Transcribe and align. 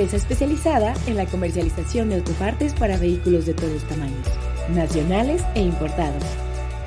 Empresa 0.00 0.16
especializada 0.16 0.94
en 1.06 1.14
la 1.14 1.26
comercialización 1.26 2.08
de 2.08 2.14
autopartes 2.14 2.72
para 2.72 2.96
vehículos 2.96 3.44
de 3.44 3.52
todos 3.52 3.86
tamaños, 3.86 4.26
nacionales 4.70 5.42
e 5.54 5.60
importados. 5.60 6.22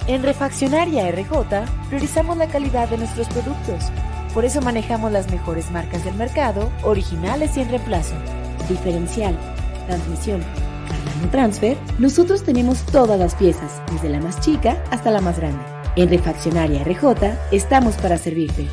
En 0.08 0.23
Refaccionaria 0.23 1.12
RJ 1.12 1.63
priorizamos 1.90 2.38
la 2.38 2.48
calidad 2.48 2.90
de 2.90 2.98
nuestros 2.98 3.27
productos. 3.27 3.91
Por 4.34 4.45
eso 4.45 4.63
manejamos 4.63 5.12
las 5.12 5.30
mejores 5.30 5.70
marcas 5.70 6.04
del 6.04 6.16
mercado, 6.16 6.71
originales 6.81 7.55
y 7.55 7.62
en 7.62 7.70
reemplazo. 7.70 8.16
Diferencial, 8.68 9.38
transmisión, 9.85 10.41
Cargando 10.90 11.30
Transfer, 11.30 11.77
nosotros 11.99 12.41
tenemos 12.41 12.84
todas 12.84 13.20
las 13.20 13.35
piezas, 13.35 13.80
desde 13.91 14.09
la 14.09 14.21
más 14.21 14.40
chica 14.40 14.84
hasta 14.90 15.12
la 15.12 15.21
más 15.21 15.38
grande. 15.38 15.63
En 15.95 16.09
Refaccionaria 16.09 16.84
RJ 16.84 17.32
estamos 17.52 17.93
para 17.98 18.18
servirte. 18.18 18.68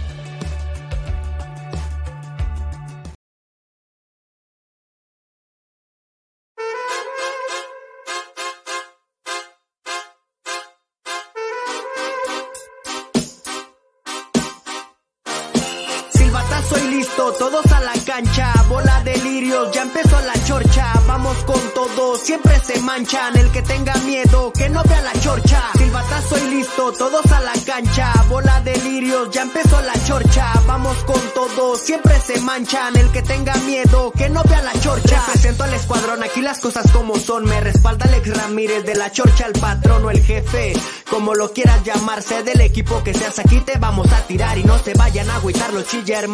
Agüitar 46.10 46.28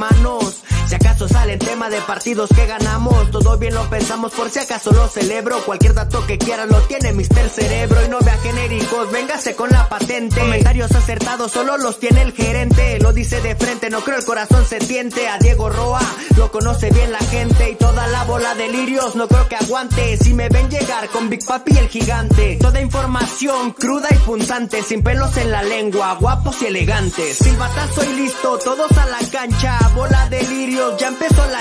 de 1.97 2.03
partidos 2.03 2.51
que 2.55 2.67
ganamos, 2.67 3.31
todo 3.31 3.57
bien 3.57 3.75
lo 3.75 3.89
pensamos 3.89 4.31
por 4.33 4.51
si 4.51 4.59
acaso 4.59 4.93
lo 4.93 5.09
celebro. 5.09 5.65
Cualquier 5.65 5.95
dato 5.95 6.27
que 6.27 6.37
quieran 6.37 6.69
lo 6.69 6.83
tiene 6.83 7.15
Mister 7.15 7.49
Cerebro 7.49 8.05
y 8.05 8.09
no 8.09 8.19
vea 8.21 8.37
genéricos, 8.39 9.11
véngase 9.11 9.57
con 9.57 9.71
la 9.71 9.89
patente. 9.89 10.39
Comentarios 10.39 10.93
acertados 10.93 11.53
solo 11.53 11.79
los 11.79 11.99
tiene 11.99 12.21
el 12.21 12.33
gerente, 12.33 12.99
lo 13.01 13.15
dice 13.15 13.41
de 13.41 13.57
frente, 13.57 13.89
no 13.89 14.01
creo 14.03 14.19
el 14.19 14.27
corazón 14.27 14.67
se 14.67 14.79
tiente. 14.79 15.27
A 15.29 15.39
Diego 15.39 15.71
Roa 15.71 16.03
lo 16.37 16.53
conoce 16.53 16.91
bien 16.91 17.13
la 17.13 17.19
gente 17.19 17.71
y 17.71 17.77
toda 17.77 18.07
la 18.09 18.25
bola 18.25 18.55
de 18.55 18.69
lirios 18.69 19.17
no 19.17 19.27
creo 19.27 19.49
que 19.49 19.57
aguante. 19.57 20.19
Si 20.19 20.35
me 20.35 20.51
ven 20.51 20.69
llegar 20.69 21.09
con 21.09 21.31
Big 21.31 21.47
Papi 21.47 21.79
el 21.79 21.89
gigante, 21.89 22.59
toda 22.61 22.81
información 22.81 23.73
cruda 23.73 24.09
y 24.11 24.19
punzante, 24.19 24.83
sin 24.83 25.03
pelos 25.03 25.35
en 25.39 25.51
la 25.51 25.63
lengua, 25.63 26.15
guapos 26.21 26.61
y 26.61 26.67
elegantes. 26.67 27.39
Silbatazo 27.39 28.05
y 28.05 28.13
listo, 28.17 28.59
todos 28.59 28.93
a 28.99 29.07
la 29.07 29.21
cancha, 29.33 29.79
bola 29.95 30.29
de 30.29 30.43
lirios, 30.43 30.99
ya 30.99 31.09
empezó 31.09 31.47
la 31.47 31.61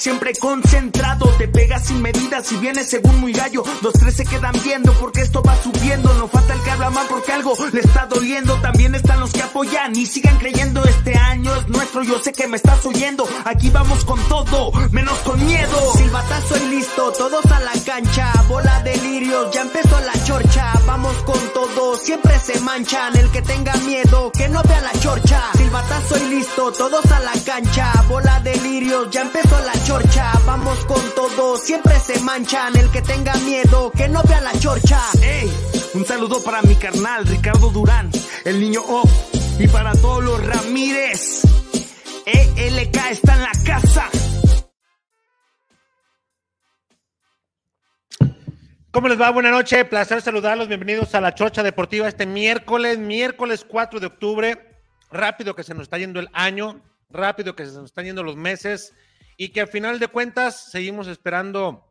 siempre 0.00 0.32
concentrado, 0.34 1.26
te 1.36 1.46
pegas 1.46 1.86
sin 1.88 2.00
medidas 2.00 2.46
si 2.46 2.56
vienes 2.56 2.88
según 2.88 3.20
muy 3.20 3.34
gallo, 3.34 3.62
los 3.82 3.92
tres 3.92 4.14
se 4.16 4.24
quedan 4.24 4.54
viendo 4.64 4.94
porque 4.94 5.20
esto 5.20 5.42
va 5.42 5.54
subiendo, 5.62 6.12
no 6.14 6.26
falta 6.26 6.54
el 6.54 6.62
que 6.62 6.70
habla 6.70 6.88
mal 6.88 7.06
porque 7.06 7.32
algo 7.32 7.54
le 7.70 7.80
está 7.80 8.06
doliendo, 8.06 8.54
también 8.62 8.94
están 8.94 9.20
los 9.20 9.30
que 9.30 9.42
apoyan 9.42 9.94
y 9.94 10.06
sigan 10.06 10.38
creyendo, 10.38 10.82
este 10.84 11.18
año 11.18 11.54
es 11.54 11.68
nuestro, 11.68 12.02
yo 12.02 12.18
sé 12.18 12.32
que 12.32 12.48
me 12.48 12.56
estás 12.56 12.84
oyendo, 12.86 13.28
aquí 13.44 13.68
vamos 13.68 14.06
con 14.06 14.18
todo, 14.28 14.72
menos 14.90 15.18
con 15.18 15.44
miedo. 15.44 15.92
Silbatazo 15.94 16.56
y 16.56 16.70
listo, 16.70 17.12
todos 17.12 17.44
a 17.46 17.60
la 17.60 17.72
cancha, 17.84 18.32
bola 18.48 18.82
de 18.82 18.96
lirios, 18.96 19.52
ya 19.52 19.62
empezó 19.62 20.00
la 20.00 20.24
chorcha, 20.24 20.72
vamos 20.86 21.14
con 21.24 21.38
todo, 21.52 21.98
siempre 21.98 22.38
se 22.38 22.58
manchan, 22.60 23.16
el 23.16 23.30
que 23.30 23.42
tenga 23.42 23.74
miedo, 23.76 24.32
que 24.32 24.48
no 24.48 24.62
vea 24.62 24.80
la 24.80 24.92
chorcha. 25.00 25.42
Silbatazo 25.58 26.16
y 26.16 26.30
listo, 26.30 26.72
todos 26.72 27.04
a 27.12 27.20
la 27.20 27.32
cancha, 27.44 27.92
bola 28.08 28.40
de 28.40 28.56
lirios, 28.56 29.10
ya 29.10 29.22
empezó 29.22 29.60
la 29.60 29.72
chorcha, 29.84 29.89
vamos 30.46 30.84
con 30.84 31.02
todo, 31.14 31.56
siempre 31.56 31.98
se 31.98 32.20
manchan, 32.20 32.76
el 32.76 32.90
que 32.90 33.02
tenga 33.02 33.34
miedo, 33.38 33.90
que 33.90 34.08
no 34.08 34.22
vea 34.22 34.40
la 34.40 34.52
chorcha. 34.58 35.00
Ey, 35.20 35.50
un 35.94 36.04
saludo 36.04 36.42
para 36.44 36.62
mi 36.62 36.76
carnal 36.76 37.26
Ricardo 37.26 37.70
Durán, 37.70 38.10
el 38.44 38.60
niño 38.60 38.82
O, 38.86 39.02
y 39.58 39.66
para 39.66 39.92
todos 39.92 40.22
los 40.22 40.46
Ramírez. 40.46 41.42
ELK 42.24 42.96
está 43.10 43.34
en 43.34 43.42
la 43.42 43.52
casa. 43.64 44.08
¿Cómo 48.92 49.08
les 49.08 49.20
va? 49.20 49.30
Buenas 49.30 49.52
noches, 49.52 49.84
placer 49.86 50.22
saludarlos. 50.22 50.68
Bienvenidos 50.68 51.14
a 51.14 51.20
la 51.20 51.34
Chocha 51.34 51.62
Deportiva 51.62 52.06
este 52.06 52.26
miércoles, 52.26 52.98
miércoles 52.98 53.64
4 53.66 53.98
de 53.98 54.06
octubre. 54.06 54.82
Rápido 55.10 55.56
que 55.56 55.64
se 55.64 55.74
nos 55.74 55.84
está 55.84 55.98
yendo 55.98 56.20
el 56.20 56.28
año, 56.32 56.80
rápido 57.08 57.56
que 57.56 57.66
se 57.66 57.72
nos 57.72 57.86
están 57.86 58.04
yendo 58.04 58.22
los 58.22 58.36
meses 58.36 58.92
y 59.40 59.48
que 59.48 59.62
al 59.62 59.68
final 59.68 59.98
de 59.98 60.08
cuentas 60.08 60.70
seguimos 60.70 61.08
esperando 61.08 61.88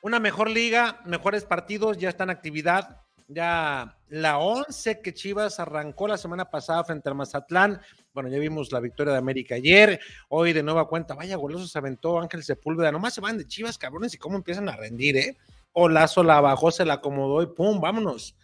una 0.00 0.18
mejor 0.18 0.48
liga, 0.48 1.02
mejores 1.04 1.44
partidos, 1.44 1.98
ya 1.98 2.08
está 2.08 2.24
en 2.24 2.30
actividad. 2.30 3.02
Ya 3.26 3.98
la 4.08 4.38
11 4.38 5.02
que 5.02 5.12
Chivas 5.12 5.60
arrancó 5.60 6.08
la 6.08 6.16
semana 6.16 6.46
pasada 6.46 6.82
frente 6.84 7.06
al 7.10 7.16
Mazatlán. 7.16 7.82
Bueno, 8.14 8.30
ya 8.30 8.38
vimos 8.38 8.72
la 8.72 8.80
victoria 8.80 9.12
de 9.12 9.18
América 9.18 9.56
ayer. 9.56 10.00
Hoy 10.30 10.54
de 10.54 10.62
nueva 10.62 10.88
cuenta, 10.88 11.12
vaya 11.12 11.36
goloso 11.36 11.66
se 11.66 11.76
aventó 11.76 12.18
Ángel 12.18 12.42
Sepúlveda. 12.42 12.90
Nomás 12.92 13.12
se 13.12 13.20
van 13.20 13.36
de 13.36 13.46
Chivas, 13.46 13.76
cabrones, 13.76 14.14
y 14.14 14.16
cómo 14.16 14.36
empiezan 14.36 14.70
a 14.70 14.76
rendir, 14.76 15.18
¿eh? 15.18 15.36
Olazo 15.72 16.22
la 16.24 16.40
bajó, 16.40 16.70
se 16.70 16.86
la 16.86 16.94
acomodó 16.94 17.42
y 17.42 17.46
pum, 17.48 17.78
vámonos. 17.78 18.38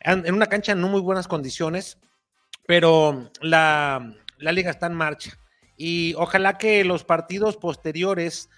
En, 0.00 0.26
en 0.26 0.34
una 0.34 0.48
cancha 0.48 0.72
en 0.72 0.82
no 0.82 0.88
muy 0.88 1.00
buenas 1.00 1.28
condiciones, 1.28 1.96
pero 2.66 3.30
la, 3.40 4.16
la 4.36 4.52
liga 4.52 4.70
está 4.70 4.84
en 4.84 4.92
marcha. 4.92 5.38
Y 5.84 6.14
ojalá 6.14 6.58
que 6.58 6.84
los 6.84 7.02
partidos 7.02 7.56
posteriores 7.56 8.48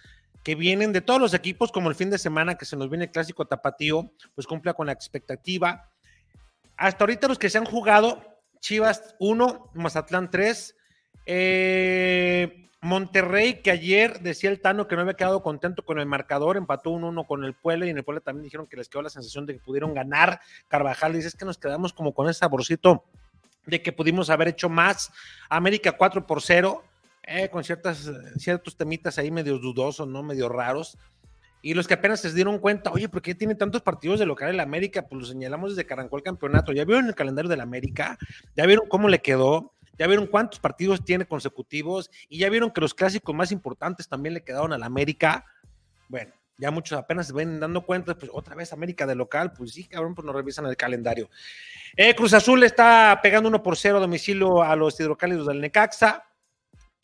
que 0.42 0.54
vienen 0.54 0.92
de 0.92 1.00
todos 1.00 1.18
los 1.18 1.32
equipos, 1.32 1.72
como 1.72 1.88
el 1.88 1.94
fin 1.94 2.10
de 2.10 2.18
semana 2.18 2.56
que 2.56 2.66
se 2.66 2.76
nos 2.76 2.90
viene 2.90 3.06
el 3.06 3.10
clásico 3.10 3.46
tapatío, 3.46 4.12
pues 4.34 4.46
cumpla 4.46 4.74
con 4.74 4.88
la 4.88 4.92
expectativa. 4.92 5.88
Hasta 6.76 7.02
ahorita 7.02 7.26
los 7.26 7.38
que 7.38 7.48
se 7.48 7.56
han 7.56 7.64
jugado, 7.64 8.22
Chivas 8.60 9.16
1, 9.20 9.70
Mazatlán 9.72 10.30
3, 10.30 10.76
eh, 11.24 12.68
Monterrey, 12.82 13.62
que 13.62 13.70
ayer 13.70 14.20
decía 14.20 14.50
el 14.50 14.60
Tano 14.60 14.86
que 14.86 14.94
no 14.94 15.00
había 15.00 15.14
quedado 15.14 15.42
contento 15.42 15.82
con 15.82 15.98
el 15.98 16.04
marcador, 16.04 16.58
empató 16.58 16.90
1-1 16.90 17.26
con 17.26 17.42
el 17.44 17.54
Puebla 17.54 17.86
y 17.86 17.88
en 17.88 17.96
el 17.96 18.04
Puebla 18.04 18.20
también 18.20 18.44
dijeron 18.44 18.66
que 18.66 18.76
les 18.76 18.90
quedó 18.90 19.00
la 19.00 19.08
sensación 19.08 19.46
de 19.46 19.54
que 19.54 19.60
pudieron 19.60 19.94
ganar. 19.94 20.42
Carvajal 20.68 21.14
dice 21.14 21.28
es 21.28 21.34
que 21.34 21.46
nos 21.46 21.56
quedamos 21.56 21.94
como 21.94 22.12
con 22.12 22.28
ese 22.28 22.40
saborcito 22.40 23.02
de 23.64 23.80
que 23.80 23.92
pudimos 23.92 24.28
haber 24.28 24.48
hecho 24.48 24.68
más. 24.68 25.10
América 25.48 25.92
4 25.92 26.26
por 26.26 26.42
0, 26.42 26.84
eh, 27.26 27.48
con 27.48 27.64
ciertas, 27.64 28.10
ciertos 28.36 28.76
temitas 28.76 29.18
ahí 29.18 29.30
medio 29.30 29.58
dudosos, 29.58 30.06
¿no? 30.06 30.22
Medio 30.22 30.48
raros. 30.48 30.98
Y 31.62 31.72
los 31.72 31.88
que 31.88 31.94
apenas 31.94 32.20
se 32.20 32.32
dieron 32.32 32.58
cuenta, 32.58 32.90
oye, 32.90 33.08
¿por 33.08 33.22
qué 33.22 33.34
tiene 33.34 33.54
tantos 33.54 33.80
partidos 33.80 34.20
de 34.20 34.26
local 34.26 34.50
el 34.50 34.60
América? 34.60 35.06
Pues 35.08 35.22
lo 35.22 35.26
señalamos 35.26 35.74
desde 35.74 35.88
el 35.90 36.22
campeonato. 36.22 36.72
¿Ya 36.72 36.84
vieron 36.84 37.06
el 37.06 37.14
calendario 37.14 37.48
del 37.48 37.62
América? 37.62 38.18
¿Ya 38.54 38.66
vieron 38.66 38.86
cómo 38.86 39.08
le 39.08 39.20
quedó? 39.20 39.72
¿Ya 39.98 40.06
vieron 40.06 40.26
cuántos 40.26 40.60
partidos 40.60 41.02
tiene 41.04 41.24
consecutivos? 41.24 42.10
Y 42.28 42.38
ya 42.38 42.50
vieron 42.50 42.70
que 42.70 42.82
los 42.82 42.92
clásicos 42.92 43.34
más 43.34 43.50
importantes 43.50 44.06
también 44.08 44.34
le 44.34 44.42
quedaron 44.42 44.74
al 44.74 44.82
América. 44.82 45.46
Bueno, 46.08 46.34
ya 46.58 46.70
muchos 46.70 46.98
apenas 46.98 47.28
se 47.28 47.32
ven 47.32 47.58
dando 47.58 47.80
cuenta, 47.80 48.14
pues 48.14 48.30
otra 48.34 48.54
vez 48.54 48.72
América 48.72 49.06
de 49.06 49.14
local, 49.14 49.52
pues 49.52 49.72
sí, 49.72 49.84
cabrón, 49.84 50.14
pues 50.14 50.26
no 50.26 50.34
revisan 50.34 50.66
el 50.66 50.76
calendario. 50.76 51.30
Eh, 51.96 52.14
Cruz 52.14 52.34
Azul 52.34 52.62
está 52.62 53.18
pegando 53.22 53.48
uno 53.48 53.62
por 53.62 53.76
cero 53.76 53.96
a 53.96 54.00
domicilio 54.00 54.62
a 54.62 54.76
los 54.76 54.98
hidrocálidos 55.00 55.46
del 55.46 55.60
Necaxa. 55.60 56.24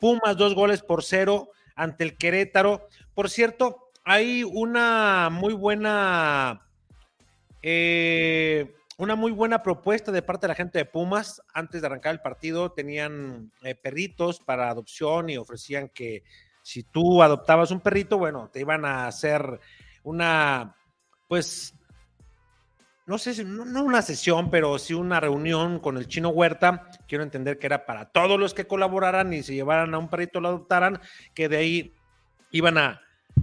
Pumas 0.01 0.35
dos 0.35 0.55
goles 0.55 0.81
por 0.81 1.03
cero 1.03 1.51
ante 1.75 2.03
el 2.03 2.17
Querétaro. 2.17 2.87
Por 3.13 3.29
cierto, 3.29 3.91
hay 4.03 4.43
una 4.43 5.29
muy 5.31 5.53
buena, 5.53 6.67
eh, 7.61 8.73
una 8.97 9.15
muy 9.15 9.31
buena 9.31 9.61
propuesta 9.61 10.11
de 10.11 10.23
parte 10.23 10.45
de 10.45 10.49
la 10.49 10.55
gente 10.55 10.79
de 10.79 10.85
Pumas. 10.85 11.39
Antes 11.53 11.81
de 11.81 11.87
arrancar 11.87 12.13
el 12.13 12.21
partido 12.21 12.71
tenían 12.71 13.51
eh, 13.61 13.75
perritos 13.75 14.39
para 14.39 14.71
adopción 14.71 15.29
y 15.29 15.37
ofrecían 15.37 15.89
que 15.89 16.23
si 16.63 16.81
tú 16.81 17.21
adoptabas 17.21 17.69
un 17.69 17.81
perrito, 17.81 18.17
bueno, 18.17 18.49
te 18.51 18.59
iban 18.59 18.85
a 18.85 19.05
hacer 19.05 19.59
una, 20.01 20.75
pues, 21.27 21.75
no 23.11 23.17
sé 23.17 23.33
si, 23.33 23.43
no, 23.43 23.65
no, 23.65 23.83
una 23.83 24.01
sesión, 24.01 24.49
pero 24.49 24.79
sí 24.79 24.93
una 24.93 25.19
reunión 25.19 25.79
con 25.79 25.97
el 25.97 26.07
chino 26.07 26.29
Huerta. 26.29 26.87
Quiero 27.09 27.25
entender 27.25 27.59
que 27.59 27.65
era 27.65 27.85
para 27.85 28.05
todos 28.05 28.39
los 28.39 28.53
que 28.53 28.65
colaboraran 28.65 29.33
y 29.33 29.43
se 29.43 29.53
llevaran 29.53 29.93
a 29.93 29.97
un 29.97 30.07
perrito, 30.07 30.39
lo 30.39 30.47
adoptaran, 30.47 30.97
que 31.33 31.49
de 31.49 31.57
ahí 31.57 31.93
iban 32.51 32.77
a, 32.77 33.01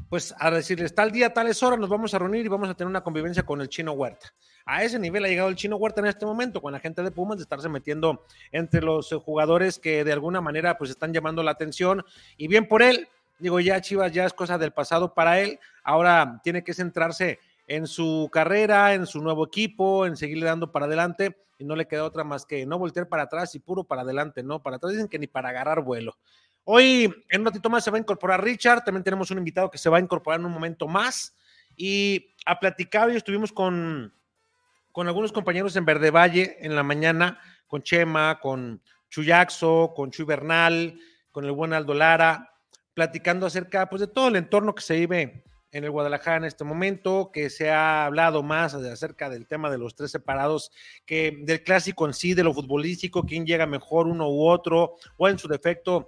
pues, 0.09 0.35
a 0.39 0.51
decirles 0.51 0.95
tal 0.95 1.13
día, 1.13 1.35
tales 1.35 1.63
horas, 1.63 1.79
nos 1.79 1.91
vamos 1.91 2.15
a 2.15 2.19
reunir 2.19 2.47
y 2.47 2.49
vamos 2.49 2.71
a 2.71 2.75
tener 2.75 2.89
una 2.89 3.03
convivencia 3.03 3.43
con 3.43 3.61
el 3.61 3.69
chino 3.69 3.93
Huerta. 3.93 4.33
A 4.65 4.85
ese 4.85 4.99
nivel 4.99 5.27
ha 5.27 5.29
llegado 5.29 5.51
el 5.51 5.57
chino 5.57 5.77
Huerta 5.77 6.01
en 6.01 6.07
este 6.07 6.25
momento, 6.25 6.63
con 6.63 6.73
la 6.73 6.81
gente 6.81 7.03
de 7.03 7.11
Pumas, 7.11 7.37
de 7.37 7.43
estarse 7.43 7.69
metiendo 7.69 8.25
entre 8.53 8.81
los 8.81 9.13
jugadores 9.23 9.79
que 9.79 10.03
de 10.03 10.13
alguna 10.15 10.41
manera 10.41 10.79
pues 10.79 10.89
están 10.89 11.13
llamando 11.13 11.43
la 11.43 11.51
atención. 11.51 12.03
Y 12.39 12.49
bien 12.49 12.67
por 12.67 12.81
él, 12.81 13.07
digo, 13.39 13.61
ya 13.61 13.83
Chivas 13.83 14.13
ya 14.13 14.25
es 14.25 14.33
cosa 14.33 14.57
del 14.57 14.73
pasado 14.73 15.13
para 15.13 15.41
él, 15.41 15.61
ahora 15.85 16.41
tiene 16.43 16.65
que 16.65 16.73
centrarse 16.73 17.39
en 17.69 17.87
su 17.87 18.29
carrera, 18.33 18.95
en 18.95 19.07
su 19.07 19.23
nuevo 19.23 19.47
equipo, 19.47 20.07
en 20.07 20.17
seguirle 20.17 20.47
dando 20.47 20.73
para 20.73 20.87
adelante 20.87 21.37
y 21.59 21.65
no 21.65 21.77
le 21.77 21.87
queda 21.87 22.05
otra 22.05 22.25
más 22.25 22.47
que 22.47 22.65
no 22.65 22.79
voltear 22.79 23.09
para 23.09 23.25
atrás 23.25 23.55
y 23.55 23.59
puro 23.59 23.85
para 23.85 24.03
adelante, 24.03 24.43
¿no? 24.43 24.63
Para 24.63 24.77
atrás 24.77 24.93
dicen 24.93 25.09
que 25.09 25.19
ni 25.19 25.27
para 25.27 25.51
agarrar 25.51 25.83
vuelo. 25.83 26.17
Hoy, 26.65 27.15
en 27.29 27.41
un 27.41 27.47
ratito 27.47 27.69
más, 27.69 27.85
se 27.85 27.91
va 27.91 27.99
a 27.99 28.01
incorporar 28.01 28.43
Richard, 28.43 28.85
también 28.85 29.05
tenemos 29.05 29.31
un 29.31 29.39
invitado 29.39 29.71
que 29.71 29.79
se 29.79 29.91
va 29.91 29.99
a 29.99 30.01
incorporar 30.01 30.41
en 30.41 30.47
un 30.47 30.53
momento 30.53 30.89
más 30.89 31.37
y 31.77 32.35
a 32.47 32.59
platicar, 32.59 33.11
y 33.11 33.17
estuvimos 33.17 33.53
con, 33.53 34.15
con 34.93 35.07
algunos 35.07 35.33
compañeros 35.33 35.77
en 35.77 35.85
Verde 35.85 36.11
Valle 36.11 36.57
en 36.61 36.75
la 36.75 36.83
mañana, 36.83 37.39
con 37.67 37.83
Chema, 37.83 38.41
con 38.41 38.83
Chuyaxo, 39.11 39.93
con 39.95 40.11
Chuy 40.11 40.25
Bernal, 40.25 40.99
con 41.31 41.45
el 41.45 41.53
buen 41.53 41.75
Aldo 41.75 41.93
Lara, 41.93 42.51
platicando 42.95 43.47
acerca 43.47 43.89
pues, 43.89 44.01
de 44.01 44.09
todo 44.09 44.29
el 44.29 44.37
entorno 44.37 44.75
que 44.75 44.83
se 44.83 44.95
vive 44.95 45.45
en 45.71 45.85
el 45.85 45.91
Guadalajara 45.91 46.39
en 46.39 46.45
este 46.45 46.65
momento, 46.65 47.31
que 47.33 47.51
se 47.51 47.71
ha 47.71 48.07
hablado 48.07 48.43
más 48.43 48.75
acerca 48.75 49.29
del 49.29 49.47
tema 49.47 49.71
de 49.71 49.79
los 49.79 49.95
tres 49.95 50.11
separados, 50.11 50.73
que 51.05 51.39
del 51.43 51.63
clásico 51.63 52.07
en 52.07 52.15
sí, 52.15 52.35
de 52.35 52.45
lo 52.45 52.55
futbolístico, 52.55 53.25
quién 53.25 53.47
llega 53.47 53.67
mejor 53.67 54.07
uno 54.07 54.29
u 54.29 54.49
otro, 54.49 54.97
o 55.17 55.29
en 55.29 55.39
su 55.39 55.49
defecto, 55.49 56.07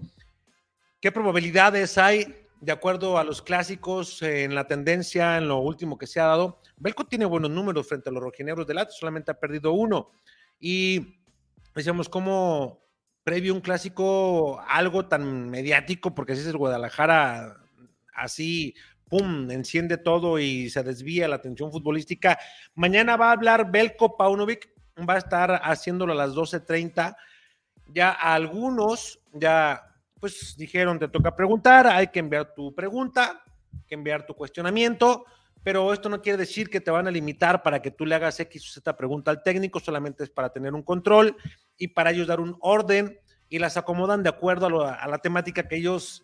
qué 1.01 1.12
probabilidades 1.12 1.99
hay 1.99 2.47
de 2.61 2.73
acuerdo 2.73 3.19
a 3.19 3.25
los 3.25 3.41
clásicos 3.43 4.21
en 4.23 4.55
la 4.55 4.67
tendencia, 4.67 5.39
en 5.39 5.49
lo 5.49 5.59
último 5.59 5.97
que 5.97 6.06
se 6.06 6.21
ha 6.21 6.27
dado. 6.27 6.61
Belco 6.77 7.05
tiene 7.05 7.25
buenos 7.25 7.51
números 7.51 7.89
frente 7.89 8.11
a 8.11 8.13
los 8.13 8.23
rojinegros 8.23 8.67
del 8.67 8.79
Atlas, 8.79 8.99
solamente 8.99 9.31
ha 9.31 9.39
perdido 9.39 9.73
uno. 9.73 10.11
Y 10.59 11.17
decíamos, 11.75 12.09
¿cómo 12.09 12.85
previo 13.25 13.55
un 13.55 13.61
clásico 13.61 14.61
algo 14.69 15.06
tan 15.06 15.49
mediático? 15.49 16.15
Porque 16.15 16.33
así 16.33 16.43
es 16.43 16.49
el 16.49 16.59
Guadalajara, 16.59 17.56
así 18.15 18.75
pum, 19.11 19.51
enciende 19.51 19.99
todo 19.99 20.39
y 20.39 20.71
se 20.71 20.83
desvía 20.83 21.29
la 21.29 21.37
atención 21.37 21.71
futbolística. 21.71 22.39
Mañana 22.75 23.17
va 23.17 23.29
a 23.29 23.33
hablar 23.33 23.71
Belko 23.71 24.17
Paunovic, 24.17 24.71
va 25.09 25.15
a 25.15 25.19
estar 25.19 25.61
haciéndolo 25.65 26.12
a 26.12 26.17
las 26.17 26.31
12.30. 26.31 27.17
Ya 27.89 28.11
algunos 28.12 29.21
ya 29.33 29.83
pues 30.21 30.55
dijeron, 30.57 30.99
te 30.99 31.09
toca 31.09 31.35
preguntar, 31.35 31.87
hay 31.87 32.09
que 32.09 32.21
enviar 32.21 32.55
tu 32.55 32.75
pregunta, 32.75 33.43
que 33.89 33.95
enviar 33.95 34.27
tu 34.27 34.35
cuestionamiento, 34.35 35.25
pero 35.63 35.93
esto 35.93 36.09
no 36.09 36.21
quiere 36.21 36.37
decir 36.37 36.69
que 36.69 36.81
te 36.81 36.91
van 36.91 37.09
a 37.09 37.11
limitar 37.11 37.63
para 37.63 37.81
que 37.81 37.91
tú 37.91 38.05
le 38.05 38.15
hagas 38.15 38.39
X 38.39 38.69
o 38.69 38.73
Z 38.73 38.97
pregunta 38.97 39.31
al 39.31 39.43
técnico, 39.43 39.81
solamente 39.81 40.23
es 40.23 40.31
para 40.31 40.51
tener 40.51 40.75
un 40.75 40.83
control 40.83 41.37
y 41.79 41.89
para 41.89 42.11
ellos 42.11 42.27
dar 42.27 42.39
un 42.39 42.56
orden 42.61 43.19
y 43.49 43.59
las 43.59 43.79
acomodan 43.79 44.23
de 44.23 44.29
acuerdo 44.29 44.85
a, 44.85 44.95
a 44.95 45.09
la 45.09 45.19
temática 45.19 45.67
que 45.67 45.77
ellos 45.77 46.23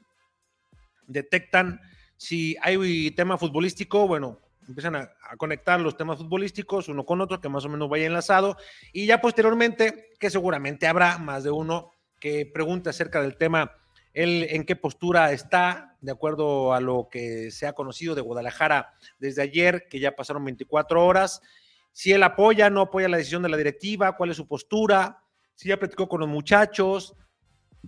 detectan 1.07 1.81
si 2.17 2.57
hay 2.63 3.11
tema 3.13 3.39
futbolístico, 3.39 4.07
bueno, 4.07 4.41
empiezan 4.69 4.97
a, 4.97 5.11
conectar 5.37 5.81
los 5.81 5.97
temas 5.97 6.19
futbolísticos 6.19 6.89
uno 6.89 7.05
con 7.05 7.21
otro, 7.21 7.41
que 7.41 7.49
más 7.49 7.65
o 7.65 7.69
menos 7.69 7.89
vaya 7.89 8.07
enlazado, 8.07 8.57
y 8.93 9.07
ya 9.07 9.21
posteriormente, 9.21 10.11
que 10.19 10.31
seguramente 10.31 10.87
habrá 10.87 11.19
más 11.19 11.45
de 11.45 11.51
uno 11.51 11.93
que 12.21 12.47
pregunte 12.47 12.91
acerca 12.91 13.21
del 13.21 13.37
tema, 13.37 13.73
él 14.13 14.47
en 14.51 14.65
qué 14.65 14.77
postura 14.77 15.33
está, 15.33 15.97
de 16.01 16.13
acuerdo 16.13 16.73
a 16.73 16.81
lo 16.81 17.09
que 17.11 17.51
se 17.51 17.67
ha 17.67 17.75
conocido 17.75 18.15
de 18.15 18.23
Guadalajara 18.23 18.95
desde 19.19 19.43
ayer, 19.43 19.87
que 19.91 20.01
ya 20.01 20.17
pasaron 20.17 20.45
24 20.45 21.05
horas, 21.05 21.43
si 21.93 22.13
él 22.13 22.23
apoya, 22.23 22.71
no 22.71 22.83
apoya 22.83 23.09
la 23.09 23.19
decisión 23.19 23.43
de 23.43 23.49
la 23.49 23.57
directiva, 23.57 24.17
cuál 24.17 24.31
es 24.31 24.37
su 24.37 24.47
postura, 24.47 25.23
si 25.55 25.69
ya 25.69 25.79
platicó 25.79 26.09
con 26.09 26.21
los 26.21 26.29
muchachos, 26.29 27.15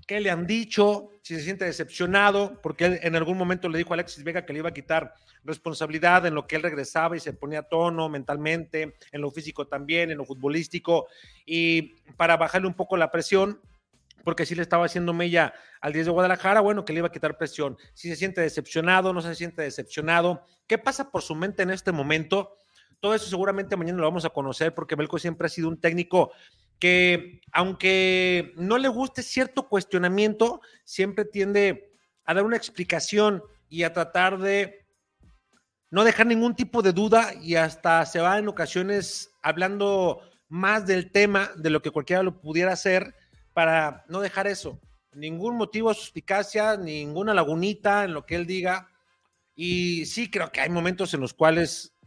qué 0.07 0.21
le 0.21 0.31
han 0.31 0.47
dicho, 0.47 1.11
si 1.23 1.35
se 1.35 1.43
siente 1.43 1.65
decepcionado, 1.65 2.61
porque 2.63 2.87
él 2.87 3.01
en 3.03 3.17
algún 3.17 3.37
momento 3.37 3.69
le 3.69 3.79
dijo 3.79 3.93
a 3.93 3.95
Alexis 3.95 4.25
Vega 4.25 4.45
que 4.45 4.53
le 4.53 4.61
iba 4.61 4.69
a 4.69 4.75
quitar 4.75 5.15
responsabilidad 5.45 6.27
en 6.27 6.35
lo 6.35 6.47
que 6.47 6.57
él 6.57 6.63
regresaba 6.63 7.17
y 7.17 7.21
se 7.21 7.33
ponía 7.33 7.61
a 7.61 7.63
tono 7.63 8.09
mentalmente, 8.09 8.97
en 9.13 9.21
lo 9.21 9.31
físico 9.31 9.67
también, 9.67 10.11
en 10.11 10.19
lo 10.19 10.25
futbolístico, 10.25 11.07
y 11.45 11.95
para 12.17 12.37
bajarle 12.37 12.69
un 12.69 12.75
poco 12.75 12.97
la 12.97 13.11
presión, 13.11 13.61
porque 14.25 14.47
si 14.47 14.55
le 14.55 14.63
estaba 14.63 14.87
haciendo 14.87 15.13
mella 15.13 15.55
al 15.81 15.93
10 15.93 16.07
de 16.07 16.13
Guadalajara, 16.13 16.61
bueno, 16.61 16.85
que 16.85 16.93
le 16.93 16.99
iba 16.99 17.09
a 17.09 17.13
quitar 17.13 17.39
presión. 17.39 17.77
Si 17.95 18.09
se 18.09 18.17
siente 18.17 18.41
decepcionado, 18.41 19.13
no 19.13 19.23
se 19.23 19.35
siente 19.35 19.63
decepcionado, 19.63 20.45
¿qué 20.67 20.77
pasa 20.77 21.11
por 21.11 21.23
su 21.23 21.35
mente 21.35 21.63
en 21.63 21.71
este 21.71 21.93
momento? 21.93 22.57
Todo 23.01 23.15
eso 23.15 23.27
seguramente 23.27 23.77
mañana 23.77 23.99
lo 23.99 24.05
vamos 24.05 24.25
a 24.25 24.31
conocer 24.31 24.75
porque 24.75 24.97
Belco 24.97 25.19
siempre 25.19 25.47
ha 25.47 25.49
sido 25.49 25.69
un 25.69 25.81
técnico 25.81 26.33
que 26.79 27.41
aunque 27.53 28.53
no 28.57 28.79
le 28.79 28.89
guste 28.89 29.23
cierto 29.23 29.69
cuestionamiento, 29.69 30.61
siempre 30.85 31.25
tiende 31.25 31.93
a 32.25 32.35
dar 32.35 32.45
una 32.45 32.57
explicación 32.57 33.43
y 33.69 33.83
a 33.83 33.93
tratar 33.93 34.39
de 34.39 34.87
no 35.91 36.05
dejar 36.05 36.27
ningún 36.27 36.55
tipo 36.55 36.83
de 36.83 36.93
duda 36.93 37.33
y 37.41 37.55
hasta 37.55 38.05
se 38.05 38.21
va 38.21 38.39
en 38.39 38.49
ocasiones 38.49 39.31
hablando 39.43 40.21
más 40.49 40.87
del 40.87 41.11
tema 41.11 41.51
de 41.57 41.71
lo 41.71 41.81
que 41.81 41.91
cualquiera 41.91 42.23
lo 42.23 42.41
pudiera 42.41 42.73
hacer 42.73 43.15
para 43.55 44.05
no 44.09 44.21
dejar 44.21 44.47
eso. 44.47 44.79
Ningún 45.15 45.57
motivo 45.57 45.89
de 45.89 45.95
suspicacia, 45.95 46.77
ninguna 46.77 47.35
lagunita 47.35 48.05
en 48.05 48.13
lo 48.13 48.25
que 48.27 48.37
él 48.37 48.47
diga. 48.47 48.91
Y 49.55 50.07
sí, 50.07 50.31
creo 50.31 50.53
que 50.53 50.61
hay 50.61 50.69
momentos 50.69 51.13
en 51.15 51.21
los 51.21 51.35
cuales 51.35 51.98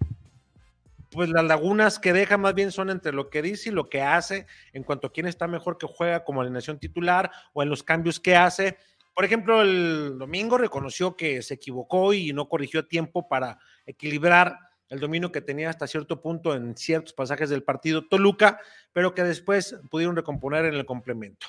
pues 1.11 1.29
las 1.29 1.43
lagunas 1.43 1.99
que 1.99 2.13
deja 2.13 2.37
más 2.37 2.55
bien 2.55 2.71
son 2.71 2.89
entre 2.89 3.11
lo 3.11 3.29
que 3.29 3.41
dice 3.41 3.69
y 3.69 3.73
lo 3.73 3.89
que 3.89 4.01
hace 4.01 4.47
en 4.73 4.83
cuanto 4.83 5.07
a 5.07 5.11
quién 5.11 5.27
está 5.27 5.45
mejor 5.45 5.77
que 5.77 5.85
juega 5.85 6.23
como 6.23 6.41
alineación 6.41 6.79
titular 6.79 7.29
o 7.53 7.61
en 7.61 7.69
los 7.69 7.83
cambios 7.83 8.19
que 8.19 8.35
hace. 8.35 8.77
Por 9.13 9.25
ejemplo, 9.25 9.61
el 9.61 10.17
domingo 10.17 10.57
reconoció 10.57 11.17
que 11.17 11.41
se 11.41 11.55
equivocó 11.55 12.13
y 12.13 12.31
no 12.31 12.47
corrigió 12.47 12.79
a 12.79 12.87
tiempo 12.87 13.27
para 13.27 13.59
equilibrar 13.85 14.57
el 14.87 14.99
dominio 14.99 15.31
que 15.31 15.41
tenía 15.41 15.69
hasta 15.69 15.87
cierto 15.87 16.21
punto 16.21 16.53
en 16.53 16.75
ciertos 16.75 17.13
pasajes 17.13 17.49
del 17.49 17.63
partido 17.63 18.07
Toluca, 18.07 18.59
pero 18.91 19.13
que 19.13 19.23
después 19.23 19.77
pudieron 19.89 20.15
recomponer 20.15 20.65
en 20.65 20.73
el 20.73 20.85
complemento. 20.85 21.47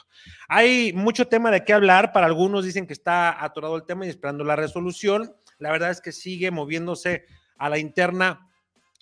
Hay 0.49 0.93
mucho 0.93 1.27
tema 1.27 1.51
de 1.51 1.65
qué 1.65 1.73
hablar, 1.73 2.13
para 2.13 2.27
algunos 2.27 2.65
dicen 2.65 2.87
que 2.87 2.93
está 2.93 3.45
atorado 3.45 3.77
el 3.77 3.85
tema 3.85 4.07
y 4.07 4.11
esperando 4.11 4.45
la 4.45 4.55
resolución. 4.55 5.35
La 5.59 5.73
verdad 5.73 5.91
es 5.91 6.01
que 6.01 6.13
sigue 6.13 6.53
moviéndose 6.53 7.27
a 7.59 7.69
la 7.69 7.79
interna 7.79 8.49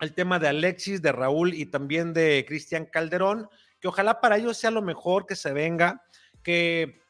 el 0.00 0.14
tema 0.14 0.38
de 0.38 0.48
Alexis, 0.48 1.02
de 1.02 1.12
Raúl 1.12 1.54
y 1.54 1.66
también 1.66 2.12
de 2.12 2.44
Cristian 2.46 2.86
Calderón, 2.86 3.48
que 3.80 3.88
ojalá 3.88 4.20
para 4.20 4.36
ellos 4.36 4.56
sea 4.56 4.70
lo 4.70 4.82
mejor 4.82 5.26
que 5.26 5.36
se 5.36 5.52
venga, 5.52 6.02
que 6.42 7.00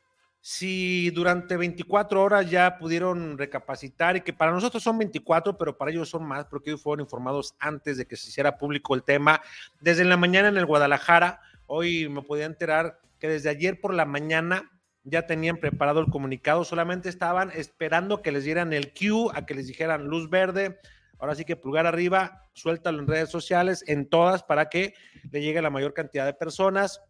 si 0.42 1.10
durante 1.10 1.56
24 1.56 2.22
horas 2.22 2.50
ya 2.50 2.78
pudieron 2.78 3.36
recapacitar 3.36 4.16
y 4.16 4.22
que 4.22 4.32
para 4.32 4.52
nosotros 4.52 4.82
son 4.82 4.98
24, 4.98 5.58
pero 5.58 5.76
para 5.76 5.90
ellos 5.90 6.08
son 6.08 6.24
más 6.24 6.46
porque 6.46 6.70
ellos 6.70 6.82
fueron 6.82 7.04
informados 7.04 7.54
antes 7.58 7.98
de 7.98 8.06
que 8.06 8.16
se 8.16 8.28
hiciera 8.28 8.56
público 8.56 8.94
el 8.94 9.02
tema. 9.02 9.42
Desde 9.80 10.04
la 10.04 10.16
mañana 10.16 10.48
en 10.48 10.56
el 10.56 10.66
Guadalajara, 10.66 11.40
hoy 11.66 12.08
me 12.08 12.22
podía 12.22 12.46
enterar 12.46 13.00
que 13.18 13.28
desde 13.28 13.50
ayer 13.50 13.80
por 13.80 13.92
la 13.92 14.06
mañana 14.06 14.70
ya 15.04 15.26
tenían 15.26 15.58
preparado 15.58 16.00
el 16.00 16.10
comunicado, 16.10 16.64
solamente 16.64 17.08
estaban 17.08 17.50
esperando 17.52 18.22
que 18.22 18.32
les 18.32 18.44
dieran 18.44 18.72
el 18.72 18.92
cue, 18.92 19.30
a 19.34 19.44
que 19.44 19.54
les 19.54 19.66
dijeran 19.66 20.06
luz 20.06 20.30
verde, 20.30 20.78
Ahora 21.20 21.34
sí 21.34 21.44
que 21.44 21.56
pulgar 21.56 21.86
arriba, 21.86 22.48
suéltalo 22.54 22.98
en 22.98 23.06
redes 23.06 23.28
sociales, 23.28 23.84
en 23.86 24.08
todas, 24.08 24.42
para 24.42 24.68
que 24.68 24.94
le 25.30 25.42
llegue 25.42 25.58
a 25.58 25.62
la 25.62 25.70
mayor 25.70 25.92
cantidad 25.92 26.24
de 26.24 26.34
personas 26.34 27.02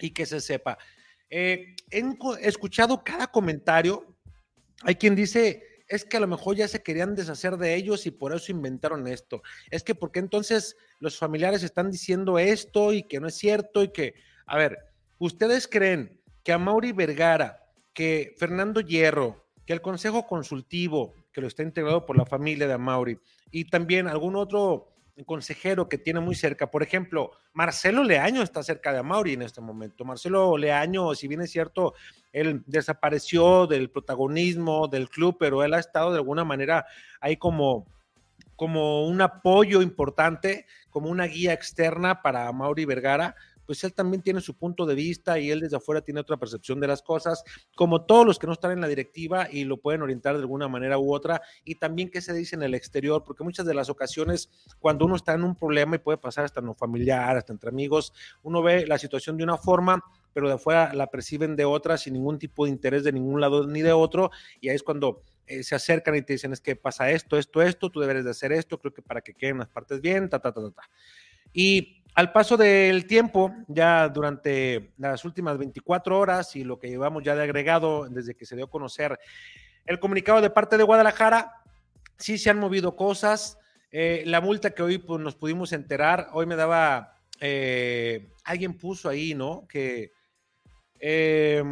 y 0.00 0.10
que 0.10 0.26
se 0.26 0.40
sepa. 0.40 0.76
Eh, 1.30 1.76
he 1.90 2.48
escuchado 2.48 3.02
cada 3.04 3.28
comentario. 3.28 4.16
Hay 4.82 4.96
quien 4.96 5.14
dice, 5.14 5.62
es 5.88 6.04
que 6.04 6.16
a 6.16 6.20
lo 6.20 6.26
mejor 6.26 6.56
ya 6.56 6.68
se 6.68 6.82
querían 6.82 7.14
deshacer 7.14 7.56
de 7.56 7.74
ellos 7.74 8.06
y 8.06 8.10
por 8.10 8.34
eso 8.34 8.50
inventaron 8.50 9.06
esto. 9.06 9.42
Es 9.70 9.84
que 9.84 9.94
porque 9.94 10.18
entonces 10.18 10.76
los 10.98 11.18
familiares 11.18 11.62
están 11.62 11.90
diciendo 11.90 12.38
esto 12.38 12.92
y 12.92 13.04
que 13.04 13.20
no 13.20 13.28
es 13.28 13.36
cierto 13.36 13.82
y 13.82 13.92
que, 13.92 14.14
a 14.46 14.56
ver, 14.56 14.78
¿ustedes 15.18 15.68
creen 15.68 16.20
que 16.42 16.52
a 16.52 16.58
Mauri 16.58 16.92
Vergara, 16.92 17.70
que 17.92 18.34
Fernando 18.38 18.80
Hierro, 18.80 19.46
que 19.66 19.72
el 19.72 19.80
Consejo 19.80 20.26
Consultivo, 20.26 21.14
que 21.34 21.42
lo 21.42 21.48
está 21.48 21.62
integrado 21.62 22.06
por 22.06 22.16
la 22.16 22.24
familia 22.24 22.66
de 22.66 22.78
Mauri, 22.78 23.18
y 23.50 23.66
también 23.66 24.08
algún 24.08 24.36
otro 24.36 24.94
consejero 25.26 25.88
que 25.88 25.98
tiene 25.98 26.20
muy 26.20 26.34
cerca. 26.34 26.70
Por 26.70 26.82
ejemplo, 26.82 27.32
Marcelo 27.52 28.02
Leaño 28.02 28.42
está 28.42 28.62
cerca 28.62 28.92
de 28.92 28.98
Amauri 28.98 29.34
en 29.34 29.42
este 29.42 29.60
momento. 29.60 30.04
Marcelo 30.04 30.56
Leaño, 30.56 31.14
si 31.14 31.28
bien 31.28 31.40
es 31.40 31.52
cierto, 31.52 31.94
él 32.32 32.64
desapareció 32.66 33.66
del 33.68 33.90
protagonismo 33.90 34.88
del 34.88 35.08
club, 35.08 35.36
pero 35.38 35.62
él 35.62 35.74
ha 35.74 35.78
estado 35.78 36.10
de 36.10 36.18
alguna 36.18 36.44
manera 36.44 36.86
ahí 37.20 37.36
como 37.36 37.86
como 38.56 39.06
un 39.06 39.20
apoyo 39.20 39.82
importante, 39.82 40.66
como 40.90 41.08
una 41.10 41.24
guía 41.24 41.52
externa 41.52 42.22
para 42.22 42.50
Mauri 42.52 42.84
Vergara, 42.84 43.34
pues 43.66 43.82
él 43.84 43.94
también 43.94 44.22
tiene 44.22 44.40
su 44.40 44.54
punto 44.54 44.86
de 44.86 44.94
vista 44.94 45.38
y 45.38 45.50
él 45.50 45.60
desde 45.60 45.76
afuera 45.76 46.00
tiene 46.00 46.20
otra 46.20 46.36
percepción 46.36 46.80
de 46.80 46.86
las 46.86 47.02
cosas, 47.02 47.44
como 47.74 48.04
todos 48.04 48.26
los 48.26 48.38
que 48.38 48.46
no 48.46 48.52
están 48.52 48.72
en 48.72 48.80
la 48.80 48.88
directiva 48.88 49.48
y 49.50 49.64
lo 49.64 49.78
pueden 49.78 50.02
orientar 50.02 50.34
de 50.34 50.40
alguna 50.40 50.68
manera 50.68 50.98
u 50.98 51.12
otra, 51.12 51.42
y 51.64 51.76
también 51.76 52.10
qué 52.10 52.20
se 52.20 52.32
dice 52.32 52.56
en 52.56 52.62
el 52.62 52.74
exterior, 52.74 53.24
porque 53.24 53.44
muchas 53.44 53.66
de 53.66 53.74
las 53.74 53.90
ocasiones 53.90 54.50
cuando 54.78 55.04
uno 55.06 55.16
está 55.16 55.34
en 55.34 55.44
un 55.44 55.54
problema 55.54 55.96
y 55.96 55.98
puede 55.98 56.18
pasar 56.18 56.44
hasta 56.44 56.60
no 56.60 56.74
familiar, 56.74 57.36
hasta 57.36 57.52
entre 57.52 57.70
amigos, 57.70 58.12
uno 58.42 58.62
ve 58.62 58.86
la 58.86 58.98
situación 58.98 59.36
de 59.36 59.44
una 59.44 59.56
forma, 59.56 60.02
pero 60.32 60.48
de 60.48 60.54
afuera 60.54 60.92
la 60.94 61.06
perciben 61.08 61.56
de 61.56 61.64
otra 61.64 61.96
sin 61.96 62.14
ningún 62.14 62.38
tipo 62.38 62.64
de 62.64 62.70
interés 62.70 63.04
de 63.04 63.12
ningún 63.12 63.40
lado 63.40 63.66
ni 63.66 63.82
de 63.82 63.92
otro, 63.92 64.30
y 64.60 64.68
ahí 64.68 64.76
es 64.76 64.82
cuando 64.82 65.22
eh, 65.46 65.62
se 65.62 65.74
acercan 65.74 66.16
y 66.16 66.22
te 66.22 66.32
dicen 66.32 66.52
es 66.52 66.60
que 66.60 66.74
pasa 66.74 67.10
esto, 67.10 67.38
esto, 67.38 67.60
esto, 67.60 67.90
tú 67.90 68.00
deberes 68.00 68.24
de 68.24 68.30
hacer 68.30 68.52
esto, 68.52 68.78
creo 68.78 68.94
que 68.94 69.02
para 69.02 69.20
que 69.20 69.34
queden 69.34 69.58
las 69.58 69.68
partes 69.68 70.00
bien, 70.00 70.28
ta, 70.28 70.38
ta, 70.38 70.52
ta, 70.52 70.62
ta, 70.62 70.70
ta. 70.70 70.82
Y 71.52 71.93
al 72.14 72.32
paso 72.32 72.56
del 72.56 73.06
tiempo, 73.06 73.52
ya 73.66 74.08
durante 74.08 74.92
las 74.98 75.24
últimas 75.24 75.58
24 75.58 76.18
horas 76.18 76.54
y 76.54 76.62
lo 76.62 76.78
que 76.78 76.88
llevamos 76.88 77.24
ya 77.24 77.34
de 77.34 77.42
agregado 77.42 78.08
desde 78.08 78.36
que 78.36 78.46
se 78.46 78.54
dio 78.54 78.66
a 78.66 78.70
conocer 78.70 79.18
el 79.84 79.98
comunicado 79.98 80.40
de 80.40 80.50
parte 80.50 80.76
de 80.76 80.84
Guadalajara, 80.84 81.52
sí 82.16 82.38
se 82.38 82.50
han 82.50 82.58
movido 82.58 82.96
cosas. 82.96 83.58
Eh, 83.90 84.22
la 84.26 84.40
multa 84.40 84.70
que 84.70 84.82
hoy 84.82 84.98
pues, 84.98 85.20
nos 85.20 85.34
pudimos 85.34 85.72
enterar, 85.72 86.28
hoy 86.32 86.46
me 86.46 86.56
daba, 86.56 87.16
eh, 87.40 88.30
alguien 88.44 88.78
puso 88.78 89.08
ahí, 89.08 89.34
¿no? 89.34 89.66
Que, 89.68 90.12
eh, 91.00 91.62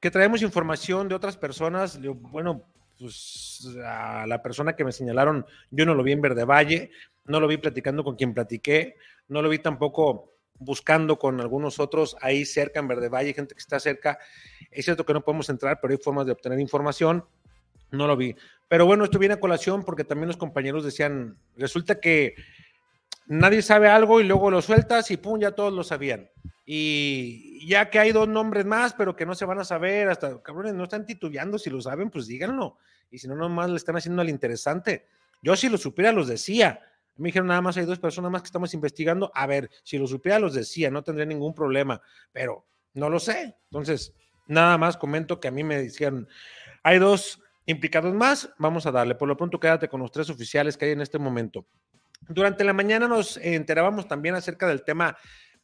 que 0.00 0.10
traemos 0.10 0.42
información 0.42 1.08
de 1.08 1.14
otras 1.14 1.36
personas. 1.36 1.98
Bueno, 2.02 2.64
pues 2.98 3.66
a 3.84 4.26
la 4.26 4.42
persona 4.42 4.76
que 4.76 4.84
me 4.84 4.92
señalaron, 4.92 5.46
yo 5.70 5.86
no 5.86 5.94
lo 5.94 6.02
vi 6.02 6.12
en 6.12 6.20
Verde 6.20 6.44
Valle, 6.44 6.90
no 7.26 7.40
lo 7.40 7.46
vi 7.46 7.56
platicando 7.56 8.04
con 8.04 8.16
quien 8.16 8.34
platiqué, 8.34 8.96
no 9.28 9.42
lo 9.42 9.48
vi 9.48 9.58
tampoco 9.58 10.34
buscando 10.58 11.18
con 11.18 11.40
algunos 11.40 11.78
otros 11.80 12.16
ahí 12.20 12.44
cerca 12.44 12.80
en 12.80 12.88
Verde 12.88 13.08
Valle, 13.08 13.34
gente 13.34 13.54
que 13.54 13.60
está 13.60 13.80
cerca. 13.80 14.18
Es 14.70 14.84
cierto 14.84 15.04
que 15.04 15.12
no 15.12 15.24
podemos 15.24 15.48
entrar, 15.48 15.78
pero 15.80 15.92
hay 15.92 15.98
formas 15.98 16.26
de 16.26 16.32
obtener 16.32 16.58
información. 16.60 17.24
No 17.90 18.06
lo 18.06 18.16
vi. 18.16 18.34
Pero 18.68 18.86
bueno, 18.86 19.04
esto 19.04 19.18
viene 19.18 19.34
a 19.34 19.40
colación 19.40 19.84
porque 19.84 20.04
también 20.04 20.28
los 20.28 20.36
compañeros 20.36 20.84
decían, 20.84 21.36
resulta 21.56 22.00
que 22.00 22.34
nadie 23.26 23.62
sabe 23.62 23.88
algo 23.88 24.20
y 24.20 24.24
luego 24.24 24.50
lo 24.50 24.62
sueltas 24.62 25.10
y 25.10 25.16
pum, 25.16 25.40
ya 25.40 25.52
todos 25.52 25.72
lo 25.72 25.84
sabían. 25.84 26.30
Y 26.66 27.66
ya 27.68 27.90
que 27.90 27.98
hay 27.98 28.12
dos 28.12 28.26
nombres 28.26 28.64
más, 28.64 28.94
pero 28.94 29.14
que 29.14 29.26
no 29.26 29.34
se 29.34 29.44
van 29.44 29.58
a 29.58 29.64
saber, 29.64 30.08
hasta 30.08 30.42
cabrones, 30.42 30.74
no 30.74 30.84
están 30.84 31.04
titubeando, 31.04 31.58
si 31.58 31.70
lo 31.70 31.80
saben, 31.80 32.10
pues 32.10 32.26
díganlo. 32.26 32.78
Y 33.10 33.18
si 33.18 33.28
no, 33.28 33.36
nomás 33.36 33.70
le 33.70 33.76
están 33.76 33.96
haciendo 33.96 34.22
al 34.22 34.30
interesante. 34.30 35.06
Yo 35.42 35.56
si 35.56 35.68
lo 35.68 35.76
supiera, 35.76 36.10
los 36.10 36.26
decía. 36.26 36.80
Me 37.16 37.28
dijeron 37.28 37.48
nada 37.48 37.60
más 37.60 37.76
hay 37.76 37.84
dos 37.84 37.98
personas 37.98 38.30
más 38.30 38.42
que 38.42 38.46
estamos 38.46 38.74
investigando. 38.74 39.30
A 39.34 39.46
ver, 39.46 39.70
si 39.82 39.98
lo 39.98 40.06
supiera, 40.06 40.38
los 40.38 40.54
decía, 40.54 40.90
no 40.90 41.02
tendría 41.02 41.26
ningún 41.26 41.54
problema, 41.54 42.00
pero 42.32 42.66
no 42.94 43.08
lo 43.08 43.20
sé. 43.20 43.56
Entonces, 43.70 44.12
nada 44.46 44.78
más 44.78 44.96
comento 44.96 45.40
que 45.40 45.48
a 45.48 45.52
mí 45.52 45.62
me 45.64 45.80
decían, 45.80 46.28
hay 46.82 46.98
dos 46.98 47.40
implicados 47.66 48.14
más, 48.14 48.50
vamos 48.58 48.86
a 48.86 48.92
darle. 48.92 49.14
Por 49.14 49.28
lo 49.28 49.36
pronto, 49.36 49.60
quédate 49.60 49.88
con 49.88 50.00
los 50.00 50.10
tres 50.10 50.30
oficiales 50.30 50.76
que 50.76 50.86
hay 50.86 50.92
en 50.92 51.00
este 51.00 51.18
momento. 51.18 51.66
Durante 52.28 52.64
la 52.64 52.72
mañana 52.72 53.06
nos 53.08 53.36
enterábamos 53.36 54.08
también 54.08 54.34
acerca 54.34 54.66
del 54.66 54.82
tema 54.82 55.16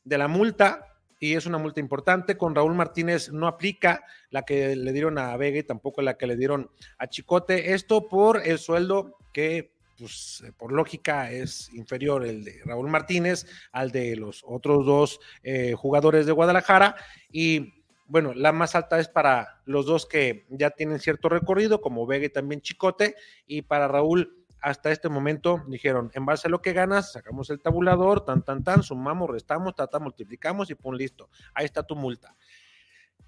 de 0.05 0.19
la 0.19 0.29
multa 0.29 0.87
y 1.19 1.35
es 1.35 1.47
una 1.47 1.59
multa 1.59 1.81
importante. 1.81 2.37
Con 2.37 2.55
Raúl 2.55 2.75
Martínez 2.75 3.31
no 3.31 3.47
aplica 3.47 4.05
la 4.31 4.43
que 4.43 4.75
le 4.77 4.93
dieron 4.93 5.19
a 5.19 5.37
Vega 5.37 5.59
y 5.59 5.63
tampoco 5.63 6.03
la 6.03 6.17
que 6.17 6.27
le 6.27 6.37
dieron 6.37 6.71
a 6.99 7.09
Chicote. 7.09 7.75
Esto 7.75 8.09
por 8.09 8.47
el 8.47 8.59
sueldo 8.59 9.17
que, 9.33 9.73
pues, 10.01 10.43
por 10.57 10.73
lógica 10.73 11.31
es 11.31 11.73
inferior 11.73 12.27
el 12.27 12.43
de 12.43 12.61
Raúl 12.65 12.89
Martínez 12.89 13.47
al 13.71 13.93
de 13.93 14.17
los 14.17 14.43
otros 14.47 14.85
dos 14.85 15.21
eh, 15.43 15.75
jugadores 15.77 16.27
de 16.27 16.33
Guadalajara. 16.33 16.97
Y 17.31 17.75
bueno, 18.07 18.35
la 18.35 18.51
más 18.51 18.75
alta 18.75 18.99
es 18.99 19.09
para 19.09 19.61
los 19.67 19.87
dos 19.87 20.07
que 20.07 20.47
ya 20.49 20.71
tienen 20.71 20.99
cierto 20.99 21.29
recorrido, 21.29 21.81
como 21.81 22.07
Vega 22.07 22.27
y 22.27 22.31
también 22.31 22.61
Chicote. 22.61 23.15
Y 23.47 23.63
para 23.63 23.87
Raúl 23.87 24.47
hasta 24.61 24.91
este 24.91 25.09
momento 25.09 25.63
dijeron, 25.69 26.11
en 26.15 26.27
base 26.27 26.49
a 26.49 26.51
lo 26.51 26.61
que 26.61 26.73
ganas, 26.73 27.13
sacamos 27.13 27.51
el 27.51 27.61
tabulador, 27.61 28.25
tan, 28.25 28.43
tan, 28.43 28.65
tan, 28.65 28.83
sumamos, 28.83 29.31
restamos, 29.31 29.75
tata, 29.75 29.99
multiplicamos 29.99 30.71
y 30.71 30.75
pum, 30.75 30.95
listo. 30.95 31.31
Ahí 31.55 31.65
está 31.65 31.83
tu 31.83 31.95
multa. 31.95 32.35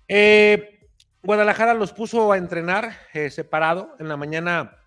Eh, 0.08 0.80
Guadalajara 1.22 1.74
los 1.74 1.92
puso 1.92 2.32
a 2.32 2.36
entrenar 2.36 2.96
eh, 3.14 3.30
separado. 3.30 3.94
En 4.00 4.08
la 4.08 4.16
mañana, 4.16 4.81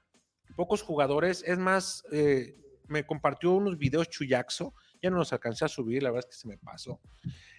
pocos 0.56 0.82
jugadores. 0.82 1.44
Es 1.46 1.58
más, 1.58 2.04
eh, 2.12 2.56
me 2.88 3.06
compartió 3.06 3.52
unos 3.52 3.78
videos 3.78 4.10
Chuyaxo. 4.10 4.74
Ya 5.02 5.10
no 5.10 5.18
los 5.18 5.34
alcancé 5.34 5.66
a 5.66 5.68
subir, 5.68 6.02
la 6.02 6.12
verdad 6.12 6.28
es 6.30 6.36
que 6.36 6.42
se 6.42 6.48
me 6.48 6.58
pasó. 6.58 7.00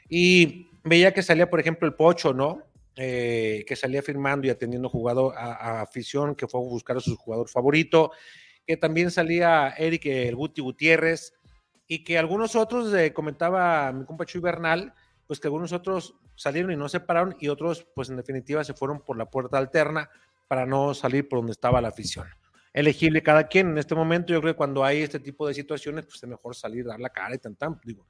Y 0.08 0.68
veía 0.84 1.12
que 1.12 1.22
salía, 1.22 1.48
por 1.48 1.60
ejemplo, 1.60 1.86
el 1.86 1.94
Pocho, 1.94 2.32
¿no? 2.32 2.62
que 2.94 3.76
salía 3.78 4.02
firmando 4.02 4.46
y 4.46 4.50
atendiendo 4.50 4.88
jugador 4.88 5.34
a, 5.36 5.52
a, 5.52 5.82
afición, 5.82 6.34
que 6.34 6.48
fue 6.48 6.58
a 6.58 6.64
buscar 6.64 6.96
a 6.96 7.00
su 7.00 7.14
jugador 7.14 7.46
favorito 7.46 8.10
que 8.66 8.76
también 8.76 9.10
salía 9.10 9.68
Eric 9.78 10.06
el 10.06 10.34
Guti 10.34 10.60
Gutiérrez 10.60 11.34
y 11.86 12.02
que 12.02 12.18
algunos 12.18 12.56
otros, 12.56 12.92
eh, 12.94 13.12
comentaba 13.12 13.92
mi 13.92 14.04
compa 14.04 14.26
Chuy 14.26 14.40
Bernal, 14.40 14.92
pues 15.26 15.38
que 15.38 15.46
algunos 15.46 15.72
otros 15.72 16.16
salieron 16.34 16.72
y 16.72 16.76
no 16.76 16.88
se 16.88 17.00
pararon 17.00 17.36
y 17.38 17.48
otros, 17.48 17.86
pues 17.94 18.10
en 18.10 18.16
definitiva, 18.16 18.64
se 18.64 18.74
fueron 18.74 19.00
por 19.00 19.16
la 19.16 19.30
puerta 19.30 19.56
alterna 19.56 20.10
para 20.48 20.66
no 20.66 20.94
salir 20.94 21.28
por 21.28 21.38
donde 21.38 21.52
estaba 21.52 21.80
la 21.80 21.88
afición. 21.88 22.26
Elegible 22.76 23.22
cada 23.22 23.48
quien. 23.48 23.70
En 23.70 23.78
este 23.78 23.94
momento, 23.94 24.34
yo 24.34 24.40
creo 24.42 24.52
que 24.52 24.58
cuando 24.58 24.84
hay 24.84 25.00
este 25.00 25.18
tipo 25.18 25.48
de 25.48 25.54
situaciones, 25.54 26.04
pues 26.04 26.22
es 26.22 26.28
mejor 26.28 26.54
salir, 26.54 26.84
dar 26.84 27.00
la 27.00 27.08
cara 27.08 27.34
y 27.34 27.38
tan, 27.38 27.56
tan. 27.56 27.80
Digo, 27.82 28.06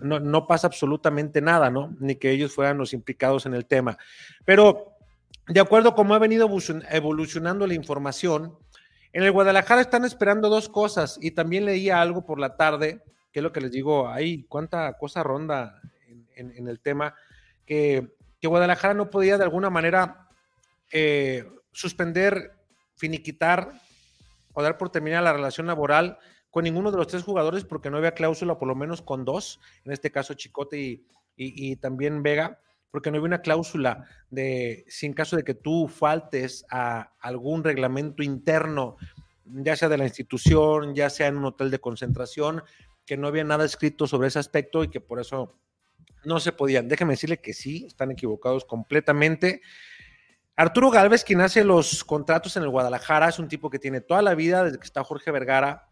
no, 0.00 0.20
no 0.20 0.46
pasa 0.46 0.66
absolutamente 0.66 1.40
nada, 1.40 1.70
¿no? 1.70 1.96
Ni 1.98 2.16
que 2.16 2.30
ellos 2.30 2.52
fueran 2.52 2.76
los 2.76 2.92
implicados 2.92 3.46
en 3.46 3.54
el 3.54 3.64
tema. 3.64 3.96
Pero 4.44 4.98
de 5.48 5.60
acuerdo 5.60 5.94
cómo 5.94 6.14
ha 6.14 6.18
venido 6.18 6.46
evolucionando 6.90 7.66
la 7.66 7.72
información, 7.72 8.58
en 9.14 9.22
el 9.22 9.32
Guadalajara 9.32 9.80
están 9.80 10.04
esperando 10.04 10.50
dos 10.50 10.68
cosas 10.68 11.18
y 11.20 11.30
también 11.30 11.64
leía 11.64 12.02
algo 12.02 12.26
por 12.26 12.38
la 12.38 12.56
tarde, 12.56 13.02
que 13.32 13.40
es 13.40 13.42
lo 13.42 13.50
que 13.50 13.62
les 13.62 13.70
digo, 13.70 14.08
ahí 14.08 14.44
cuánta 14.44 14.92
cosa 14.98 15.22
ronda 15.22 15.80
en, 16.36 16.68
el 16.68 16.80
tema, 16.80 17.14
que, 17.64 18.08
Guadalajara 18.42 18.92
no 18.92 19.08
podía 19.08 19.38
de 19.38 19.44
alguna 19.44 19.70
manera 19.70 20.28
eh, 20.90 21.48
suspender, 21.70 22.52
finiquitar 22.96 23.72
o 24.52 24.62
dar 24.62 24.78
por 24.78 24.90
terminar 24.90 25.22
la 25.22 25.32
relación 25.32 25.66
laboral 25.66 26.18
con 26.50 26.64
ninguno 26.64 26.90
de 26.90 26.98
los 26.98 27.06
tres 27.06 27.22
jugadores 27.22 27.64
porque 27.64 27.90
no 27.90 27.98
había 27.98 28.12
cláusula, 28.12 28.58
por 28.58 28.68
lo 28.68 28.74
menos 28.74 29.02
con 29.02 29.24
dos, 29.24 29.60
en 29.84 29.92
este 29.92 30.10
caso 30.10 30.34
Chicote 30.34 31.02
y 31.36 31.76
también 31.76 32.22
Vega 32.22 32.58
porque 32.92 33.10
no 33.10 33.16
había 33.16 33.26
una 33.26 33.40
cláusula 33.40 34.06
de 34.30 34.84
si 34.86 35.06
en 35.06 35.14
caso 35.14 35.34
de 35.34 35.42
que 35.42 35.54
tú 35.54 35.88
faltes 35.88 36.64
a 36.70 37.14
algún 37.20 37.64
reglamento 37.64 38.22
interno, 38.22 38.96
ya 39.46 39.74
sea 39.76 39.88
de 39.88 39.96
la 39.96 40.04
institución, 40.04 40.94
ya 40.94 41.08
sea 41.08 41.26
en 41.26 41.38
un 41.38 41.46
hotel 41.46 41.70
de 41.70 41.80
concentración, 41.80 42.62
que 43.06 43.16
no 43.16 43.26
había 43.26 43.44
nada 43.44 43.64
escrito 43.64 44.06
sobre 44.06 44.28
ese 44.28 44.38
aspecto 44.38 44.84
y 44.84 44.88
que 44.88 45.00
por 45.00 45.20
eso 45.20 45.56
no 46.24 46.38
se 46.38 46.52
podían. 46.52 46.86
Déjame 46.86 47.14
decirle 47.14 47.40
que 47.40 47.54
sí, 47.54 47.86
están 47.86 48.10
equivocados 48.10 48.66
completamente. 48.66 49.62
Arturo 50.56 50.90
Galvez, 50.90 51.24
quien 51.24 51.40
hace 51.40 51.64
los 51.64 52.04
contratos 52.04 52.56
en 52.56 52.62
el 52.62 52.68
Guadalajara, 52.68 53.28
es 53.28 53.38
un 53.38 53.48
tipo 53.48 53.70
que 53.70 53.78
tiene 53.78 54.00
toda 54.00 54.22
la 54.22 54.34
vida 54.34 54.64
desde 54.64 54.78
que 54.78 54.84
está 54.84 55.02
Jorge 55.02 55.30
Vergara 55.30 55.88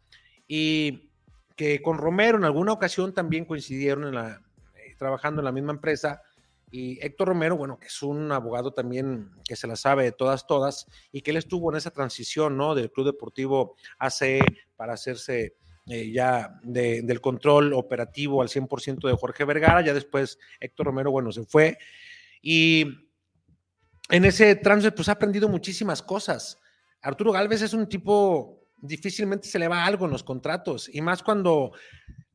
y 0.46 1.10
que 1.56 1.80
con 1.80 1.98
Romero 1.98 2.36
en 2.38 2.44
alguna 2.44 2.72
ocasión 2.72 3.14
también 3.14 3.44
coincidieron 3.44 4.04
en 4.04 4.14
la, 4.14 4.42
eh, 4.76 4.94
trabajando 4.98 5.40
en 5.40 5.46
la 5.46 5.52
misma 5.52 5.72
empresa 5.72 6.22
y 6.70 7.04
Héctor 7.04 7.28
Romero, 7.28 7.56
bueno, 7.56 7.78
que 7.78 7.88
es 7.88 8.02
un 8.02 8.30
abogado 8.30 8.72
también 8.72 9.30
que 9.44 9.56
se 9.56 9.66
la 9.66 9.76
sabe 9.76 10.04
de 10.04 10.12
todas, 10.12 10.46
todas, 10.46 10.86
y 11.10 11.22
que 11.22 11.32
él 11.32 11.36
estuvo 11.36 11.70
en 11.70 11.76
esa 11.76 11.90
transición, 11.90 12.56
¿no? 12.56 12.74
Del 12.74 12.92
Club 12.92 13.06
Deportivo 13.06 13.74
ACE 13.98 14.40
para 14.76 14.92
hacerse 14.92 15.56
eh, 15.86 16.12
ya 16.12 16.60
del 16.62 17.20
control 17.20 17.72
operativo 17.72 18.40
al 18.42 18.48
100% 18.48 19.08
de 19.08 19.16
Jorge 19.16 19.44
Vergara, 19.44 19.80
ya 19.80 19.92
después 19.92 20.38
Héctor 20.60 20.86
Romero, 20.86 21.10
bueno, 21.10 21.32
se 21.32 21.44
fue. 21.44 21.76
Y 22.40 23.09
en 24.10 24.24
ese 24.24 24.54
tránsito, 24.56 24.94
pues 24.94 25.08
ha 25.08 25.12
aprendido 25.12 25.48
muchísimas 25.48 26.02
cosas. 26.02 26.58
Arturo 27.02 27.32
Galvez 27.32 27.62
es 27.62 27.72
un 27.72 27.88
tipo, 27.88 28.60
difícilmente 28.78 29.48
se 29.48 29.58
le 29.58 29.68
va 29.68 29.84
algo 29.84 30.06
en 30.06 30.12
los 30.12 30.24
contratos, 30.24 30.90
y 30.92 31.00
más 31.00 31.22
cuando 31.22 31.72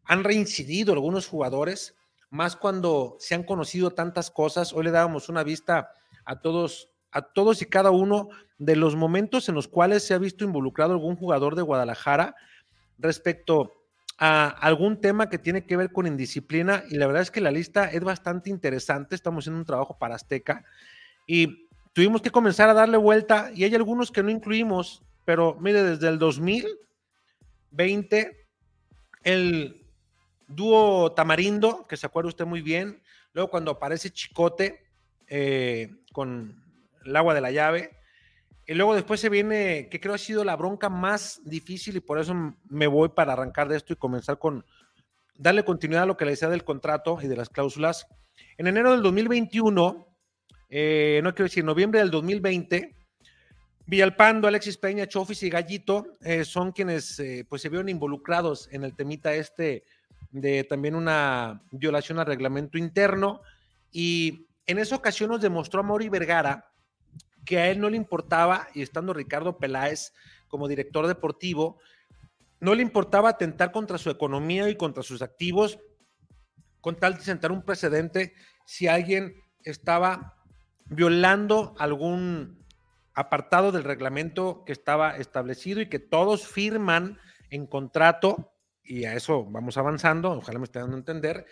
han 0.05 0.23
reincidido 0.23 0.93
algunos 0.93 1.27
jugadores 1.27 1.95
más 2.35 2.55
cuando 2.55 3.15
se 3.19 3.33
han 3.33 3.43
conocido 3.43 3.91
tantas 3.91 4.29
cosas. 4.29 4.73
Hoy 4.73 4.83
le 4.83 4.91
dábamos 4.91 5.29
una 5.29 5.43
vista 5.43 5.91
a 6.25 6.41
todos, 6.41 6.89
a 7.11 7.21
todos 7.21 7.61
y 7.61 7.65
cada 7.65 7.91
uno 7.91 8.29
de 8.57 8.75
los 8.75 8.95
momentos 8.95 9.47
en 9.49 9.55
los 9.55 9.67
cuales 9.67 10.03
se 10.03 10.13
ha 10.13 10.17
visto 10.17 10.43
involucrado 10.43 10.93
algún 10.93 11.15
jugador 11.15 11.55
de 11.55 11.61
Guadalajara 11.61 12.35
respecto 12.97 13.71
a 14.17 14.47
algún 14.47 15.01
tema 15.01 15.29
que 15.29 15.37
tiene 15.37 15.65
que 15.65 15.77
ver 15.77 15.91
con 15.91 16.07
indisciplina 16.07 16.83
y 16.89 16.95
la 16.95 17.07
verdad 17.07 17.21
es 17.21 17.31
que 17.31 17.41
la 17.41 17.51
lista 17.51 17.85
es 17.91 18.01
bastante 18.01 18.49
interesante. 18.49 19.15
Estamos 19.15 19.43
haciendo 19.43 19.59
un 19.59 19.65
trabajo 19.65 19.97
para 19.97 20.15
Azteca 20.15 20.63
y 21.27 21.64
tuvimos 21.95 22.21
que 22.21 22.29
comenzar 22.29 22.67
a 22.67 22.73
darle 22.73 22.97
vuelta 22.97 23.51
y 23.55 23.63
hay 23.63 23.73
algunos 23.73 24.11
que 24.11 24.21
no 24.21 24.29
incluimos, 24.29 25.01
pero 25.23 25.55
mire, 25.61 25.81
desde 25.81 26.09
el 26.09 26.19
2000 26.19 26.67
20, 27.71 28.47
el 29.23 29.85
dúo 30.47 31.13
Tamarindo, 31.13 31.87
que 31.87 31.97
se 31.97 32.05
acuerda 32.05 32.29
usted 32.29 32.45
muy 32.45 32.61
bien, 32.61 33.01
luego 33.33 33.49
cuando 33.49 33.71
aparece 33.71 34.11
Chicote 34.11 34.83
eh, 35.27 35.89
con 36.11 36.61
el 37.05 37.15
agua 37.15 37.33
de 37.33 37.41
la 37.41 37.51
llave, 37.51 37.91
y 38.67 38.73
luego 38.73 38.95
después 38.95 39.19
se 39.19 39.29
viene, 39.29 39.87
que 39.89 40.01
creo 40.01 40.15
ha 40.15 40.17
sido 40.17 40.43
la 40.43 40.57
bronca 40.57 40.89
más 40.89 41.39
difícil 41.45 41.95
y 41.95 42.01
por 42.01 42.19
eso 42.19 42.33
me 42.67 42.87
voy 42.87 43.09
para 43.09 43.33
arrancar 43.33 43.69
de 43.69 43.77
esto 43.77 43.93
y 43.93 43.97
comenzar 43.97 44.37
con 44.37 44.65
darle 45.37 45.63
continuidad 45.63 46.03
a 46.03 46.07
lo 46.07 46.17
que 46.17 46.25
le 46.25 46.31
decía 46.31 46.49
del 46.49 46.65
contrato 46.65 47.19
y 47.21 47.27
de 47.27 47.37
las 47.37 47.49
cláusulas. 47.49 48.07
En 48.57 48.67
enero 48.67 48.91
del 48.91 49.03
2021, 49.03 50.14
eh, 50.69 51.21
no 51.23 51.33
quiero 51.33 51.45
decir, 51.45 51.63
noviembre 51.63 51.99
del 51.99 52.11
2020, 52.11 52.95
Villalpando, 53.87 54.47
Alexis 54.47 54.77
Peña, 54.77 55.07
Chofis 55.07 55.43
y 55.43 55.49
Gallito 55.49 56.07
eh, 56.21 56.43
son 56.43 56.71
quienes 56.71 57.19
eh, 57.19 57.45
pues 57.47 57.61
se 57.61 57.69
vieron 57.69 57.87
involucrados 57.87 58.67
en 58.71 58.83
el 58.83 58.95
temita 58.95 59.35
este 59.35 59.83
de 60.31 60.63
también 60.63 60.95
una 60.95 61.61
violación 61.71 62.17
al 62.19 62.25
reglamento 62.25 62.79
interno. 62.79 63.41
Y 63.91 64.47
en 64.65 64.79
esa 64.79 64.95
ocasión 64.95 65.29
nos 65.29 65.41
demostró 65.41 65.81
a 65.81 65.83
Mauri 65.83 66.09
Vergara 66.09 66.71
que 67.45 67.59
a 67.59 67.69
él 67.69 67.79
no 67.79 67.91
le 67.91 67.97
importaba, 67.97 68.67
y 68.73 68.81
estando 68.81 69.13
Ricardo 69.13 69.59
Peláez 69.59 70.13
como 70.47 70.67
director 70.67 71.05
deportivo, 71.05 71.77
no 72.59 72.73
le 72.73 72.81
importaba 72.81 73.29
atentar 73.29 73.71
contra 73.71 73.99
su 73.99 74.09
economía 74.09 74.67
y 74.67 74.75
contra 74.75 75.03
sus 75.03 75.21
activos 75.21 75.77
con 76.81 76.95
tal 76.95 77.15
de 77.15 77.21
sentar 77.21 77.51
un 77.51 77.63
precedente 77.63 78.33
si 78.65 78.87
alguien 78.87 79.35
estaba 79.63 80.34
violando 80.85 81.75
algún 81.77 82.63
apartado 83.13 83.71
del 83.71 83.83
reglamento 83.83 84.63
que 84.65 84.73
estaba 84.73 85.17
establecido 85.17 85.81
y 85.81 85.89
que 85.89 85.99
todos 85.99 86.47
firman 86.47 87.17
en 87.49 87.65
contrato, 87.65 88.53
y 88.83 89.05
a 89.05 89.15
eso 89.15 89.45
vamos 89.45 89.77
avanzando, 89.77 90.31
ojalá 90.31 90.59
me 90.59 90.65
estén 90.65 90.83
dando 90.83 90.97
a 90.97 90.99
entender, 90.99 91.45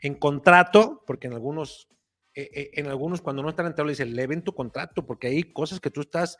en 0.00 0.14
contrato, 0.14 1.02
porque 1.06 1.28
en 1.28 1.34
algunos, 1.34 1.88
eh, 2.34 2.50
eh, 2.52 2.70
en 2.74 2.88
algunos 2.88 3.22
cuando 3.22 3.42
no 3.42 3.48
están 3.48 3.66
enterados 3.66 3.86
le 3.86 3.92
dicen, 3.92 4.16
leven 4.16 4.42
tu 4.42 4.54
contrato, 4.54 5.06
porque 5.06 5.28
hay 5.28 5.42
cosas 5.44 5.80
que 5.80 5.90
tú 5.90 6.00
estás 6.02 6.36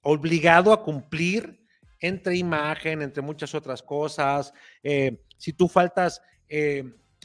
obligado 0.00 0.72
a 0.72 0.82
cumplir 0.82 1.64
entre 2.00 2.36
imagen, 2.36 3.02
entre 3.02 3.22
muchas 3.22 3.54
otras 3.54 3.82
cosas. 3.82 4.52
Eh, 4.82 5.24
si 5.36 5.52
tú 5.52 5.68
faltas 5.68 6.22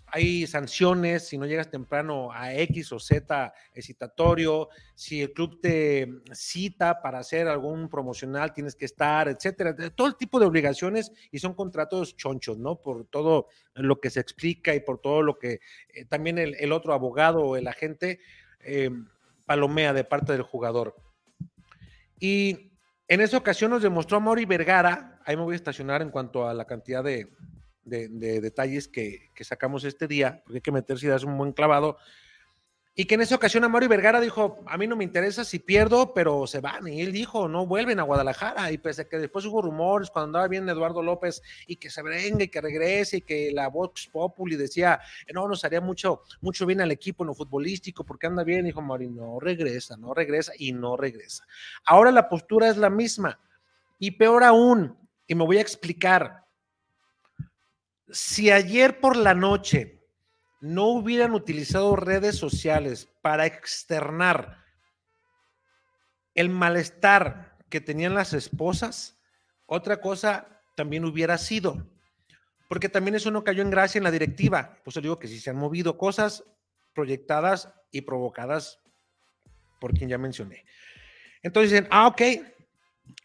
hay 0.08 0.46
sanciones 0.46 1.28
si 1.28 1.40
no 1.40 1.48
llegas 1.48 1.72
temprano 1.72 2.32
a 2.32 2.54
X 2.54 2.92
o 2.92 3.00
Z 3.00 3.52
excitatorio, 3.74 4.70
si 4.94 5.22
el 5.22 5.34
club 5.34 5.60
te 5.60 6.22
cita 6.34 7.01
para 7.01 7.20
hacer 7.20 7.48
algún 7.48 7.90
promocional, 7.90 8.53
tienes 8.53 8.75
que 8.75 8.86
estar, 8.86 9.27
etcétera. 9.27 9.75
Todo 9.96 10.08
el 10.08 10.16
tipo 10.16 10.40
de 10.40 10.46
obligaciones 10.46 11.12
y 11.32 11.40
son 11.40 11.56
contratos 11.56 12.16
chonchos, 12.16 12.60
¿no? 12.60 12.75
Por 12.75 13.06
todo 13.06 13.48
lo 13.74 14.00
que 14.00 14.12
se 14.12 14.20
explica 14.20 14.75
y 14.75 14.82
por 14.82 15.00
todo 15.00 15.24
lo 15.24 15.40
que 15.40 15.62
eh, 15.90 16.06
también 16.06 16.38
el, 16.38 16.72
otro 16.72 16.94
abogado 16.94 17.42
o 17.42 17.58
el 17.58 17.68
agente 17.68 18.20
eh, 18.60 18.92
palomea 19.48 19.94
de 19.94 20.03
parte 20.03 20.34
del 20.34 20.44
jugador. 20.44 20.96
Y 22.20 22.72
en 23.08 23.20
esa 23.20 23.38
ocasión 23.38 23.72
nos 23.72 23.82
demostró 23.82 24.18
a 24.18 24.20
Mauri 24.20 24.46
Vergara, 24.46 25.20
ahí 25.25 25.36
me 25.36 25.42
voy 25.42 25.53
a 25.53 25.56
estacionar 25.56 26.01
en 26.01 26.12
cuanto 26.12 26.48
a 26.48 26.53
la 26.53 26.66
cantidad 26.66 27.03
de, 27.03 27.29
de, 27.85 28.07
detalles 28.41 28.87
que, 28.87 29.31
sacamos 29.41 29.83
este 29.83 30.07
día, 30.07 30.41
porque 30.43 30.57
hay 30.57 30.61
que 30.61 30.72
meterse 30.72 31.05
y 31.05 31.09
darse 31.09 31.25
un 31.25 31.37
buen 31.37 31.51
clavado. 31.51 31.98
Y 32.96 33.05
que 33.05 33.15
en 33.15 33.22
esa 33.22 33.33
ocasión 33.33 33.69
Mario 33.72 33.89
Vergara 33.89 34.22
dijo, 34.22 34.63
a 34.67 34.77
mí 34.77 34.85
no 34.85 34.96
me 34.96 35.03
interesa 35.03 35.43
si 35.43 35.57
pierdo, 35.57 36.13
pero 36.13 36.46
se 36.46 36.59
van. 36.59 36.87
Y 36.87 37.01
él 37.01 37.11
dijo, 37.11 37.48
no 37.48 37.65
vuelven 37.65 38.00
a 38.00 38.03
Guadalajara. 38.03 38.72
Y 38.72 38.77
pese 38.77 39.01
a 39.01 39.09
que 39.09 39.17
después 39.17 39.46
hubo 39.46 39.63
rumores 39.63 40.11
cuando 40.11 40.27
andaba 40.27 40.48
bien 40.48 40.69
Eduardo 40.69 41.01
López 41.01 41.41
y 41.65 41.77
que 41.77 41.89
se 41.89 42.03
venga 42.03 42.43
y 42.43 42.50
que 42.50 42.61
regrese 42.61 43.17
y 43.17 43.22
que 43.22 43.51
la 43.51 43.67
Vox 43.69 44.07
Populi 44.09 44.57
decía, 44.57 45.00
no, 45.33 45.48
nos 45.48 45.65
haría 45.65 45.81
mucho, 45.81 46.22
mucho 46.39 46.67
bien 46.67 46.81
al 46.81 46.91
equipo 46.91 47.24
en 47.24 47.29
lo 47.29 47.33
futbolístico 47.33 48.03
porque 48.03 48.27
anda 48.27 48.43
bien. 48.43 48.65
Dijo 48.65 48.83
Mario, 48.83 49.09
no 49.09 49.39
regresa, 49.39 49.98
no 49.98 50.13
regresa 50.13 50.53
y 50.55 50.72
no 50.72 50.96
regresa. 50.96 51.48
Ahora 51.85 52.11
la 52.11 52.29
postura 52.29 52.69
es 52.69 52.77
la 52.77 52.91
misma. 52.91 53.39
Y 53.98 54.11
peor 54.11 54.43
aún, 54.43 54.96
y 55.25 55.33
me 55.33 55.46
voy 55.46 55.57
a 55.57 55.61
explicar, 55.61 56.43
si 58.14 58.52
ayer 58.52 59.00
por 59.00 59.18
la 59.18 59.34
noche 59.34 60.00
no 60.62 60.86
hubieran 60.86 61.34
utilizado 61.34 61.96
redes 61.96 62.38
sociales 62.38 63.10
para 63.22 63.48
externar 63.48 64.64
el 66.36 66.50
malestar 66.50 67.58
que 67.70 67.82
tenían 67.82 68.14
las 68.14 68.34
esposas, 68.34 69.20
otra 69.66 70.00
cosa 70.00 70.62
también 70.76 71.06
hubiera 71.06 71.38
sido. 71.38 71.90
Porque 72.70 72.88
también 72.88 73.16
eso 73.16 73.32
no 73.32 73.44
cayó 73.44 73.64
en 73.64 73.72
gracia 73.72 73.98
en 73.98 74.04
la 74.04 74.12
directiva. 74.12 74.78
Pues 74.84 74.96
digo 75.02 75.20
que 75.20 75.28
si 75.28 75.40
se 75.40 75.50
han 75.50 75.58
movido 75.58 75.98
cosas 75.98 76.44
proyectadas 76.94 77.74
y 77.92 78.02
provocadas 78.02 78.80
por 79.82 79.94
quien 79.94 80.10
ya 80.10 80.18
mencioné. 80.18 80.66
Entonces 81.42 81.72
dicen, 81.72 81.88
ah, 81.92 82.08
ok, 82.08 82.22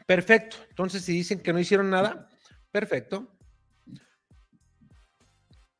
perfecto. 0.06 0.56
Entonces 0.70 1.04
si 1.04 1.12
dicen 1.12 1.40
que 1.40 1.52
no 1.52 1.60
hicieron 1.60 1.90
nada, 1.90 2.28
perfecto. 2.72 3.37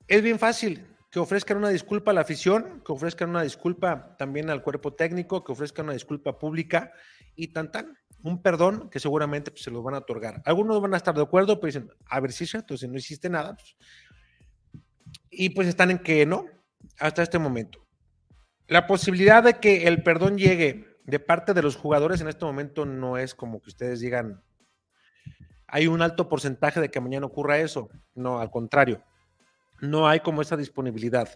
Es 0.08 0.22
bien 0.22 0.38
fácil 0.38 0.86
que 1.10 1.20
ofrezcan 1.20 1.58
una 1.58 1.68
disculpa 1.68 2.12
a 2.12 2.14
la 2.14 2.22
afición, 2.22 2.82
que 2.84 2.92
ofrezcan 2.92 3.28
una 3.28 3.42
disculpa 3.42 4.16
también 4.16 4.48
al 4.48 4.62
cuerpo 4.62 4.94
técnico, 4.94 5.44
que 5.44 5.52
ofrezcan 5.52 5.84
una 5.84 5.92
disculpa 5.92 6.38
pública 6.38 6.92
y 7.34 7.48
tan 7.48 7.70
tan, 7.70 7.98
un 8.22 8.40
perdón 8.40 8.88
que 8.88 9.00
seguramente 9.00 9.50
pues, 9.50 9.62
se 9.62 9.70
los 9.70 9.84
van 9.84 9.94
a 9.94 9.98
otorgar. 9.98 10.40
Algunos 10.46 10.80
van 10.80 10.94
a 10.94 10.96
estar 10.96 11.14
de 11.14 11.20
acuerdo, 11.20 11.60
pero 11.60 11.66
dicen, 11.66 11.90
a 12.06 12.20
ver 12.20 12.32
si 12.32 12.44
es 12.44 12.54
no 12.88 12.96
hiciste 12.96 13.28
nada. 13.28 13.54
Pues". 13.54 13.76
Y 15.30 15.50
pues 15.50 15.68
están 15.68 15.90
en 15.90 15.98
que 15.98 16.24
no, 16.24 16.46
hasta 16.98 17.22
este 17.22 17.38
momento. 17.38 17.86
La 18.66 18.86
posibilidad 18.86 19.42
de 19.42 19.60
que 19.60 19.86
el 19.86 20.02
perdón 20.02 20.38
llegue 20.38 20.86
de 21.04 21.20
parte 21.20 21.52
de 21.52 21.62
los 21.62 21.76
jugadores 21.76 22.22
en 22.22 22.28
este 22.28 22.46
momento 22.46 22.86
no 22.86 23.18
es 23.18 23.34
como 23.34 23.60
que 23.60 23.68
ustedes 23.68 24.00
digan, 24.00 24.42
hay 25.66 25.86
un 25.86 26.00
alto 26.00 26.30
porcentaje 26.30 26.80
de 26.80 26.90
que 26.90 26.98
mañana 26.98 27.26
ocurra 27.26 27.58
eso. 27.58 27.90
No, 28.14 28.40
al 28.40 28.50
contrario 28.50 29.04
no 29.80 30.08
hay 30.08 30.20
como 30.20 30.42
esa 30.42 30.56
disponibilidad. 30.56 31.28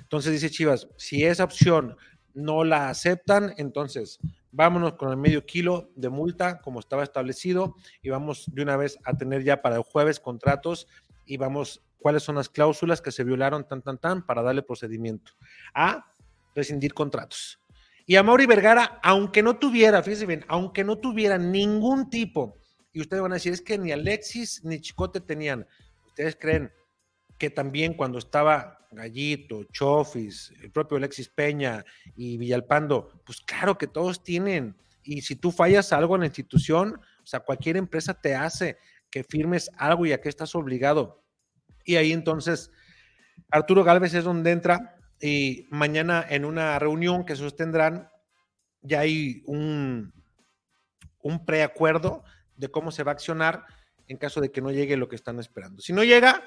Entonces 0.00 0.32
dice 0.32 0.50
Chivas, 0.50 0.88
si 0.96 1.24
esa 1.24 1.44
opción 1.44 1.96
no 2.34 2.64
la 2.64 2.88
aceptan, 2.88 3.54
entonces 3.56 4.18
vámonos 4.52 4.94
con 4.94 5.10
el 5.10 5.16
medio 5.16 5.44
kilo 5.44 5.90
de 5.96 6.08
multa 6.08 6.60
como 6.60 6.80
estaba 6.80 7.02
establecido 7.02 7.74
y 8.02 8.10
vamos 8.10 8.44
de 8.52 8.62
una 8.62 8.76
vez 8.76 8.98
a 9.04 9.16
tener 9.16 9.44
ya 9.44 9.60
para 9.62 9.76
el 9.76 9.82
jueves 9.82 10.20
contratos 10.20 10.86
y 11.26 11.36
vamos 11.36 11.82
cuáles 11.98 12.22
son 12.22 12.36
las 12.36 12.48
cláusulas 12.48 13.02
que 13.02 13.12
se 13.12 13.24
violaron 13.24 13.66
tan 13.66 13.82
tan 13.82 13.98
tan 13.98 14.24
para 14.24 14.42
darle 14.42 14.62
procedimiento 14.62 15.32
a 15.74 16.12
rescindir 16.54 16.94
contratos. 16.94 17.60
Y 18.06 18.16
a 18.16 18.22
Mauri 18.22 18.46
Vergara, 18.46 19.00
aunque 19.02 19.42
no 19.42 19.58
tuviera, 19.58 20.02
fíjense 20.02 20.24
bien, 20.24 20.44
aunque 20.48 20.82
no 20.82 20.96
tuviera 20.96 21.36
ningún 21.36 22.08
tipo, 22.08 22.56
y 22.90 23.02
ustedes 23.02 23.22
van 23.22 23.32
a 23.32 23.34
decir, 23.34 23.52
es 23.52 23.60
que 23.60 23.76
ni 23.76 23.92
Alexis 23.92 24.64
ni 24.64 24.80
Chicote 24.80 25.20
tenían, 25.20 25.66
¿ustedes 26.06 26.34
creen 26.40 26.72
que 27.38 27.50
también 27.50 27.94
cuando 27.94 28.18
estaba 28.18 28.86
Gallito, 28.90 29.64
Chofis, 29.64 30.52
el 30.62 30.70
propio 30.70 30.96
Alexis 30.96 31.28
Peña 31.28 31.84
y 32.16 32.36
Villalpando, 32.36 33.22
pues 33.24 33.40
claro 33.40 33.78
que 33.78 33.86
todos 33.86 34.22
tienen. 34.22 34.76
Y 35.02 35.22
si 35.22 35.36
tú 35.36 35.52
fallas 35.52 35.92
algo 35.92 36.16
en 36.16 36.20
la 36.22 36.26
institución, 36.26 37.00
o 37.22 37.26
sea, 37.26 37.40
cualquier 37.40 37.76
empresa 37.76 38.14
te 38.14 38.34
hace 38.34 38.78
que 39.10 39.24
firmes 39.24 39.70
algo 39.78 40.04
y 40.06 40.12
a 40.12 40.20
qué 40.20 40.28
estás 40.28 40.54
obligado. 40.54 41.22
Y 41.84 41.96
ahí 41.96 42.12
entonces 42.12 42.70
Arturo 43.50 43.84
Galvez 43.84 44.14
es 44.14 44.24
donde 44.24 44.50
entra 44.50 44.96
y 45.20 45.66
mañana 45.70 46.24
en 46.28 46.44
una 46.44 46.78
reunión 46.78 47.24
que 47.24 47.36
sostendrán 47.36 48.10
ya 48.82 49.00
hay 49.00 49.42
un, 49.46 50.12
un 51.20 51.44
preacuerdo 51.44 52.24
de 52.56 52.68
cómo 52.68 52.90
se 52.90 53.02
va 53.02 53.12
a 53.12 53.14
accionar 53.14 53.64
en 54.06 54.16
caso 54.16 54.40
de 54.40 54.50
que 54.50 54.60
no 54.60 54.70
llegue 54.70 54.96
lo 54.96 55.08
que 55.08 55.16
están 55.16 55.38
esperando. 55.38 55.82
Si 55.82 55.92
no 55.92 56.02
llega, 56.02 56.42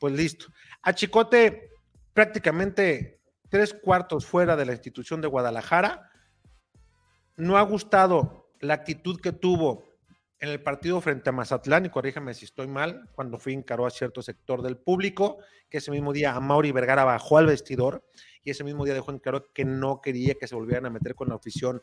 pues 0.00 0.14
listo. 0.14 0.46
A 0.82 0.94
Chicote 0.94 1.70
prácticamente 2.12 3.20
tres 3.48 3.74
cuartos 3.74 4.26
fuera 4.26 4.56
de 4.56 4.66
la 4.66 4.72
institución 4.72 5.20
de 5.20 5.28
Guadalajara. 5.28 6.10
No 7.36 7.56
ha 7.56 7.62
gustado 7.62 8.50
la 8.60 8.74
actitud 8.74 9.20
que 9.20 9.32
tuvo 9.32 9.84
en 10.40 10.50
el 10.50 10.60
partido 10.60 11.00
frente 11.00 11.30
a 11.30 11.32
Mazatlán, 11.32 11.86
y 11.86 11.90
corríjame 11.90 12.34
si 12.34 12.44
estoy 12.44 12.66
mal, 12.66 13.08
cuando 13.14 13.38
fui 13.38 13.54
encaró 13.54 13.86
a 13.86 13.90
cierto 13.90 14.20
sector 14.20 14.62
del 14.62 14.76
público, 14.76 15.38
que 15.70 15.78
ese 15.78 15.90
mismo 15.90 16.12
día 16.12 16.34
a 16.34 16.40
Mauri 16.40 16.70
Vergara 16.70 17.04
bajó 17.04 17.38
al 17.38 17.46
vestidor 17.46 18.04
y 18.42 18.50
ese 18.50 18.62
mismo 18.62 18.84
día 18.84 18.94
dejó 18.94 19.10
en 19.10 19.20
claro 19.20 19.52
que 19.52 19.64
no 19.64 20.00
quería 20.02 20.34
que 20.34 20.46
se 20.46 20.54
volvieran 20.54 20.86
a 20.86 20.90
meter 20.90 21.14
con 21.14 21.28
la 21.28 21.36
afición 21.36 21.80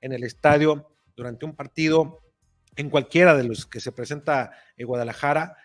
en 0.00 0.12
el 0.12 0.24
estadio 0.24 0.90
durante 1.16 1.46
un 1.46 1.56
partido 1.56 2.20
en 2.76 2.90
cualquiera 2.90 3.34
de 3.34 3.44
los 3.44 3.66
que 3.66 3.80
se 3.80 3.92
presenta 3.92 4.52
en 4.76 4.86
Guadalajara 4.86 5.56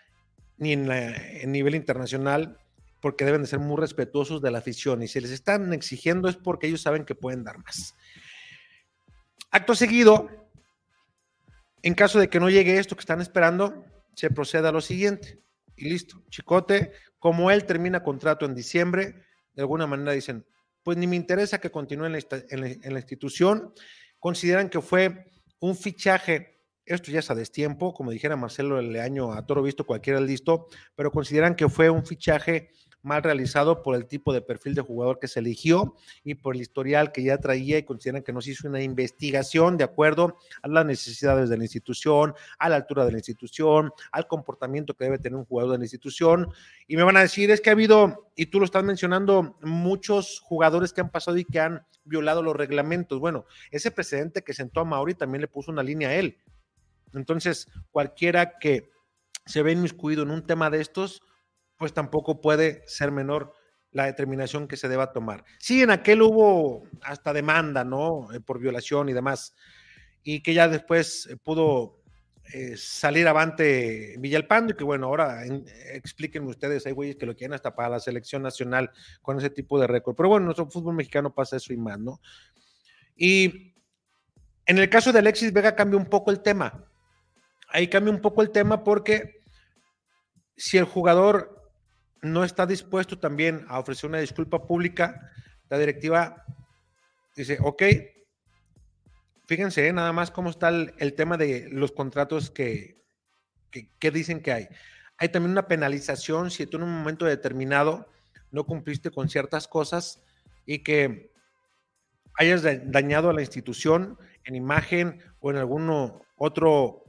ni 0.58 0.72
en, 0.72 0.88
la, 0.88 1.16
nivel 1.46 1.74
internacional, 1.74 2.58
porque 3.00 3.24
deben 3.24 3.42
de 3.42 3.48
ser 3.48 3.60
muy 3.60 3.76
respetuosos 3.76 4.42
de 4.42 4.50
la 4.50 4.58
afición. 4.58 5.02
Y 5.02 5.08
si 5.08 5.20
les 5.20 5.30
están 5.30 5.72
exigiendo 5.72 6.28
es 6.28 6.36
porque 6.36 6.66
ellos 6.66 6.82
saben 6.82 7.04
que 7.04 7.14
pueden 7.14 7.44
dar 7.44 7.58
más. 7.58 7.94
Acto 9.50 9.74
seguido, 9.74 10.28
en 11.82 11.94
caso 11.94 12.18
de 12.18 12.28
que 12.28 12.40
no 12.40 12.50
llegue 12.50 12.78
esto 12.78 12.96
que 12.96 13.00
están 13.00 13.20
esperando, 13.20 13.84
se 14.14 14.30
procede 14.30 14.68
a 14.68 14.72
lo 14.72 14.80
siguiente. 14.80 15.40
Y 15.76 15.88
listo. 15.88 16.22
Chicote, 16.28 16.92
como 17.18 17.50
él 17.50 17.64
termina 17.64 18.02
contrato 18.02 18.46
en 18.46 18.54
diciembre, 18.54 19.24
de 19.54 19.62
alguna 19.62 19.86
manera 19.86 20.12
dicen, 20.12 20.44
pues 20.82 20.96
ni 20.96 21.06
me 21.06 21.16
interesa 21.16 21.60
que 21.60 21.70
continúe 21.70 22.06
en 22.06 22.12
la, 22.12 22.98
institución. 22.98 23.72
Consideran 24.18 24.68
que 24.68 24.80
fue 24.80 25.30
un 25.60 25.76
fichaje 25.76 26.57
esto 26.88 27.10
ya 27.10 27.20
es 27.20 27.30
a 27.30 27.34
destiempo, 27.34 27.92
como 27.94 28.10
dijera 28.10 28.36
Marcelo 28.36 28.80
Leaño, 28.80 29.32
a 29.32 29.46
toro 29.46 29.62
visto 29.62 29.84
cualquiera 29.84 30.20
listo, 30.20 30.66
pero 30.94 31.10
consideran 31.10 31.54
que 31.54 31.68
fue 31.68 31.90
un 31.90 32.04
fichaje 32.04 32.70
mal 33.02 33.22
realizado 33.22 33.82
por 33.82 33.94
el 33.94 34.06
tipo 34.06 34.32
de 34.32 34.42
perfil 34.42 34.74
de 34.74 34.82
jugador 34.82 35.18
que 35.18 35.28
se 35.28 35.40
eligió 35.40 35.94
y 36.24 36.34
por 36.34 36.54
el 36.54 36.62
historial 36.62 37.12
que 37.12 37.22
ya 37.22 37.38
traía 37.38 37.78
y 37.78 37.84
consideran 37.84 38.22
que 38.22 38.32
nos 38.32 38.46
hizo 38.46 38.68
una 38.68 38.82
investigación 38.82 39.76
de 39.76 39.84
acuerdo 39.84 40.36
a 40.62 40.68
las 40.68 40.84
necesidades 40.84 41.48
de 41.48 41.56
la 41.56 41.64
institución, 41.64 42.34
a 42.58 42.68
la 42.68 42.76
altura 42.76 43.04
de 43.04 43.12
la 43.12 43.18
institución, 43.18 43.92
al 44.12 44.26
comportamiento 44.26 44.94
que 44.94 45.04
debe 45.04 45.18
tener 45.18 45.36
un 45.36 45.44
jugador 45.44 45.72
de 45.72 45.78
la 45.78 45.84
institución. 45.84 46.48
Y 46.86 46.96
me 46.96 47.02
van 47.02 47.16
a 47.16 47.20
decir, 47.20 47.50
es 47.50 47.60
que 47.60 47.70
ha 47.70 47.72
habido, 47.72 48.30
y 48.36 48.46
tú 48.46 48.58
lo 48.58 48.64
estás 48.64 48.84
mencionando, 48.84 49.56
muchos 49.62 50.40
jugadores 50.40 50.92
que 50.92 51.00
han 51.00 51.10
pasado 51.10 51.38
y 51.38 51.44
que 51.44 51.60
han 51.60 51.86
violado 52.04 52.42
los 52.42 52.56
reglamentos. 52.56 53.20
Bueno, 53.20 53.46
ese 53.70 53.90
precedente 53.90 54.42
que 54.42 54.54
sentó 54.54 54.80
a 54.80 54.84
Mauri 54.84 55.14
también 55.14 55.42
le 55.42 55.48
puso 55.48 55.70
una 55.70 55.82
línea 55.82 56.08
a 56.08 56.14
él. 56.14 56.38
Entonces, 57.14 57.68
cualquiera 57.90 58.58
que 58.58 58.90
se 59.46 59.62
ve 59.62 59.72
inmiscuido 59.72 60.22
en 60.22 60.30
un 60.30 60.46
tema 60.46 60.70
de 60.70 60.80
estos, 60.80 61.22
pues 61.76 61.94
tampoco 61.94 62.40
puede 62.40 62.82
ser 62.86 63.12
menor 63.12 63.54
la 63.90 64.06
determinación 64.06 64.68
que 64.68 64.76
se 64.76 64.88
deba 64.88 65.12
tomar. 65.12 65.44
Sí, 65.58 65.82
en 65.82 65.90
aquel 65.90 66.22
hubo 66.22 66.86
hasta 67.02 67.32
demanda, 67.32 67.84
¿no? 67.84 68.32
Eh, 68.32 68.40
por 68.40 68.58
violación 68.58 69.08
y 69.08 69.12
demás, 69.12 69.54
y 70.22 70.42
que 70.42 70.52
ya 70.52 70.68
después 70.68 71.26
eh, 71.30 71.36
pudo 71.36 72.02
eh, 72.52 72.76
salir 72.76 73.28
avante 73.28 74.16
Villalpando 74.18 74.72
y 74.72 74.76
que 74.76 74.84
bueno, 74.84 75.06
ahora 75.06 75.44
explíquenme 75.92 76.48
ustedes, 76.48 76.86
hay 76.86 76.92
güeyes 76.92 77.16
que 77.16 77.26
lo 77.26 77.36
quieren 77.36 77.54
hasta 77.54 77.74
para 77.74 77.90
la 77.90 78.00
selección 78.00 78.42
nacional 78.42 78.90
con 79.20 79.38
ese 79.38 79.50
tipo 79.50 79.78
de 79.78 79.86
récord. 79.86 80.16
Pero 80.16 80.30
bueno, 80.30 80.46
nuestro 80.46 80.66
fútbol 80.70 80.94
mexicano 80.94 81.34
pasa 81.34 81.56
eso 81.56 81.72
y 81.72 81.76
más, 81.76 81.98
¿no? 81.98 82.20
Y 83.16 83.74
en 84.66 84.78
el 84.78 84.88
caso 84.88 85.12
de 85.12 85.18
Alexis 85.18 85.52
Vega 85.52 85.74
cambia 85.74 85.98
un 85.98 86.06
poco 86.06 86.30
el 86.30 86.40
tema. 86.40 86.87
Ahí 87.68 87.88
cambia 87.88 88.12
un 88.12 88.20
poco 88.20 88.42
el 88.42 88.50
tema 88.50 88.82
porque 88.82 89.42
si 90.56 90.78
el 90.78 90.84
jugador 90.84 91.70
no 92.22 92.44
está 92.44 92.66
dispuesto 92.66 93.18
también 93.18 93.64
a 93.68 93.78
ofrecer 93.78 94.08
una 94.08 94.18
disculpa 94.18 94.66
pública, 94.66 95.30
la 95.68 95.78
directiva 95.78 96.44
dice, 97.36 97.58
ok, 97.62 97.82
fíjense 99.46 99.86
¿eh? 99.86 99.92
nada 99.92 100.12
más 100.12 100.30
cómo 100.30 100.50
está 100.50 100.68
el, 100.68 101.14
tema 101.14 101.36
de 101.36 101.68
los 101.70 101.92
contratos 101.92 102.50
que, 102.50 103.04
que, 103.70 104.10
dicen 104.10 104.42
que 104.42 104.52
hay. 104.52 104.68
Hay 105.18 105.28
también 105.28 105.52
una 105.52 105.68
penalización 105.68 106.50
si 106.50 106.66
tú 106.66 106.78
en 106.78 106.84
un 106.84 106.98
momento 106.98 107.24
determinado 107.24 108.10
no 108.50 108.64
cumpliste 108.64 109.10
con 109.10 109.28
ciertas 109.28 109.68
cosas 109.68 110.22
y 110.64 110.82
que 110.82 111.32
hayas 112.34 112.62
dañado 112.62 113.30
a 113.30 113.32
la 113.32 113.42
institución 113.42 114.18
en 114.44 114.54
imagen 114.54 115.22
o 115.40 115.50
en 115.50 115.56
algún 115.58 116.20
otro 116.36 117.04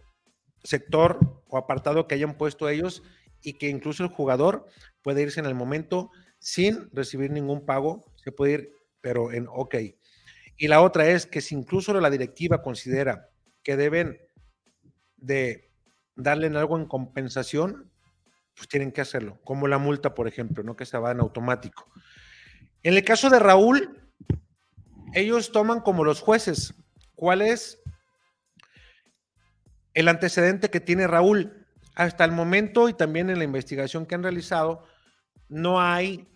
sector 0.64 1.42
o 1.48 1.58
apartado 1.58 2.08
que 2.08 2.16
hayan 2.16 2.38
puesto 2.38 2.70
ellos 2.70 3.04
y 3.42 3.54
que 3.54 3.70
incluso 3.70 4.04
el 4.04 4.10
jugador 4.10 4.68
puede 5.02 5.22
irse 5.22 5.40
en 5.40 5.46
el 5.46 5.56
momento 5.56 6.12
sin 6.40 6.90
recibir 6.92 7.32
ningún 7.32 7.66
pago, 7.66 8.06
se 8.16 8.32
puede 8.32 8.54
ir, 8.54 8.74
pero 9.02 9.32
en 9.32 9.48
OK. 9.50 9.76
Y 10.58 10.68
la 10.68 10.82
otra 10.82 11.08
es 11.08 11.26
que 11.26 11.42
si 11.42 11.56
incluso 11.56 11.94
la 12.00 12.10
directiva 12.10 12.62
considera 12.62 13.30
que 13.64 13.78
deben 13.78 14.20
de 15.18 15.72
darle 16.16 16.48
algo 16.48 16.78
en 16.78 16.86
compensación, 16.86 17.92
pues 18.56 18.68
tienen 18.68 18.92
que 18.92 19.02
hacerlo, 19.02 19.40
como 19.44 19.68
la 19.68 19.78
multa, 19.78 20.14
por 20.14 20.28
ejemplo, 20.28 20.64
no 20.64 20.76
que 20.76 20.86
se 20.86 20.98
va 20.98 21.12
en 21.12 21.22
automático. 21.22 21.90
En 22.84 22.94
el 22.94 23.04
caso 23.06 23.30
de 23.30 23.40
Raúl, 23.40 24.02
ellos 25.14 25.52
toman 25.52 25.80
como 25.80 26.04
los 26.04 26.22
jueces 26.22 26.74
cuál 27.16 27.42
es 27.42 27.79
el 30.00 30.08
antecedente 30.08 30.70
que 30.70 30.80
tiene 30.80 31.08
Raúl 31.08 31.68
hasta 31.96 32.24
el 32.24 32.32
momento 32.32 32.88
y 32.88 32.94
también 32.94 33.30
en 33.30 33.38
la 33.38 33.44
investigación 33.44 34.06
que 34.06 34.16
han 34.16 34.24
realizado, 34.24 34.86
no 35.50 35.82
hay 35.82 36.28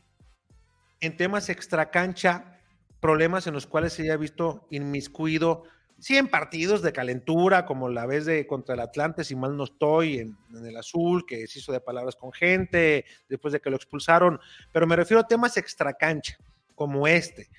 en 0.99 1.15
temas 1.15 1.47
extracancha 1.49 2.59
problemas 2.99 3.47
en 3.47 3.53
los 3.53 3.65
cuales 3.65 3.93
se 3.93 4.03
haya 4.03 4.17
visto 4.17 4.67
inmiscuido, 4.69 5.63
sí 5.97 6.17
en 6.17 6.27
partidos 6.27 6.81
de 6.81 6.91
calentura, 6.91 7.65
como 7.65 7.87
la 7.87 8.05
vez 8.05 8.25
de 8.25 8.45
contra 8.45 8.75
el 8.75 8.81
Atlante, 8.81 9.23
si 9.23 9.35
mal 9.35 9.55
no 9.55 9.63
estoy, 9.63 10.19
en, 10.19 10.37
el 10.65 10.75
azul, 10.75 11.25
que 11.25 11.47
se 11.47 11.59
hizo 11.59 11.71
de 11.71 11.79
palabras 11.79 12.17
con 12.17 12.33
gente, 12.33 13.05
después 13.29 13.53
de 13.53 13.61
que 13.61 13.69
lo 13.69 13.77
expulsaron, 13.77 14.39
pero 14.73 14.87
me 14.87 14.97
refiero 14.97 15.21
a 15.21 15.27
temas 15.27 15.55
extracancha, 15.55 16.37
como 16.75 17.07
este. 17.07 17.49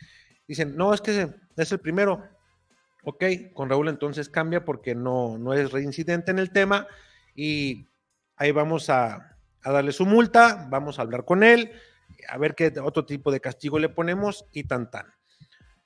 Dicen, 0.47 0.77
no, 0.77 0.93
es 0.93 1.01
que 1.01 1.31
es 1.57 1.73
el 1.73 1.81
primero. 1.81 2.23
Ok, 3.05 3.25
con 3.53 3.69
Raúl 3.69 3.89
entonces 3.89 4.31
cambia 4.31 4.65
porque 4.65 4.95
no, 4.95 5.37
no 5.37 5.53
es 5.53 5.73
reincidente 5.73 6.31
en 6.31 6.39
el 6.39 6.51
tema 6.51 6.87
y 7.35 7.87
ahí 8.37 8.51
vamos 8.51 8.89
a, 8.89 9.37
darle 9.63 9.93
su 9.93 10.07
multa, 10.07 10.67
vamos 10.71 10.99
a 10.99 11.03
hablar 11.03 11.25
con 11.25 11.43
él, 11.43 11.73
a 12.29 12.39
ver 12.39 12.55
qué 12.55 12.73
otro 12.83 13.05
tipo 13.05 13.31
de 13.31 13.41
castigo 13.41 13.79
le 13.79 13.91
ponemos 13.91 14.47
y 14.53 14.65
tan 14.65 14.91
tan. 14.91 15.13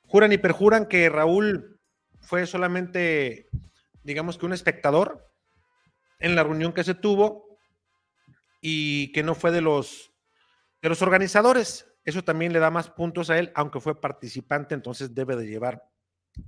Juran 0.07 0.33
y 0.33 0.39
perjuran 0.39 0.87
que 0.87 1.09
Raúl 1.09 1.81
fue 2.21 2.47
solamente, 2.47 3.49
digamos 4.03 4.39
que 4.39 4.47
un 4.47 4.53
espectador 4.53 5.29
en 6.21 6.35
la 6.35 6.45
reunión 6.45 6.73
que 6.73 6.85
se 6.85 6.95
tuvo 6.95 7.59
y 8.61 9.13
que 9.13 9.23
no 9.23 9.35
fue 9.35 9.51
de 9.51 9.61
los, 9.61 10.13
de 10.83 10.89
los 10.89 11.03
organizadores. 11.03 11.87
Eso 12.05 12.23
también 12.23 12.53
le 12.53 12.59
da 12.59 12.71
más 12.71 12.91
puntos 12.91 13.29
a 13.29 13.39
él, 13.39 13.53
aunque 13.55 13.81
fue 13.81 14.01
participante, 14.01 14.75
entonces 14.75 15.15
debe 15.15 15.37
de 15.37 15.47
llevar 15.47 15.89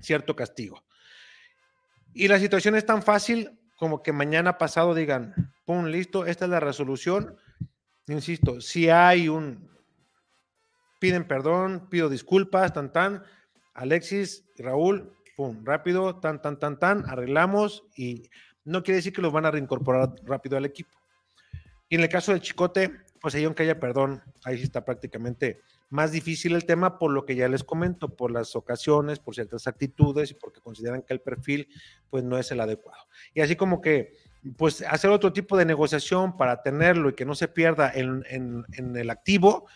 cierto 0.00 0.36
castigo. 0.36 0.84
Y 2.12 2.28
la 2.28 2.38
situación 2.38 2.74
es 2.74 2.86
tan 2.86 3.02
fácil 3.02 3.58
como 3.76 4.02
que 4.02 4.12
mañana 4.12 4.58
pasado 4.58 4.94
digan, 4.94 5.52
pum, 5.64 5.86
listo, 5.86 6.26
esta 6.26 6.44
es 6.44 6.50
la 6.50 6.60
resolución. 6.60 7.36
Insisto, 8.08 8.60
si 8.60 8.90
hay 8.90 9.28
un, 9.28 9.70
piden 10.98 11.26
perdón, 11.26 11.88
pido 11.88 12.08
disculpas, 12.08 12.72
tan, 12.72 12.92
tan, 12.92 13.22
Alexis 13.74 14.44
Raúl, 14.58 15.12
pum, 15.36 15.64
rápido, 15.64 16.20
tan, 16.20 16.42
tan, 16.42 16.58
tan, 16.58 16.78
tan, 16.78 17.08
arreglamos 17.08 17.84
y 17.96 18.28
no 18.64 18.82
quiere 18.82 18.96
decir 18.96 19.12
que 19.12 19.22
los 19.22 19.32
van 19.32 19.46
a 19.46 19.50
reincorporar 19.50 20.10
rápido 20.24 20.56
al 20.56 20.66
equipo. 20.66 20.90
Y 21.88 21.94
en 21.94 22.02
el 22.02 22.08
caso 22.08 22.32
del 22.32 22.40
Chicote, 22.40 22.92
pues 23.20 23.34
ahí 23.34 23.44
aunque 23.44 23.62
haya 23.62 23.80
perdón, 23.80 24.22
ahí 24.44 24.58
sí 24.58 24.64
está 24.64 24.84
prácticamente 24.84 25.62
más 25.90 26.12
difícil 26.12 26.54
el 26.54 26.64
tema 26.64 26.98
por 26.98 27.10
lo 27.10 27.26
que 27.26 27.34
ya 27.34 27.48
les 27.48 27.64
comento, 27.64 28.16
por 28.16 28.30
las 28.30 28.56
ocasiones, 28.56 29.18
por 29.18 29.34
ciertas 29.34 29.66
actitudes 29.66 30.30
y 30.30 30.34
porque 30.34 30.60
consideran 30.60 31.02
que 31.02 31.12
el 31.12 31.20
perfil 31.20 31.68
pues 32.08 32.24
no 32.24 32.38
es 32.38 32.50
el 32.52 32.60
adecuado. 32.60 33.02
Y 33.34 33.40
así 33.40 33.56
como 33.56 33.80
que 33.80 34.14
pues 34.56 34.82
hacer 34.82 35.10
otro 35.10 35.32
tipo 35.32 35.56
de 35.56 35.66
negociación 35.66 36.36
para 36.36 36.62
tenerlo 36.62 37.10
y 37.10 37.14
que 37.14 37.26
no 37.26 37.34
se 37.34 37.48
pierda 37.48 37.92
en, 37.92 38.24
en 38.30 38.96
el 38.96 39.10
activo, 39.10 39.66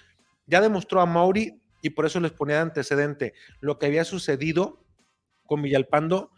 ya 0.47 0.61
demostró 0.61 1.01
a 1.01 1.07
Mauri 1.07 1.61
y 1.83 1.91
por 1.91 2.07
eso 2.07 2.21
les 2.21 2.33
ponía 2.33 2.57
de 2.57 2.63
antecedente 2.63 3.35
lo 3.61 3.79
que 3.79 3.87
había 3.87 4.05
sucedido 4.05 4.85
con 5.47 5.63
Villalpando 5.63 6.31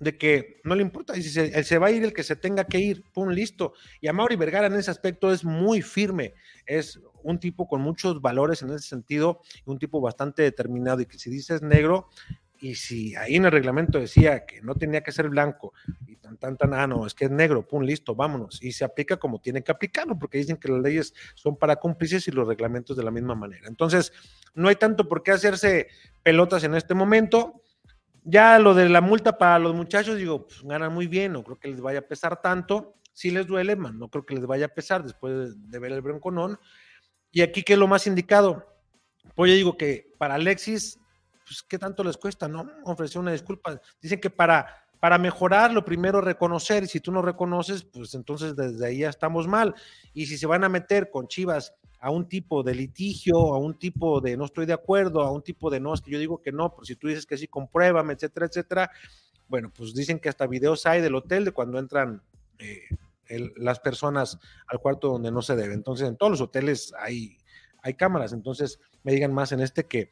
de 0.00 0.16
que 0.16 0.60
no 0.64 0.74
le 0.74 0.82
importa, 0.82 1.16
y 1.16 1.22
si 1.22 1.30
se, 1.30 1.78
va 1.78 1.88
a 1.88 1.90
ir 1.90 2.02
el 2.02 2.14
que 2.14 2.22
se 2.22 2.34
tenga 2.34 2.64
que 2.64 2.78
ir, 2.78 3.04
pum, 3.12 3.28
listo. 3.28 3.74
Y 4.00 4.08
a 4.08 4.12
Mauri 4.12 4.34
Vergara 4.34 4.66
en 4.66 4.74
ese 4.74 4.90
aspecto 4.90 5.30
es 5.30 5.44
muy 5.44 5.82
firme, 5.82 6.34
es 6.66 6.98
un 7.22 7.38
tipo 7.38 7.68
con 7.68 7.82
muchos 7.82 8.20
valores 8.22 8.62
en 8.62 8.70
ese 8.70 8.88
sentido, 8.88 9.42
un 9.66 9.78
tipo 9.78 10.00
bastante 10.00 10.42
determinado 10.42 11.02
y 11.02 11.06
que 11.06 11.18
si 11.18 11.28
dices 11.28 11.60
negro, 11.60 12.08
y 12.62 12.74
si 12.74 13.14
ahí 13.14 13.36
en 13.36 13.44
el 13.44 13.52
reglamento 13.52 13.98
decía 13.98 14.44
que 14.44 14.60
no 14.62 14.74
tenía 14.74 15.02
que 15.02 15.12
ser 15.12 15.28
blanco 15.28 15.72
y 16.06 16.16
tan, 16.16 16.36
tan, 16.38 16.56
tan, 16.56 16.74
ah, 16.74 16.86
no, 16.86 17.06
es 17.06 17.14
que 17.14 17.26
es 17.26 17.30
negro, 17.30 17.66
pum, 17.66 17.82
listo, 17.82 18.14
vámonos. 18.14 18.62
Y 18.62 18.72
se 18.72 18.84
aplica 18.84 19.18
como 19.18 19.40
tiene 19.40 19.62
que 19.62 19.72
aplicarlo, 19.72 20.18
porque 20.18 20.38
dicen 20.38 20.56
que 20.56 20.68
las 20.68 20.80
leyes 20.80 21.14
son 21.34 21.56
para 21.56 21.76
cómplices 21.76 22.26
y 22.28 22.30
los 22.30 22.48
reglamentos 22.48 22.96
de 22.96 23.02
la 23.02 23.10
misma 23.10 23.34
manera. 23.34 23.68
Entonces, 23.68 24.12
no 24.54 24.68
hay 24.68 24.76
tanto 24.76 25.08
por 25.08 25.22
qué 25.22 25.32
hacerse 25.32 25.88
pelotas 26.22 26.64
en 26.64 26.74
este 26.74 26.94
momento 26.94 27.62
ya 28.24 28.58
lo 28.58 28.74
de 28.74 28.88
la 28.88 29.00
multa 29.00 29.36
para 29.38 29.58
los 29.58 29.74
muchachos, 29.74 30.16
digo, 30.16 30.46
pues 30.46 30.62
ganan 30.62 30.92
muy 30.92 31.06
bien, 31.06 31.32
no 31.32 31.42
creo 31.42 31.58
que 31.58 31.68
les 31.68 31.80
vaya 31.80 32.00
a 32.00 32.06
pesar 32.06 32.40
tanto. 32.40 32.96
Si 33.12 33.30
les 33.30 33.46
duele, 33.46 33.76
man, 33.76 33.98
no 33.98 34.08
creo 34.08 34.24
que 34.24 34.34
les 34.34 34.46
vaya 34.46 34.66
a 34.66 34.74
pesar 34.74 35.02
después 35.02 35.56
de, 35.68 35.78
ver 35.78 35.92
el 35.92 36.00
bronconón. 36.00 36.58
Y 37.30 37.42
aquí, 37.42 37.62
¿qué 37.62 37.74
es 37.74 37.78
lo 37.78 37.86
más 37.86 38.06
indicado? 38.06 38.66
Pues 39.34 39.50
yo 39.50 39.56
digo 39.56 39.76
que 39.76 40.12
para 40.18 40.34
Alexis, 40.34 40.98
pues, 41.46 41.62
¿qué 41.62 41.78
tanto 41.78 42.04
les 42.04 42.16
cuesta, 42.16 42.48
no? 42.48 42.70
Ofrecer 42.84 43.20
una 43.20 43.32
disculpa. 43.32 43.80
Dicen 44.00 44.20
que 44.20 44.30
para, 44.30 44.84
para 45.00 45.18
mejorar, 45.18 45.72
lo 45.72 45.84
primero 45.84 46.20
reconocer, 46.20 46.84
y 46.84 46.86
si 46.86 47.00
tú 47.00 47.12
no 47.12 47.22
reconoces, 47.22 47.84
pues 47.84 48.14
entonces 48.14 48.54
desde 48.54 48.86
ahí 48.86 48.98
ya 48.98 49.08
estamos 49.08 49.48
mal. 49.48 49.74
Y 50.12 50.26
si 50.26 50.38
se 50.38 50.46
van 50.46 50.64
a 50.64 50.68
meter 50.68 51.10
con 51.10 51.26
Chivas 51.26 51.74
a 52.00 52.10
un 52.10 52.26
tipo 52.28 52.62
de 52.62 52.74
litigio, 52.74 53.54
a 53.54 53.58
un 53.58 53.78
tipo 53.78 54.20
de 54.20 54.36
no 54.36 54.46
estoy 54.46 54.64
de 54.64 54.72
acuerdo, 54.72 55.20
a 55.20 55.30
un 55.30 55.42
tipo 55.42 55.70
de 55.70 55.80
no, 55.80 55.92
es 55.92 56.00
que 56.00 56.10
yo 56.10 56.18
digo 56.18 56.40
que 56.40 56.50
no, 56.50 56.74
pero 56.74 56.84
si 56.84 56.96
tú 56.96 57.08
dices 57.08 57.26
que 57.26 57.36
sí, 57.36 57.46
compruébame, 57.46 58.14
etcétera, 58.14 58.46
etcétera. 58.46 58.90
Bueno, 59.48 59.70
pues 59.76 59.94
dicen 59.94 60.18
que 60.18 60.30
hasta 60.30 60.46
videos 60.46 60.86
hay 60.86 61.02
del 61.02 61.14
hotel 61.14 61.44
de 61.44 61.52
cuando 61.52 61.78
entran 61.78 62.22
eh, 62.58 62.88
las 63.56 63.80
personas 63.80 64.38
al 64.66 64.80
cuarto 64.80 65.08
donde 65.08 65.30
no 65.30 65.42
se 65.42 65.56
debe. 65.56 65.74
Entonces, 65.74 66.08
en 66.08 66.16
todos 66.16 66.32
los 66.32 66.40
hoteles 66.40 66.92
hay, 66.98 67.36
hay 67.82 67.94
cámaras. 67.94 68.32
Entonces, 68.32 68.80
me 69.02 69.12
digan 69.12 69.34
más 69.34 69.52
en 69.52 69.60
este 69.60 69.86
que 69.86 70.10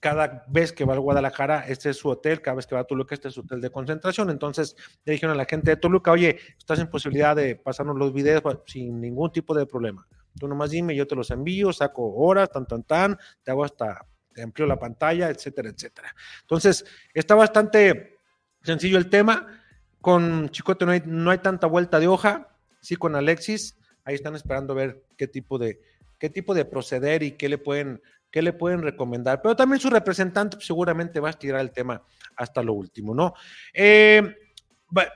cada 0.00 0.44
vez 0.48 0.72
que 0.72 0.84
va 0.84 0.94
a 0.94 0.98
Guadalajara, 0.98 1.66
este 1.68 1.90
es 1.90 1.96
su 1.96 2.08
hotel, 2.08 2.42
cada 2.42 2.56
vez 2.56 2.66
que 2.66 2.74
va 2.74 2.82
a 2.82 2.84
Toluca, 2.84 3.14
este 3.14 3.28
es 3.28 3.34
su 3.34 3.40
hotel 3.40 3.60
de 3.60 3.70
concentración. 3.70 4.28
Entonces, 4.30 4.76
le 5.04 5.12
dijeron 5.12 5.34
a 5.34 5.38
la 5.38 5.46
gente 5.46 5.70
de 5.70 5.76
Toluca, 5.76 6.10
oye, 6.10 6.38
estás 6.58 6.80
en 6.80 6.90
posibilidad 6.90 7.36
de 7.36 7.56
pasarnos 7.56 7.96
los 7.96 8.12
videos 8.12 8.42
sin 8.66 9.00
ningún 9.00 9.32
tipo 9.32 9.54
de 9.54 9.66
problema. 9.66 10.06
Tú 10.38 10.48
nomás 10.48 10.70
dime, 10.70 10.94
yo 10.94 11.06
te 11.06 11.16
los 11.16 11.30
envío, 11.30 11.72
saco 11.72 12.14
horas, 12.14 12.50
tan, 12.50 12.66
tan, 12.66 12.82
tan, 12.84 13.18
te 13.42 13.50
hago 13.50 13.64
hasta, 13.64 14.06
te 14.32 14.42
amplio 14.42 14.66
la 14.66 14.78
pantalla, 14.78 15.30
etcétera, 15.30 15.70
etcétera. 15.70 16.14
Entonces, 16.42 16.84
está 17.12 17.34
bastante 17.34 18.18
sencillo 18.62 18.98
el 18.98 19.10
tema. 19.10 19.62
Con 20.00 20.48
Chicote 20.50 20.86
no 20.86 20.92
hay, 20.92 21.02
no 21.04 21.30
hay 21.30 21.38
tanta 21.38 21.66
vuelta 21.66 21.98
de 21.98 22.06
hoja. 22.06 22.56
Sí, 22.80 22.96
con 22.96 23.16
Alexis, 23.16 23.76
ahí 24.04 24.14
están 24.14 24.34
esperando 24.36 24.74
ver 24.74 25.04
qué 25.16 25.26
tipo 25.26 25.58
de, 25.58 25.80
qué 26.18 26.30
tipo 26.30 26.54
de 26.54 26.64
proceder 26.64 27.22
y 27.22 27.32
qué 27.32 27.48
le 27.48 27.58
pueden, 27.58 28.00
qué 28.30 28.42
le 28.42 28.52
pueden 28.52 28.82
recomendar. 28.82 29.42
Pero 29.42 29.56
también 29.56 29.80
su 29.80 29.90
representante 29.90 30.56
pues, 30.56 30.66
seguramente 30.66 31.20
va 31.20 31.28
a 31.28 31.30
estirar 31.30 31.60
el 31.60 31.72
tema 31.72 32.02
hasta 32.36 32.62
lo 32.62 32.74
último, 32.74 33.14
¿no? 33.14 33.34
Eh, 33.72 34.36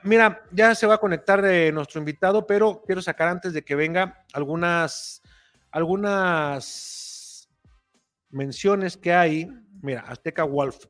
Mira, 0.05 0.45
ya 0.53 0.75
se 0.75 0.87
va 0.87 0.95
a 0.95 0.99
conectar 0.99 1.43
eh, 1.45 1.73
nuestro 1.73 1.99
invitado, 1.99 2.47
pero 2.47 2.83
quiero 2.85 3.01
sacar 3.01 3.29
antes 3.29 3.55
de 3.55 3.65
que 3.65 3.75
venga 3.75 4.25
algunas, 4.35 5.23
algunas 5.71 7.49
menciones 8.29 8.97
que 8.99 9.15
hay. 9.15 9.49
Mira, 9.81 10.01
Azteca 10.03 10.45
Wolf. 10.45 10.85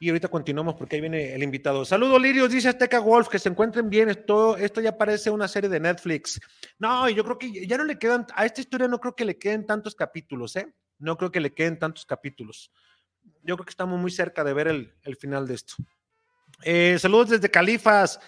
Y 0.00 0.08
ahorita 0.08 0.28
continuamos 0.28 0.74
porque 0.74 0.96
ahí 0.96 1.00
viene 1.00 1.34
el 1.34 1.42
invitado. 1.42 1.84
Saludos, 1.84 2.20
Lirios, 2.20 2.50
dice 2.50 2.68
Azteca 2.68 3.00
Wolf, 3.00 3.28
que 3.28 3.38
se 3.38 3.48
encuentren 3.50 3.90
bien. 3.90 4.08
Esto, 4.08 4.56
esto 4.56 4.80
ya 4.80 4.96
parece 4.96 5.28
una 5.30 5.48
serie 5.48 5.68
de 5.68 5.80
Netflix. 5.80 6.40
No, 6.78 7.08
yo 7.10 7.24
creo 7.24 7.38
que 7.38 7.66
ya 7.66 7.76
no 7.76 7.84
le 7.84 7.98
quedan, 7.98 8.26
a 8.34 8.46
esta 8.46 8.60
historia 8.60 8.88
no 8.88 9.00
creo 9.00 9.14
que 9.14 9.24
le 9.24 9.38
queden 9.38 9.66
tantos 9.66 9.94
capítulos, 9.94 10.56
¿eh? 10.56 10.72
No 10.98 11.16
creo 11.16 11.30
que 11.30 11.40
le 11.40 11.52
queden 11.52 11.78
tantos 11.78 12.06
capítulos. 12.06 12.72
Yo 13.42 13.56
creo 13.56 13.66
que 13.66 13.70
estamos 13.70 14.00
muy 14.00 14.10
cerca 14.10 14.44
de 14.44 14.54
ver 14.54 14.68
el 14.68 15.16
final 15.16 15.46
de 15.46 15.54
esto. 15.54 15.74
Eh, 16.62 16.96
saludos 16.98 17.30
desde 17.30 17.50
Califas. 17.50 18.20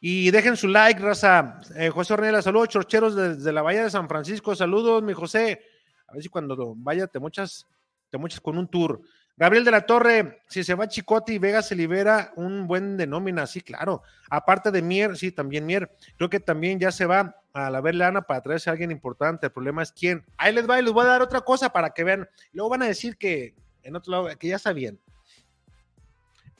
Y 0.00 0.30
dejen 0.30 0.56
su 0.56 0.68
like, 0.68 1.00
raza. 1.00 1.58
Eh, 1.76 1.90
José 1.90 2.14
Ornella, 2.14 2.42
saludos, 2.42 2.68
chorcheros 2.68 3.16
desde 3.16 3.52
la 3.52 3.62
Bahía 3.62 3.84
de 3.84 3.90
San 3.90 4.08
Francisco. 4.08 4.54
Saludos, 4.54 5.02
mi 5.02 5.12
José. 5.12 5.62
A 6.06 6.12
ver 6.12 6.22
si 6.22 6.28
cuando 6.28 6.74
vaya 6.76 7.06
te 7.06 7.18
muchas, 7.18 7.66
te 8.10 8.18
muchas 8.18 8.40
con 8.40 8.58
un 8.58 8.68
tour. 8.68 9.00
Gabriel 9.38 9.64
de 9.64 9.70
la 9.70 9.84
Torre, 9.84 10.42
si 10.48 10.64
se 10.64 10.74
va 10.74 10.88
Chicote 10.88 11.34
y 11.34 11.38
Vega 11.38 11.60
se 11.60 11.76
libera 11.76 12.32
un 12.36 12.66
buen 12.66 12.96
de 12.96 13.06
nómina, 13.06 13.46
sí, 13.46 13.60
claro. 13.60 14.02
Aparte 14.30 14.70
de 14.70 14.80
Mier, 14.80 15.16
sí, 15.16 15.30
también 15.30 15.66
Mier. 15.66 15.90
Creo 16.16 16.30
que 16.30 16.40
también 16.40 16.80
ya 16.80 16.90
se 16.90 17.04
va 17.04 17.36
a 17.52 17.68
la 17.68 17.82
Verlana 17.82 18.22
para 18.22 18.40
traerse 18.40 18.70
a 18.70 18.72
alguien 18.72 18.90
importante. 18.90 19.46
El 19.46 19.52
problema 19.52 19.82
es 19.82 19.92
quién. 19.92 20.24
Ahí 20.38 20.54
les 20.54 20.68
va 20.68 20.78
y 20.78 20.82
les 20.82 20.92
voy 20.92 21.04
a 21.04 21.08
dar 21.08 21.22
otra 21.22 21.42
cosa 21.42 21.70
para 21.70 21.90
que 21.90 22.04
vean. 22.04 22.26
Luego 22.52 22.70
van 22.70 22.82
a 22.82 22.86
decir 22.86 23.18
que 23.18 23.54
en 23.82 23.94
otro 23.94 24.10
lado, 24.10 24.38
que 24.38 24.48
ya 24.48 24.58
sabían. 24.58 24.98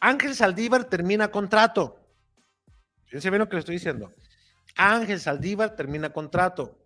Ángel 0.01 0.35
Saldívar 0.35 0.85
termina 0.85 1.31
contrato. 1.31 1.99
Fíjense 3.07 3.31
bien 3.31 3.41
lo 3.41 3.49
que 3.49 3.57
le 3.57 3.61
estoy 3.61 3.77
diciendo. 3.77 4.13
Ángel 4.77 5.21
Saldívar 5.21 5.75
termina 5.77 6.13
contrato. 6.13 6.79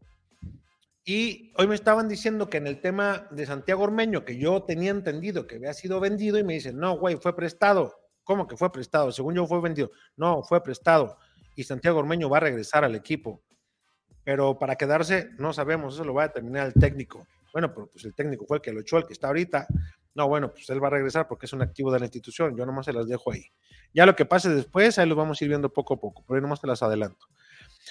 Y 1.05 1.53
hoy 1.57 1.67
me 1.67 1.75
estaban 1.75 2.09
diciendo 2.09 2.49
que 2.49 2.59
en 2.59 2.67
el 2.67 2.81
tema 2.81 3.27
de 3.31 3.47
Santiago 3.47 3.83
Ormeño, 3.83 4.25
que 4.25 4.37
yo 4.37 4.63
tenía 4.63 4.91
entendido 4.91 5.47
que 5.47 5.57
había 5.57 5.75
sido 5.75 5.99
vendido, 5.99 6.39
y 6.39 6.45
me 6.45 6.55
dicen, 6.55 6.79
no, 6.79 6.99
güey, 6.99 7.17
fue 7.17 7.35
prestado. 7.35 7.97
¿Cómo 8.23 8.47
que 8.47 8.57
fue 8.57 8.71
prestado? 8.71 9.11
Según 9.11 9.35
yo 9.35 9.47
fue 9.47 9.61
vendido. 9.61 9.91
No, 10.17 10.43
fue 10.43 10.63
prestado. 10.63 11.19
Y 11.57 11.65
Santiago 11.65 11.99
Ormeño 11.99 12.29
va 12.29 12.37
a 12.37 12.41
regresar 12.41 12.85
al 12.85 12.95
equipo. 12.95 13.43
Pero 14.23 14.59
para 14.59 14.77
quedarse, 14.77 15.31
no 15.39 15.53
sabemos, 15.53 15.95
eso 15.95 16.05
lo 16.05 16.15
va 16.15 16.25
a 16.25 16.29
determinar 16.29 16.67
el 16.67 16.75
técnico. 16.75 17.27
Bueno, 17.53 17.75
pero 17.75 17.89
pues 17.89 18.05
el 18.05 18.15
técnico 18.15 18.45
fue 18.47 18.59
el 18.59 18.63
que 18.63 18.73
lo 18.73 18.81
echó, 18.81 18.99
el 18.99 19.07
que 19.07 19.15
está 19.15 19.29
ahorita. 19.29 19.67
No, 20.15 20.27
bueno, 20.29 20.53
pues 20.53 20.69
él 20.71 20.83
va 20.83 20.89
a 20.89 20.91
regresar 20.91 21.29
porque 21.29 21.47
es 21.47 21.53
un 21.53 21.63
activo 21.63 21.93
de 21.93 22.01
la 22.01 22.07
institución. 22.07 22.57
Yo 22.57 22.67
nomás 22.67 22.87
se 22.87 22.93
las 22.93 23.07
dejo 23.07 23.33
ahí. 23.33 23.45
Ya 23.95 24.07
lo 24.07 24.17
que 24.17 24.25
pase 24.25 24.49
después, 24.49 24.99
ahí 24.99 25.09
lo 25.09 25.15
vamos 25.15 25.41
a 25.41 25.45
ir 25.45 25.49
viendo 25.49 25.73
poco 25.73 25.95
a 25.95 26.01
poco, 26.01 26.25
pero 26.27 26.37
ahí 26.37 26.43
nomás 26.43 26.61
te 26.61 26.67
las 26.67 26.83
adelanto. 26.83 27.27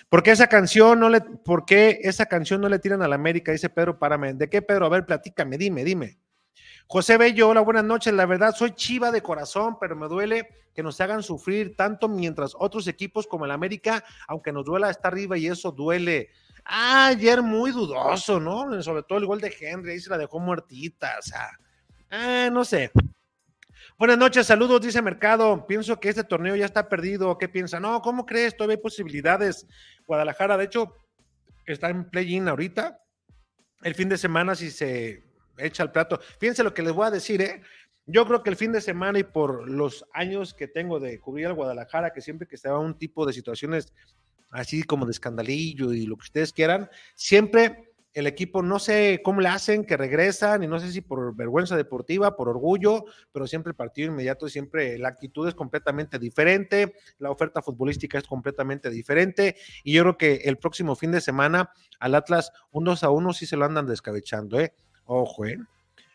¿Por 0.10 0.21
qué 0.23 0.32
esa 0.32 0.47
canción 0.47 0.99
no 0.99 1.10
le, 1.10 1.21
por 1.21 1.65
qué 1.65 1.99
esa 2.03 2.25
canción 2.25 2.62
no 2.62 2.69
le 2.69 2.79
tiran 2.79 3.01
a 3.01 3.08
la 3.08 3.15
América? 3.15 3.51
Dice 3.51 3.69
Pedro 3.69 3.97
Párame. 3.97 4.34
¿De 4.34 4.49
qué, 4.49 4.62
Pedro? 4.62 4.86
A 4.86 4.89
ver, 4.89 5.05
platícame, 5.05 5.58
dime, 5.58 5.84
dime. 5.84 6.19
José 6.88 7.17
Bello, 7.17 7.49
hola, 7.49 7.62
buenas 7.62 7.84
noches. 7.84 8.13
La 8.13 8.25
verdad, 8.25 8.53
soy 8.55 8.71
chiva 8.71 9.12
de 9.12 9.21
corazón, 9.21 9.77
pero 9.79 9.95
me 9.95 10.08
duele 10.08 10.47
que 10.73 10.84
nos 10.84 10.99
hagan 11.01 11.23
sufrir 11.23 11.75
tanto 11.75 12.08
mientras 12.08 12.53
otros 12.58 12.88
equipos 12.88 13.27
como 13.27 13.45
el 13.45 13.51
América, 13.51 14.03
aunque 14.27 14.51
nos 14.51 14.65
duela, 14.65 14.89
está 14.89 15.08
arriba 15.08 15.38
y 15.38 15.47
eso 15.47 15.71
duele. 15.71 16.29
Ah, 16.65 17.08
ayer 17.08 17.41
muy 17.41 17.71
dudoso, 17.71 18.39
¿no? 18.39 18.82
Sobre 18.82 19.03
todo 19.03 19.19
el 19.19 19.25
gol 19.25 19.41
de 19.41 19.53
Henry, 19.60 19.91
ahí 19.91 19.99
se 19.99 20.10
la 20.10 20.17
dejó 20.17 20.39
muertita, 20.39 21.15
o 21.19 21.21
sea 21.21 21.49
eh, 22.11 22.49
no 22.51 22.65
sé. 22.65 22.91
Buenas 23.97 24.17
noches, 24.17 24.47
saludos, 24.47 24.81
dice 24.81 25.01
Mercado. 25.01 25.67
Pienso 25.67 25.99
que 25.99 26.09
este 26.09 26.23
torneo 26.23 26.55
ya 26.55 26.65
está 26.65 26.87
perdido. 26.87 27.37
¿Qué 27.37 27.49
piensa? 27.49 27.79
No, 27.79 28.01
¿cómo 28.01 28.25
crees? 28.25 28.55
Todavía 28.55 28.77
hay 28.77 28.81
posibilidades. 28.81 29.67
Guadalajara, 30.07 30.57
de 30.57 30.65
hecho, 30.65 30.95
está 31.65 31.89
en 31.89 32.09
play-in 32.09 32.47
ahorita. 32.47 33.01
El 33.81 33.95
fin 33.95 34.07
de 34.07 34.17
semana, 34.17 34.55
si 34.55 34.71
se 34.71 35.25
echa 35.57 35.83
el 35.83 35.91
plato. 35.91 36.19
Fíjense 36.39 36.63
lo 36.63 36.73
que 36.73 36.81
les 36.81 36.93
voy 36.93 37.07
a 37.07 37.11
decir, 37.11 37.41
¿eh? 37.41 37.61
Yo 38.05 38.25
creo 38.25 38.41
que 38.41 38.49
el 38.49 38.55
fin 38.55 38.71
de 38.71 38.81
semana 38.81 39.19
y 39.19 39.23
por 39.23 39.69
los 39.69 40.05
años 40.13 40.53
que 40.53 40.67
tengo 40.67 40.99
de 40.99 41.19
cubrir 41.19 41.47
al 41.47 41.53
Guadalajara, 41.53 42.11
que 42.11 42.21
siempre 42.21 42.47
que 42.47 42.55
estaba 42.55 42.79
un 42.79 42.97
tipo 42.97 43.25
de 43.25 43.33
situaciones 43.33 43.93
así 44.49 44.81
como 44.83 45.05
de 45.05 45.11
escandalillo 45.11 45.93
y 45.93 46.05
lo 46.05 46.15
que 46.15 46.23
ustedes 46.23 46.53
quieran, 46.53 46.89
siempre 47.15 47.88
el 48.13 48.27
equipo 48.27 48.61
no 48.61 48.79
sé 48.79 49.21
cómo 49.23 49.41
le 49.41 49.49
hacen, 49.49 49.85
que 49.85 49.95
regresan, 49.97 50.63
y 50.63 50.67
no 50.67 50.79
sé 50.79 50.91
si 50.91 51.01
por 51.01 51.35
vergüenza 51.35 51.77
deportiva, 51.77 52.35
por 52.35 52.49
orgullo, 52.49 53.05
pero 53.31 53.47
siempre 53.47 53.71
el 53.71 53.75
partido 53.75 54.11
inmediato, 54.11 54.49
siempre 54.49 54.97
la 54.97 55.09
actitud 55.09 55.47
es 55.47 55.55
completamente 55.55 56.17
diferente, 56.17 56.95
la 57.19 57.31
oferta 57.31 57.61
futbolística 57.61 58.17
es 58.17 58.25
completamente 58.25 58.89
diferente, 58.89 59.55
y 59.83 59.93
yo 59.93 60.03
creo 60.03 60.17
que 60.17 60.35
el 60.45 60.57
próximo 60.57 60.95
fin 60.95 61.11
de 61.11 61.21
semana 61.21 61.71
al 61.99 62.15
Atlas 62.15 62.51
un 62.71 62.83
2 62.85 63.03
a 63.03 63.09
1 63.09 63.33
sí 63.33 63.45
se 63.45 63.57
lo 63.57 63.65
andan 63.65 63.85
descabechando, 63.85 64.59
¿eh? 64.59 64.73
Ojo, 65.05 65.45
¿eh? 65.45 65.57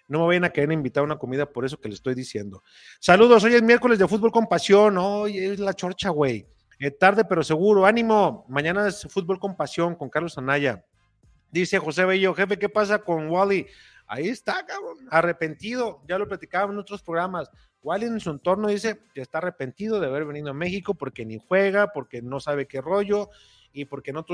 No 0.07 0.21
me 0.21 0.27
vayan 0.27 0.45
a 0.45 0.51
querer 0.51 0.73
invitar 0.73 1.01
a 1.01 1.05
una 1.05 1.19
comida 1.19 1.47
por 1.47 1.65
eso 1.65 1.81
que 1.81 1.89
le 1.89 1.95
estoy 1.95 2.15
diciendo. 2.15 2.63
Saludos, 3.01 3.43
hoy 3.45 3.55
es 3.55 3.63
miércoles 3.63 3.99
de 3.99 4.07
fútbol 4.07 4.33
con 4.33 4.47
pasión, 4.47 4.99
hoy 4.99 5.39
es 5.39 5.59
la 5.59 5.73
chorcha, 5.73 6.11
güey. 6.11 6.47
Eh, 6.79 6.91
tarde 6.91 7.25
pero 7.25 7.43
seguro, 7.43 7.87
ánimo. 7.87 8.45
Mañana 8.49 8.87
es 8.87 9.07
fútbol 9.09 9.39
con 9.39 9.57
pasión 9.57 9.95
con 9.95 10.11
Carlos 10.11 10.37
Anaya. 10.37 10.85
Dice 11.55 11.79
José 11.79 12.05
Bello, 12.05 12.35
jefe, 12.35 12.59
¿qué 12.59 12.69
pasa 12.69 12.99
con 12.99 13.31
Wally? 13.31 13.69
Ahí 14.09 14.27
está, 14.29 14.67
cabrón, 14.67 15.07
arrepentido, 15.09 16.03
ya 16.09 16.19
lo 16.19 16.27
platicaba 16.27 16.73
en 16.73 16.81
otros 16.81 17.01
programas. 17.01 17.49
Wally 17.81 18.07
en 18.07 18.19
su 18.19 18.31
entorno 18.31 18.67
dice 18.67 18.99
que 19.15 19.21
está 19.21 19.39
arrepentido 19.39 20.01
de 20.01 20.09
haber 20.09 20.25
venido 20.25 20.51
a 20.51 20.53
México 20.53 20.95
porque 20.95 21.25
ni 21.25 21.39
juega, 21.39 21.93
porque 21.93 22.23
no 22.23 22.41
sabe 22.41 22.67
qué 22.67 22.81
rollo 22.81 23.31
y 23.73 23.85
porque 23.85 24.13
no 24.13 24.25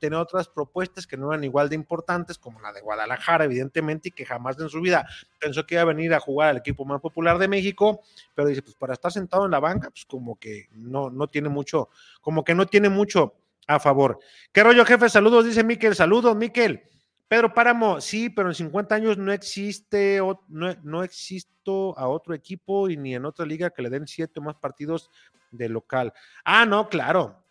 tiene 0.00 0.16
otras 0.16 0.48
propuestas 0.48 1.06
que 1.06 1.16
no 1.16 1.30
eran 1.30 1.44
igual 1.44 1.68
de 1.68 1.76
importantes 1.76 2.36
como 2.36 2.60
la 2.60 2.72
de 2.72 2.80
Guadalajara, 2.80 3.44
evidentemente, 3.44 4.08
y 4.08 4.12
que 4.12 4.26
jamás 4.26 4.58
en 4.58 4.68
su 4.68 4.80
vida 4.80 5.06
pensó 5.38 5.64
que 5.66 5.76
iba 5.76 5.82
a 5.82 5.84
venir 5.84 6.14
a 6.14 6.18
jugar 6.18 6.48
al 6.48 6.56
equipo 6.56 6.84
más 6.84 7.00
popular 7.00 7.38
de 7.38 7.46
México, 7.46 8.00
pero 8.34 8.48
dice, 8.48 8.62
pues 8.62 8.74
para 8.74 8.94
estar 8.94 9.12
sentado 9.12 9.44
en 9.44 9.52
la 9.52 9.60
banca, 9.60 9.90
pues 9.90 10.04
como 10.04 10.34
que 10.34 10.66
no, 10.72 11.10
no 11.10 11.28
tiene 11.28 11.48
mucho, 11.48 11.90
como 12.20 12.42
que 12.42 12.56
no 12.56 12.66
tiene 12.66 12.88
mucho 12.88 13.34
a 13.66 13.80
favor. 13.80 14.18
¿Qué 14.52 14.62
rollo, 14.62 14.84
jefe? 14.84 15.08
Saludos, 15.08 15.44
dice 15.44 15.64
Miquel. 15.64 15.94
Saludos, 15.94 16.36
Miquel. 16.36 16.82
Pedro 17.28 17.52
Páramo, 17.52 18.00
sí, 18.00 18.30
pero 18.30 18.48
en 18.48 18.54
50 18.54 18.94
años 18.94 19.18
no 19.18 19.32
existe, 19.32 20.20
no, 20.48 20.76
no 20.84 21.02
existo 21.02 21.98
a 21.98 22.06
otro 22.06 22.34
equipo 22.34 22.88
y 22.88 22.96
ni 22.96 23.16
en 23.16 23.24
otra 23.24 23.44
liga 23.44 23.70
que 23.70 23.82
le 23.82 23.90
den 23.90 24.06
siete 24.06 24.40
más 24.40 24.54
partidos 24.56 25.10
de 25.50 25.68
local. 25.68 26.12
Ah, 26.44 26.64
no, 26.64 26.88
claro. 26.88 27.44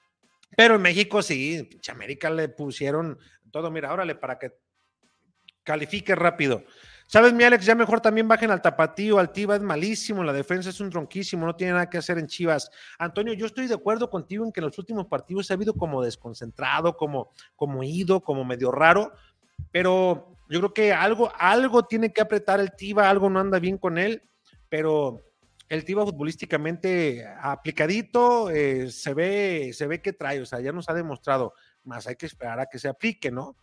Pero 0.55 0.75
en 0.75 0.81
México 0.81 1.21
sí, 1.21 1.69
América 1.89 2.29
le 2.29 2.47
pusieron 2.47 3.19
todo, 3.51 3.69
mira, 3.69 3.91
órale, 3.91 4.15
para 4.15 4.39
que 4.39 4.53
califique 5.63 6.15
rápido. 6.15 6.63
¿Sabes, 7.07 7.33
mi 7.33 7.43
Alex? 7.43 7.65
Ya 7.65 7.75
mejor 7.75 8.01
también 8.01 8.27
bajen 8.27 8.49
al 8.49 8.63
tapatío, 8.63 9.19
al 9.19 9.31
Tiva 9.31 9.55
es 9.55 9.61
malísimo, 9.61 10.23
la 10.23 10.33
defensa 10.33 10.71
es 10.71 10.79
un 10.79 10.89
tronquísimo, 10.89 11.45
no 11.45 11.55
tiene 11.55 11.73
nada 11.73 11.89
que 11.89 11.99
hacer 11.99 12.17
en 12.17 12.25
Chivas. 12.25 12.71
Antonio, 12.97 13.33
yo 13.33 13.45
estoy 13.45 13.67
de 13.67 13.75
acuerdo 13.75 14.09
contigo 14.09 14.43
en 14.43 14.51
que 14.51 14.59
en 14.59 14.65
los 14.65 14.77
últimos 14.79 15.05
partidos 15.05 15.51
ha 15.51 15.53
habido 15.53 15.75
como 15.75 16.01
desconcentrado, 16.01 16.97
como, 16.97 17.31
como 17.55 17.83
ido, 17.83 18.21
como 18.21 18.43
medio 18.43 18.71
raro, 18.71 19.13
pero 19.69 20.35
yo 20.49 20.59
creo 20.59 20.73
que 20.73 20.93
algo, 20.93 21.31
algo 21.37 21.85
tiene 21.85 22.11
que 22.11 22.21
apretar 22.21 22.59
el 22.59 22.75
Tiva, 22.75 23.07
algo 23.07 23.29
no 23.29 23.39
anda 23.39 23.59
bien 23.59 23.77
con 23.77 23.99
él, 23.99 24.23
pero 24.67 25.21
el 25.69 25.85
Tiva 25.85 26.05
futbolísticamente 26.05 27.23
aplicadito, 27.39 28.49
eh, 28.49 28.89
se, 28.89 29.13
ve, 29.13 29.71
se 29.73 29.85
ve 29.85 30.01
que 30.01 30.13
trae, 30.13 30.41
o 30.41 30.45
sea, 30.45 30.59
ya 30.59 30.71
nos 30.71 30.89
ha 30.89 30.93
demostrado, 30.95 31.53
más 31.83 32.07
hay 32.07 32.15
que 32.15 32.25
esperar 32.25 32.59
a 32.59 32.65
que 32.65 32.79
se 32.79 32.87
aplique, 32.87 33.29
¿no? 33.29 33.57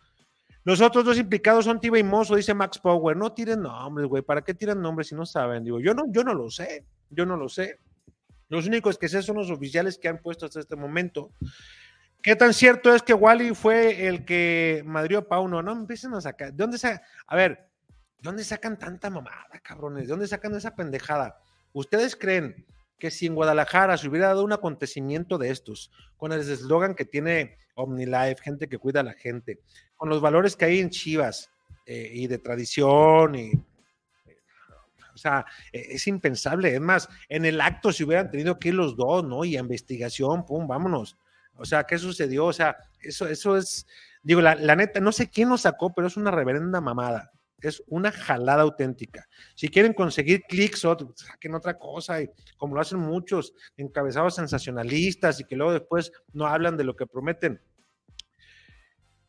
Los 0.64 0.81
otros 0.81 1.05
dos 1.05 1.18
implicados 1.18 1.64
son 1.64 1.81
Tiva 1.81 1.98
y 1.98 2.05
Mozo, 2.05 2.37
dice 2.37 2.55
Max 2.55 2.79
Power. 2.79 3.16
No 3.16 3.33
tiren 3.33 3.62
nombres, 3.62 4.07
güey. 4.07 4.22
¿Para 4.22 4.42
qué 4.42 4.55
tiran 4.55 4.81
nombres 4.81 5.09
si 5.09 5.14
no 5.14 5.27
saben? 5.27 5.64
Digo, 5.64 5.81
yo 5.81 5.92
no, 5.92 6.05
yo 6.09 6.22
no 6.22 6.35
lo 6.35 6.51
sé. 6.51 6.85
Yo 7.11 7.27
no 7.27 7.37
lo 7.37 7.48
sé. 7.48 7.81
Los 8.48 8.66
únicos 8.66 8.98
que 8.98 9.09
sé 9.09 9.22
son 9.22 9.37
los 9.37 9.51
oficiales 9.51 9.98
que 9.98 10.09
han 10.09 10.18
puesto 10.18 10.46
hasta 10.46 10.61
este 10.61 10.77
momento. 10.77 11.33
¿Qué 12.22 12.37
tan 12.37 12.55
cierto 12.55 12.94
es 12.94 13.03
que 13.03 13.14
Wally 13.14 13.55
fue 13.55 14.07
el 14.07 14.25
que 14.25 14.83
madrió 14.87 15.18
a 15.18 15.29
Pauno? 15.29 15.62
No 15.62 15.72
empiecen 15.72 16.14
a 16.14 16.20
sacar. 16.20 16.53
¿De 16.53 16.57
dónde 16.57 16.79
sacan? 16.79 17.01
A 17.27 17.35
ver, 17.35 17.68
¿de 17.88 18.22
dónde 18.22 18.44
sacan 18.44 18.79
tanta 18.79 19.11
mamada, 19.11 19.61
cabrones? 19.62 20.05
¿De 20.05 20.11
dónde 20.11 20.29
sacan 20.29 20.55
esa 20.55 20.77
pendejada? 20.77 21.40
¿Ustedes 21.72 22.14
creen 22.14 22.64
que 23.03 23.11
si 23.11 23.27
en 23.27 23.35
Guadalajara 23.35 23.97
se 23.99 24.09
hubiera 24.09 24.29
dado 24.29 24.45
un 24.45 24.53
acontecimiento 24.53 25.37
de 25.37 25.51
estos, 25.51 25.91
con 26.17 26.31
el 26.31 26.38
eslogan 26.38 26.95
que 26.95 27.05
tiene 27.05 27.59
OmniLife, 27.75 28.41
gente 28.41 28.69
que 28.69 28.79
cuida 28.79 29.01
a 29.01 29.03
la 29.03 29.15
gente, 29.15 29.59
con 29.97 30.09
los 30.09 30.21
valores 30.21 30.55
que 30.55 30.67
hay 30.67 30.79
en 30.79 30.88
Chivas 30.88 31.51
eh, 31.85 32.12
y 32.15 32.29
de 32.29 32.38
tradición 32.38 33.35
y 33.35 33.55
o 35.12 35.19
sea, 35.19 35.45
e, 35.73 35.97
es 35.97 36.07
impensable. 36.07 36.77
Es 36.77 36.81
más, 36.81 37.09
en 37.29 37.45
el 37.45 37.61
acto 37.61 37.93
se 37.93 38.05
hubieran 38.05 38.31
tenido 38.31 38.61
que 38.61 38.69
ir 38.69 38.75
los 38.75 38.97
dos, 38.97 39.25
¿no? 39.25 39.45
Y 39.45 39.57
a 39.57 39.61
investigación, 39.61 40.47
pum, 40.47 40.69
vámonos. 40.69 41.19
O 41.57 41.65
sea, 41.65 41.83
¿qué 41.83 41.99
sucedió? 41.99 42.47
O 42.47 42.53
sea, 42.53 42.77
eso, 43.01 43.27
eso 43.27 43.57
es, 43.57 43.85
digo, 44.23 44.41
la, 44.41 44.55
neta, 44.77 45.01
no 45.01 45.11
sé 45.11 45.29
quién 45.29 45.49
nos 45.49 45.62
sacó, 45.62 45.93
pero 45.93 46.07
es 46.07 46.17
una 46.17 46.31
reverenda 46.31 46.81
mamada. 46.81 47.33
Es 47.62 47.83
una 47.87 48.12
jalada 48.12 48.62
auténtica. 48.62 49.27
Si 49.55 49.68
quieren 49.68 49.92
conseguir 49.92 50.42
clics, 50.42 50.87
saquen 51.14 51.55
otra 51.55 51.79
cosa, 51.79 52.20
y 52.20 52.29
como 52.57 52.75
lo 52.75 52.81
hacen 52.81 52.98
muchos, 52.98 53.55
encabezados 53.77 54.35
sensacionalistas 54.35 55.40
y 55.40 55.44
que 55.44 55.57
luego 55.57 55.72
después 55.72 56.12
no 56.33 56.46
hablan 56.46 56.77
de 56.77 56.85
lo 56.85 56.96
que 56.96 57.07
prometen. 57.07 57.61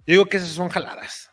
Digo 0.05 0.25
que 0.25 0.37
esas 0.37 0.49
son 0.49 0.69
jaladas. 0.69 1.29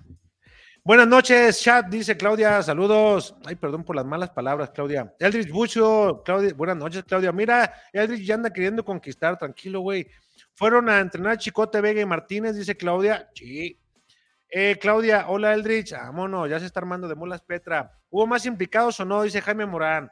Buenas 0.82 1.08
noches, 1.08 1.60
chat, 1.60 1.86
dice 1.88 2.16
Claudia, 2.16 2.62
saludos. 2.62 3.34
Ay, 3.44 3.54
perdón 3.54 3.84
por 3.84 3.96
las 3.96 4.06
malas 4.06 4.30
palabras, 4.30 4.70
Claudia. 4.70 5.14
Eldridge 5.18 5.50
Bucho, 5.50 6.22
Claudia, 6.24 6.54
buenas 6.54 6.76
noches, 6.78 7.04
Claudia. 7.04 7.32
Mira, 7.32 7.74
Eldridge 7.92 8.24
ya 8.24 8.36
anda 8.36 8.50
queriendo 8.50 8.82
conquistar, 8.82 9.36
tranquilo, 9.36 9.80
güey. 9.80 10.08
Fueron 10.54 10.88
a 10.88 11.00
entrenar 11.00 11.36
Chicote 11.36 11.80
Vega 11.80 12.00
y 12.00 12.06
Martínez, 12.06 12.56
dice 12.56 12.76
Claudia. 12.76 13.28
Sí. 13.34 13.78
Eh, 14.52 14.78
Claudia, 14.80 15.26
hola 15.28 15.54
Eldridge, 15.54 15.92
vámonos, 15.92 16.50
ya 16.50 16.58
se 16.58 16.66
está 16.66 16.80
armando 16.80 17.06
de 17.06 17.14
mulas 17.14 17.40
Petra. 17.40 17.96
¿Hubo 18.10 18.26
más 18.26 18.44
implicados 18.46 18.98
o 18.98 19.04
no? 19.04 19.22
Dice 19.22 19.40
Jaime 19.40 19.64
Morán. 19.64 20.10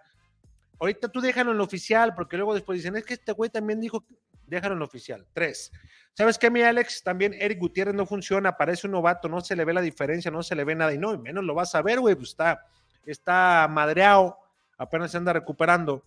Ahorita 0.78 1.08
tú 1.08 1.20
déjalo 1.20 1.50
en 1.50 1.58
lo 1.58 1.64
oficial, 1.64 2.14
porque 2.14 2.36
luego 2.36 2.54
después 2.54 2.78
dicen, 2.78 2.94
es 2.94 3.04
que 3.04 3.14
este 3.14 3.32
güey 3.32 3.50
también 3.50 3.80
dijo, 3.80 4.04
déjalo 4.46 4.74
en 4.74 4.78
lo 4.78 4.84
oficial. 4.84 5.26
Tres. 5.32 5.72
¿Sabes 6.14 6.38
qué, 6.38 6.52
mi 6.52 6.62
Alex? 6.62 7.02
También 7.02 7.34
Eric 7.34 7.58
Gutiérrez 7.58 7.96
no 7.96 8.06
funciona, 8.06 8.56
parece 8.56 8.86
un 8.86 8.92
novato, 8.92 9.28
no 9.28 9.40
se 9.40 9.56
le 9.56 9.64
ve 9.64 9.72
la 9.72 9.80
diferencia, 9.80 10.30
no 10.30 10.44
se 10.44 10.54
le 10.54 10.62
ve 10.62 10.76
nada, 10.76 10.94
y 10.94 10.98
no, 10.98 11.18
menos 11.18 11.42
lo 11.42 11.54
vas 11.54 11.74
a 11.74 11.82
ver, 11.82 11.98
güey, 11.98 12.14
pues 12.14 12.28
está, 12.28 12.64
está 13.04 13.66
madreado, 13.68 14.38
apenas 14.76 15.10
se 15.10 15.16
anda 15.16 15.32
recuperando. 15.32 16.04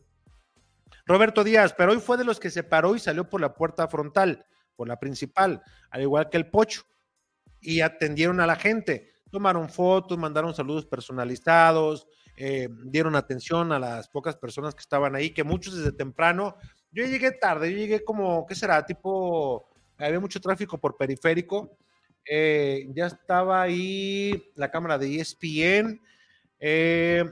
Roberto 1.05 1.43
Díaz, 1.43 1.73
pero 1.73 1.91
hoy 1.91 1.99
fue 1.99 2.15
de 2.15 2.23
los 2.23 2.39
que 2.39 2.49
se 2.49 2.63
paró 2.63 2.95
y 2.95 2.99
salió 2.99 3.29
por 3.29 3.41
la 3.41 3.53
puerta 3.53 3.89
frontal, 3.89 4.45
por 4.77 4.87
la 4.87 4.97
principal, 4.97 5.61
al 5.89 6.01
igual 6.01 6.29
que 6.29 6.37
el 6.37 6.49
Pocho, 6.49 6.83
y 7.61 7.81
atendieron 7.81 8.39
a 8.39 8.47
la 8.47 8.55
gente, 8.55 9.13
tomaron 9.29 9.69
fotos, 9.69 10.17
mandaron 10.17 10.53
saludos 10.53 10.85
personalizados, 10.85 12.07
eh, 12.35 12.67
dieron 12.85 13.15
atención 13.15 13.71
a 13.71 13.79
las 13.79 14.09
pocas 14.09 14.35
personas 14.35 14.73
que 14.73 14.81
estaban 14.81 15.15
ahí, 15.15 15.29
que 15.31 15.43
muchos 15.43 15.77
desde 15.77 15.91
temprano, 15.91 16.55
yo 16.91 17.05
llegué 17.05 17.31
tarde, 17.31 17.71
yo 17.71 17.77
llegué 17.77 18.03
como, 18.03 18.45
¿qué 18.45 18.55
será? 18.55 18.85
Tipo 18.85 19.71
había 20.05 20.19
mucho 20.19 20.39
tráfico 20.39 20.79
por 20.79 20.97
periférico. 20.97 21.77
Eh, 22.25 22.87
ya 22.93 23.07
estaba 23.07 23.61
ahí 23.61 24.51
la 24.55 24.69
cámara 24.69 24.97
de 24.97 25.19
ESPN. 25.19 26.01
Eh, 26.59 27.23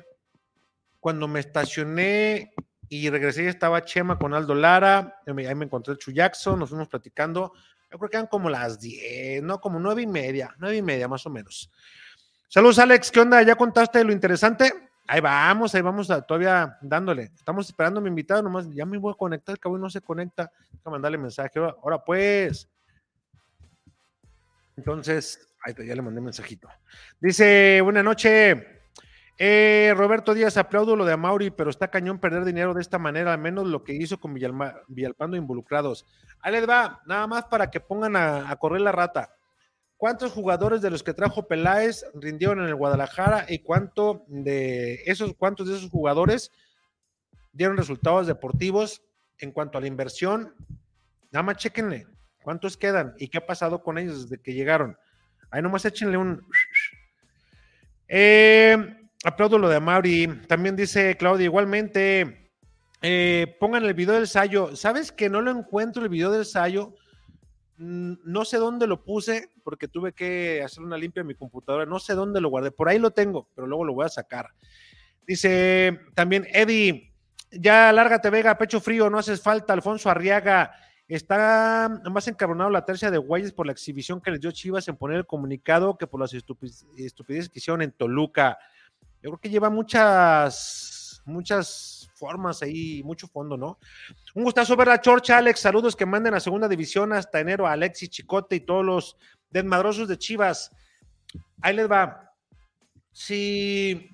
cuando 1.00 1.28
me 1.28 1.40
estacioné 1.40 2.54
y 2.90 3.10
regresé, 3.10 3.48
estaba 3.48 3.84
Chema 3.86 4.18
con 4.18 4.34
Aldo 4.34 4.56
Lara. 4.56 5.22
Ahí 5.26 5.56
me 5.56 5.66
encontré 5.66 5.94
el 5.94 6.00
Chu 6.00 6.12
Jackson, 6.12 6.60
nos 6.60 6.70
fuimos 6.70 6.88
platicando. 6.88 7.54
Yo 7.92 7.98
creo 7.98 8.10
que 8.10 8.18
eran 8.18 8.28
como 8.28 8.50
las 8.50 8.80
10, 8.80 9.42
no, 9.44 9.60
como 9.60 9.80
nueve 9.80 10.04
y 10.04 10.08
media, 10.08 10.54
nueve 10.60 10.78
y 10.78 10.82
media 10.82 11.08
más 11.08 11.26
o 11.26 11.30
menos. 11.30 11.72
Saludos, 12.48 12.80
Alex. 12.80 13.12
¿Qué 13.12 13.20
onda? 13.20 13.42
¿Ya 13.42 13.56
contaste 13.56 14.04
lo 14.04 14.12
interesante? 14.12 14.72
Ahí 15.08 15.22
vamos, 15.22 15.74
ahí 15.74 15.82
vamos 15.82 16.08
todavía 16.28 16.78
dándole. 16.82 17.32
Estamos 17.36 17.68
esperando 17.68 18.00
a 18.00 18.04
mi 18.04 18.10
invitado, 18.10 18.44
nomás 18.44 18.70
ya 18.70 18.86
me 18.86 18.98
voy 19.00 19.12
a 19.12 19.18
conectar, 19.18 19.54
el 19.54 19.60
cabrón 19.60 19.82
no 19.82 19.90
se 19.90 20.02
conecta. 20.02 20.52
Hay 20.72 20.80
que 20.84 20.90
mandarle 20.90 21.18
mensaje. 21.18 21.60
Ahora, 21.60 22.04
pues. 22.04 22.70
Entonces, 24.78 25.48
ahí 25.64 25.74
ya 25.86 25.96
le 25.96 26.02
mandé 26.02 26.22
mensajito. 26.22 26.70
Dice, 27.20 27.82
buena 27.82 28.04
noche. 28.04 28.79
Eh, 29.40 29.94
Roberto 29.96 30.36
Díaz, 30.36 30.58
aplaudo 30.58 30.96
lo 30.96 31.06
de 31.06 31.14
Amauri, 31.14 31.50
pero 31.50 31.72
está 31.72 31.88
cañón 31.88 32.20
perder 32.20 32.46
dinero 32.46 32.74
de 32.76 32.82
esta 32.82 33.00
manera, 33.00 33.34
al 33.34 33.40
menos 33.40 33.66
lo 33.66 33.84
que 33.84 33.94
hizo 33.94 34.20
con 34.20 34.34
Villalpando 34.34 35.38
involucrados. 35.38 36.06
Ahí 36.42 36.52
les 36.52 36.70
va, 36.70 37.02
nada 37.08 37.26
más 37.26 37.46
para 37.46 37.72
que 37.72 37.80
pongan 37.80 38.16
a 38.16 38.56
correr 38.58 38.82
la 38.82 38.92
rata. 38.92 39.34
¿Cuántos 40.00 40.32
jugadores 40.32 40.82
de 40.82 40.90
los 40.90 41.04
que 41.04 41.14
trajo 41.14 41.46
Peláez 41.46 42.06
rindieron 42.14 42.60
en 42.60 42.68
el 42.68 42.76
Guadalajara 42.76 43.46
y 43.50 43.60
cuánto 43.60 44.24
de 44.28 45.04
esos, 45.06 45.34
cuántos 45.38 45.68
de 45.68 45.76
esos 45.76 45.90
jugadores 45.90 46.54
dieron 47.52 47.76
resultados 47.76 48.26
deportivos 48.26 49.02
en 49.40 49.52
cuanto 49.52 49.78
a 49.78 49.82
la 49.82 49.88
inversión? 49.88 50.56
Nada 51.32 51.44
más 51.44 51.58
chequenle 51.58 52.08
cuántos 52.42 52.78
quedan 52.78 53.14
y 53.18 53.28
qué 53.28 53.40
ha 53.40 53.46
pasado 53.46 53.84
con 53.84 53.98
ellos 53.98 54.30
desde 54.30 54.42
que 54.42 54.54
llegaron. 54.54 54.98
Ahí 55.52 55.62
nomás 55.62 55.84
échenle 55.84 56.16
un. 56.16 56.48
Eh, 58.08 58.99
aplaudo 59.24 59.58
lo 59.58 59.70
de 59.70 59.80
Mauri. 59.80 60.28
También 60.48 60.76
dice 60.76 61.16
Claudia, 61.18 61.46
igualmente, 61.46 62.52
eh, 63.02 63.56
pongan 63.60 63.86
el 63.86 63.94
video 63.94 64.14
del 64.14 64.24
ensayo. 64.24 64.76
¿Sabes 64.76 65.12
que 65.12 65.30
no 65.30 65.42
lo 65.42 65.52
encuentro 65.52 66.04
el 66.04 66.10
video 66.10 66.32
del 66.32 66.42
ensayo? 66.42 66.94
Mm, 67.78 68.16
no 68.26 68.44
sé 68.44 68.58
dónde 68.58 68.88
lo 68.88 69.04
puse 69.04 69.52
porque 69.64 69.88
tuve 69.88 70.12
que 70.12 70.62
hacer 70.62 70.84
una 70.84 70.98
limpia 70.98 71.22
en 71.22 71.28
mi 71.28 71.36
computadora, 71.36 71.86
no 71.86 71.98
sé 72.00 72.14
dónde 72.14 72.42
lo 72.42 72.50
guardé, 72.50 72.72
por 72.72 72.90
ahí 72.90 73.00
lo 73.00 73.12
tengo, 73.12 73.48
pero 73.56 73.68
luego 73.68 73.86
lo 73.86 73.94
voy 73.94 74.06
a 74.06 74.10
sacar. 74.10 74.50
Dice 75.26 75.98
también 76.14 76.46
Eddie, 76.52 77.14
ya 77.52 77.94
lárgate 77.94 78.30
Vega, 78.30 78.58
pecho 78.58 78.82
frío, 78.82 79.10
no 79.10 79.18
haces 79.18 79.42
falta, 79.42 79.72
Alfonso 79.72 80.10
Arriaga, 80.10 80.72
está 81.08 82.02
más 82.12 82.28
encabronado 82.28 82.70
la 82.70 82.84
tercia 82.84 83.10
de 83.12 83.18
Guayes 83.18 83.54
por 83.54 83.66
la 83.66 83.72
exhibición 83.72 84.20
que 84.20 84.32
les 84.32 84.42
dio 84.42 84.52
Chivas 84.52 84.88
en 84.90 84.98
poner 84.98 85.18
el 85.18 85.26
comunicado 85.26 85.98
que 85.98 86.06
por 86.06 86.20
las 86.20 86.34
estupideces 86.34 87.50
que 87.50 87.60
hicieron 87.60 87.82
en 87.82 87.92
Toluca. 87.94 88.58
Yo 89.22 89.32
creo 89.32 89.38
que 89.40 89.50
lleva 89.50 89.70
muchas, 89.70 91.22
muchas 91.26 92.10
formas 92.16 92.62
ahí, 92.62 93.02
mucho 93.04 93.28
fondo, 93.28 93.58
¿no? 93.58 93.80
Un 94.36 94.44
gustazo 94.44 94.76
ver 94.76 94.90
a 94.90 95.02
Chorcha, 95.02 95.38
Alex. 95.38 95.60
Saludos 95.60 95.96
que 95.96 96.06
manden 96.06 96.34
a 96.34 96.40
segunda 96.40 96.68
división 96.68 97.14
hasta 97.14 97.40
enero 97.40 97.68
a 97.68 97.74
Alexis 97.74 98.10
Chicote 98.10 98.58
y 98.58 98.62
todos 98.62 98.86
los 98.86 99.18
desmadrosos 99.50 100.08
de 100.08 100.18
Chivas. 100.18 100.72
Ahí 101.62 101.76
les 101.76 101.90
va. 101.90 102.34
Si 103.12 104.10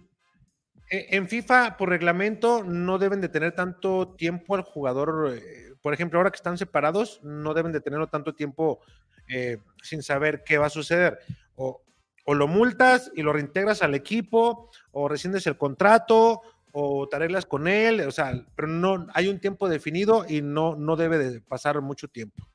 eh, 0.90 1.08
en 1.12 1.28
FIFA, 1.28 1.78
por 1.78 1.90
reglamento, 1.90 2.64
no 2.64 2.98
deben 2.98 3.22
de 3.22 3.30
tener 3.30 3.54
tanto 3.54 4.16
tiempo 4.16 4.56
al 4.56 4.62
jugador. 4.62 5.34
Eh, 5.36 5.74
por 5.82 5.94
ejemplo, 5.94 6.20
ahora 6.20 6.32
que 6.32 6.38
están 6.38 6.58
separados, 6.58 7.20
no 7.24 7.54
deben 7.54 7.72
de 7.72 7.82
tenerlo 7.82 8.08
tanto 8.08 8.34
tiempo 8.34 8.80
eh, 9.28 9.58
sin 9.82 10.04
saber 10.04 10.44
qué 10.44 10.58
va 10.58 10.68
a 10.68 10.72
suceder. 10.72 11.20
O, 11.56 11.82
o 12.26 12.34
lo 12.34 12.48
multas 12.48 13.12
y 13.16 13.22
lo 13.22 13.32
reintegras 13.32 13.82
al 13.82 13.96
equipo, 13.96 14.70
o 14.92 15.08
rescindes 15.08 15.48
el 15.48 15.58
contrato, 15.58 16.42
o 16.74 17.08
te 17.08 17.16
arreglas 17.16 17.46
con 17.46 17.68
él, 17.68 18.02
o 18.02 18.12
sea, 18.12 18.34
pero 18.56 18.68
no 18.68 19.08
hay 19.14 19.30
un 19.30 19.40
tiempo 19.40 19.70
definido 19.70 20.26
y 20.28 20.42
no, 20.42 20.76
no 20.76 20.98
debe 20.98 21.18
de 21.18 21.40
pasar 21.40 21.80
mucho 21.82 22.10
tiempo. 22.10 22.50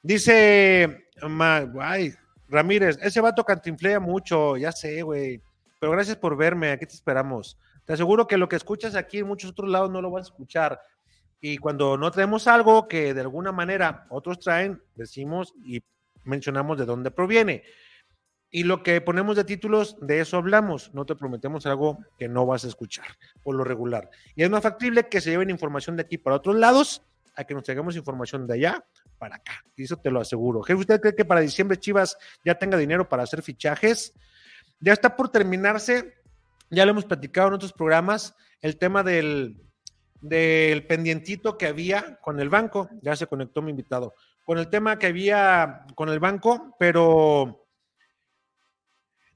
Dice 0.00 1.08
ay, 1.80 2.14
Ramírez, 2.48 2.98
ese 3.02 3.20
vato 3.20 3.44
cantinflea 3.44 3.98
mucho, 3.98 4.56
ya 4.56 4.70
sé, 4.70 5.02
güey, 5.02 5.42
pero 5.80 5.92
gracias 5.92 6.16
por 6.16 6.36
verme, 6.36 6.70
aquí 6.70 6.86
te 6.86 6.94
esperamos. 6.94 7.58
Te 7.84 7.94
aseguro 7.94 8.26
que 8.26 8.38
lo 8.38 8.48
que 8.48 8.56
escuchas 8.56 8.94
aquí 8.94 9.18
en 9.18 9.26
muchos 9.26 9.50
otros 9.50 9.68
lados 9.68 9.90
no 9.90 10.00
lo 10.00 10.10
vas 10.10 10.26
a 10.26 10.30
escuchar. 10.30 10.80
Y 11.40 11.58
cuando 11.58 11.98
no 11.98 12.10
traemos 12.10 12.46
algo 12.46 12.88
que 12.88 13.12
de 13.12 13.20
alguna 13.20 13.52
manera 13.52 14.06
otros 14.08 14.38
traen, 14.38 14.80
decimos 14.94 15.52
y 15.64 15.82
mencionamos 16.24 16.78
de 16.78 16.86
dónde 16.86 17.10
proviene. 17.10 17.64
Y 18.56 18.62
lo 18.62 18.84
que 18.84 19.00
ponemos 19.00 19.34
de 19.34 19.42
títulos, 19.42 19.96
de 20.00 20.20
eso 20.20 20.36
hablamos. 20.36 20.94
No 20.94 21.04
te 21.04 21.16
prometemos 21.16 21.66
algo 21.66 21.98
que 22.16 22.28
no 22.28 22.46
vas 22.46 22.64
a 22.64 22.68
escuchar, 22.68 23.06
por 23.42 23.56
lo 23.56 23.64
regular. 23.64 24.08
Y 24.36 24.44
es 24.44 24.48
más 24.48 24.62
factible 24.62 25.08
que 25.08 25.20
se 25.20 25.30
lleven 25.30 25.50
información 25.50 25.96
de 25.96 26.02
aquí 26.02 26.18
para 26.18 26.36
otros 26.36 26.54
lados 26.54 27.02
a 27.34 27.42
que 27.42 27.52
nos 27.52 27.64
traigamos 27.64 27.96
información 27.96 28.46
de 28.46 28.54
allá 28.54 28.86
para 29.18 29.34
acá. 29.34 29.64
Y 29.74 29.82
eso 29.82 29.96
te 29.96 30.08
lo 30.08 30.20
aseguro. 30.20 30.60
¿usted 30.60 31.00
cree 31.00 31.16
que 31.16 31.24
para 31.24 31.40
diciembre 31.40 31.78
Chivas 31.78 32.16
ya 32.44 32.54
tenga 32.54 32.78
dinero 32.78 33.08
para 33.08 33.24
hacer 33.24 33.42
fichajes? 33.42 34.14
Ya 34.78 34.92
está 34.92 35.16
por 35.16 35.30
terminarse, 35.30 36.14
ya 36.70 36.84
lo 36.84 36.92
hemos 36.92 37.06
platicado 37.06 37.48
en 37.48 37.54
otros 37.54 37.72
programas, 37.72 38.36
el 38.60 38.76
tema 38.76 39.02
del, 39.02 39.60
del 40.20 40.86
pendientito 40.86 41.58
que 41.58 41.66
había 41.66 42.20
con 42.20 42.38
el 42.38 42.50
banco. 42.50 42.88
Ya 43.02 43.16
se 43.16 43.26
conectó 43.26 43.62
mi 43.62 43.70
invitado. 43.70 44.14
Con 44.44 44.58
el 44.58 44.70
tema 44.70 44.96
que 44.96 45.08
había 45.08 45.86
con 45.96 46.08
el 46.08 46.20
banco, 46.20 46.76
pero 46.78 47.63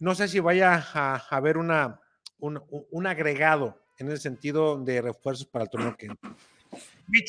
no 0.00 0.14
sé 0.14 0.28
si 0.28 0.40
vaya 0.40 0.86
a, 0.94 1.16
haber 1.30 1.56
una, 1.56 2.00
un, 2.38 3.06
agregado 3.06 3.80
en 3.98 4.10
el 4.10 4.20
sentido 4.20 4.76
de 4.78 5.02
refuerzos 5.02 5.46
para 5.46 5.64
el 5.64 5.70
torneo 5.70 5.96
que 5.96 6.08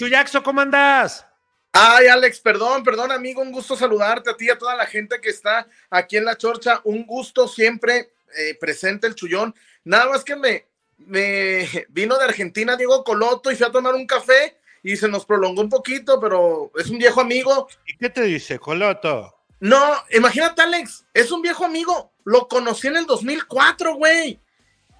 Jackson, 0.09 0.43
¿cómo 0.43 0.61
andas? 0.61 1.25
Ay, 1.71 2.07
Alex, 2.07 2.39
perdón, 2.39 2.83
perdón, 2.83 3.11
amigo, 3.11 3.41
un 3.41 3.51
gusto 3.51 3.75
saludarte 3.75 4.31
a 4.31 4.37
ti 4.37 4.45
y 4.45 4.49
a 4.49 4.57
toda 4.57 4.75
la 4.75 4.85
gente 4.85 5.21
que 5.21 5.29
está 5.29 5.67
aquí 5.89 6.17
en 6.17 6.25
la 6.25 6.37
chorcha. 6.37 6.81
Un 6.83 7.05
gusto 7.05 7.47
siempre 7.47 8.11
eh, 8.35 8.57
presente 8.59 9.07
el 9.07 9.15
chullón. 9.15 9.53
Nada 9.83 10.09
más 10.09 10.23
que 10.23 10.35
me, 10.35 10.67
me 10.97 11.67
vino 11.89 12.17
de 12.17 12.25
Argentina 12.25 12.75
Diego 12.75 13.03
Coloto 13.03 13.51
y 13.51 13.55
fui 13.55 13.65
a 13.65 13.71
tomar 13.71 13.93
un 13.93 14.07
café 14.07 14.57
y 14.83 14.95
se 14.95 15.07
nos 15.07 15.25
prolongó 15.25 15.61
un 15.61 15.69
poquito, 15.69 16.19
pero 16.19 16.71
es 16.75 16.89
un 16.89 16.97
viejo 16.97 17.21
amigo. 17.21 17.67
¿Y 17.85 17.97
qué 17.97 18.09
te 18.09 18.23
dice, 18.23 18.59
Coloto? 18.59 19.38
No, 19.59 19.77
imagínate, 20.11 20.61
Alex, 20.61 21.05
es 21.13 21.31
un 21.31 21.41
viejo 21.41 21.65
amigo. 21.65 22.13
Lo 22.23 22.47
conocí 22.47 22.87
en 22.87 22.97
el 22.97 23.05
2004, 23.05 23.95
güey. 23.95 24.39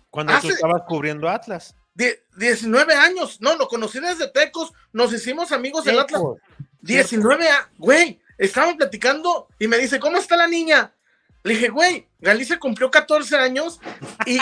Cuando 0.09 0.37
tú 0.39 0.49
estabas 0.49 0.81
cubriendo 0.87 1.29
Atlas. 1.29 1.75
19 2.37 2.93
años. 2.93 3.39
No, 3.41 3.55
lo 3.55 3.67
conocí 3.67 3.99
desde 3.99 4.27
Tecos. 4.27 4.71
Nos 4.91 5.13
hicimos 5.13 5.51
amigos 5.51 5.85
del 5.85 5.99
Atlas. 5.99 6.21
19 6.81 7.47
años. 7.47 7.67
Güey, 7.77 8.19
estábamos 8.37 8.75
platicando 8.77 9.47
y 9.59 9.67
me 9.67 9.77
dice, 9.77 9.99
¿cómo 9.99 10.17
está 10.17 10.35
la 10.35 10.47
niña? 10.47 10.93
Le 11.43 11.53
dije, 11.53 11.69
güey, 11.69 12.07
Galicia 12.19 12.59
cumplió 12.59 12.91
14 12.91 13.35
años 13.37 13.79
y, 14.25 14.39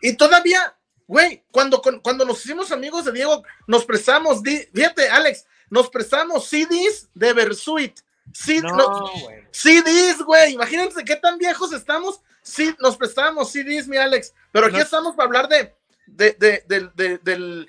y 0.00 0.16
todavía, 0.16 0.76
güey, 1.06 1.44
cuando, 1.52 1.80
cuando 2.02 2.24
nos 2.24 2.44
hicimos 2.44 2.72
amigos 2.72 3.04
de 3.04 3.12
Diego, 3.12 3.42
nos 3.68 3.84
prestamos, 3.84 4.42
fíjate, 4.42 5.08
Alex, 5.08 5.46
nos 5.68 5.88
prestamos 5.88 6.48
CDs 6.48 7.08
de 7.14 7.32
Versuit. 7.32 8.00
Sí, 8.32 8.60
no, 8.60 9.10
CDs, 9.50 10.22
güey, 10.24 10.54
imagínense 10.54 11.04
qué 11.04 11.16
tan 11.16 11.38
viejos 11.38 11.72
estamos. 11.72 12.20
Sí, 12.42 12.74
nos 12.80 12.96
prestamos 12.96 13.52
CDs, 13.52 13.86
mi 13.86 13.96
Alex, 13.96 14.32
pero 14.52 14.66
aquí 14.66 14.78
estamos 14.78 15.14
para 15.14 15.26
hablar 15.26 15.48
de, 15.48 15.74
de, 16.06 16.64
del, 16.66 17.68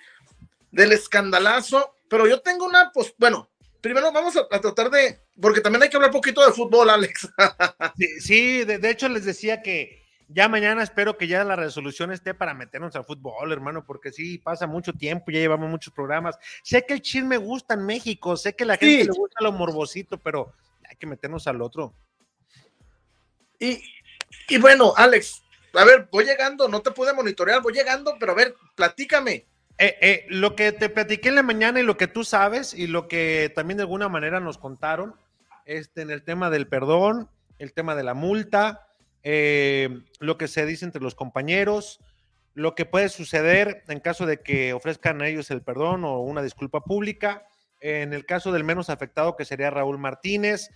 del 0.71 0.91
escandalazo. 0.91 1.95
Pero 2.07 2.27
yo 2.27 2.41
tengo 2.41 2.65
una, 2.65 2.91
pues, 2.91 3.13
bueno, 3.17 3.49
primero 3.81 4.11
vamos 4.11 4.35
a, 4.37 4.47
tratar 4.59 4.89
de, 4.89 5.19
porque 5.39 5.59
también 5.59 5.83
hay 5.83 5.89
que 5.89 5.97
hablar 5.97 6.11
un 6.11 6.17
poquito 6.17 6.45
de 6.45 6.53
fútbol, 6.53 6.89
Alex. 6.89 7.27
sí, 8.19 8.63
de, 8.63 8.89
hecho 8.89 9.09
les 9.09 9.25
decía 9.25 9.61
que 9.61 10.00
ya 10.33 10.47
mañana 10.47 10.83
espero 10.83 11.17
que 11.17 11.27
ya 11.27 11.43
la 11.43 11.55
resolución 11.55 12.11
esté 12.11 12.33
para 12.33 12.53
meternos 12.53 12.95
al 12.95 13.05
fútbol, 13.05 13.51
hermano, 13.51 13.85
porque 13.85 14.11
sí, 14.11 14.37
pasa 14.37 14.67
mucho 14.67 14.93
tiempo, 14.93 15.31
ya 15.31 15.39
llevamos 15.39 15.69
muchos 15.69 15.93
programas. 15.93 16.37
Sé 16.63 16.85
que 16.85 16.93
el 16.93 17.01
chisme 17.01 17.37
gusta 17.37 17.73
en 17.73 17.85
México, 17.85 18.37
sé 18.37 18.55
que 18.55 18.65
la 18.65 18.77
gente 18.77 19.05
le 19.05 19.11
gusta 19.11 19.43
lo 19.43 19.51
morbosito, 19.51 20.17
pero 20.17 20.53
hay 20.89 20.95
que 20.95 21.07
meternos 21.07 21.47
al 21.47 21.61
otro. 21.61 21.93
Y, 23.59 23.81
y 24.49 24.57
bueno, 24.57 24.93
Alex, 24.95 25.43
a 25.73 25.85
ver, 25.85 26.07
voy 26.11 26.25
llegando, 26.25 26.67
no 26.67 26.81
te 26.81 26.91
pude 26.91 27.13
monitorear, 27.13 27.61
voy 27.61 27.73
llegando, 27.73 28.15
pero 28.19 28.33
a 28.33 28.35
ver, 28.35 28.55
platícame. 28.75 29.45
Eh, 29.77 29.97
eh, 30.01 30.25
lo 30.29 30.55
que 30.55 30.71
te 30.71 30.89
platiqué 30.89 31.29
en 31.29 31.35
la 31.35 31.43
mañana 31.43 31.79
y 31.79 31.83
lo 31.83 31.97
que 31.97 32.07
tú 32.07 32.23
sabes 32.23 32.73
y 32.73 32.87
lo 32.87 33.07
que 33.07 33.51
también 33.55 33.77
de 33.77 33.83
alguna 33.83 34.09
manera 34.09 34.39
nos 34.39 34.57
contaron 34.57 35.15
este, 35.65 36.01
en 36.01 36.11
el 36.11 36.23
tema 36.23 36.49
del 36.49 36.67
perdón, 36.67 37.29
el 37.57 37.73
tema 37.73 37.95
de 37.95 38.03
la 38.03 38.13
multa, 38.13 38.87
eh, 39.23 40.01
lo 40.19 40.37
que 40.37 40.47
se 40.47 40.65
dice 40.65 40.85
entre 40.85 41.01
los 41.01 41.15
compañeros, 41.15 41.99
lo 42.53 42.75
que 42.75 42.85
puede 42.85 43.09
suceder 43.09 43.83
en 43.87 43.99
caso 43.99 44.25
de 44.25 44.41
que 44.41 44.73
ofrezcan 44.73 45.21
a 45.21 45.27
ellos 45.27 45.51
el 45.51 45.61
perdón 45.61 46.03
o 46.03 46.19
una 46.19 46.41
disculpa 46.41 46.81
pública. 46.81 47.47
En 47.79 48.13
el 48.13 48.25
caso 48.25 48.51
del 48.51 48.63
menos 48.63 48.89
afectado, 48.89 49.35
que 49.35 49.45
sería 49.45 49.69
Raúl 49.69 49.97
Martínez, 49.97 50.69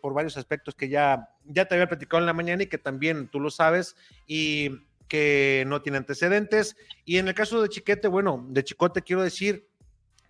por 0.00 0.12
varios 0.12 0.36
aspectos 0.36 0.74
que 0.74 0.88
ya, 0.88 1.28
ya 1.44 1.66
te 1.66 1.74
había 1.76 1.86
platicado 1.86 2.20
en 2.20 2.26
la 2.26 2.32
mañana 2.32 2.64
y 2.64 2.66
que 2.66 2.78
también 2.78 3.28
tú 3.28 3.38
lo 3.38 3.50
sabes. 3.50 3.94
Y 4.26 4.70
que 5.12 5.64
no 5.66 5.82
tiene 5.82 5.98
antecedentes. 5.98 6.74
Y 7.04 7.18
en 7.18 7.28
el 7.28 7.34
caso 7.34 7.60
de 7.60 7.68
Chiquete, 7.68 8.08
bueno, 8.08 8.46
de 8.48 8.64
Chicote 8.64 9.02
quiero 9.02 9.22
decir 9.22 9.68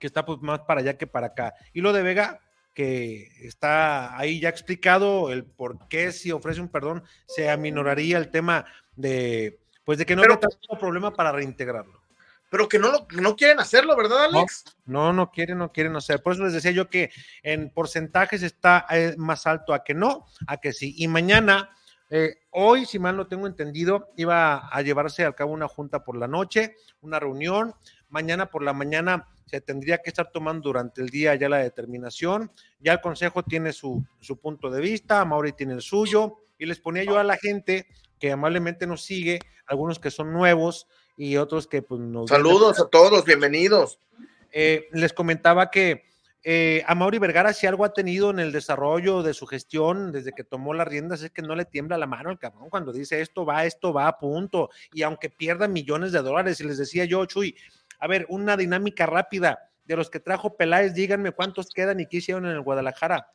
que 0.00 0.08
está 0.08 0.26
pues 0.26 0.40
más 0.40 0.58
para 0.62 0.80
allá 0.80 0.98
que 0.98 1.06
para 1.06 1.28
acá. 1.28 1.54
Y 1.72 1.82
lo 1.82 1.92
de 1.92 2.02
Vega, 2.02 2.40
que 2.74 3.30
está 3.46 4.16
ahí 4.18 4.40
ya 4.40 4.48
explicado 4.48 5.30
el 5.30 5.44
por 5.44 5.88
qué 5.88 6.12
si 6.12 6.32
ofrece 6.32 6.60
un 6.60 6.68
perdón 6.68 7.04
se 7.26 7.50
aminoraría 7.50 8.18
el 8.18 8.30
tema 8.30 8.64
de 8.96 9.58
pues 9.84 9.98
de 9.98 10.06
que 10.06 10.16
no 10.16 10.22
hay 10.22 10.28
tanto 10.28 10.78
problema 10.78 11.12
para 11.12 11.32
reintegrarlo. 11.32 12.00
Pero 12.50 12.68
que 12.68 12.78
no 12.78 12.92
lo 12.92 13.06
no 13.12 13.34
quieren 13.34 13.60
hacerlo, 13.60 13.96
¿verdad, 13.96 14.24
Alex? 14.24 14.64
No, 14.84 15.12
no, 15.12 15.30
quieren, 15.30 15.56
no 15.56 15.72
quieren 15.72 15.96
hacer. 15.96 16.22
Por 16.22 16.34
eso 16.34 16.44
les 16.44 16.52
decía 16.52 16.70
yo 16.70 16.90
que 16.90 17.10
en 17.42 17.70
porcentajes 17.70 18.42
está 18.42 18.86
eh, 18.90 19.14
más 19.16 19.46
alto 19.46 19.72
a 19.72 19.82
que 19.82 19.94
no, 19.94 20.26
a 20.46 20.58
que 20.58 20.74
sí. 20.74 20.94
Y 20.98 21.08
mañana 21.08 21.70
eh, 22.10 22.40
hoy, 22.50 22.84
si 22.84 22.98
mal 22.98 23.16
no 23.16 23.26
tengo 23.26 23.46
entendido, 23.46 24.12
iba 24.18 24.68
a 24.68 24.82
llevarse 24.82 25.24
a 25.24 25.32
cabo 25.32 25.52
una 25.52 25.66
junta 25.66 26.04
por 26.04 26.14
la 26.14 26.28
noche, 26.28 26.76
una 27.00 27.18
reunión. 27.18 27.74
Mañana 28.12 28.50
por 28.50 28.62
la 28.62 28.74
mañana 28.74 29.26
se 29.46 29.62
tendría 29.62 29.98
que 29.98 30.10
estar 30.10 30.30
tomando 30.30 30.68
durante 30.68 31.00
el 31.00 31.08
día 31.08 31.34
ya 31.34 31.48
la 31.48 31.56
determinación. 31.56 32.52
Ya 32.78 32.92
el 32.92 33.00
Consejo 33.00 33.42
tiene 33.42 33.72
su, 33.72 34.04
punto 34.42 34.70
de 34.70 34.82
vista, 34.82 35.24
Mauri 35.24 35.52
tiene 35.52 35.72
el 35.72 35.80
suyo, 35.80 36.36
y 36.58 36.66
les 36.66 36.78
ponía 36.78 37.04
yo 37.04 37.18
a 37.18 37.24
la 37.24 37.38
gente 37.38 37.86
que 38.20 38.30
amablemente 38.30 38.86
nos 38.86 39.02
sigue, 39.02 39.40
algunos 39.66 39.98
que 39.98 40.10
son 40.10 40.30
nuevos 40.30 40.86
y 41.16 41.38
otros 41.38 41.66
que 41.66 41.80
pues 41.80 42.02
nos... 42.02 42.28
Saludos 42.28 42.78
a 42.80 42.88
todos, 42.88 43.24
bienvenidos. 43.24 43.98
Eh, 44.52 44.88
les 44.92 45.14
comentaba 45.14 45.70
que 45.70 46.04
eh, 46.44 46.82
a 46.88 46.96
Mauri 46.96 47.18
Vergara, 47.18 47.52
si 47.52 47.68
algo 47.68 47.84
ha 47.84 47.92
tenido 47.92 48.30
en 48.30 48.40
el 48.40 48.50
desarrollo 48.50 49.22
de 49.22 49.32
su 49.32 49.46
gestión 49.46 50.10
desde 50.10 50.32
que 50.32 50.42
tomó 50.42 50.74
las 50.74 50.88
riendas, 50.88 51.22
es 51.22 51.30
que 51.30 51.40
no 51.40 51.54
le 51.54 51.64
tiembla 51.64 51.96
la 51.96 52.08
mano 52.08 52.30
al 52.30 52.38
cabrón 52.38 52.68
cuando 52.68 52.92
dice 52.92 53.20
esto 53.20 53.44
va, 53.44 53.64
esto 53.64 53.92
va, 53.92 54.08
a 54.08 54.18
punto. 54.18 54.68
Y 54.92 55.02
aunque 55.02 55.30
pierda 55.30 55.68
millones 55.68 56.10
de 56.10 56.20
dólares, 56.20 56.60
y 56.60 56.64
les 56.64 56.78
decía 56.78 57.04
yo, 57.04 57.24
Chuy, 57.26 57.54
a 58.02 58.08
ver, 58.08 58.26
una 58.28 58.56
dinámica 58.56 59.06
rápida 59.06 59.70
de 59.84 59.94
los 59.94 60.10
que 60.10 60.18
trajo 60.18 60.56
Peláez, 60.56 60.92
díganme 60.92 61.30
cuántos 61.30 61.70
quedan 61.70 62.00
y 62.00 62.06
qué 62.06 62.16
hicieron 62.16 62.46
en 62.46 62.50
el 62.50 62.60
Guadalajara. 62.60 63.28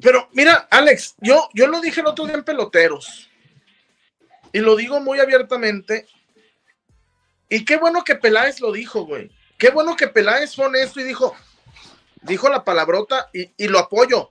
Pero 0.00 0.28
mira, 0.32 0.68
Alex, 0.70 1.16
yo, 1.18 1.48
yo 1.52 1.66
lo 1.66 1.80
dije 1.80 2.02
el 2.02 2.06
otro 2.06 2.24
día 2.26 2.36
en 2.36 2.44
Peloteros 2.44 3.28
y 4.52 4.60
lo 4.60 4.76
digo 4.76 5.00
muy 5.00 5.18
abiertamente. 5.18 6.06
Y 7.48 7.64
qué 7.64 7.78
bueno 7.78 8.04
que 8.04 8.14
Peláez 8.14 8.60
lo 8.60 8.70
dijo, 8.70 9.06
güey. 9.06 9.28
Qué 9.58 9.70
bueno 9.70 9.96
que 9.96 10.06
Peláez 10.06 10.54
fue 10.54 10.66
honesto 10.66 11.00
y 11.00 11.02
dijo, 11.02 11.34
dijo 12.22 12.48
la 12.48 12.62
palabrota 12.62 13.28
y, 13.32 13.66
lo 13.66 13.80
apoyo. 13.80 14.30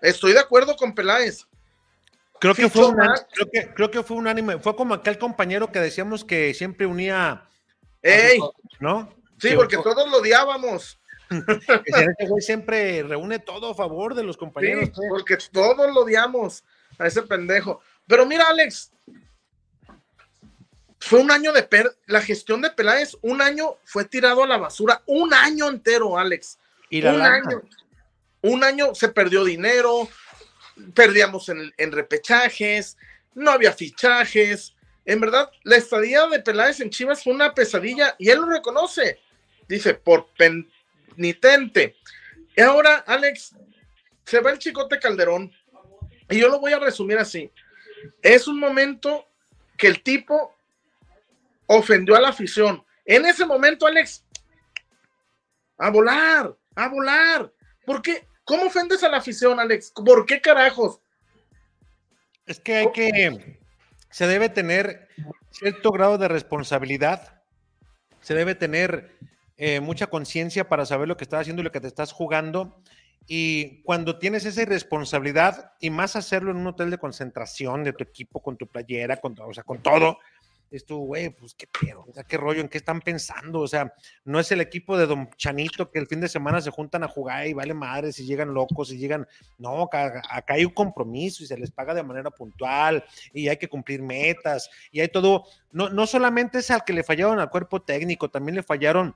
Estoy 0.00 0.34
de 0.34 0.38
acuerdo 0.38 0.76
con 0.76 0.94
Peláez. 0.94 1.48
Creo 2.38 2.54
que, 2.54 2.70
fue 2.70 2.86
un, 2.86 2.94
creo, 2.94 3.50
que, 3.52 3.74
creo 3.74 3.90
que 3.90 4.04
fue 4.04 4.16
unánime. 4.16 4.60
Fue 4.60 4.76
como 4.76 4.94
aquel 4.94 5.18
compañero 5.18 5.72
que 5.72 5.80
decíamos 5.80 6.24
que 6.24 6.54
siempre 6.54 6.86
unía. 6.86 7.48
¡Ey! 8.02 8.38
¿No? 8.80 9.12
Sí, 9.38 9.50
porque 9.54 9.76
todos 9.76 10.10
lo 10.10 10.18
odiábamos. 10.18 10.98
ese 11.28 12.28
güey 12.28 12.42
siempre 12.42 13.02
reúne 13.02 13.38
todo 13.38 13.70
a 13.70 13.74
favor 13.74 14.14
de 14.14 14.22
los 14.22 14.36
compañeros. 14.36 14.90
Sí, 14.94 15.02
porque 15.08 15.36
todos 15.50 15.92
lo 15.92 16.02
odiamos 16.02 16.64
a 16.98 17.06
ese 17.06 17.22
pendejo. 17.22 17.80
Pero 18.06 18.24
mira, 18.24 18.48
Alex, 18.48 18.92
fue 21.00 21.20
un 21.20 21.30
año 21.30 21.52
de 21.52 21.62
per 21.62 21.96
la 22.06 22.20
gestión 22.20 22.62
de 22.62 22.70
Peláez, 22.70 23.16
un 23.22 23.42
año 23.42 23.76
fue 23.84 24.04
tirado 24.04 24.44
a 24.44 24.46
la 24.46 24.56
basura, 24.56 25.02
un 25.06 25.34
año 25.34 25.68
entero, 25.68 26.18
Alex 26.18 26.58
un, 26.90 27.22
año, 27.22 27.62
un 28.42 28.64
año 28.64 28.94
se 28.94 29.08
perdió 29.08 29.44
dinero, 29.44 30.08
perdíamos 30.94 31.48
en, 31.48 31.92
repechajes, 31.92 32.96
no 33.34 33.50
había 33.50 33.72
fichajes. 33.72 34.74
En 35.06 35.20
verdad, 35.20 35.50
la 35.62 35.76
estadía 35.76 36.26
de 36.26 36.40
Peláez 36.40 36.80
en 36.80 36.90
Chivas 36.90 37.22
fue 37.22 37.32
una 37.32 37.54
pesadilla 37.54 38.14
y 38.18 38.28
él 38.28 38.40
lo 38.40 38.46
reconoce. 38.46 39.20
Dice, 39.68 39.94
por 39.94 40.28
penitente. 40.36 41.96
Y 42.54 42.60
ahora, 42.60 42.96
Alex, 43.06 43.54
se 44.24 44.40
va 44.40 44.50
el 44.50 44.58
chicote 44.58 44.98
Calderón. 44.98 45.52
Y 46.28 46.40
yo 46.40 46.48
lo 46.48 46.60
voy 46.60 46.72
a 46.72 46.78
resumir 46.78 47.18
así. 47.18 47.50
Es 48.20 48.46
un 48.46 48.58
momento 48.58 49.26
que 49.78 49.86
el 49.86 50.02
tipo 50.02 50.54
ofendió 51.66 52.16
a 52.16 52.20
la 52.20 52.28
afición. 52.28 52.84
En 53.04 53.24
ese 53.24 53.46
momento, 53.46 53.86
Alex, 53.86 54.24
a 55.78 55.90
volar 55.90 56.56
a 56.76 56.88
volar. 56.88 57.52
¿Por 57.84 58.02
qué? 58.02 58.28
¿Cómo 58.44 58.66
ofendes 58.66 59.02
a 59.02 59.08
la 59.08 59.16
afición, 59.16 59.58
Alex? 59.58 59.90
¿Por 59.90 60.24
qué 60.24 60.40
carajos? 60.40 61.00
Es 62.46 62.60
que 62.60 62.76
hay 62.76 62.92
que, 62.92 63.58
se 64.10 64.26
debe 64.26 64.48
tener 64.48 65.08
cierto 65.50 65.92
grado 65.92 66.18
de 66.18 66.28
responsabilidad, 66.28 67.42
se 68.20 68.34
debe 68.34 68.54
tener 68.54 69.16
eh, 69.56 69.80
mucha 69.80 70.08
conciencia 70.08 70.68
para 70.68 70.84
saber 70.86 71.08
lo 71.08 71.16
que 71.16 71.24
estás 71.24 71.42
haciendo 71.42 71.62
y 71.62 71.64
lo 71.64 71.72
que 71.72 71.80
te 71.80 71.88
estás 71.88 72.12
jugando. 72.12 72.82
Y 73.28 73.82
cuando 73.82 74.18
tienes 74.18 74.44
esa 74.44 74.62
irresponsabilidad, 74.62 75.72
y 75.80 75.90
más 75.90 76.14
hacerlo 76.14 76.52
en 76.52 76.58
un 76.58 76.66
hotel 76.68 76.90
de 76.90 76.98
concentración 76.98 77.82
de 77.82 77.92
tu 77.92 78.04
equipo, 78.04 78.40
con 78.40 78.56
tu 78.56 78.68
playera, 78.68 79.16
con, 79.16 79.34
o 79.40 79.52
sea, 79.52 79.64
con 79.64 79.82
todo, 79.82 80.18
esto, 80.70 80.96
güey, 80.96 81.30
pues 81.30 81.54
qué 81.54 81.66
pedo, 81.66 82.04
o 82.08 82.12
sea, 82.12 82.24
qué 82.24 82.36
rollo, 82.36 82.60
en 82.60 82.68
qué 82.68 82.78
están 82.78 83.00
pensando, 83.00 83.60
o 83.60 83.68
sea, 83.68 83.92
no 84.24 84.40
es 84.40 84.50
el 84.52 84.60
equipo 84.60 84.96
de 84.98 85.06
Don 85.06 85.30
Chanito 85.36 85.90
que 85.90 85.98
el 85.98 86.06
fin 86.06 86.20
de 86.20 86.28
semana 86.28 86.60
se 86.60 86.70
juntan 86.70 87.04
a 87.04 87.08
jugar 87.08 87.46
y 87.46 87.52
vale 87.52 87.74
madres 87.74 88.18
y 88.18 88.26
llegan 88.26 88.52
locos 88.52 88.92
y 88.92 88.98
llegan, 88.98 89.26
no, 89.58 89.82
acá, 89.82 90.22
hay 90.48 90.64
un 90.64 90.72
compromiso 90.72 91.42
y 91.42 91.46
se 91.46 91.56
les 91.56 91.70
paga 91.70 91.94
de 91.94 92.02
manera 92.02 92.30
puntual 92.30 93.04
y 93.32 93.48
hay 93.48 93.56
que 93.56 93.68
cumplir 93.68 94.02
metas 94.02 94.68
y 94.90 95.00
hay 95.00 95.08
todo, 95.08 95.44
no, 95.72 95.88
no 95.88 96.06
solamente 96.06 96.58
es 96.58 96.70
al 96.70 96.84
que 96.84 96.92
le 96.92 97.04
fallaron 97.04 97.38
al 97.38 97.50
cuerpo 97.50 97.82
técnico, 97.82 98.30
también 98.30 98.56
le 98.56 98.62
fallaron 98.62 99.14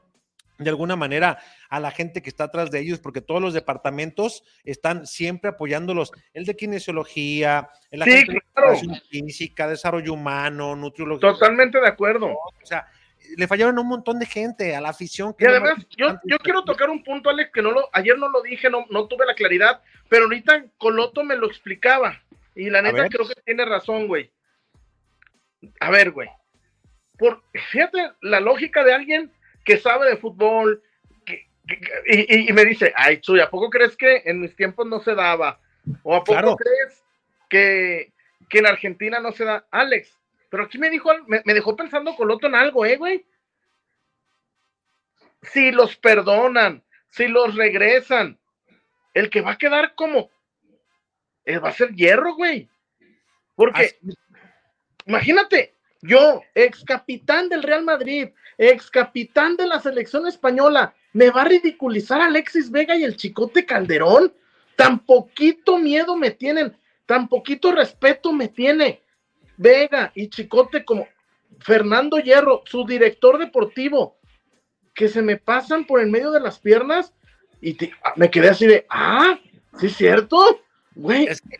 de 0.61 0.71
alguna 0.71 0.95
manera 0.95 1.39
a 1.69 1.81
la 1.81 1.91
gente 1.91 2.23
que 2.23 2.29
está 2.29 2.45
atrás 2.45 2.71
de 2.71 2.81
ellos, 2.81 3.01
porque 3.01 3.21
todos 3.21 3.41
los 3.41 3.55
departamentos 3.55 4.45
están 4.65 5.07
siempre 5.07 5.51
apoyándolos. 5.51 6.13
El 6.35 6.45
de 6.45 6.55
kinesiología, 6.55 7.71
el 7.91 8.03
sí, 8.03 8.27
de 8.27 9.01
física, 9.11 9.67
desarrollo 9.67 10.13
humano, 10.13 10.77
nutriología. 10.77 11.33
Totalmente 11.33 11.81
de 11.81 11.89
acuerdo. 11.89 12.27
O 12.27 12.67
sea, 12.67 12.87
le 13.37 13.47
fallaron 13.47 13.79
un 13.79 13.89
montón 13.89 14.19
de 14.19 14.27
gente, 14.27 14.77
a 14.77 14.81
la 14.81 14.91
afición. 14.91 15.35
y 15.39 15.47
además, 15.47 15.75
yo, 15.97 16.19
yo 16.25 16.39
quiero 16.39 16.63
tocar 16.63 16.91
un 16.91 17.03
punto, 17.03 17.31
Alex, 17.31 17.51
que 17.53 17.63
no 17.63 17.71
lo, 17.71 17.89
ayer 17.93 18.19
no 18.19 18.29
lo 18.29 18.43
dije, 18.43 18.69
no, 18.69 18.85
no 18.91 19.07
tuve 19.07 19.25
la 19.27 19.35
claridad, 19.35 19.81
pero 20.09 20.25
ahorita 20.25 20.67
Coloto 20.77 21.25
me 21.25 21.37
lo 21.37 21.47
explicaba. 21.47 22.21
Y 22.55 22.69
la 22.69 22.83
neta 22.83 23.09
creo 23.09 23.27
que 23.27 23.41
tiene 23.45 23.65
razón, 23.65 24.07
güey. 24.07 24.31
A 25.79 25.91
ver, 25.91 26.11
güey. 26.11 26.29
Por, 27.17 27.43
fíjate 27.71 28.13
la 28.21 28.41
lógica 28.41 28.83
de 28.85 28.93
alguien 28.93 29.33
que 29.65 29.79
sabe 29.79 30.09
de 30.09 30.17
fútbol, 30.17 30.83
y, 32.07 32.53
me 32.53 32.65
dice, 32.65 32.93
ay, 32.97 33.21
Chuy, 33.21 33.41
¿a 33.41 33.51
poco 33.51 33.71
crees 33.71 33.97
que 33.97 34.23
en 34.25 34.41
mis 34.41 34.57
tiempos 34.57 34.87
no 34.87 35.01
se 35.01 35.15
daba? 35.15 35.61
¿O 36.03 36.17
a 36.17 36.25
poco 36.25 36.57
crees 36.57 37.05
que, 37.49 38.13
que, 38.49 38.59
en 38.59 38.67
Argentina 38.67 39.21
no 39.21 39.33
se 39.33 39.45
da? 39.45 39.67
Alex, 39.71 40.19
pero 40.49 40.65
aquí 40.65 40.79
me 40.79 40.91
dijo, 40.91 41.11
me, 41.27 41.43
dejó 41.45 41.77
pensando 41.77 42.17
Coloto 42.17 42.49
en 42.49 42.57
algo, 42.57 42.85
¿eh, 42.85 42.97
güey? 42.97 43.25
Si 45.43 45.71
los 45.71 45.97
perdonan, 45.97 46.83
si 47.09 47.29
los 47.29 47.55
regresan, 47.55 48.39
el 49.15 49.31
que 49.31 49.41
va 49.41 49.53
a 49.53 49.59
quedar 49.59 49.95
como, 49.95 50.31
eh, 51.45 51.59
va 51.59 51.71
a 51.71 51.75
ser 51.75 51.95
hierro, 51.95 52.35
güey. 52.35 52.69
Porque, 53.55 53.97
imagínate, 55.07 55.77
yo, 56.03 56.43
ex 56.55 56.85
capitán 56.85 57.49
del 57.49 57.63
Real 57.63 57.85
Madrid, 57.85 58.31
ex 58.61 58.91
capitán 58.91 59.57
de 59.57 59.67
la 59.67 59.81
selección 59.81 60.27
española, 60.27 60.95
me 61.15 61.31
va 61.31 61.43
a 61.43 61.47
ridiculizar 61.47 62.21
Alexis 62.21 62.71
Vega 62.71 62.95
y 62.95 63.05
el 63.05 63.17
Chicote 63.17 63.65
Calderón. 63.65 64.33
Tan 64.77 64.99
poquito 65.01 65.79
miedo 65.79 66.15
me 66.15 66.31
tienen, 66.31 66.77
tan 67.07 67.29
poquito 67.29 67.73
respeto 67.73 68.33
me 68.33 68.49
tiene 68.49 69.03
Vega 69.57 70.13
y 70.15 70.29
Chicote 70.29 70.85
como 70.85 71.09
Fernando 71.59 72.19
Hierro, 72.19 72.63
su 72.67 72.85
director 72.85 73.39
deportivo, 73.39 74.19
que 74.95 75.09
se 75.09 75.23
me 75.23 75.39
pasan 75.39 75.87
por 75.87 76.01
el 76.01 76.11
medio 76.11 76.31
de 76.31 76.41
las 76.41 76.59
piernas 76.59 77.15
y 77.63 77.77
me 78.17 78.31
quedé 78.31 78.51
así 78.51 78.67
de, 78.67 78.87
ah, 78.91 79.39
sí 79.79 79.87
es 79.87 79.97
cierto, 79.97 80.63
güey. 80.95 81.27
Es 81.27 81.41
que, 81.41 81.57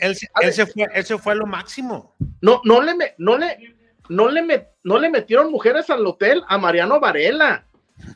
él, 0.00 0.14
se 0.16 0.66
fue, 0.66 0.86
él 0.94 1.04
se 1.04 1.18
fue 1.18 1.32
a 1.32 1.36
lo 1.36 1.46
máximo. 1.46 2.14
No, 2.40 2.60
no 2.64 2.82
le, 2.82 3.14
no 3.18 3.36
le, 3.36 3.75
no 4.08 4.28
le, 4.28 4.68
no 4.82 4.98
le 4.98 5.10
metieron 5.10 5.50
mujeres 5.50 5.90
al 5.90 6.06
hotel 6.06 6.42
a 6.48 6.58
Mariano 6.58 7.00
Varela. 7.00 7.66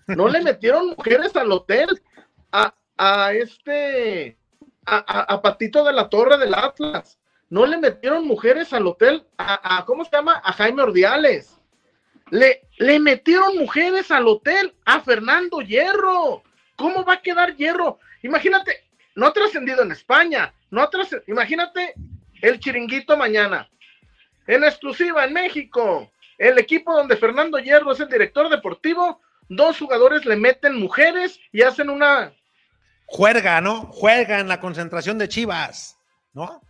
No 0.06 0.28
le 0.28 0.42
metieron 0.42 0.88
mujeres 0.88 1.34
al 1.36 1.50
hotel 1.52 1.88
a, 2.52 2.74
a 2.98 3.32
este, 3.32 4.36
a, 4.84 5.40
Patito 5.42 5.84
de 5.84 5.92
la 5.92 6.08
Torre 6.08 6.38
del 6.38 6.54
Atlas. 6.54 7.18
No 7.48 7.66
le 7.66 7.78
metieron 7.78 8.26
mujeres 8.26 8.72
al 8.72 8.86
hotel 8.86 9.26
a, 9.38 9.84
¿cómo 9.86 10.04
se 10.04 10.10
llama? 10.12 10.40
A 10.44 10.52
Jaime 10.52 10.82
Ordiales. 10.82 11.58
Le, 12.30 12.68
le 12.78 13.00
metieron 13.00 13.56
mujeres 13.56 14.10
al 14.10 14.28
hotel 14.28 14.74
a 14.84 15.00
Fernando 15.00 15.60
Hierro. 15.60 16.42
¿Cómo 16.76 17.04
va 17.04 17.14
a 17.14 17.22
quedar 17.22 17.56
Hierro? 17.56 17.98
Imagínate, 18.22 18.84
no 19.16 19.26
ha 19.26 19.32
trascendido 19.32 19.82
en 19.82 19.92
España, 19.92 20.54
no 20.70 20.82
ha 20.82 20.90
imagínate 21.26 21.94
el 22.40 22.60
chiringuito 22.60 23.16
mañana. 23.16 23.68
En 24.50 24.64
exclusiva 24.64 25.24
en 25.24 25.32
México, 25.32 26.10
el 26.36 26.58
equipo 26.58 26.92
donde 26.92 27.16
Fernando 27.16 27.60
Hierro 27.60 27.92
es 27.92 28.00
el 28.00 28.08
director 28.08 28.48
deportivo, 28.48 29.20
dos 29.48 29.78
jugadores 29.78 30.26
le 30.26 30.34
meten 30.34 30.74
mujeres 30.74 31.38
y 31.52 31.62
hacen 31.62 31.88
una... 31.88 32.34
Juerga, 33.06 33.60
¿no? 33.60 33.82
Juega 33.92 34.40
en 34.40 34.48
la 34.48 34.58
concentración 34.58 35.18
de 35.18 35.28
Chivas, 35.28 35.96
¿no? 36.32 36.60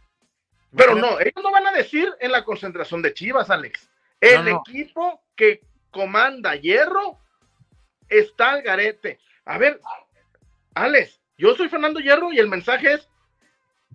Pero 0.76 0.94
no, 0.94 1.18
ellos 1.20 1.42
no 1.42 1.50
van 1.50 1.68
a 1.68 1.72
decir 1.72 2.06
en 2.20 2.32
la 2.32 2.44
concentración 2.44 3.00
de 3.00 3.14
Chivas, 3.14 3.48
Alex. 3.48 3.88
El 4.20 4.48
equipo 4.48 5.22
que 5.34 5.62
comanda 5.90 6.56
Hierro 6.56 7.18
está 8.10 8.50
al 8.50 8.62
garete. 8.62 9.18
A 9.46 9.56
ver, 9.56 9.80
Alex, 10.74 11.18
yo 11.38 11.56
soy 11.56 11.70
Fernando 11.70 11.98
Hierro 11.98 12.30
y 12.30 12.40
el 12.40 12.48
mensaje 12.48 12.92
es, 12.92 13.08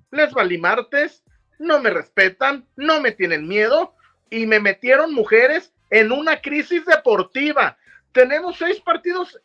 les 0.10 0.34
valí 0.34 0.58
martes, 0.58 1.24
no 1.60 1.80
me 1.80 1.90
respetan, 1.90 2.66
no 2.76 3.02
me 3.02 3.12
tienen 3.12 3.48
miedo 3.48 3.94
y 4.30 4.46
me 4.46 4.60
metieron 4.60 5.14
mujeres 5.14 5.74
en 5.90 6.12
una 6.12 6.42
crisis 6.42 6.86
deportiva. 6.86 7.78
Tenemos 8.12 8.58
seis 8.58 8.80
partidos. 8.82 9.40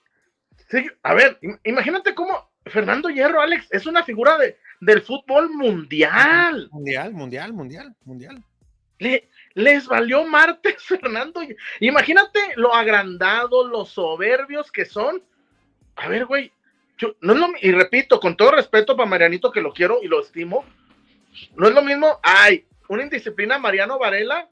a 1.02 1.14
ver, 1.14 1.38
imagínate 1.64 2.14
cómo 2.14 2.50
Fernando 2.66 3.08
Hierro, 3.08 3.40
Alex, 3.40 3.66
es 3.70 3.86
una 3.86 4.04
figura 4.04 4.38
de, 4.38 4.58
del 4.80 5.02
fútbol 5.02 5.50
mundial. 5.50 6.68
Mundial, 6.70 7.12
mundial, 7.12 7.52
mundial, 7.52 7.94
mundial. 8.04 8.42
Le, 8.98 9.28
les 9.54 9.86
valió 9.86 10.24
martes, 10.24 10.76
Fernando. 10.84 11.40
Imagínate 11.80 12.40
lo 12.56 12.74
agrandado, 12.74 13.66
los 13.66 13.90
soberbios 13.90 14.70
que 14.70 14.84
son. 14.84 15.22
A 15.96 16.08
ver, 16.08 16.26
güey, 16.26 16.52
no 17.20 17.48
y 17.60 17.72
repito, 17.72 18.20
con 18.20 18.36
todo 18.36 18.52
respeto 18.52 18.96
para 18.96 19.08
Marianito, 19.08 19.50
que 19.50 19.60
lo 19.60 19.72
quiero 19.72 20.00
y 20.02 20.08
lo 20.08 20.20
estimo, 20.20 20.64
no 21.56 21.68
es 21.68 21.74
lo 21.74 21.82
mismo, 21.82 22.18
hay 22.22 22.66
una 22.88 23.02
indisciplina 23.02 23.58
Mariano 23.58 23.98
Varela 23.98 24.48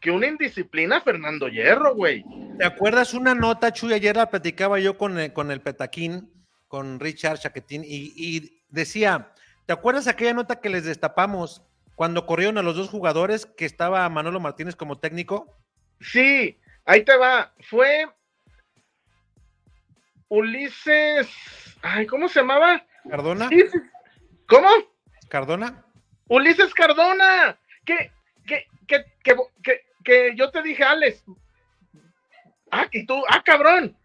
que 0.00 0.10
una 0.10 0.26
indisciplina 0.26 1.00
Fernando 1.00 1.48
Hierro, 1.48 1.94
güey. 1.94 2.24
¿Te 2.58 2.64
acuerdas 2.64 3.14
una 3.14 3.34
nota, 3.34 3.72
Chuy? 3.72 3.92
Ayer 3.92 4.16
la 4.16 4.30
platicaba 4.30 4.78
yo 4.78 4.96
con 4.96 5.18
el, 5.18 5.32
con 5.32 5.50
el 5.50 5.60
Petaquín, 5.60 6.30
con 6.68 7.00
Richard 7.00 7.38
Chaquetín, 7.38 7.82
y, 7.84 8.62
decía, 8.68 9.32
¿te 9.66 9.72
acuerdas 9.72 10.06
aquella 10.06 10.34
nota 10.34 10.60
que 10.60 10.68
les 10.68 10.84
destapamos 10.84 11.62
cuando 11.94 12.26
corrieron 12.26 12.58
a 12.58 12.62
los 12.62 12.76
dos 12.76 12.88
jugadores 12.88 13.46
que 13.46 13.64
estaba 13.64 14.08
Manolo 14.08 14.40
Martínez 14.40 14.76
como 14.76 14.98
técnico? 14.98 15.56
Sí, 16.00 16.58
ahí 16.84 17.04
te 17.04 17.16
va. 17.16 17.52
Fue 17.68 18.06
Ulises. 20.28 21.28
Ay, 21.82 22.06
¿cómo 22.06 22.28
se 22.28 22.40
llamaba? 22.40 22.84
¿Cardona? 23.08 23.48
¿Cómo? 24.46 24.68
¿Cardona? 25.28 25.85
Ulises 26.28 26.74
Cardona, 26.74 27.58
que, 27.84 28.10
que, 28.46 28.66
que, 28.86 29.04
que, 29.22 29.80
que 30.04 30.32
yo 30.36 30.50
te 30.50 30.62
dije, 30.62 30.82
Alex, 30.84 31.24
ah, 32.70 32.86
y 32.92 33.06
tú, 33.06 33.22
ah, 33.28 33.42
cabrón. 33.44 33.96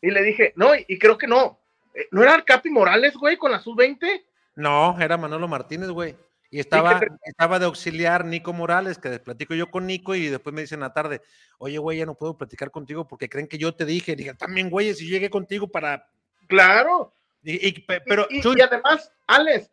Y 0.00 0.10
le 0.10 0.22
dije, 0.22 0.52
no, 0.56 0.70
y, 0.74 0.98
creo 0.98 1.16
que 1.16 1.26
no. 1.26 1.60
Eh, 1.94 2.08
¿No 2.10 2.22
era 2.22 2.42
Capi 2.42 2.70
Morales, 2.70 3.14
güey, 3.14 3.36
con 3.36 3.52
la 3.52 3.60
sub-20? 3.60 4.24
No, 4.56 5.00
era 5.00 5.16
Manolo 5.16 5.46
Martínez, 5.48 5.90
güey. 5.90 6.16
Y 6.50 6.60
estaba, 6.60 7.00
estaba 7.24 7.58
de 7.58 7.64
auxiliar 7.64 8.26
Nico 8.26 8.52
Morales, 8.52 8.98
que 8.98 9.18
platico 9.20 9.54
yo 9.54 9.70
con 9.70 9.86
Nico 9.86 10.14
y 10.14 10.26
después 10.26 10.52
me 10.52 10.60
dicen 10.60 10.76
en 10.76 10.82
la 10.82 10.92
tarde, 10.92 11.22
oye, 11.56 11.78
güey, 11.78 11.98
ya 11.98 12.04
no 12.04 12.14
puedo 12.14 12.36
platicar 12.36 12.70
contigo 12.70 13.08
porque 13.08 13.30
creen 13.30 13.48
que 13.48 13.56
yo 13.56 13.74
te 13.74 13.86
dije. 13.86 14.16
Dije, 14.16 14.34
también, 14.34 14.68
güey, 14.68 14.92
si 14.92 15.08
llegué 15.08 15.30
contigo 15.30 15.68
para... 15.68 16.06
Claro. 16.48 17.14
Y, 17.42 17.80
pero, 18.06 18.26
y 18.30 18.60
además, 18.60 19.10
Alex, 19.26 19.70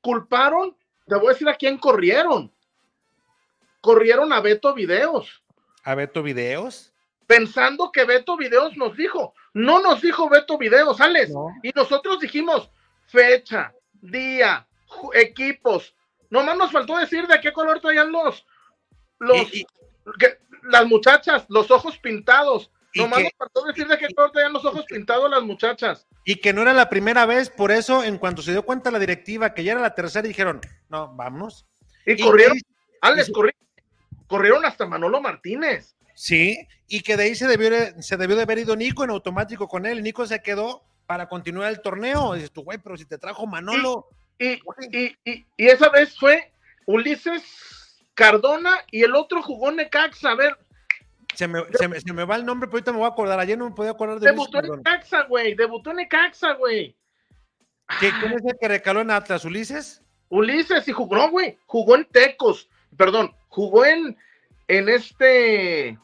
culparon 0.00 0.74
te 1.06 1.14
voy 1.16 1.26
a 1.26 1.32
decir 1.32 1.48
a 1.48 1.54
quién 1.54 1.78
corrieron. 1.78 2.52
Corrieron 3.80 4.32
a 4.32 4.40
Beto 4.40 4.74
Videos. 4.74 5.42
¿A 5.84 5.94
Beto 5.94 6.22
Videos? 6.22 6.92
Pensando 7.26 7.90
que 7.90 8.04
Beto 8.04 8.36
Videos 8.36 8.76
nos 8.76 8.96
dijo. 8.96 9.34
No 9.54 9.80
nos 9.80 10.00
dijo 10.00 10.28
Beto 10.28 10.58
Videos, 10.58 11.00
Alex. 11.00 11.32
Y 11.62 11.70
nosotros 11.74 12.20
dijimos 12.20 12.70
fecha, 13.06 13.74
día, 14.00 14.66
equipos. 15.14 15.94
Nomás 16.30 16.56
nos 16.56 16.72
faltó 16.72 16.96
decir 16.96 17.26
de 17.26 17.40
qué 17.40 17.52
color 17.52 17.80
traían 17.80 18.10
los, 18.10 18.46
los 19.18 19.50
las 20.62 20.86
muchachas, 20.86 21.44
los 21.48 21.70
ojos 21.70 21.98
pintados. 21.98 22.70
Nomás 22.94 23.22
nos 23.22 23.32
faltó 23.36 23.64
decir 23.64 23.86
de 23.86 23.98
qué 23.98 24.08
color 24.14 24.30
traían 24.30 24.52
los 24.52 24.64
ojos 24.64 24.84
pintados 24.86 25.30
las 25.30 25.42
muchachas. 25.42 26.06
Y 26.24 26.36
que 26.36 26.52
no 26.52 26.62
era 26.62 26.72
la 26.72 26.88
primera 26.88 27.26
vez, 27.26 27.50
por 27.50 27.72
eso, 27.72 28.04
en 28.04 28.18
cuanto 28.18 28.42
se 28.42 28.52
dio 28.52 28.64
cuenta 28.64 28.90
la 28.90 28.98
directiva 28.98 29.54
que 29.54 29.64
ya 29.64 29.72
era 29.72 29.80
la 29.80 29.94
tercera, 29.94 30.26
dijeron, 30.26 30.60
no, 30.88 31.12
vamos. 31.14 31.66
Y, 32.06 32.20
corrieron, 32.20 32.58
Alex, 33.00 33.30
corrieron, 34.26 34.64
hasta 34.64 34.86
Manolo 34.86 35.20
Martínez. 35.20 35.96
Sí, 36.14 36.66
y 36.86 37.00
que 37.00 37.16
de 37.16 37.24
ahí 37.24 37.34
se 37.34 37.48
debió, 37.48 37.70
se 38.00 38.16
debió 38.16 38.36
de 38.36 38.42
haber 38.42 38.58
ido 38.58 38.76
Nico 38.76 39.02
en 39.02 39.10
automático 39.10 39.66
con 39.66 39.86
él. 39.86 40.02
Nico 40.02 40.26
se 40.26 40.42
quedó 40.42 40.84
para 41.06 41.28
continuar 41.28 41.70
el 41.70 41.80
torneo. 41.80 42.34
Dices 42.34 42.52
tú, 42.52 42.62
güey, 42.62 42.78
pero 42.78 42.96
si 42.96 43.04
te 43.04 43.18
trajo 43.18 43.46
Manolo. 43.46 44.08
Y, 44.38 44.60
y, 44.92 45.16
y, 45.24 45.46
esa 45.56 45.88
vez 45.88 46.16
fue 46.18 46.52
Ulises 46.86 48.04
Cardona 48.14 48.76
y 48.90 49.02
el 49.02 49.14
otro 49.14 49.42
jugó 49.42 49.70
Necaxa. 49.70 50.30
A 50.30 50.34
ver, 50.34 50.56
se 51.34 51.48
me, 51.48 51.60
se, 51.72 52.12
me, 52.12 52.24
va 52.24 52.36
el 52.36 52.44
nombre, 52.44 52.68
pero 52.68 52.76
ahorita 52.76 52.92
me 52.92 52.98
voy 52.98 53.06
a 53.06 53.10
acordar. 53.10 53.38
Ayer 53.40 53.58
no 53.58 53.68
me 53.68 53.74
podía 53.74 53.92
acordar 53.92 54.18
de 54.20 54.30
Debutó 54.30 54.58
en 54.58 54.70
Necaxa, 54.76 55.22
güey. 55.24 55.54
Debutó 55.54 55.90
en 55.90 55.96
Necaxa, 55.96 56.52
güey. 56.54 56.96
¿Quién 57.98 58.14
es 58.32 58.44
el 58.44 58.58
que 58.58 58.68
recaló 58.68 59.00
en 59.00 59.10
Atlas? 59.10 59.44
¿Ulises? 59.44 60.02
Ulises, 60.28 60.86
y 60.88 60.92
jugó, 60.92 61.28
güey. 61.30 61.58
Jugó 61.66 61.96
en 61.96 62.04
Tecos. 62.06 62.68
Perdón, 62.96 63.34
jugó 63.48 63.84
en, 63.84 64.16
en 64.68 64.88
este. 64.88 65.98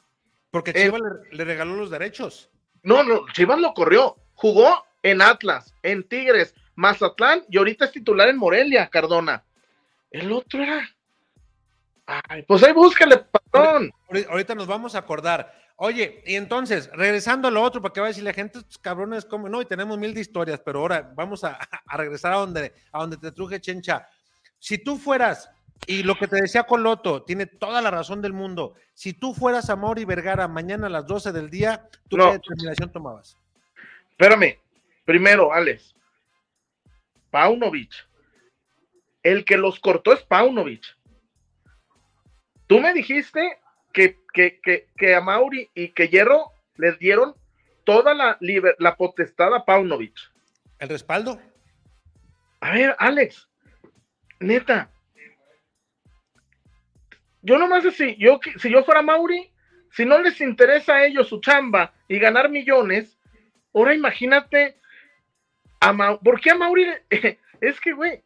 Porque 0.51 0.72
Chivas 0.72 1.01
le, 1.31 1.45
regaló 1.45 1.76
los 1.76 1.91
derechos. 1.91 2.51
No, 2.83 3.03
no, 3.03 3.26
Chivas 3.33 3.59
lo 3.59 3.74
corrió. 3.74 4.16
Jugó 4.35 4.85
en 5.03 5.20
Atlas, 5.20 5.74
en 5.83 6.07
Tigres, 6.09 6.55
Mazatlán 6.74 7.45
y 7.49 7.59
ahorita 7.59 7.87
es 7.87 7.93
titular 7.93 8.29
en 8.29 8.39
Morelia, 8.39 8.89
Cardona. 8.89 9.45
El 10.11 10.33
otro 10.33 10.62
era. 10.62 10.89
Ay, 12.07 12.43
pues 12.43 12.62
ahí 12.62 12.72
búscale, 12.72 13.24
Ahorita 13.53 14.55
nos 14.55 14.66
vamos 14.66 14.94
a 14.94 14.99
acordar. 14.99 15.55
Oye, 15.76 16.22
y 16.26 16.34
entonces, 16.34 16.90
regresando 16.92 17.46
a 17.46 17.51
lo 17.53 17.62
otro, 17.62 17.80
porque 17.80 18.01
va 18.01 18.07
a 18.07 18.09
decir 18.09 18.24
la 18.24 18.32
gente, 18.32 18.59
estos 18.59 18.78
cabrones, 18.78 19.24
como 19.24 19.49
no, 19.49 19.62
y 19.62 19.64
tenemos 19.64 19.96
mil 19.96 20.12
de 20.12 20.20
historias, 20.20 20.61
pero 20.64 20.80
ahora 20.80 21.12
vamos 21.14 21.44
a, 21.44 21.57
regresar 21.96 22.32
a 22.32 22.38
donde, 22.38 22.72
a 22.90 22.99
donde 22.99 23.16
te 23.16 23.30
truje 23.30 23.61
Chencha. 23.61 24.09
Si 24.59 24.78
tú 24.78 24.99
fueras, 24.99 25.49
y 25.86 26.03
lo 26.03 26.16
que 26.16 26.26
te 26.26 26.40
decía 26.40 26.64
con 26.64 26.82
Loto, 26.82 27.22
tiene 27.22 27.46
toda 27.46 27.80
la 27.80 27.92
razón 27.92 28.20
del 28.20 28.32
mundo, 28.32 28.74
si 28.92 29.12
tú 29.12 29.32
fueras 29.34 29.70
a 29.70 29.76
Mauri 29.76 30.05
Vergara 30.05 30.49
mañana 30.49 30.88
a 30.88 30.90
las 30.90 31.07
12 31.07 31.30
del 31.30 31.49
día, 31.49 31.88
¿tú 32.09 32.16
qué 32.16 32.32
determinación 32.32 32.90
tomabas? 32.90 33.36
Espérame, 34.11 34.59
primero, 35.05 35.53
Alex, 35.53 35.94
Paunovic. 37.30 37.92
El 39.22 39.44
que 39.44 39.57
los 39.57 39.78
cortó 39.78 40.12
es 40.12 40.22
Paunovic. 40.22 40.97
Tú 42.69 42.81
me 42.81 42.93
dijiste 42.93 43.59
que, 43.93 44.19
que, 44.33 45.14
a 45.14 45.21
Mauri 45.21 45.69
y 45.75 45.89
que 45.89 46.09
Hierro 46.09 46.53
les 46.77 46.99
dieron 46.99 47.35
toda 47.85 48.14
la, 48.14 48.39
la 48.79 48.97
potestad 48.97 49.55
a 49.55 49.64
Paunovic. 49.64 50.14
¿El 50.79 50.91
respaldo? 50.91 51.41
A 52.61 52.73
ver, 52.73 52.95
Alex, 52.99 53.49
neta. 54.39 54.91
Yo 57.41 57.57
nomás 57.57 57.87
así, 57.87 58.16
yo, 58.19 58.39
si 58.59 58.71
yo 58.71 58.85
fuera 58.85 59.01
Mauri, 59.01 59.51
si 59.91 60.05
no 60.05 60.19
les 60.19 60.41
interesa 60.41 60.97
a 60.97 61.07
ellos 61.07 61.29
su 61.29 61.41
chamba 61.41 61.95
y 62.07 62.19
ganar 62.19 62.51
millones, 62.51 63.19
ahora 63.73 63.95
imagínate 63.95 64.79
a 65.81 65.93
Mauri, 65.95 66.21
¿por 66.23 66.41
qué 66.41 66.51
a 66.51 66.55
Mauri? 66.57 66.87
es 67.61 67.81
que, 67.81 67.93
güey, 67.93 68.23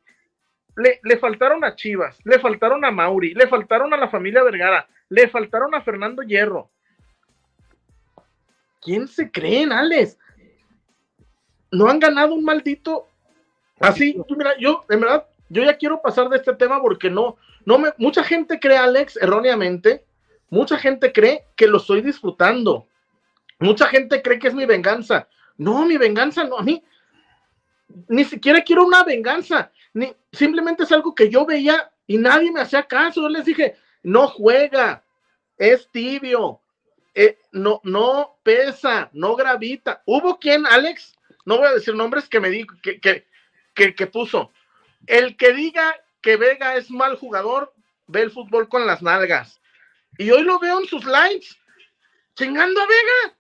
le, 0.77 1.01
le, 1.03 1.19
faltaron 1.19 1.65
a 1.65 1.75
Chivas, 1.75 2.19
le 2.25 2.39
faltaron 2.39 2.85
a 2.85 2.91
Mauri, 2.91 3.35
le 3.35 3.47
faltaron 3.47 3.93
a 3.93 3.97
la 3.97 4.09
familia 4.09 4.43
Vergara, 4.43 4.89
le 5.09 5.29
faltaron 5.29 5.75
a 5.75 5.83
Fernando 5.83 6.23
Hierro. 6.23 6.71
¿Quién 8.81 9.07
se 9.07 9.31
creen, 9.31 9.73
Alex? 9.73 10.19
No 11.71 11.89
han 11.89 12.01
ganado 12.01 12.35
un 12.35 12.45
maldito. 12.45 13.07
Así, 13.81 14.21
mira, 14.37 14.57
yo, 14.59 14.85
en 14.89 15.01
verdad, 15.01 15.27
yo 15.49 15.63
ya 15.63 15.77
quiero 15.77 16.01
pasar 16.03 16.29
de 16.29 16.37
este 16.37 16.55
tema 16.55 16.81
porque 16.81 17.09
no, 17.09 17.37
no 17.65 17.79
me, 17.79 17.91
mucha 17.99 18.25
gente 18.25 18.59
cree, 18.59 18.77
Alex, 18.77 19.17
erróneamente, 19.17 20.05
mucha 20.51 20.79
gente 20.79 21.13
cree 21.13 21.45
que 21.57 21.67
lo 21.67 21.79
estoy 21.79 22.03
disfrutando. 22.03 22.87
Mucha 23.59 23.87
gente 23.87 24.23
cree 24.23 24.39
que 24.39 24.49
es 24.49 24.55
mi 24.55 24.67
venganza. 24.67 25.29
No, 25.57 25.85
mi 25.87 25.97
venganza 25.97 26.45
no, 26.45 26.59
a 26.59 26.63
mí 26.63 26.83
ni 28.09 28.25
siquiera 28.25 28.63
quiero 28.63 28.85
una 28.85 29.05
venganza, 29.05 29.71
ni 29.95 30.15
simplemente 30.33 30.85
es 30.85 30.93
algo 30.93 31.15
que 31.15 31.29
yo 31.29 31.45
veía 31.45 31.91
y 32.07 32.19
nadie 32.19 32.51
me 32.51 32.61
hacía 32.61 32.83
caso. 32.85 33.23
Yo 33.23 33.29
les 33.29 33.45
dije, 33.45 33.77
no 34.03 34.29
juega, 34.29 35.05
es 35.57 35.89
tibio, 35.91 36.61
eh, 37.15 37.39
no, 37.53 37.81
no 37.85 38.39
pesa, 38.43 39.11
no 39.13 39.37
gravita. 39.37 40.03
Hubo 40.07 40.39
quien, 40.39 40.67
Alex, 40.67 41.15
no 41.45 41.59
voy 41.59 41.67
a 41.67 41.73
decir 41.73 41.95
nombres, 41.95 42.29
que 42.29 42.41
me 42.41 42.51
dijo, 42.51 42.75
que, 42.83 43.01
que, 43.01 43.95
que, 43.95 44.07
puso, 44.07 44.53
el 45.07 45.37
que 45.37 45.53
diga 45.53 45.95
que 46.21 46.37
Vega 46.37 46.77
es 46.77 46.91
mal 46.91 47.17
jugador, 47.17 47.75
ve 48.07 48.23
el 48.23 48.31
fútbol 48.31 48.69
con 48.69 48.87
las 48.87 49.03
nalgas. 49.03 49.61
Y 50.19 50.31
hoy 50.31 50.43
lo 50.43 50.59
veo 50.59 50.81
en 50.81 50.87
sus 50.87 51.05
likes, 51.05 51.49
chingando 52.35 52.81
a 52.81 52.87
Vega. 52.87 53.37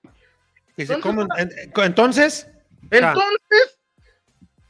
Entonces, 1.84 2.48
entonces, 2.90 3.78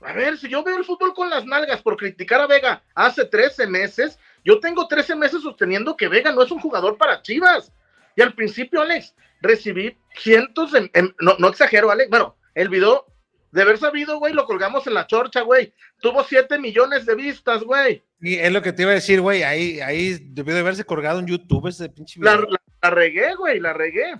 a 0.05 0.13
ver, 0.13 0.39
si 0.39 0.49
yo 0.49 0.63
veo 0.63 0.77
el 0.77 0.85
fútbol 0.85 1.15
con 1.15 1.31
las 1.31 1.45
nalgas 1.45 1.83
por 1.83 1.97
criticar 1.97 2.41
a 2.41 2.47
Vega 2.47 2.83
hace 2.95 3.25
13 3.25 3.67
meses, 3.67 4.19
yo 4.45 4.61
tengo 4.61 4.89
13 4.89 5.17
meses 5.17 5.43
sosteniendo 5.43 5.97
que 5.97 6.09
Vega 6.09 6.33
no 6.33 6.43
es 6.43 6.51
un 6.51 6.61
jugador 6.61 6.97
para 6.97 7.23
Chivas. 7.23 7.73
Y 8.17 8.23
al 8.23 8.35
principio, 8.35 8.83
Alex, 8.83 9.15
recibí 9.41 9.97
cientos 10.17 10.73
de, 10.73 10.91
no, 11.21 11.37
no 11.39 11.49
exagero, 11.49 11.91
Alex, 11.91 12.11
bueno, 12.11 12.37
el 12.55 12.69
video, 12.69 13.07
de 13.53 13.63
haber 13.63 13.79
sabido, 13.79 14.19
güey, 14.19 14.33
lo 14.33 14.47
colgamos 14.47 14.87
en 14.87 14.95
la 14.95 15.07
chorcha, 15.07 15.43
güey. 15.43 15.73
Tuvo 16.01 16.25
7 16.25 16.59
millones 16.59 17.07
de 17.07 17.15
vistas, 17.15 17.63
güey. 17.63 18.03
Y 18.21 18.37
es 18.37 18.51
lo 18.51 18.63
que 18.63 18.73
te 18.73 18.83
iba 18.83 18.93
a 18.93 18.95
decir, 18.95 19.21
güey, 19.21 19.43
ahí, 19.43 19.81
ahí 19.81 20.19
debió 20.21 20.55
de 20.55 20.61
haberse 20.61 20.85
colgado 20.85 21.21
en 21.21 21.27
YouTube 21.27 21.69
ese 21.69 21.89
pinche 21.91 22.19
video. 22.19 22.49
La, 22.81 22.91
regué, 22.91 23.35
güey, 23.35 23.61
la 23.61 23.75
regué. 23.75 24.15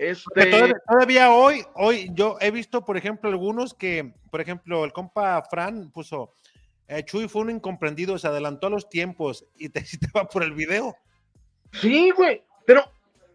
Este... 0.00 0.72
Todavía, 0.88 1.30
hoy, 1.30 1.62
hoy 1.74 2.08
yo 2.14 2.38
he 2.40 2.50
visto, 2.50 2.86
por 2.86 2.96
ejemplo, 2.96 3.28
algunos 3.28 3.74
que, 3.74 4.14
por 4.30 4.40
ejemplo, 4.40 4.86
el 4.86 4.94
compa 4.94 5.42
Fran 5.50 5.90
puso, 5.90 6.32
eh, 6.88 7.04
Chuy 7.04 7.28
fue 7.28 7.42
un 7.42 7.50
incomprendido, 7.50 8.16
se 8.16 8.26
adelantó 8.26 8.68
a 8.68 8.70
los 8.70 8.88
tiempos 8.88 9.44
y 9.58 9.68
te 9.68 9.80
citaba 9.84 10.26
por 10.26 10.42
el 10.42 10.54
video. 10.54 10.96
Sí, 11.72 12.12
güey, 12.12 12.42
pero, 12.64 12.90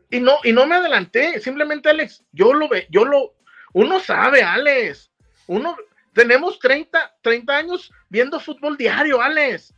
y 0.10 0.20
no, 0.20 0.40
y 0.44 0.54
no 0.54 0.66
me 0.66 0.74
adelanté, 0.74 1.40
simplemente 1.40 1.90
Alex, 1.90 2.24
yo 2.32 2.52
lo 2.52 2.68
ve, 2.68 2.88
yo 2.90 3.06
lo, 3.06 3.36
uno 3.74 4.00
sabe, 4.00 4.42
Alex, 4.42 5.12
uno, 5.46 5.78
tenemos 6.14 6.58
30, 6.58 7.18
30 7.22 7.56
años 7.56 7.92
viendo 8.10 8.40
fútbol 8.40 8.76
diario, 8.76 9.22
Alex, 9.22 9.72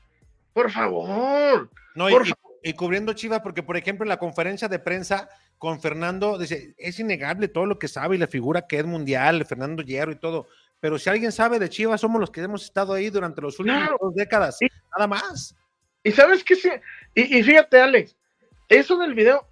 por 0.54 0.72
favor. 0.72 1.70
No, 1.96 2.10
y, 2.10 2.16
y, 2.64 2.72
cubriendo 2.72 3.12
Chivas, 3.12 3.42
porque 3.42 3.62
por 3.62 3.76
ejemplo 3.76 4.06
en 4.06 4.10
la 4.10 4.20
conferencia 4.20 4.70
de 4.70 4.80
prensa 4.80 5.28
con 5.58 5.82
Fernando, 5.82 6.38
dice, 6.38 6.76
es 6.78 7.00
innegable 7.00 7.48
todo 7.48 7.66
lo 7.66 7.80
que 7.80 7.88
sabe 7.88 8.16
y 8.16 8.20
la 8.20 8.28
figura 8.28 8.68
que 8.68 8.78
es 8.80 8.86
mundial, 8.86 9.46
Fernando 9.46 9.84
Hierro 9.84 10.12
y 10.12 10.20
todo 10.20 10.48
pero 10.80 11.00
si 11.00 11.10
alguien 11.10 11.32
sabe 11.32 11.60
de 11.60 11.70
Chivas, 11.70 12.02
somos 12.02 12.20
los 12.22 12.30
que 12.30 12.42
hemos 12.42 12.64
estado 12.64 12.94
ahí 12.94 13.10
durante 13.10 13.42
los 13.42 13.60
últimos 13.60 13.90
dos 14.00 14.14
décadas, 14.14 14.60
nada 14.96 15.08
más. 15.08 15.56
Y 16.04 16.12
sabes 16.12 16.44
qué, 16.44 16.56
sí? 16.56 16.70
y, 17.16 17.42
fíjate, 17.44 17.82
Alex, 17.82 18.16
eso 18.70 18.98
del 18.98 19.16
video, 19.16 19.48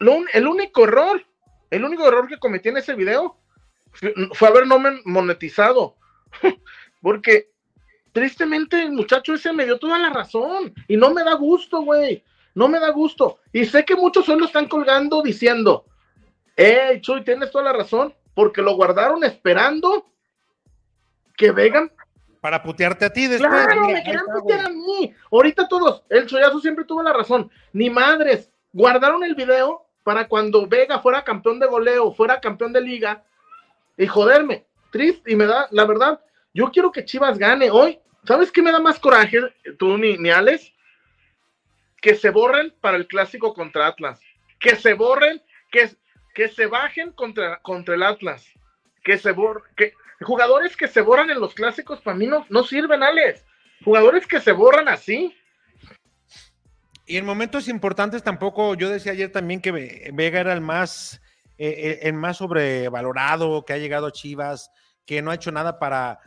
el 0.00 0.46
único 0.46 0.84
error, 0.84 1.24
el 1.70 1.84
único 1.84 2.06
error 2.06 2.28
que 2.28 2.38
cometí 2.38 2.70
en 2.70 2.78
ese 2.78 2.94
video 2.94 3.38
fue, 3.92 4.48
haber 4.48 4.66
no 4.66 4.82
monetizado, 5.04 5.96
porque 7.02 7.50
tristemente 8.10 8.82
el 8.82 8.92
muchacho 8.92 9.34
ese 9.34 9.52
me 9.52 9.64
dio 9.64 9.78
toda 9.78 9.98
la 9.98 10.10
razón 10.10 10.74
y 10.88 10.96
no 10.96 11.14
me 11.14 11.22
da 11.22 11.34
gusto, 11.34 11.82
güey, 11.82 12.24
no 12.54 12.68
me 12.68 12.78
da 12.78 12.90
gusto. 12.90 13.38
Y 13.52 13.64
sé 13.66 13.84
que 13.84 13.96
muchos 13.96 14.26
solo 14.26 14.46
están 14.46 14.68
colgando 14.68 15.22
diciendo, 15.22 15.84
hey, 16.56 17.00
Chuy, 17.00 17.24
tienes 17.24 17.50
toda 17.50 17.64
la 17.64 17.72
razón, 17.72 18.14
porque 18.34 18.62
lo 18.62 18.74
guardaron 18.76 19.24
esperando 19.24 20.06
que 21.36 21.50
vengan 21.50 21.90
para 22.40 22.62
putearte 22.62 23.04
a 23.04 23.12
ti 23.12 23.28
después. 23.28 23.50
Claro, 23.50 23.86
me 23.86 24.02
querían 24.02 24.26
putear 24.26 24.66
a 24.66 24.68
mí. 24.68 25.14
Ahorita 25.30 25.68
todos, 25.68 26.02
el 26.08 26.26
Choyazo 26.26 26.60
siempre 26.60 26.84
tuvo 26.84 27.02
la 27.02 27.12
razón. 27.12 27.50
Ni 27.72 27.88
madres, 27.88 28.50
guardaron 28.72 29.22
el 29.22 29.34
video 29.34 29.86
para 30.02 30.26
cuando 30.26 30.66
Vega 30.66 30.98
fuera 30.98 31.22
campeón 31.22 31.60
de 31.60 31.66
goleo, 31.66 32.12
fuera 32.12 32.40
campeón 32.40 32.72
de 32.72 32.80
liga, 32.80 33.22
y 33.96 34.06
joderme, 34.06 34.66
triste, 34.90 35.30
y 35.30 35.36
me 35.36 35.46
da, 35.46 35.68
la 35.70 35.84
verdad, 35.84 36.20
yo 36.52 36.70
quiero 36.72 36.90
que 36.90 37.04
Chivas 37.04 37.38
gane 37.38 37.70
hoy. 37.70 38.00
¿Sabes 38.24 38.50
qué 38.50 38.62
me 38.62 38.72
da 38.72 38.80
más 38.80 38.98
coraje, 38.98 39.38
tú 39.78 39.96
ni, 39.98 40.16
ni 40.16 40.30
Alex? 40.30 40.71
Que 42.02 42.14
se 42.14 42.28
borren 42.28 42.74
para 42.82 42.98
el 42.98 43.06
clásico 43.06 43.54
contra 43.54 43.86
Atlas. 43.86 44.20
Que 44.60 44.76
se 44.76 44.92
borren, 44.92 45.42
que, 45.70 45.88
que 46.34 46.48
se 46.48 46.66
bajen 46.66 47.12
contra, 47.12 47.60
contra 47.62 47.94
el 47.94 48.02
Atlas. 48.02 48.46
Que 49.02 49.16
se 49.16 49.32
borren, 49.32 49.64
que, 49.76 49.94
Jugadores 50.22 50.76
que 50.76 50.88
se 50.88 51.00
borran 51.00 51.30
en 51.30 51.40
los 51.40 51.54
clásicos 51.54 52.00
para 52.00 52.16
mí 52.16 52.26
no, 52.26 52.46
no 52.48 52.64
sirven, 52.64 53.02
Alex. 53.02 53.44
Jugadores 53.84 54.26
que 54.26 54.40
se 54.40 54.52
borran 54.52 54.88
así. 54.88 55.36
Y 57.06 57.16
en 57.16 57.26
momentos 57.26 57.68
importantes 57.68 58.22
tampoco, 58.22 58.74
yo 58.74 58.88
decía 58.88 59.12
ayer 59.12 59.30
también 59.30 59.60
que 59.60 60.10
Vega 60.12 60.40
era 60.40 60.52
el 60.52 60.60
más, 60.60 61.20
eh, 61.58 61.68
eh, 61.68 61.98
el 62.02 62.14
más 62.14 62.38
sobrevalorado, 62.38 63.64
que 63.64 63.72
ha 63.72 63.78
llegado 63.78 64.06
a 64.06 64.12
Chivas, 64.12 64.70
que 65.04 65.20
no 65.20 65.30
ha 65.30 65.34
hecho 65.34 65.50
nada 65.50 65.78
para 65.78 66.20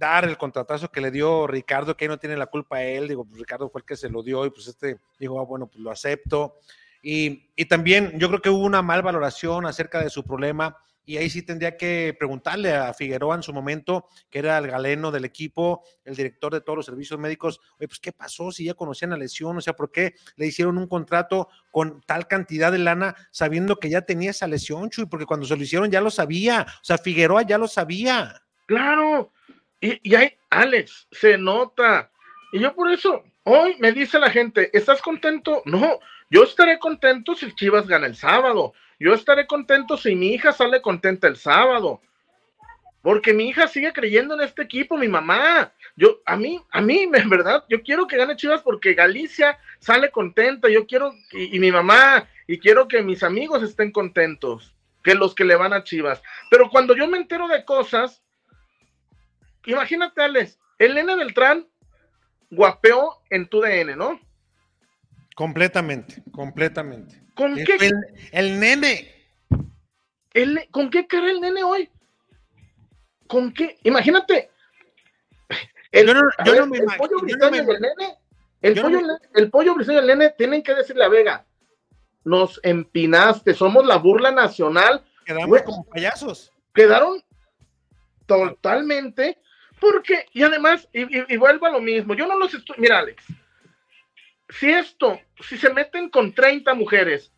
dar 0.00 0.24
el 0.24 0.38
contratazo 0.38 0.90
que 0.90 1.00
le 1.00 1.12
dio 1.12 1.46
Ricardo, 1.46 1.96
que 1.96 2.06
ahí 2.06 2.08
no 2.08 2.18
tiene 2.18 2.36
la 2.36 2.46
culpa 2.46 2.82
él, 2.82 3.06
digo, 3.06 3.24
pues 3.24 3.38
Ricardo 3.38 3.68
fue 3.68 3.82
el 3.82 3.84
que 3.84 3.96
se 3.96 4.08
lo 4.08 4.22
dio 4.22 4.44
y 4.46 4.50
pues 4.50 4.66
este 4.66 4.98
dijo, 5.18 5.38
ah, 5.38 5.44
bueno, 5.44 5.68
pues 5.68 5.78
lo 5.78 5.90
acepto. 5.90 6.56
Y, 7.02 7.50
y 7.54 7.66
también 7.66 8.18
yo 8.18 8.28
creo 8.28 8.42
que 8.42 8.50
hubo 8.50 8.64
una 8.64 8.82
mal 8.82 9.02
valoración 9.02 9.66
acerca 9.66 10.02
de 10.02 10.10
su 10.10 10.24
problema 10.24 10.76
y 11.04 11.16
ahí 11.16 11.28
sí 11.28 11.42
tendría 11.42 11.76
que 11.76 12.14
preguntarle 12.18 12.74
a 12.74 12.94
Figueroa 12.94 13.34
en 13.34 13.42
su 13.42 13.52
momento, 13.52 14.06
que 14.30 14.38
era 14.38 14.56
el 14.58 14.68
galeno 14.68 15.10
del 15.10 15.24
equipo, 15.24 15.82
el 16.04 16.14
director 16.14 16.52
de 16.52 16.60
todos 16.60 16.76
los 16.76 16.86
servicios 16.86 17.18
médicos, 17.18 17.60
oye, 17.78 17.88
pues 17.88 18.00
qué 18.00 18.12
pasó 18.12 18.52
si 18.52 18.64
ya 18.66 18.74
conocían 18.74 19.10
la 19.10 19.16
lesión, 19.16 19.56
o 19.56 19.60
sea, 19.60 19.74
¿por 19.74 19.90
qué 19.90 20.14
le 20.36 20.46
hicieron 20.46 20.78
un 20.78 20.86
contrato 20.86 21.48
con 21.70 22.00
tal 22.02 22.26
cantidad 22.26 22.70
de 22.70 22.78
lana 22.78 23.16
sabiendo 23.30 23.80
que 23.80 23.90
ya 23.90 24.02
tenía 24.02 24.30
esa 24.30 24.46
lesión, 24.46 24.88
Chuy? 24.88 25.06
Porque 25.06 25.26
cuando 25.26 25.46
se 25.46 25.56
lo 25.56 25.62
hicieron 25.62 25.90
ya 25.90 26.00
lo 26.00 26.10
sabía, 26.10 26.66
o 26.68 26.84
sea, 26.84 26.96
Figueroa 26.96 27.42
ya 27.42 27.58
lo 27.58 27.66
sabía. 27.66 28.42
Claro, 28.66 29.32
y, 29.80 30.00
y 30.02 30.14
ahí, 30.14 30.36
Alex, 30.50 31.08
se 31.10 31.38
nota. 31.38 32.10
Y 32.52 32.60
yo 32.60 32.74
por 32.74 32.90
eso, 32.90 33.24
hoy 33.44 33.76
me 33.78 33.92
dice 33.92 34.18
la 34.18 34.30
gente, 34.30 34.70
¿estás 34.76 35.00
contento? 35.00 35.62
No, 35.64 36.00
yo 36.30 36.44
estaré 36.44 36.78
contento 36.78 37.34
si 37.34 37.54
Chivas 37.54 37.86
gana 37.86 38.06
el 38.06 38.16
sábado 38.16 38.72
yo 39.00 39.14
estaré 39.14 39.46
contento 39.46 39.96
si 39.96 40.14
mi 40.14 40.34
hija 40.34 40.52
sale 40.52 40.82
contenta 40.82 41.26
el 41.26 41.36
sábado. 41.36 42.02
Porque 43.00 43.32
mi 43.32 43.48
hija 43.48 43.66
sigue 43.66 43.94
creyendo 43.94 44.34
en 44.34 44.42
este 44.42 44.60
equipo, 44.60 44.98
mi 44.98 45.08
mamá. 45.08 45.72
Yo, 45.96 46.20
a 46.26 46.36
mí, 46.36 46.62
a 46.70 46.82
mí, 46.82 47.08
en 47.10 47.30
verdad, 47.30 47.64
yo 47.70 47.82
quiero 47.82 48.06
que 48.06 48.18
gane 48.18 48.36
Chivas 48.36 48.60
porque 48.60 48.92
Galicia 48.92 49.58
sale 49.78 50.10
contenta. 50.10 50.68
Yo 50.68 50.86
quiero, 50.86 51.14
y, 51.32 51.58
mi 51.58 51.72
mamá, 51.72 52.28
y 52.46 52.58
quiero 52.58 52.88
que 52.88 53.02
mis 53.02 53.22
amigos 53.22 53.62
estén 53.62 53.90
contentos, 53.90 54.74
que 55.02 55.14
los 55.14 55.34
que 55.34 55.46
le 55.46 55.56
van 55.56 55.72
a 55.72 55.82
Chivas. 55.82 56.22
Pero 56.50 56.68
cuando 56.68 56.94
yo 56.94 57.08
me 57.08 57.16
entero 57.16 57.48
de 57.48 57.64
cosas, 57.64 58.22
imagínate, 59.66 60.22
Alex, 60.22 60.58
el 60.78 60.94
nene 60.94 61.16
Beltrán 61.16 61.66
guapeó 62.50 63.22
en 63.30 63.48
tu 63.48 63.60
DN, 63.60 63.96
¿no? 63.96 64.20
Completamente, 65.34 66.22
completamente. 66.32 67.22
¿Con 67.34 67.54
qué? 67.56 67.90
El, 68.32 68.60
nene. 68.60 69.10
El, 70.34 70.68
¿Con 70.70 70.90
qué 70.90 71.06
cara 71.06 71.30
el 71.30 71.40
nene 71.40 71.62
hoy? 71.62 71.88
¿Con 73.26 73.52
qué? 73.52 73.78
Imagínate. 73.84 74.50
El, 75.92 76.06
yo 76.06 76.14
no, 76.14 76.66
me 76.66 76.78
el 76.78 76.86
pollo 76.98 77.18
briseño 77.20 77.64
del 77.64 77.80
nene, 77.80 78.18
el 78.62 78.80
pollo, 78.80 79.00
el 79.34 79.50
pollo 79.50 79.74
briseño 79.74 79.98
del 79.98 80.06
nene, 80.06 80.30
tienen 80.36 80.62
que 80.62 80.74
decirle 80.74 81.04
a 81.04 81.08
Vega, 81.08 81.46
nos 82.24 82.60
empinaste, 82.62 83.54
somos 83.54 83.86
la 83.86 83.96
burla 83.96 84.30
nacional. 84.30 85.04
Quedamos 85.24 85.62
como 85.62 85.84
payasos. 85.84 86.52
Quedaron 86.74 87.22
totalmente, 88.26 89.38
porque, 89.80 90.26
y 90.32 90.42
además, 90.42 90.88
y, 90.92 91.36
vuelvo 91.36 91.66
a 91.66 91.70
lo 91.70 91.80
mismo, 91.80 92.14
yo 92.14 92.26
no 92.26 92.38
los 92.38 92.52
estoy, 92.54 92.76
mira 92.78 92.98
Alex, 92.98 93.24
si 94.48 94.70
esto, 94.70 95.20
si 95.40 95.56
se 95.56 95.70
meten 95.70 96.10
con 96.10 96.32
30 96.32 96.74
mujeres, 96.74 97.32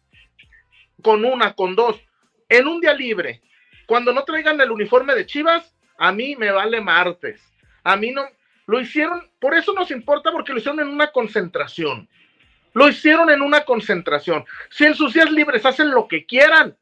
con 1.03 1.25
una, 1.25 1.55
con 1.55 1.77
dos, 1.77 2.01
en 2.49 2.67
un 2.67 2.81
día 2.81 2.95
libre, 2.95 3.43
cuando 3.87 4.13
no 4.13 4.25
traigan 4.25 4.61
el 4.61 4.71
uniforme 4.71 5.15
de 5.15 5.27
Chivas, 5.27 5.75
a 5.99 6.13
mí 6.13 6.37
me 6.37 6.51
vale 6.51 6.81
martes. 6.81 7.43
A 7.85 7.97
mí 7.97 8.11
no, 8.11 8.25
lo 8.67 8.81
hicieron, 8.81 9.31
por 9.39 9.55
eso 9.55 9.73
nos 9.75 9.91
importa 9.91 10.33
porque 10.33 10.53
lo 10.53 10.59
hicieron 10.59 10.81
en 10.81 10.89
una 10.89 11.13
concentración. 11.13 12.09
Lo 12.75 12.89
hicieron 12.89 13.29
en 13.31 13.43
una 13.43 13.65
concentración. 13.65 14.45
Si 14.71 14.85
en 14.85 14.95
sus 14.95 15.13
días 15.13 15.31
libres 15.31 15.67
hacen 15.67 15.91
lo 15.91 16.09
que 16.09 16.25
quieran, 16.25 16.77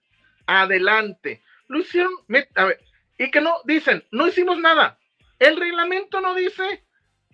adelante. 0.47 1.43
Lo 1.67 1.81
hicieron, 1.81 2.13
a 2.55 2.65
ver, 2.65 2.81
y 3.19 3.31
que 3.31 3.41
no, 3.41 3.57
dicen, 3.65 4.05
no 4.13 4.29
hicimos 4.29 4.59
nada. 4.59 5.00
El 5.41 5.57
reglamento 5.57 6.21
no 6.21 6.35
dice 6.35 6.85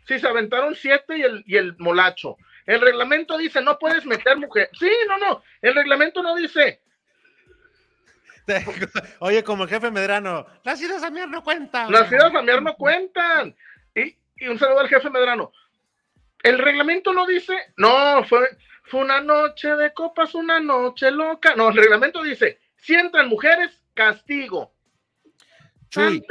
si 0.06 0.18
se 0.18 0.28
aventaron 0.28 0.74
siete 0.74 1.18
y 1.18 1.22
el, 1.22 1.44
y 1.46 1.56
el 1.56 1.76
molacho. 1.78 2.36
El 2.64 2.80
reglamento 2.80 3.36
dice, 3.36 3.60
no 3.60 3.78
puedes 3.78 4.06
meter 4.06 4.36
mujer. 4.38 4.70
Sí, 4.78 4.90
no, 5.08 5.18
no. 5.18 5.42
El 5.60 5.74
reglamento 5.74 6.22
no 6.22 6.34
dice. 6.36 6.80
Oye, 9.18 9.42
como 9.42 9.64
el 9.64 9.68
jefe 9.68 9.90
Medrano, 9.90 10.46
las 10.62 10.80
ideas 10.80 11.02
a 11.02 11.10
miar 11.10 11.28
no 11.28 11.42
cuentan. 11.42 11.90
Las 11.90 12.10
ideas 12.10 12.32
a 12.32 12.42
miar 12.42 12.62
no 12.62 12.74
cuentan. 12.76 13.56
Y, 13.94 14.16
y, 14.36 14.48
un 14.48 14.58
saludo 14.58 14.80
al 14.80 14.88
jefe 14.88 15.10
Medrano. 15.10 15.52
El 16.42 16.58
reglamento 16.58 17.12
no 17.12 17.26
dice, 17.26 17.56
no, 17.76 18.22
fue, 18.24 18.48
fue 18.84 19.00
una 19.00 19.20
noche 19.20 19.74
de 19.74 19.92
copas, 19.92 20.34
una 20.36 20.60
noche 20.60 21.10
loca. 21.10 21.56
No, 21.56 21.70
el 21.70 21.76
reglamento 21.76 22.22
dice, 22.22 22.60
si 22.76 22.94
entran 22.94 23.28
mujeres, 23.28 23.82
castigo. 23.94 24.75
Chuy, 25.96 26.26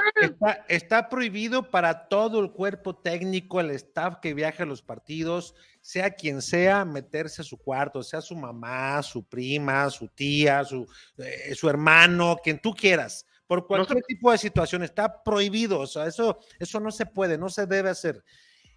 está, 0.68 1.10
prohibido 1.10 1.70
para 1.70 2.08
todo 2.08 2.40
el 2.40 2.52
cuerpo 2.52 2.96
técnico, 2.96 3.60
el 3.60 3.72
staff 3.72 4.18
que 4.22 4.34
viaja 4.34 4.64
a 4.64 4.66
los 4.66 4.82
partidos, 4.82 5.56
sea 5.82 6.12
quien 6.12 6.42
sea, 6.42 6.86
meterse 6.86 7.42
a 7.42 7.46
su 7.46 7.58
cuarto, 7.58 8.04
sea 8.04 8.22
su 8.22 8.36
mamá, 8.36 9.02
su 9.02 9.24
prima, 9.24 9.90
su 9.90 10.08
tía, 10.08 10.64
su, 10.64 10.88
eh, 11.18 11.56
su 11.56 11.68
hermano, 11.70 12.38
quien 12.44 12.60
tú 12.60 12.74
quieras. 12.74 13.26
Por 13.48 13.68
cualquier 13.68 14.04
tipo 14.04 14.32
de 14.32 14.38
situación 14.38 14.84
está 14.84 15.24
prohibido. 15.24 15.80
O 15.80 15.88
sea, 15.88 16.08
eso, 16.08 16.40
eso 16.60 16.80
no 16.80 16.92
se 16.92 17.06
puede, 17.06 17.38
no 17.38 17.50
se 17.50 17.66
debe 17.66 17.90
hacer. 17.90 18.24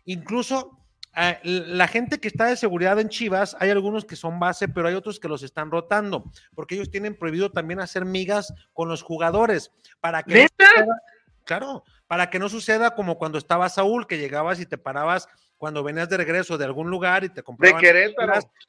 Incluso 0.04 0.87
la 1.42 1.88
gente 1.88 2.18
que 2.18 2.28
está 2.28 2.46
de 2.46 2.56
seguridad 2.56 2.98
en 3.00 3.08
Chivas, 3.08 3.56
hay 3.58 3.70
algunos 3.70 4.04
que 4.04 4.16
son 4.16 4.38
base, 4.38 4.68
pero 4.68 4.88
hay 4.88 4.94
otros 4.94 5.18
que 5.18 5.28
los 5.28 5.42
están 5.42 5.70
rotando, 5.70 6.30
porque 6.54 6.74
ellos 6.76 6.90
tienen 6.90 7.16
prohibido 7.16 7.50
también 7.50 7.80
hacer 7.80 8.04
migas 8.04 8.52
con 8.72 8.88
los 8.88 9.02
jugadores, 9.02 9.72
para 10.00 10.22
que 10.22 10.48
claro, 11.44 11.82
para 12.06 12.30
que 12.30 12.38
no 12.38 12.48
suceda 12.48 12.94
como 12.94 13.18
cuando 13.18 13.38
estaba 13.38 13.68
Saúl, 13.68 14.06
que 14.06 14.18
llegabas 14.18 14.60
y 14.60 14.66
te 14.66 14.78
parabas 14.78 15.28
cuando 15.58 15.82
venías 15.82 16.08
de 16.08 16.16
regreso 16.16 16.56
de 16.56 16.64
algún 16.64 16.88
lugar 16.88 17.24
y 17.24 17.28
te 17.28 17.42
compraban 17.42 17.82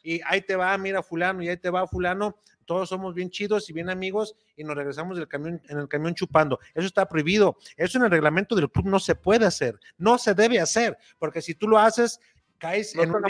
y 0.04 0.20
ahí 0.26 0.42
te 0.42 0.56
va, 0.56 0.78
mira 0.78 1.02
fulano, 1.02 1.42
y 1.42 1.48
ahí 1.48 1.58
te 1.58 1.70
va 1.70 1.88
fulano, 1.88 2.36
todos 2.66 2.90
somos 2.90 3.16
bien 3.16 3.30
chidos 3.30 3.70
y 3.70 3.74
bien 3.74 3.90
amigos 3.90 4.36
y 4.56 4.64
nos 4.64 4.76
regresamos 4.76 5.18
del 5.18 5.28
camión, 5.28 5.62
en 5.70 5.80
el 5.80 5.88
camión 5.88 6.14
chupando. 6.14 6.60
Eso 6.74 6.88
está 6.88 7.08
prohibido. 7.08 7.58
Eso 7.78 7.98
en 7.98 8.06
el 8.06 8.12
reglamento 8.12 8.56
del 8.56 8.70
club 8.70 8.88
no 8.88 9.00
se 9.00 9.16
puede 9.16 9.46
hacer, 9.46 9.80
no 9.98 10.18
se 10.18 10.34
debe 10.34 10.60
hacer, 10.60 10.98
porque 11.18 11.42
si 11.42 11.56
tú 11.56 11.68
lo 11.68 11.80
haces, 11.80 12.20
caes 12.58 12.96
en 12.96 13.14
una 13.14 13.28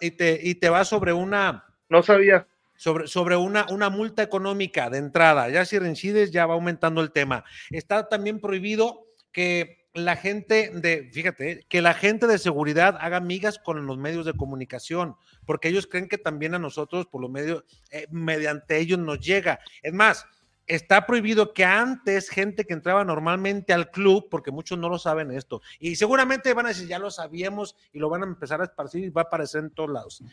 y 0.00 0.10
te, 0.10 0.40
y 0.42 0.56
te 0.56 0.68
vas 0.68 0.88
sobre 0.88 1.12
una. 1.12 1.64
No 1.88 2.02
sabía. 2.02 2.46
Sobre, 2.76 3.06
sobre 3.06 3.36
una, 3.36 3.66
una 3.70 3.88
multa 3.88 4.22
económica 4.22 4.90
de 4.90 4.98
entrada. 4.98 5.48
Ya 5.48 5.64
si 5.64 5.78
reincides, 5.78 6.32
ya 6.32 6.44
va 6.44 6.54
aumentando 6.54 7.00
el 7.00 7.12
tema. 7.12 7.44
Está 7.70 8.08
también 8.08 8.40
prohibido 8.40 9.06
que 9.30 9.83
la 9.94 10.16
gente 10.16 10.70
de, 10.74 11.08
fíjate, 11.12 11.64
que 11.68 11.80
la 11.80 11.94
gente 11.94 12.26
de 12.26 12.38
seguridad 12.38 12.98
haga 13.00 13.20
migas 13.20 13.58
con 13.58 13.86
los 13.86 13.96
medios 13.96 14.26
de 14.26 14.34
comunicación, 14.34 15.16
porque 15.46 15.68
ellos 15.68 15.86
creen 15.86 16.08
que 16.08 16.18
también 16.18 16.54
a 16.54 16.58
nosotros, 16.58 17.06
por 17.06 17.22
los 17.22 17.30
medios, 17.30 17.64
eh, 17.90 18.06
mediante 18.10 18.78
ellos 18.78 18.98
nos 18.98 19.20
llega. 19.20 19.60
Es 19.82 19.92
más, 19.92 20.26
está 20.66 21.06
prohibido 21.06 21.54
que 21.54 21.64
antes 21.64 22.28
gente 22.28 22.64
que 22.64 22.72
entraba 22.72 23.04
normalmente 23.04 23.72
al 23.72 23.90
club, 23.92 24.28
porque 24.30 24.50
muchos 24.50 24.78
no 24.78 24.88
lo 24.88 24.98
saben 24.98 25.30
esto, 25.30 25.62
y 25.78 25.94
seguramente 25.94 26.52
van 26.54 26.66
a 26.66 26.70
decir, 26.70 26.88
ya 26.88 26.98
lo 26.98 27.12
sabíamos 27.12 27.76
y 27.92 28.00
lo 28.00 28.08
van 28.08 28.24
a 28.24 28.26
empezar 28.26 28.60
a 28.60 28.64
esparcir 28.64 29.04
y 29.04 29.10
va 29.10 29.22
a 29.22 29.24
aparecer 29.24 29.62
en 29.62 29.70
todos 29.70 29.90
lados. 29.90 30.24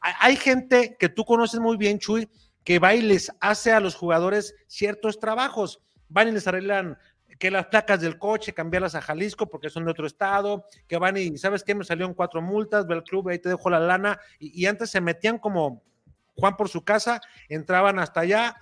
Hay 0.00 0.36
gente 0.36 0.96
que 0.98 1.08
tú 1.08 1.24
conoces 1.24 1.60
muy 1.60 1.76
bien, 1.76 2.00
Chuy, 2.00 2.28
que 2.64 2.80
va 2.80 2.94
y 2.94 3.02
les 3.02 3.32
hace 3.40 3.72
a 3.72 3.80
los 3.80 3.94
jugadores 3.94 4.56
ciertos 4.66 5.20
trabajos, 5.20 5.80
van 6.08 6.28
y 6.28 6.32
les 6.32 6.48
arreglan 6.48 6.98
que 7.38 7.50
las 7.50 7.66
placas 7.66 8.00
del 8.00 8.18
coche, 8.18 8.52
cambiarlas 8.52 8.94
a 8.94 9.00
Jalisco 9.00 9.48
porque 9.48 9.70
son 9.70 9.84
de 9.84 9.92
otro 9.92 10.06
estado, 10.06 10.64
que 10.86 10.98
van 10.98 11.16
y, 11.16 11.38
¿sabes 11.38 11.62
qué? 11.62 11.74
Me 11.74 11.84
salieron 11.84 12.14
cuatro 12.14 12.42
multas, 12.42 12.86
ve 12.86 12.94
al 12.94 13.04
club, 13.04 13.28
ahí 13.28 13.38
te 13.38 13.48
dejo 13.48 13.70
la 13.70 13.80
lana, 13.80 14.20
y, 14.38 14.66
antes 14.66 14.90
se 14.90 15.00
metían 15.00 15.38
como 15.38 15.82
Juan 16.34 16.56
por 16.56 16.68
su 16.68 16.84
casa, 16.84 17.20
entraban 17.48 17.98
hasta 17.98 18.20
allá, 18.20 18.56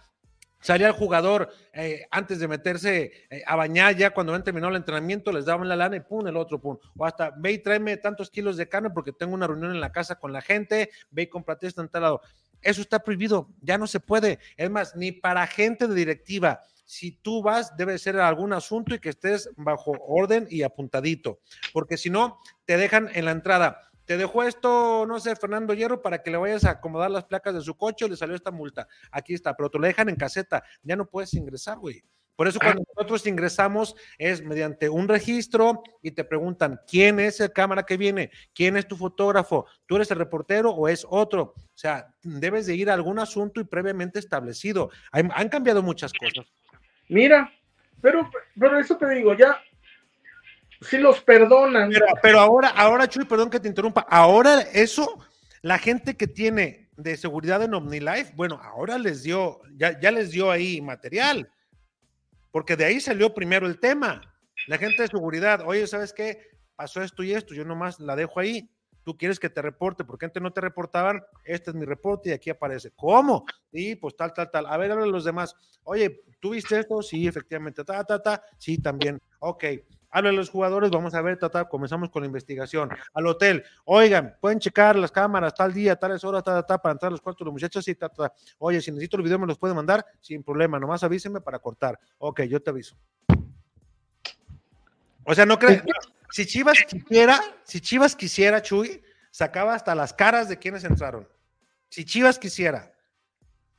salía 0.61 0.89
el 0.89 0.93
jugador 0.93 1.51
eh, 1.73 2.07
antes 2.11 2.39
de 2.39 2.49
meterse 2.49 3.13
eh, 3.31 3.43
a 3.47 3.57
bañar, 3.57 3.97
ya 3.97 4.11
cuando 4.11 4.33
habían 4.33 4.45
terminado 4.45 4.71
el 4.71 4.77
entrenamiento, 4.77 5.33
les 5.33 5.45
daban 5.45 5.69
la 5.69 5.77
lana 5.77 5.97
y 5.97 6.01
pum, 6.01 6.27
el 6.27 6.37
otro 6.37 6.61
pum. 6.61 6.79
O 6.97 7.05
hasta 7.05 7.33
ve 7.37 7.53
y 7.53 7.59
tráeme 7.59 7.97
tantos 7.99 8.31
kilos 8.31 8.57
de 8.57 8.69
carne 8.69 8.91
porque 8.91 9.13
tengo 9.13 9.35
una 9.35 9.47
reunión 9.47 9.71
en 9.73 9.81
la 9.81 9.93
casa 9.93 10.19
con 10.19 10.33
la 10.33 10.41
gente, 10.41 10.91
ve 11.11 11.23
y 11.23 11.27
comprate 11.29 11.67
esto 11.67 11.83
en 11.83 11.89
tal 11.89 12.03
lado. 12.03 12.21
Eso 12.63 12.81
está 12.81 12.99
prohibido, 12.99 13.49
ya 13.61 13.79
no 13.79 13.87
se 13.87 14.01
puede. 14.01 14.39
Es 14.57 14.71
más, 14.71 14.97
ni 14.97 15.13
para 15.13 15.47
gente 15.47 15.87
de 15.87 15.95
directiva. 15.95 16.63
Si 16.87 17.13
tú 17.13 17.43
vas, 17.43 17.77
debe 17.77 17.99
ser 17.99 18.19
algún 18.19 18.55
asunto 18.55 18.95
y 18.95 19.01
que 19.01 19.11
estés 19.11 19.51
bajo 19.57 19.93
orden 20.07 20.47
y 20.49 20.63
apuntadito, 20.63 21.41
porque 21.75 21.99
si 21.99 22.09
no, 22.09 22.41
te 22.65 22.79
dejan 22.79 23.11
en 23.13 23.27
la 23.27 23.33
entrada 23.33 23.87
te 24.07 24.17
dejó 24.17 24.45
esto, 24.45 25.05
no 25.05 25.19
sé, 25.19 25.35
Fernando 25.35 25.75
Hierro, 25.75 26.01
para 26.01 26.23
que 26.23 26.31
le 26.31 26.37
vayas 26.37 26.65
a 26.65 26.71
acomodar 26.71 27.11
las 27.11 27.25
placas 27.25 27.55
de 27.55 27.61
su 27.61 27.77
coche, 27.77 28.09
le 28.09 28.17
salió 28.17 28.37
esta 28.37 28.53
multa. 28.53 28.87
Aquí 29.11 29.35
está, 29.35 29.57
pero 29.57 29.69
te 29.69 29.79
lo 29.79 29.87
dejan 29.87 30.09
en 30.09 30.15
caseta, 30.15 30.63
ya 30.83 30.95
no 30.95 31.07
puedes 31.07 31.35
ingresar, 31.35 31.79
güey. 31.79 32.03
Por 32.37 32.47
eso 32.47 32.61
cuando 32.61 32.85
nosotros 32.95 33.27
ingresamos 33.27 33.97
es 34.19 34.45
mediante 34.45 34.91
un 34.91 35.09
registro 35.09 35.83
y 36.03 36.11
te 36.11 36.23
preguntan 36.23 36.79
quién 36.87 37.19
es 37.19 37.41
el 37.41 37.51
cámara 37.51 37.85
que 37.85 37.97
viene, 37.97 38.31
quién 38.55 38.77
es 38.77 38.87
tu 38.87 38.95
fotógrafo, 38.95 39.65
tú 39.87 39.97
eres 39.97 40.11
el 40.11 40.19
reportero 40.19 40.71
o 40.71 40.87
es 40.87 41.07
otro. 41.09 41.55
O 41.57 41.79
sea, 41.79 42.15
debes 42.23 42.67
de 42.67 42.75
ir 42.75 42.91
a 42.91 42.95
algún 42.95 43.19
asunto 43.19 43.59
y 43.59 43.65
previamente 43.65 44.19
establecido. 44.19 44.91
han 45.13 45.49
cambiado 45.49 45.83
muchas 45.83 46.13
cosas. 46.13 46.47
Mira, 47.09 47.53
pero, 48.01 48.31
pero 48.59 48.79
eso 48.79 48.97
te 48.97 49.09
digo, 49.09 49.35
ya 49.35 49.61
si 50.81 50.99
los 50.99 51.21
perdonan. 51.21 51.91
Pero, 52.23 52.41
ahora, 52.41 52.69
ahora, 52.69 53.09
Chuy, 53.09 53.25
perdón 53.25 53.51
que 53.51 53.61
te 53.61 53.69
interrumpa. 53.69 54.07
Ahora 54.09 54.61
eso, 54.61 55.19
la 55.63 55.79
gente 55.79 56.17
que 56.17 56.27
tiene 56.27 56.91
de 56.97 57.17
seguridad 57.17 57.63
en 57.63 57.75
OmniLife, 57.75 58.33
bueno, 58.35 58.61
ahora 58.63 58.99
les 58.99 59.23
dio, 59.23 59.61
ya, 59.77 59.99
ya 60.01 60.11
les 60.11 60.31
dio 60.31 60.51
ahí 60.51 60.81
material, 60.81 61.51
porque 62.51 62.77
de 62.77 62.85
ahí 62.85 63.01
salió 63.01 63.35
primero 63.35 63.67
el 63.67 63.79
tema. 63.79 64.23
La 64.67 64.79
gente 64.79 65.03
de 65.03 65.09
seguridad, 65.09 65.63
oye, 65.67 65.87
¿sabes 65.87 66.13
qué? 66.13 66.49
Pasó 66.75 67.03
esto 67.03 67.23
y 67.23 67.33
esto, 67.33 67.55
yo 67.55 67.65
nomás 67.65 68.01
la 68.01 68.17
dejo 68.17 68.41
ahí. 68.41 68.69
Tú 69.07 69.17
quieres 69.17 69.39
que 69.39 69.49
te 69.49 69.63
reporte, 69.63 70.03
porque 70.03 70.25
antes 70.25 70.43
no 70.43 70.53
te 70.53 70.61
reportaban, 70.61 71.23
este 71.45 71.71
es 71.71 71.77
mi 71.77 71.85
reporte 71.85 72.31
y 72.31 72.33
aquí 72.33 72.51
aparece. 72.51 72.91
¿Cómo? 72.91 73.45
Sí, 73.73 73.95
pues 73.95 74.17
tal, 74.17 74.35
tal, 74.35 74.51
tal. 74.51 74.67
A 74.67 74.77
ver, 74.77 74.91
a 74.91 74.97
los 74.97 75.25
demás. 75.25 75.55
Oye, 75.85 76.25
¿tú 76.41 76.51
viste 76.51 76.81
esto? 76.81 77.01
Sí, 77.03 77.29
efectivamente. 77.29 77.85
Ta, 77.85 78.03
ta, 78.03 78.21
ta. 78.21 78.43
Sí, 78.59 78.79
también. 78.79 79.23
Ok 79.39 79.65
Habla 80.11 80.31
a 80.31 80.33
los 80.33 80.51
jugadores, 80.51 80.91
vamos 80.91 81.15
a 81.15 81.23
ver, 81.23 81.39
tata, 81.39 81.69
comenzamos 81.69 82.11
con 82.11 82.23
la 82.23 82.27
investigación. 82.27 82.91
Al 83.15 83.27
hotel, 83.29 83.63
oigan, 83.85 84.37
pueden 84.41 84.59
checar 84.59 84.97
las 84.97 85.13
cámaras 85.13 85.55
tal 85.55 85.73
día, 85.73 85.95
tales 85.95 86.25
horas, 86.25 86.43
tal, 86.43 86.67
tal, 86.67 86.81
para 86.81 86.95
entrar 86.95 87.09
a 87.09 87.13
los 87.13 87.21
cuartos 87.21 87.41
de 87.41 87.45
los 87.45 87.53
muchachos 87.53 87.87
y 87.87 87.95
ta, 87.95 88.11
Oye, 88.59 88.81
si 88.81 88.91
necesito 88.91 89.19
el 89.19 89.23
video, 89.23 89.39
me 89.39 89.47
los 89.47 89.59
pueden 89.59 89.77
mandar 89.77 90.05
sin 90.21 90.43
problema, 90.43 90.81
nomás 90.81 91.05
avísenme 91.05 91.41
para 91.41 91.61
cortar. 91.61 91.97
Ok, 92.19 92.43
yo 92.43 92.61
te 92.61 92.71
aviso. 92.71 92.97
O 95.25 95.33
sea, 95.33 95.47
no 95.47 95.59
crees. 95.59 95.85
Si 96.31 96.47
Chivas 96.47 96.85
quisiera, 96.89 97.41
si 97.65 97.81
Chivas 97.81 98.17
quisiera, 98.17 98.63
Chuy, 98.63 99.03
sacaba 99.31 99.75
hasta 99.75 99.95
las 99.95 100.13
caras 100.13 100.49
de 100.49 100.59
quienes 100.59 100.85
entraron. 100.85 101.29
Si 101.89 102.05
Chivas 102.05 102.39
quisiera. 102.39 102.93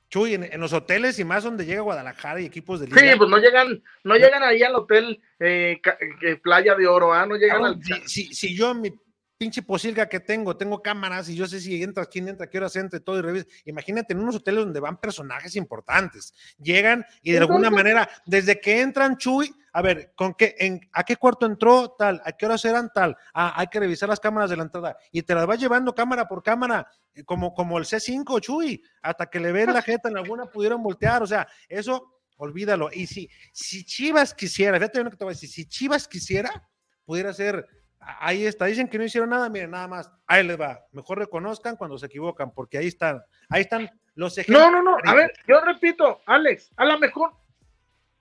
Chuy, 0.10 0.36
en, 0.36 0.62
los 0.62 0.72
hoteles 0.72 1.20
y 1.20 1.26
más 1.26 1.44
donde 1.44 1.66
llega 1.66 1.82
Guadalajara 1.82 2.40
y 2.40 2.46
equipos 2.46 2.80
de 2.80 2.88
liga. 2.88 3.00
Sí, 3.00 3.18
pues 3.18 3.30
no 3.30 3.38
llegan, 3.40 3.84
no 4.06 4.16
llegan 4.16 4.42
ahí 4.42 4.64
al 4.64 4.76
hotel 4.76 5.22
eh, 5.40 5.82
eh, 6.22 6.36
Playa 6.38 6.76
de 6.76 6.88
Oro, 6.88 7.14
¿ah? 7.14 7.26
No 7.26 7.36
llegan 7.36 7.66
al... 7.66 7.80
Si, 8.06 8.34
si, 8.34 8.56
yo 8.56 8.74
mi 8.74 8.94
pinche 9.38 9.62
posilga 9.62 10.08
que 10.08 10.22
tengo, 10.22 10.56
tengo 10.56 10.82
cámaras 10.82 11.28
y 11.28 11.36
yo 11.36 11.46
sé 11.46 11.60
si 11.60 11.84
entra, 11.84 12.06
quién 12.06 12.30
entra, 12.30 12.50
qué 12.50 12.58
hora 12.58 12.70
entra, 12.74 13.00
todo 13.02 13.20
y 13.20 13.22
revisa. 13.22 13.48
Imagínate 13.66 14.14
en 14.14 14.20
unos 14.20 14.38
hoteles 14.38 14.64
donde 14.64 14.80
van 14.80 14.98
personajes 14.98 15.56
importantes. 15.58 16.34
Llegan 16.58 17.06
y 17.22 17.34
de 17.34 17.40
alguna 17.40 17.70
manera, 17.70 18.10
desde 18.26 18.62
que 18.62 18.80
entran 18.80 19.18
Chuy, 19.18 19.54
a 19.78 19.82
ver, 19.84 20.12
¿con 20.16 20.34
qué, 20.34 20.56
en, 20.58 20.82
¿a 20.92 21.04
qué 21.04 21.18
cuarto 21.18 21.46
entró 21.46 21.92
tal? 21.92 22.20
¿A 22.26 22.32
qué 22.32 22.48
horas 22.48 22.66
eran 22.66 22.92
tal? 22.92 23.16
Ah, 23.32 23.54
hay 23.56 23.68
que 23.68 23.80
revisar 23.80 24.10
las 24.10 24.20
cámaras 24.20 24.50
de 24.50 24.58
la 24.58 24.64
entrada. 24.64 24.98
Y 25.12 25.22
te 25.22 25.36
las 25.36 25.46
vas 25.46 25.60
llevando 25.60 25.94
cámara 25.94 26.28
por 26.28 26.42
cámara, 26.42 26.90
eh, 27.14 27.24
como, 27.24 27.54
como 27.54 27.78
el 27.78 27.86
C5, 27.86 28.42
Chuy, 28.42 28.82
hasta 29.04 29.28
que 29.28 29.40
le 29.40 29.52
ven 29.52 29.72
la 29.72 29.84
jeta 29.84 30.10
en 30.10 30.18
alguna 30.18 30.48
pudieron 30.48 30.82
voltear. 30.82 31.22
O 31.22 31.28
sea, 31.28 31.48
eso, 31.70 32.22
olvídalo. 32.38 32.90
Y 32.92 33.06
si, 33.06 33.30
si 33.54 33.86
Chivas 33.86 34.34
quisiera, 34.34 34.80
fíjate 34.80 35.04
lo 35.04 35.12
que 35.12 35.18
te 35.18 35.24
voy 35.24 35.34
a 35.34 35.36
decir, 35.36 35.50
si 35.50 35.68
Chivas 35.68 36.08
quisiera, 36.08 36.68
pudiera 37.06 37.32
ser 37.32 37.68
ahí 38.00 38.48
está, 38.48 38.66
dicen 38.66 38.88
que 38.88 38.98
no 38.98 39.04
hicieron 39.04 39.30
nada, 39.30 39.48
miren, 39.48 39.70
nada 39.70 39.88
más, 39.88 40.12
ahí 40.26 40.44
les 40.44 40.60
va, 40.60 40.88
mejor 40.92 41.20
reconozcan 41.20 41.76
cuando 41.76 42.00
se 42.00 42.08
equivocan, 42.08 42.52
porque 42.52 42.80
ahí 42.80 42.88
están, 42.88 43.22
ahí 43.50 43.62
están 43.62 43.92
los 44.16 44.36
ejemplos. 44.40 44.72
No, 44.72 44.82
no, 44.82 44.82
no, 44.82 44.98
a 45.04 45.14
ver, 45.14 45.32
yo 45.48 45.62
repito, 45.62 46.22
Alex, 46.26 46.72
a 46.78 46.86
lo 46.86 46.98
mejor 46.98 47.34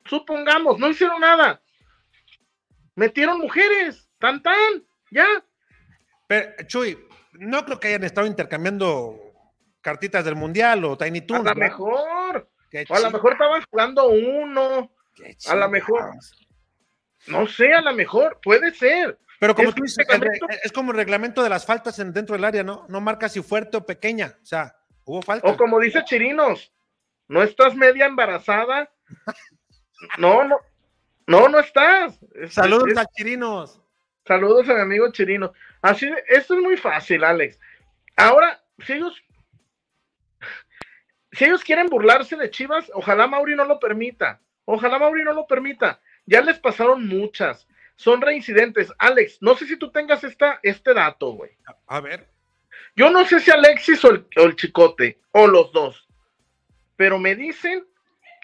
supongamos, 0.08 0.78
no 0.78 0.88
hicieron 0.88 1.20
nada. 1.20 1.60
Metieron 2.94 3.38
mujeres, 3.38 4.08
tan 4.18 4.42
tan, 4.42 4.84
ya. 5.10 5.26
Pero, 6.26 6.50
Chuy, 6.66 6.98
no 7.32 7.64
creo 7.64 7.78
que 7.78 7.88
hayan 7.88 8.04
estado 8.04 8.26
intercambiando 8.26 9.20
cartitas 9.80 10.24
del 10.24 10.36
mundial 10.36 10.84
o 10.84 10.96
Tiny 10.96 11.20
Toons. 11.20 11.46
A 11.46 11.54
lo 11.54 11.60
mejor. 11.60 12.50
O 12.88 12.94
a 12.94 13.00
lo 13.00 13.10
mejor 13.10 13.32
estaban 13.32 13.62
jugando 13.70 14.08
uno. 14.08 14.90
A 15.48 15.54
lo 15.54 15.68
mejor. 15.68 16.10
No 17.28 17.46
sé, 17.46 17.72
a 17.72 17.80
lo 17.80 17.92
mejor, 17.94 18.40
puede 18.42 18.72
ser. 18.74 19.18
Pero 19.38 19.54
como 19.54 19.72
tú 19.72 19.82
dices, 19.82 20.06
es 20.62 20.72
como 20.72 20.92
el 20.92 20.96
reglamento 20.96 21.42
de 21.42 21.48
las 21.48 21.66
faltas 21.66 21.98
en, 21.98 22.12
dentro 22.12 22.34
del 22.34 22.44
área, 22.44 22.62
¿no? 22.62 22.86
No 22.88 23.00
marca 23.00 23.28
si 23.28 23.42
fuerte 23.42 23.76
o 23.76 23.84
pequeña. 23.84 24.38
O 24.42 24.46
sea, 24.46 24.74
hubo 25.04 25.22
falta. 25.22 25.46
O 25.46 25.56
como 25.56 25.78
dice 25.78 26.04
Chirinos, 26.04 26.72
no 27.28 27.42
estás 27.42 27.74
media 27.74 28.06
embarazada 28.06 28.90
no, 30.18 30.44
no, 30.44 30.60
no, 31.26 31.48
no 31.48 31.58
estás. 31.58 32.18
Saludos 32.48 32.96
a 32.96 33.06
Chirinos. 33.06 33.80
Saludos 34.26 34.68
a 34.68 34.74
mi 34.74 34.80
amigo 34.80 35.10
Chirino. 35.12 35.52
Así, 35.80 36.10
esto 36.28 36.54
es 36.54 36.60
muy 36.60 36.76
fácil, 36.76 37.22
Alex. 37.22 37.60
Ahora, 38.16 38.60
si 38.84 38.94
ellos, 38.94 39.22
si 41.30 41.44
ellos 41.44 41.62
quieren 41.62 41.86
burlarse 41.86 42.36
de 42.36 42.50
Chivas, 42.50 42.90
ojalá 42.92 43.28
Mauri 43.28 43.54
no 43.54 43.64
lo 43.64 43.78
permita. 43.78 44.40
Ojalá 44.64 44.98
Mauri 44.98 45.22
no 45.22 45.32
lo 45.32 45.46
permita. 45.46 46.00
Ya 46.26 46.40
les 46.40 46.58
pasaron 46.58 47.06
muchas. 47.06 47.68
Son 47.94 48.20
reincidentes. 48.20 48.92
Alex, 48.98 49.38
no 49.40 49.54
sé 49.54 49.66
si 49.66 49.76
tú 49.76 49.92
tengas 49.92 50.24
esta, 50.24 50.58
este 50.62 50.92
dato, 50.92 51.32
güey. 51.32 51.52
A 51.86 52.00
ver. 52.00 52.28
Yo 52.96 53.10
no 53.10 53.24
sé 53.26 53.38
si 53.38 53.50
Alexis 53.50 54.04
o 54.04 54.10
el 54.10 54.56
Chicote, 54.56 55.20
o 55.30 55.46
los 55.46 55.70
dos. 55.72 56.08
Pero 56.96 57.18
me 57.18 57.36
dicen 57.36 57.86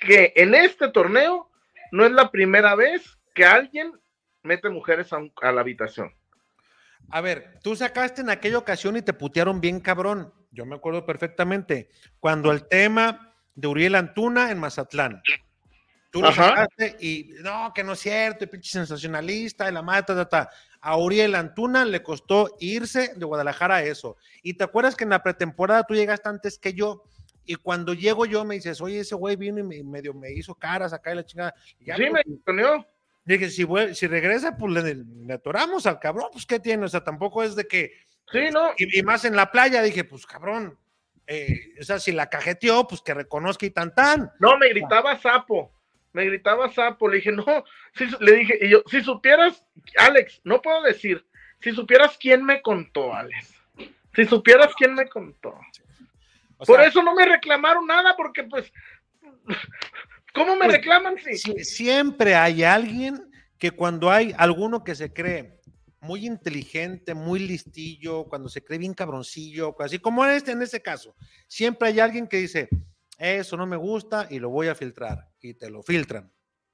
que 0.07 0.33
en 0.37 0.55
este 0.55 0.89
torneo 0.89 1.51
no 1.91 2.05
es 2.05 2.13
la 2.13 2.31
primera 2.31 2.75
vez 2.75 3.19
que 3.35 3.45
alguien 3.45 3.93
mete 4.43 4.69
mujeres 4.69 5.13
a, 5.13 5.53
la 5.53 5.61
habitación. 5.61 6.15
A 7.11 7.21
ver, 7.21 7.59
tú 7.63 7.77
sacaste 7.77 8.21
en 8.23 8.31
aquella 8.31 8.59
ocasión 8.59 8.97
y 8.97 9.03
te 9.03 9.13
putearon 9.13 9.61
bien 9.61 9.81
cabrón. 9.81 10.33
Yo 10.51 10.67
me 10.67 10.77
acuerdo 10.77 11.07
perfectamente. 11.07 11.91
Cuando 12.21 12.51
el 12.51 12.67
tema 12.69 13.35
de 13.55 13.69
Uriel 13.69 13.95
Antuna 13.95 14.51
en 14.51 14.59
Mazatlán. 14.59 15.23
Tú 16.11 16.21
lo 16.21 16.31
sacaste 16.31 16.97
y 17.01 17.31
no, 17.41 17.73
que 17.75 17.83
no 17.83 17.95
es 17.95 18.01
cierto, 18.01 18.47
pinche 18.47 18.71
sensacionalista, 18.71 19.69
y 19.69 19.73
la 19.73 19.81
mata, 19.81 20.29
ta, 20.29 20.51
A 20.83 20.99
Uriel 20.99 21.35
Antuna 21.35 21.87
le 21.87 22.03
costó 22.03 22.55
irse 22.61 23.15
de 23.17 23.25
Guadalajara 23.25 23.77
a 23.77 23.83
eso. 23.83 24.19
Y 24.43 24.55
te 24.55 24.65
acuerdas 24.65 24.95
que 24.95 25.05
en 25.05 25.11
la 25.11 25.23
pretemporada 25.23 25.85
tú 25.85 25.95
llegaste 25.95 26.29
antes 26.29 26.59
que 26.59 26.75
yo 26.75 27.05
y 27.45 27.57
cuando 27.57 27.95
llego 27.95 28.27
yo 28.27 28.45
me 28.45 28.55
dices, 28.55 28.81
oye, 28.81 29.01
ese 29.01 29.15
güey 29.15 29.37
vino 29.37 29.59
y 29.59 29.63
me, 29.63 29.83
medio 29.83 30.15
me 30.15 30.33
hizo 30.33 30.55
caras 30.55 30.93
acá 30.93 31.13
y 31.13 31.17
la 31.17 31.25
chingada. 31.25 31.55
sí, 31.79 32.11
me 32.11 32.23
ponió. 32.45 32.87
Dije, 33.25 33.51
si, 33.51 33.67
si 33.95 34.07
regresa, 34.09 34.57
pues 34.57 34.73
le, 34.73 35.33
atoramos 35.35 35.87
al 35.87 36.01
cabrón, 36.01 36.29
pues 36.33 36.45
¿qué 36.45 36.59
tiene? 36.59 36.85
O 36.85 36.89
sea, 36.89 37.05
tampoco 37.05 37.43
es 37.43 37.55
de 37.55 37.67
que. 37.67 37.93
Sí, 38.31 38.51
¿no? 38.51 38.73
Y, 38.77 39.03
más 39.03 39.25
en 39.25 39.37
la 39.37 39.51
playa, 39.51 39.83
dije, 39.83 40.05
pues 40.05 40.27
cabrón. 40.27 40.79
Eh, 41.27 41.75
o 41.81 41.85
sea, 41.85 42.01
si 42.01 42.13
la 42.13 42.29
cajeteó, 42.29 42.87
pues 42.89 43.01
que 43.01 43.15
reconozca 43.15 43.65
y 43.67 43.71
tan 43.71 43.95
tan. 43.95 44.31
No, 44.41 44.59
me 44.59 44.69
gritaba 44.71 45.19
sapo. 45.19 45.73
Me 46.13 46.25
gritaba 46.25 46.69
sapo. 46.73 47.09
Le 47.09 47.17
dije, 47.17 47.33
no. 47.33 47.45
le 48.21 48.33
dije, 48.33 48.59
y 48.61 48.71
yo, 48.71 48.83
si 48.91 49.03
supieras, 49.03 49.65
Alex, 49.99 50.41
no 50.45 50.61
puedo 50.61 50.83
decir. 50.83 51.25
Si 51.61 51.73
supieras 51.73 52.19
quién 52.19 52.45
me 52.45 52.61
contó, 52.61 53.15
Alex. 53.15 53.55
Si 54.15 54.25
supieras 54.25 54.75
quién 54.77 54.95
me 54.95 55.09
contó. 55.09 55.55
Por 56.67 56.81
eso 56.81 57.03
no 57.03 57.15
me 57.15 57.27
reclamaron 57.27 57.87
nada, 57.87 58.15
porque 58.17 58.45
pues, 58.45 58.73
¿cómo 60.35 60.55
me 60.55 60.67
pues, 60.67 60.77
reclaman? 60.77 61.17
Si? 61.19 61.65
Siempre 61.65 62.35
hay 62.35 62.63
alguien 62.63 63.31
que 63.59 63.71
cuando 63.71 64.11
hay 64.11 64.35
alguno 64.37 64.83
que 64.83 64.95
se 64.95 65.13
cree 65.13 65.61
muy 66.01 66.27
inteligente, 66.27 67.15
muy 67.15 67.39
listillo, 67.39 68.25
cuando 68.25 68.49
se 68.49 68.63
cree 68.63 68.79
bien 68.79 68.93
cabroncillo, 68.93 69.75
así 69.79 69.99
como 69.99 70.25
este 70.27 70.51
en 70.51 70.63
este 70.63 70.83
caso, 70.83 71.15
siempre 71.47 71.89
hay 71.89 72.01
alguien 72.01 72.27
que 72.27 72.39
dice, 72.39 72.69
eso 73.19 73.57
no 73.57 73.67
me 73.67 73.77
gusta 73.77 74.27
y 74.29 74.41
lo 74.41 74.51
voy 74.51 74.67
a 74.67 74.75
filtrar, 74.75 75.29
y 75.41 75.55
te 75.55 75.71
lo 75.71 75.83
filtran. 75.83 76.33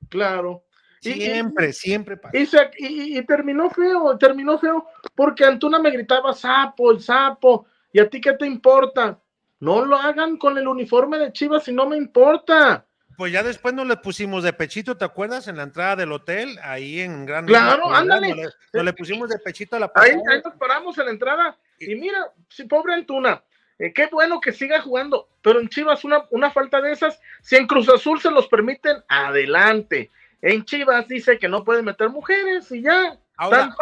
Claro. 0.09 0.65
Siempre, 1.01 1.73
siempre 1.73 2.17
pasa. 2.17 2.37
Y, 2.79 3.19
y, 3.19 3.23
terminó 3.25 3.71
feo, 3.71 4.17
terminó 4.19 4.59
feo, 4.59 4.87
porque 5.15 5.45
Antuna 5.45 5.79
me 5.79 5.91
gritaba 5.91 6.33
sapo, 6.33 6.91
el 6.91 7.01
sapo, 7.01 7.67
y 7.93 8.01
a 8.01 8.09
ti 8.09 8.21
qué 8.21 8.33
te 8.33 8.47
importa. 8.47 9.21
No 9.61 9.85
lo 9.85 9.97
hagan 9.97 10.37
con 10.37 10.57
el 10.57 10.69
uniforme 10.69 11.19
de 11.19 11.33
Chivas 11.33 11.67
y 11.69 11.73
no 11.73 11.87
me 11.87 11.97
importa. 11.97 12.87
Pues 13.17 13.33
ya 13.33 13.43
después 13.43 13.75
nos 13.75 13.89
le 13.89 13.97
pusimos 13.97 14.45
de 14.45 14.53
pechito, 14.53 14.97
¿te 14.97 15.05
acuerdas? 15.05 15.49
En 15.49 15.57
la 15.57 15.65
entrada 15.65 15.97
del 15.97 16.13
hotel, 16.13 16.57
ahí 16.63 17.01
en 17.01 17.27
Gran 17.27 17.47
Claro, 17.47 17.93
ándale. 17.93 18.33
Nos 18.73 18.85
le, 18.85 18.93
pusimos 18.93 19.29
de 19.29 19.41
pechito 19.41 19.75
a 19.75 19.81
la 19.81 19.91
ahí, 19.97 20.13
ahí, 20.13 20.41
nos 20.45 20.55
paramos 20.55 20.97
en 20.99 21.07
la 21.07 21.11
entrada. 21.11 21.59
Y 21.81 21.97
mira, 21.97 22.33
si 22.49 22.63
pobre 22.65 22.95
Antuna, 22.95 23.43
eh, 23.81 23.93
qué 23.93 24.09
bueno 24.13 24.41
que 24.41 24.53
siga 24.53 24.81
jugando, 24.81 25.29
pero 25.43 25.59
en 25.59 25.69
Chivas 25.69 26.05
una, 26.05 26.27
una 26.31 26.53
falta 26.53 26.81
de 26.81 26.93
esas, 26.93 27.21
si 27.43 27.57
en 27.57 27.67
Cruz 27.67 27.89
Azul 27.89 28.21
se 28.21 28.31
los 28.31 28.47
permiten, 28.47 28.99
adelante. 29.09 30.13
En 30.41 30.65
Chivas 30.65 31.09
dice 31.09 31.41
que 31.41 31.49
no 31.49 31.65
pueden 31.65 31.87
meter 31.87 32.11
mujeres 32.11 32.71
y 32.71 32.83
ya. 32.83 33.19
Ahora, 33.37 33.75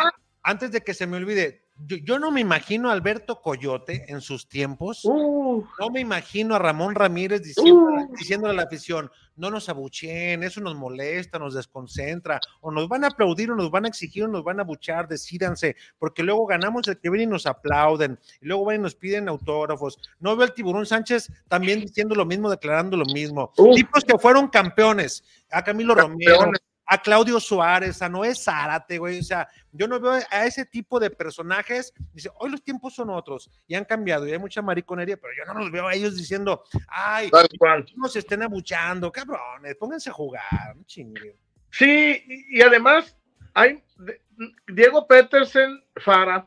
antes 0.42 0.72
de 0.72 0.80
que 0.80 0.94
se 0.94 1.06
me 1.06 1.18
olvide, 1.18 1.65
yo, 1.78 2.18
no 2.18 2.30
me 2.30 2.40
imagino 2.40 2.88
a 2.88 2.92
Alberto 2.92 3.42
Coyote 3.42 4.06
en 4.08 4.20
sus 4.20 4.48
tiempos. 4.48 5.02
No 5.04 5.90
me 5.92 6.00
imagino 6.00 6.54
a 6.54 6.58
Ramón 6.58 6.94
Ramírez 6.94 7.42
diciendo, 7.42 7.90
diciéndole 8.18 8.52
a 8.52 8.56
la 8.56 8.62
afición, 8.62 9.10
no 9.36 9.50
nos 9.50 9.68
abucheen, 9.68 10.42
eso 10.42 10.60
nos 10.60 10.74
molesta, 10.74 11.38
nos 11.38 11.54
desconcentra, 11.54 12.40
o 12.60 12.70
nos 12.70 12.88
van 12.88 13.04
a 13.04 13.08
aplaudir, 13.08 13.50
o 13.50 13.54
nos 13.56 13.70
van 13.70 13.84
a 13.84 13.88
exigir, 13.88 14.24
o 14.24 14.28
nos 14.28 14.42
van 14.42 14.58
a 14.58 14.62
abuchar, 14.62 15.06
decídanse, 15.06 15.76
porque 15.98 16.22
luego 16.22 16.46
ganamos 16.46 16.88
el 16.88 16.98
que 16.98 17.10
viene 17.10 17.24
y 17.24 17.26
nos 17.26 17.46
aplauden, 17.46 18.18
y 18.40 18.46
luego 18.46 18.64
van 18.64 18.76
y 18.76 18.78
nos 18.78 18.94
piden 18.94 19.28
autógrafos. 19.28 19.98
No 20.18 20.34
veo 20.36 20.46
al 20.46 20.54
Tiburón 20.54 20.86
Sánchez 20.86 21.30
también 21.48 21.80
diciendo 21.80 22.14
lo 22.14 22.24
mismo, 22.24 22.48
declarando 22.48 22.96
lo 22.96 23.04
mismo. 23.04 23.52
Tipos 23.74 24.04
que 24.04 24.18
fueron 24.18 24.48
campeones, 24.48 25.22
a 25.50 25.62
Camilo 25.62 25.94
Romero, 25.94 26.50
a 26.86 27.02
Claudio 27.02 27.40
Suárez, 27.40 28.00
a 28.00 28.08
Noé 28.08 28.34
Zárate, 28.34 28.98
güey. 28.98 29.18
O 29.18 29.22
sea, 29.22 29.48
yo 29.72 29.88
no 29.88 29.98
veo 29.98 30.12
a 30.30 30.46
ese 30.46 30.64
tipo 30.64 31.00
de 31.00 31.10
personajes. 31.10 31.92
Dice, 32.12 32.30
hoy 32.38 32.50
los 32.50 32.62
tiempos 32.62 32.94
son 32.94 33.10
otros 33.10 33.50
y 33.66 33.74
han 33.74 33.84
cambiado 33.84 34.26
y 34.26 34.32
hay 34.32 34.38
mucha 34.38 34.62
mariconería, 34.62 35.16
pero 35.16 35.32
yo 35.36 35.52
no 35.52 35.58
los 35.58 35.70
veo 35.70 35.88
a 35.88 35.94
ellos 35.94 36.16
diciendo, 36.16 36.62
ay, 36.88 37.30
no 37.96 38.08
se 38.08 38.20
estén 38.20 38.42
abuchando, 38.42 39.10
cabrones, 39.10 39.74
pónganse 39.76 40.10
a 40.10 40.14
jugar, 40.14 40.76
chingue. 40.86 41.36
Sí, 41.70 42.24
y 42.48 42.62
además 42.62 43.16
hay 43.52 43.82
Diego 44.68 45.06
Petersen 45.06 45.82
Fara, 45.96 46.46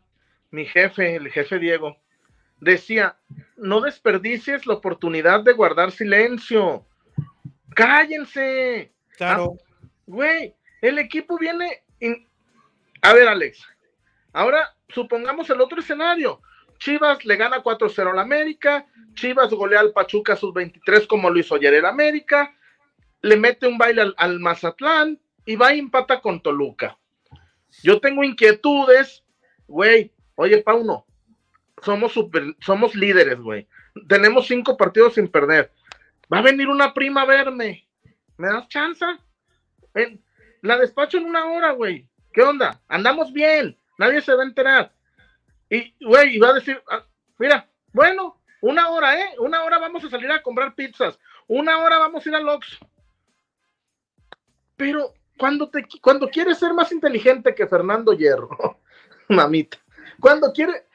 mi 0.51 0.65
jefe, 0.65 1.15
el 1.15 1.29
jefe 1.29 1.59
Diego, 1.59 1.97
decía, 2.61 3.17
no 3.57 3.81
desperdicies 3.81 4.65
la 4.65 4.75
oportunidad 4.75 5.43
de 5.43 5.53
guardar 5.53 5.91
silencio. 5.91 6.85
Cállense. 7.75 8.93
Claro. 9.17 9.57
Güey, 10.09 10.55
el 10.81 10.97
equipo 10.97 11.37
viene 11.37 11.83
A 13.03 13.13
ver, 13.13 13.27
Alex, 13.27 13.63
ahora 14.33 14.75
supongamos 14.87 15.47
el 15.51 15.61
otro 15.61 15.81
escenario. 15.81 16.41
Chivas 16.79 17.23
le 17.25 17.35
gana 17.35 17.61
4-0 17.61 18.11
al 18.11 18.17
América, 18.17 18.87
Chivas 19.13 19.51
golea 19.51 19.81
al 19.81 19.91
Pachuca 19.91 20.35
sus 20.35 20.51
23 20.51 21.05
como 21.05 21.29
lo 21.29 21.39
hizo 21.39 21.53
ayer 21.53 21.75
el 21.75 21.85
América, 21.85 22.55
le 23.21 23.37
mete 23.37 23.67
un 23.67 23.77
baile 23.77 24.11
al, 24.17 24.39
Mazatlán 24.39 25.19
y 25.45 25.55
va 25.55 25.75
y 25.75 25.79
empata 25.79 26.21
con 26.21 26.41
Toluca. 26.41 26.97
Yo 27.83 27.99
tengo 27.99 28.23
inquietudes, 28.23 29.23
güey, 29.67 30.11
oye 30.33 30.63
Pauno, 30.63 31.05
somos 31.83 32.13
super, 32.13 32.55
somos 32.61 32.95
líderes, 32.95 33.39
güey. 33.39 33.67
Tenemos 34.07 34.47
cinco 34.47 34.75
partidos 34.75 35.13
sin 35.13 35.27
perder. 35.27 35.71
Va 36.33 36.39
a 36.39 36.43
venir 36.43 36.67
una 36.67 36.95
prima 36.95 37.21
a 37.21 37.25
verme. 37.25 37.87
¿Me 38.37 38.47
das 38.47 38.67
chance? 38.69 39.05
La 40.61 40.77
despacho 40.77 41.17
en 41.17 41.25
una 41.25 41.45
hora, 41.45 41.71
güey. 41.71 42.07
¿Qué 42.33 42.41
onda? 42.41 42.81
Andamos 42.87 43.33
bien. 43.33 43.77
Nadie 43.97 44.21
se 44.21 44.33
va 44.33 44.43
a 44.43 44.47
enterar. 44.47 44.93
Y, 45.69 45.93
güey, 46.03 46.37
va 46.39 46.49
a 46.49 46.53
decir, 46.53 46.81
ah, 46.89 47.05
mira, 47.37 47.69
bueno, 47.93 48.41
una 48.61 48.89
hora, 48.89 49.19
¿eh? 49.19 49.35
Una 49.39 49.63
hora 49.63 49.79
vamos 49.79 50.03
a 50.03 50.09
salir 50.09 50.31
a 50.31 50.41
comprar 50.41 50.75
pizzas. 50.75 51.19
Una 51.47 51.79
hora 51.79 51.97
vamos 51.97 52.25
a 52.25 52.29
ir 52.29 52.35
al 52.35 52.49
Ox. 52.49 52.77
Pero 54.75 55.13
cuando, 55.37 55.69
te, 55.69 55.85
cuando 56.01 56.29
quieres 56.29 56.57
ser 56.59 56.73
más 56.73 56.91
inteligente 56.91 57.53
que 57.55 57.67
Fernando 57.67 58.13
Hierro, 58.13 58.79
mamita, 59.29 59.77
cuando 60.19 60.51
quiere, 60.53 60.85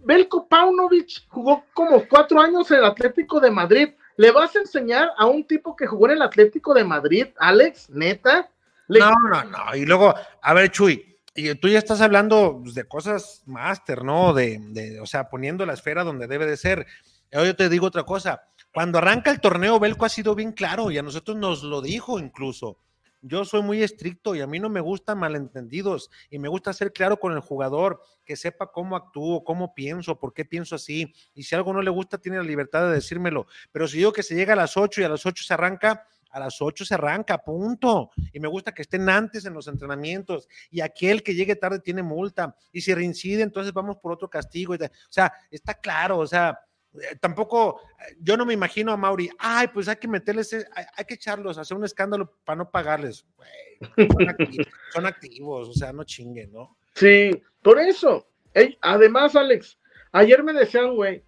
Belko 0.00 0.48
Paunovic 0.48 1.28
jugó 1.28 1.64
como 1.74 2.06
cuatro 2.08 2.40
años 2.40 2.70
en 2.70 2.78
el 2.78 2.84
Atlético 2.84 3.40
de 3.40 3.50
Madrid. 3.50 3.88
¿Le 4.18 4.32
vas 4.32 4.54
a 4.56 4.58
enseñar 4.58 5.12
a 5.16 5.26
un 5.26 5.44
tipo 5.44 5.76
que 5.76 5.86
jugó 5.86 6.06
en 6.06 6.16
el 6.16 6.22
Atlético 6.22 6.74
de 6.74 6.82
Madrid, 6.82 7.28
Alex? 7.38 7.88
¿Neta? 7.88 8.50
No, 8.88 9.12
no, 9.30 9.44
no. 9.44 9.76
Y 9.76 9.86
luego, 9.86 10.12
a 10.42 10.54
ver, 10.54 10.72
Chuy, 10.72 11.16
y 11.36 11.54
tú 11.54 11.68
ya 11.68 11.78
estás 11.78 12.00
hablando 12.00 12.58
pues, 12.60 12.74
de 12.74 12.82
cosas 12.82 13.44
máster, 13.46 14.02
¿no? 14.02 14.34
De, 14.34 14.58
de, 14.70 15.00
o 15.00 15.06
sea, 15.06 15.28
poniendo 15.28 15.64
la 15.64 15.74
esfera 15.74 16.02
donde 16.02 16.26
debe 16.26 16.46
de 16.46 16.56
ser. 16.56 16.84
Yo 17.30 17.54
te 17.54 17.68
digo 17.68 17.86
otra 17.86 18.02
cosa. 18.02 18.42
Cuando 18.74 18.98
arranca 18.98 19.30
el 19.30 19.40
torneo, 19.40 19.78
Belco 19.78 20.04
ha 20.04 20.08
sido 20.08 20.34
bien 20.34 20.50
claro 20.50 20.90
y 20.90 20.98
a 20.98 21.02
nosotros 21.02 21.36
nos 21.36 21.62
lo 21.62 21.80
dijo 21.80 22.18
incluso. 22.18 22.80
Yo 23.20 23.44
soy 23.44 23.62
muy 23.62 23.82
estricto 23.82 24.34
y 24.34 24.40
a 24.40 24.46
mí 24.46 24.60
no 24.60 24.68
me 24.68 24.80
gustan 24.80 25.18
malentendidos 25.18 26.10
y 26.30 26.38
me 26.38 26.48
gusta 26.48 26.72
ser 26.72 26.92
claro 26.92 27.18
con 27.18 27.32
el 27.32 27.40
jugador, 27.40 28.00
que 28.24 28.36
sepa 28.36 28.70
cómo 28.70 28.94
actúo, 28.94 29.42
cómo 29.42 29.74
pienso, 29.74 30.18
por 30.18 30.32
qué 30.32 30.44
pienso 30.44 30.76
así. 30.76 31.12
Y 31.34 31.42
si 31.42 31.54
algo 31.54 31.72
no 31.72 31.82
le 31.82 31.90
gusta, 31.90 32.18
tiene 32.18 32.38
la 32.38 32.44
libertad 32.44 32.86
de 32.86 32.94
decírmelo. 32.94 33.46
Pero 33.72 33.88
si 33.88 33.98
digo 33.98 34.12
que 34.12 34.22
se 34.22 34.34
llega 34.34 34.52
a 34.52 34.56
las 34.56 34.76
8 34.76 35.00
y 35.00 35.04
a 35.04 35.08
las 35.08 35.26
8 35.26 35.44
se 35.44 35.54
arranca, 35.54 36.06
a 36.30 36.40
las 36.40 36.60
8 36.60 36.84
se 36.84 36.94
arranca, 36.94 37.38
punto. 37.38 38.10
Y 38.32 38.40
me 38.40 38.48
gusta 38.48 38.72
que 38.72 38.82
estén 38.82 39.08
antes 39.08 39.44
en 39.44 39.54
los 39.54 39.66
entrenamientos. 39.66 40.48
Y 40.70 40.80
aquel 40.80 41.22
que 41.22 41.34
llegue 41.34 41.56
tarde 41.56 41.80
tiene 41.80 42.02
multa. 42.02 42.54
Y 42.72 42.82
si 42.82 42.94
reincide, 42.94 43.42
entonces 43.42 43.72
vamos 43.72 43.96
por 43.96 44.12
otro 44.12 44.28
castigo. 44.28 44.74
O 44.74 44.78
sea, 45.08 45.32
está 45.50 45.74
claro, 45.74 46.18
o 46.18 46.26
sea, 46.26 46.58
tampoco, 47.20 47.80
eh, 48.00 48.16
yo 48.20 48.36
no 48.36 48.46
me 48.46 48.54
imagino 48.54 48.92
a 48.92 48.96
Mauri, 48.96 49.30
ay, 49.38 49.68
pues 49.68 49.88
hay 49.88 49.96
que 49.96 50.08
meterles, 50.08 50.52
eh, 50.52 50.66
hay, 50.96 51.04
que 51.04 51.14
echarlos, 51.14 51.58
hacer 51.58 51.76
un 51.76 51.84
escándalo 51.84 52.32
para 52.44 52.56
no 52.56 52.70
pagarles. 52.70 53.24
son, 54.92 55.06
activos, 55.06 55.68
o 55.68 55.72
sea, 55.72 55.92
no 55.92 56.04
chinguen, 56.04 56.52
¿no? 56.52 56.76
Sí, 56.94 57.30
por 57.62 57.78
eso. 57.78 58.28
además, 58.80 59.36
Alex, 59.36 59.78
ayer 60.12 60.42
me 60.42 60.52
decían, 60.52 60.94
güey, 60.94 61.22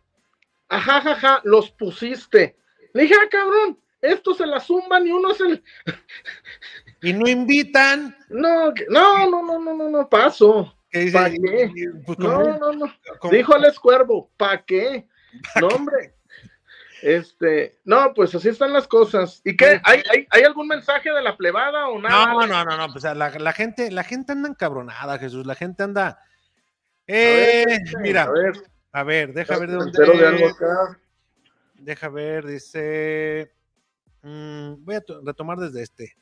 ajá, 0.68 1.40
los 1.44 1.70
pusiste. 1.70 2.56
Le 2.92 3.02
dije, 3.02 3.14
ah, 3.14 3.28
cabrón, 3.30 3.78
estos 4.00 4.38
se 4.38 4.46
la 4.46 4.60
zumban 4.60 5.06
y 5.06 5.12
uno 5.12 5.34
se. 5.34 5.62
y 7.02 7.12
no 7.12 7.28
invitan. 7.28 8.16
No, 8.28 8.72
no, 8.88 9.30
no, 9.30 9.42
no, 9.42 9.58
no, 9.58 9.74
no, 9.76 9.90
no, 9.90 10.08
paso. 10.08 10.74
¿Para 11.12 11.30
qué? 11.30 11.70
Pues, 12.04 12.18
no, 12.18 12.58
no, 12.58 12.72
no. 12.72 12.92
Dijo 13.30 13.54
Alex 13.54 13.78
Cuervo, 13.78 14.30
¿para 14.36 14.64
qué? 14.64 15.06
No, 15.60 15.68
hombre. 15.68 16.14
Este, 17.02 17.78
no, 17.84 18.12
pues 18.14 18.34
así 18.34 18.48
están 18.48 18.72
las 18.72 18.86
cosas. 18.86 19.40
¿Y 19.44 19.56
qué? 19.56 19.80
¿Hay, 19.84 20.02
hay, 20.30 20.42
algún 20.42 20.68
mensaje 20.68 21.10
de 21.10 21.22
la 21.22 21.36
plebada 21.36 21.88
o 21.88 22.00
nada? 22.00 22.26
No, 22.26 22.46
no, 22.46 22.64
no, 22.64 22.76
no, 22.76 22.92
pues 22.92 23.04
la, 23.04 23.52
gente, 23.52 23.90
la 23.90 24.04
gente 24.04 24.32
anda 24.32 24.48
encabronada, 24.48 25.18
Jesús, 25.18 25.46
la 25.46 25.54
gente 25.54 25.82
anda. 25.82 26.22
Eh, 27.06 27.64
mira, 28.00 28.24
a 28.24 28.30
ver, 28.30 28.52
a 28.92 29.02
ver, 29.02 29.32
deja 29.32 29.58
ver 29.58 29.70
de 29.70 29.76
dónde. 29.76 30.04
De 30.04 30.26
algo 30.26 30.48
acá. 30.48 31.00
Deja 31.74 32.08
ver, 32.08 32.46
dice. 32.46 33.52
Mm, 34.22 34.84
voy 34.84 34.96
a 34.96 35.02
retomar 35.24 35.58
desde 35.58 35.82
este. 35.82 36.14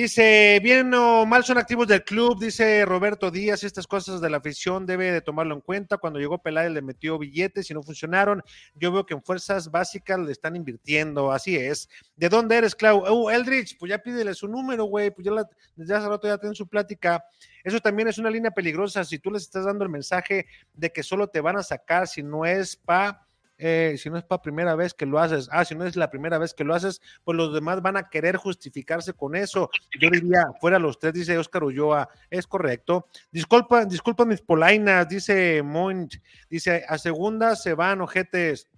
Dice, 0.00 0.60
bien 0.62 0.94
o 0.94 1.26
mal 1.26 1.42
son 1.42 1.58
activos 1.58 1.88
del 1.88 2.04
club, 2.04 2.38
dice 2.38 2.84
Roberto 2.84 3.32
Díaz, 3.32 3.64
estas 3.64 3.88
cosas 3.88 4.20
de 4.20 4.30
la 4.30 4.36
afición 4.36 4.86
debe 4.86 5.10
de 5.10 5.20
tomarlo 5.20 5.56
en 5.56 5.60
cuenta. 5.60 5.98
Cuando 5.98 6.20
llegó 6.20 6.40
Peláez 6.40 6.70
le 6.70 6.82
metió 6.82 7.18
billetes 7.18 7.68
y 7.68 7.74
no 7.74 7.82
funcionaron. 7.82 8.40
Yo 8.76 8.92
veo 8.92 9.04
que 9.04 9.14
en 9.14 9.24
fuerzas 9.24 9.72
básicas 9.72 10.20
le 10.20 10.30
están 10.30 10.54
invirtiendo, 10.54 11.32
así 11.32 11.56
es. 11.56 11.88
¿De 12.14 12.28
dónde 12.28 12.58
eres, 12.58 12.76
Clau? 12.76 13.12
Uh, 13.12 13.28
Eldridge, 13.28 13.76
pues 13.76 13.90
ya 13.90 13.98
pídele 13.98 14.34
su 14.34 14.46
número, 14.46 14.84
güey, 14.84 15.10
pues 15.10 15.24
ya 15.24 15.32
desde 15.74 15.96
hace 15.96 16.08
rato 16.08 16.28
ya 16.28 16.38
tienen 16.38 16.54
su 16.54 16.68
plática. 16.68 17.24
Eso 17.64 17.80
también 17.80 18.06
es 18.06 18.18
una 18.18 18.30
línea 18.30 18.52
peligrosa. 18.52 19.02
Si 19.02 19.18
tú 19.18 19.32
les 19.32 19.42
estás 19.42 19.64
dando 19.64 19.82
el 19.82 19.90
mensaje 19.90 20.46
de 20.74 20.92
que 20.92 21.02
solo 21.02 21.26
te 21.26 21.40
van 21.40 21.56
a 21.56 21.64
sacar 21.64 22.06
si 22.06 22.22
no 22.22 22.46
es 22.46 22.76
pa 22.76 23.27
eh, 23.58 23.96
si 23.98 24.08
no 24.08 24.16
es 24.16 24.24
para 24.24 24.40
primera 24.40 24.76
vez 24.76 24.94
que 24.94 25.04
lo 25.04 25.18
haces, 25.18 25.48
ah, 25.50 25.64
si 25.64 25.74
no 25.74 25.84
es 25.84 25.96
la 25.96 26.10
primera 26.10 26.38
vez 26.38 26.54
que 26.54 26.62
lo 26.62 26.74
haces, 26.74 27.02
pues 27.24 27.36
los 27.36 27.52
demás 27.52 27.82
van 27.82 27.96
a 27.96 28.08
querer 28.08 28.36
justificarse 28.36 29.12
con 29.12 29.34
eso. 29.34 29.68
Yo 30.00 30.10
diría, 30.10 30.46
fuera 30.60 30.78
los 30.78 30.98
tres, 30.98 31.12
dice 31.12 31.36
Oscar 31.36 31.64
Ulloa, 31.64 32.08
es 32.30 32.46
correcto. 32.46 33.08
Disculpa, 33.32 33.84
disculpa 33.84 34.24
mis 34.24 34.40
polainas, 34.40 35.08
dice 35.08 35.62
Monch, 35.64 36.20
dice, 36.48 36.84
a 36.88 36.98
segunda 36.98 37.56
se 37.56 37.74
van 37.74 38.00
ojetes. 38.00 38.68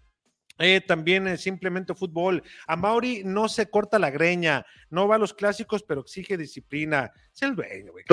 Eh, 0.59 0.83
también 0.83 1.27
es 1.27 1.43
simplemente 1.43 1.95
fútbol. 1.95 2.43
A 2.67 2.77
Mauri 2.77 3.23
no 3.25 3.49
se 3.49 3.71
corta 3.71 3.99
la 3.99 4.11
greña, 4.11 4.65
no 4.91 5.09
va 5.09 5.17
a 5.17 5.19
los 5.19 5.33
clásicos, 5.33 5.83
pero 5.83 6.03
exige 6.03 6.37
disciplina. 6.37 7.13
Es 7.35 7.43
el 7.43 7.55
dueño, 7.55 7.93
güey. 7.93 8.05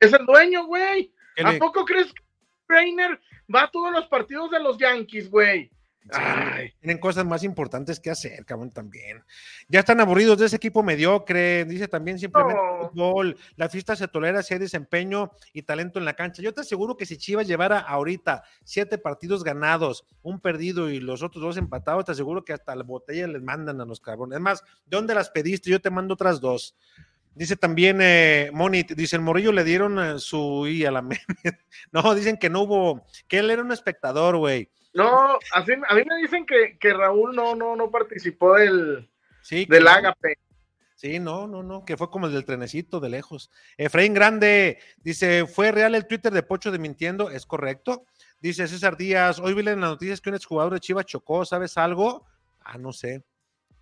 es 0.00 0.12
el 0.12 0.26
dueño, 0.26 0.66
güey. 0.66 1.12
¿A 1.44 1.52
poco 1.58 1.84
crees 1.84 2.12
que 2.12 2.22
Trainer 2.66 3.18
va 3.54 3.64
a 3.64 3.70
todos 3.70 3.92
los 3.92 4.06
partidos 4.08 4.50
de 4.50 4.60
los 4.60 4.76
Yankees, 4.78 5.30
güey? 5.30 5.70
Tienen 6.80 6.98
cosas 6.98 7.24
más 7.24 7.42
importantes 7.42 8.00
que 8.00 8.10
hacer, 8.10 8.44
cabrón, 8.44 8.70
también. 8.70 9.24
Ya 9.68 9.80
están 9.80 10.00
aburridos 10.00 10.38
de 10.38 10.46
ese 10.46 10.56
equipo 10.56 10.82
mediocre, 10.82 11.64
dice 11.64 11.88
también 11.88 12.18
simplemente 12.18 12.60
fútbol, 12.80 13.36
la 13.56 13.68
fiesta 13.68 13.96
se 13.96 14.08
tolera 14.08 14.42
si 14.42 14.54
hay 14.54 14.60
desempeño 14.60 15.32
y 15.52 15.62
talento 15.62 15.98
en 15.98 16.04
la 16.04 16.14
cancha. 16.14 16.42
Yo 16.42 16.52
te 16.52 16.60
aseguro 16.60 16.96
que 16.96 17.06
si 17.06 17.16
Chivas 17.16 17.46
llevara 17.46 17.80
ahorita 17.80 18.44
siete 18.64 18.98
partidos 18.98 19.42
ganados, 19.42 20.04
un 20.22 20.40
perdido 20.40 20.90
y 20.90 21.00
los 21.00 21.22
otros 21.22 21.42
dos 21.42 21.56
empatados, 21.56 22.04
te 22.04 22.12
aseguro 22.12 22.44
que 22.44 22.52
hasta 22.52 22.74
la 22.76 22.84
botella 22.84 23.26
les 23.26 23.42
mandan 23.42 23.80
a 23.80 23.84
los 23.84 24.00
cabrones. 24.00 24.36
Es 24.36 24.42
más, 24.42 24.62
¿de 24.86 24.96
dónde 24.96 25.14
las 25.14 25.30
pediste? 25.30 25.70
Yo 25.70 25.80
te 25.80 25.90
mando 25.90 26.14
otras 26.14 26.40
dos. 26.40 26.76
Dice 27.36 27.54
también 27.54 27.98
eh, 28.00 28.50
Moni, 28.54 28.82
dice 28.82 29.16
el 29.16 29.20
Morillo 29.20 29.52
le 29.52 29.62
dieron 29.62 29.98
eh, 29.98 30.18
su 30.18 30.66
y 30.66 30.86
a 30.86 30.90
la 30.90 31.06
No, 31.92 32.14
dicen 32.14 32.38
que 32.38 32.48
no 32.48 32.62
hubo, 32.62 33.06
que 33.28 33.40
él 33.40 33.50
era 33.50 33.60
un 33.60 33.72
espectador, 33.72 34.38
güey. 34.38 34.70
No, 34.96 35.38
así, 35.52 35.72
a 35.72 35.94
mí 35.94 36.02
me 36.08 36.16
dicen 36.22 36.46
que, 36.46 36.94
Raúl 36.94 37.36
no, 37.36 37.54
no, 37.54 37.76
no 37.76 37.90
participó 37.90 38.54
del, 38.54 39.06
sí, 39.42 39.66
del 39.66 39.86
ágape. 39.86 40.38
Sí, 40.94 41.18
no, 41.18 41.46
no, 41.46 41.62
no, 41.62 41.84
que 41.84 41.98
fue 41.98 42.08
como 42.08 42.28
el 42.28 42.32
del 42.32 42.46
trenecito 42.46 42.98
de 42.98 43.10
lejos. 43.10 43.50
Efraín 43.76 44.14
Grande 44.14 44.78
dice: 45.02 45.46
¿Fue 45.46 45.70
real 45.70 45.94
el 45.94 46.06
Twitter 46.06 46.32
de 46.32 46.42
Pocho 46.42 46.72
de 46.72 46.78
Mintiendo? 46.78 47.28
¿Es 47.28 47.44
correcto? 47.44 48.06
Dice 48.40 48.66
César 48.66 48.96
Díaz: 48.96 49.38
Hoy 49.38 49.52
vi 49.52 49.60
en 49.60 49.66
las 49.66 49.90
noticias 49.90 50.22
que 50.22 50.30
un 50.30 50.36
exjugador 50.36 50.72
de 50.72 50.80
Chivas 50.80 51.04
chocó, 51.04 51.44
¿sabes 51.44 51.76
algo? 51.76 52.24
Ah, 52.60 52.78
no 52.78 52.94
sé. 52.94 53.22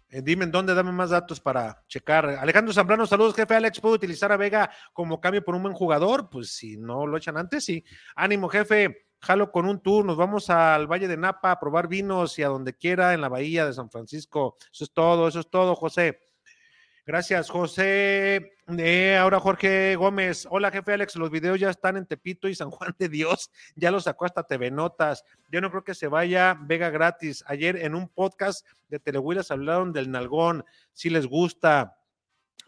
Eh, 0.08 0.20
dime 0.20 0.46
en 0.46 0.50
dónde, 0.50 0.74
dame 0.74 0.90
más 0.90 1.10
datos 1.10 1.38
para 1.38 1.80
checar. 1.86 2.26
Alejandro 2.26 2.74
Zambrano, 2.74 3.06
saludos, 3.06 3.36
jefe 3.36 3.54
Alex. 3.54 3.80
¿Puedo 3.80 3.94
utilizar 3.94 4.32
a 4.32 4.36
Vega 4.36 4.68
como 4.92 5.20
cambio 5.20 5.44
por 5.44 5.54
un 5.54 5.62
buen 5.62 5.74
jugador? 5.74 6.28
Pues 6.28 6.50
si 6.50 6.76
no 6.76 7.06
lo 7.06 7.16
echan 7.16 7.36
antes, 7.36 7.64
sí. 7.64 7.84
Ánimo, 8.16 8.48
jefe 8.48 9.03
jalo 9.24 9.50
con 9.50 9.66
un 9.66 9.80
tour, 9.80 10.04
nos 10.04 10.16
vamos 10.16 10.50
al 10.50 10.86
Valle 10.86 11.08
de 11.08 11.16
Napa 11.16 11.50
a 11.50 11.58
probar 11.58 11.88
vinos 11.88 12.38
y 12.38 12.42
a 12.42 12.48
donde 12.48 12.74
quiera 12.74 13.14
en 13.14 13.20
la 13.20 13.28
bahía 13.28 13.66
de 13.66 13.72
San 13.72 13.90
Francisco. 13.90 14.56
Eso 14.72 14.84
es 14.84 14.92
todo, 14.92 15.26
eso 15.26 15.40
es 15.40 15.50
todo, 15.50 15.74
José. 15.74 16.20
Gracias, 17.06 17.50
José. 17.50 18.54
Eh, 18.78 19.16
ahora 19.18 19.38
Jorge 19.38 19.94
Gómez. 19.94 20.46
Hola, 20.48 20.70
jefe 20.70 20.94
Alex. 20.94 21.16
Los 21.16 21.30
videos 21.30 21.60
ya 21.60 21.68
están 21.68 21.98
en 21.98 22.06
Tepito 22.06 22.48
y 22.48 22.54
San 22.54 22.70
Juan 22.70 22.94
de 22.98 23.10
Dios. 23.10 23.50
Ya 23.76 23.90
los 23.90 24.04
sacó 24.04 24.24
hasta 24.24 24.46
TV 24.46 24.70
Notas. 24.70 25.22
Yo 25.50 25.60
no 25.60 25.70
creo 25.70 25.84
que 25.84 25.94
se 25.94 26.08
vaya 26.08 26.56
Vega 26.58 26.88
gratis. 26.88 27.44
Ayer 27.46 27.76
en 27.76 27.94
un 27.94 28.08
podcast 28.08 28.66
de 28.88 29.00
Telehuilas 29.00 29.50
hablaron 29.50 29.92
del 29.92 30.10
Nalgón. 30.10 30.64
Si 30.94 31.10
les 31.10 31.26
gusta. 31.26 31.98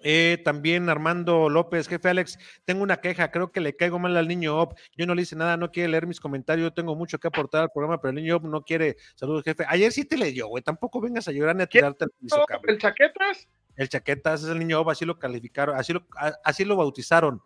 Eh, 0.02 0.40
también 0.44 0.88
Armando 0.88 1.48
López, 1.48 1.88
jefe 1.88 2.08
Alex, 2.08 2.38
tengo 2.64 2.82
una 2.82 2.98
queja, 2.98 3.30
creo 3.30 3.50
que 3.50 3.60
le 3.60 3.76
caigo 3.76 3.98
mal 3.98 4.16
al 4.16 4.28
niño 4.28 4.58
Op. 4.58 4.78
Yo 4.96 5.06
no 5.06 5.14
le 5.14 5.22
hice 5.22 5.36
nada, 5.36 5.56
no 5.56 5.70
quiere 5.70 5.88
leer 5.88 6.06
mis 6.06 6.20
comentarios, 6.20 6.74
tengo 6.74 6.94
mucho 6.94 7.18
que 7.18 7.28
aportar 7.28 7.62
al 7.62 7.70
programa, 7.70 8.00
pero 8.00 8.10
el 8.10 8.16
niño 8.16 8.36
Op 8.36 8.44
no 8.44 8.62
quiere. 8.62 8.96
Saludos, 9.14 9.44
jefe. 9.44 9.64
Ayer 9.68 9.92
sí 9.92 10.04
te 10.04 10.16
leyó, 10.16 10.48
güey, 10.48 10.62
tampoco 10.62 11.00
vengas 11.00 11.28
a 11.28 11.32
llorar 11.32 11.56
ni 11.56 11.62
a 11.62 11.66
tirarte 11.66 12.04
el 12.04 12.10
piso, 12.20 12.44
¿El 12.66 12.78
chaquetas? 12.78 13.48
El 13.76 13.88
chaquetas 13.88 14.42
es 14.42 14.48
el 14.48 14.58
niño 14.58 14.80
Op, 14.80 14.90
así 14.90 15.04
lo 15.04 15.18
calificaron, 15.18 15.76
así 15.76 15.92
lo, 15.92 16.06
así 16.44 16.64
lo 16.64 16.76
bautizaron. 16.76 17.42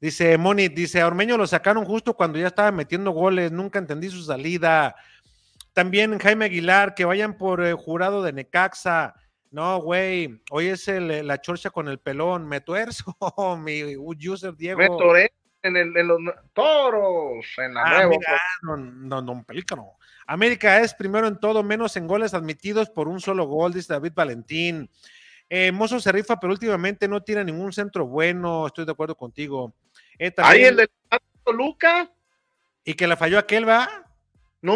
Dice 0.00 0.36
Moni, 0.36 0.66
dice, 0.66 1.00
a 1.00 1.06
Ormeño 1.06 1.36
lo 1.38 1.46
sacaron 1.46 1.84
justo 1.84 2.14
cuando 2.14 2.36
ya 2.36 2.48
estaba 2.48 2.72
metiendo 2.72 3.12
goles, 3.12 3.52
nunca 3.52 3.78
entendí 3.78 4.08
su 4.08 4.24
salida. 4.24 4.96
También 5.74 6.18
Jaime 6.18 6.46
Aguilar, 6.46 6.94
que 6.94 7.04
vayan 7.04 7.38
por 7.38 7.62
el 7.62 7.76
jurado 7.76 8.22
de 8.24 8.32
Necaxa. 8.32 9.14
No, 9.52 9.82
güey, 9.82 10.42
hoy 10.50 10.68
es 10.68 10.88
la 10.88 11.38
chorcha 11.38 11.68
con 11.68 11.86
el 11.86 11.98
pelón, 11.98 12.48
me 12.48 12.62
tuerzo, 12.62 13.14
mi 13.58 13.96
user 13.96 14.56
Diego. 14.56 14.78
Me 14.78 15.30
en, 15.62 15.76
el, 15.76 15.94
en, 15.94 16.08
los 16.08 16.18
toros, 16.54 17.46
en 17.58 17.74
la 17.74 17.82
ah, 17.84 18.06
mira, 18.08 18.40
don, 18.62 19.26
don, 19.26 19.44
Pelícano. 19.44 19.98
América 20.26 20.80
es 20.80 20.94
primero 20.94 21.26
en 21.26 21.38
todo, 21.38 21.62
menos 21.62 21.94
en 21.98 22.06
goles 22.06 22.32
admitidos 22.32 22.88
por 22.88 23.08
un 23.08 23.20
solo 23.20 23.44
gol, 23.44 23.74
dice 23.74 23.92
David 23.92 24.12
Valentín. 24.14 24.88
Eh, 25.50 25.70
Mozo 25.70 26.00
se 26.00 26.10
rifa, 26.10 26.40
pero 26.40 26.54
últimamente 26.54 27.06
no 27.06 27.22
tiene 27.22 27.44
ningún 27.44 27.74
centro 27.74 28.06
bueno, 28.06 28.66
estoy 28.66 28.86
de 28.86 28.92
acuerdo 28.92 29.14
contigo. 29.14 29.74
Eh, 30.18 30.32
Ahí 30.38 30.64
el 30.64 30.76
de 30.76 30.90
Toluca. 31.44 32.10
Y 32.84 32.94
que 32.94 33.06
la 33.06 33.18
falló 33.18 33.38
aquel, 33.38 33.68
¿va? 33.68 33.86
No, 34.62 34.74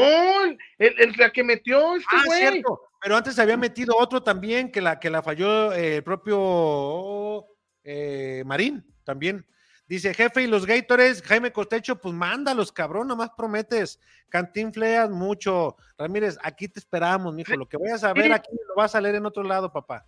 el, 0.79 1.15
la 1.17 1.33
que 1.33 1.43
metió 1.43 1.97
este 1.97 2.15
ah, 2.15 2.35
cierto. 2.37 2.86
Pero 3.01 3.17
antes 3.17 3.39
había 3.39 3.57
metido 3.57 3.97
otro 3.97 4.23
también 4.23 4.71
que 4.71 4.81
la 4.81 4.99
que 4.99 5.11
la 5.11 5.23
falló 5.23 5.73
eh, 5.73 5.97
el 5.97 6.05
propio 6.05 7.47
eh, 7.85 8.43
Marín 8.47 8.85
también. 9.05 9.47
Dice, 9.89 10.13
jefe, 10.15 10.43
y 10.43 10.47
los 10.49 10.67
Gators, 10.67 11.23
Jaime 11.23 11.53
Costecho, 11.53 12.01
pues 12.01 12.13
mándalos, 12.13 12.73
cabrón, 12.73 13.07
nomás 13.07 13.31
prometes. 13.37 14.01
Cantinfleas 14.29 15.09
mucho. 15.11 15.77
Ramírez, 15.97 16.37
aquí 16.43 16.67
te 16.67 16.81
esperamos, 16.81 17.33
mijo. 17.33 17.55
Lo 17.55 17.69
que 17.69 17.77
vayas 17.77 18.03
a 18.03 18.13
ver 18.13 18.33
aquí 18.33 18.51
lo 18.69 18.75
vas 18.75 18.97
a 18.97 19.01
leer 19.01 19.15
en 19.15 19.27
otro 19.27 19.45
lado, 19.45 19.73
papá. 19.73 20.05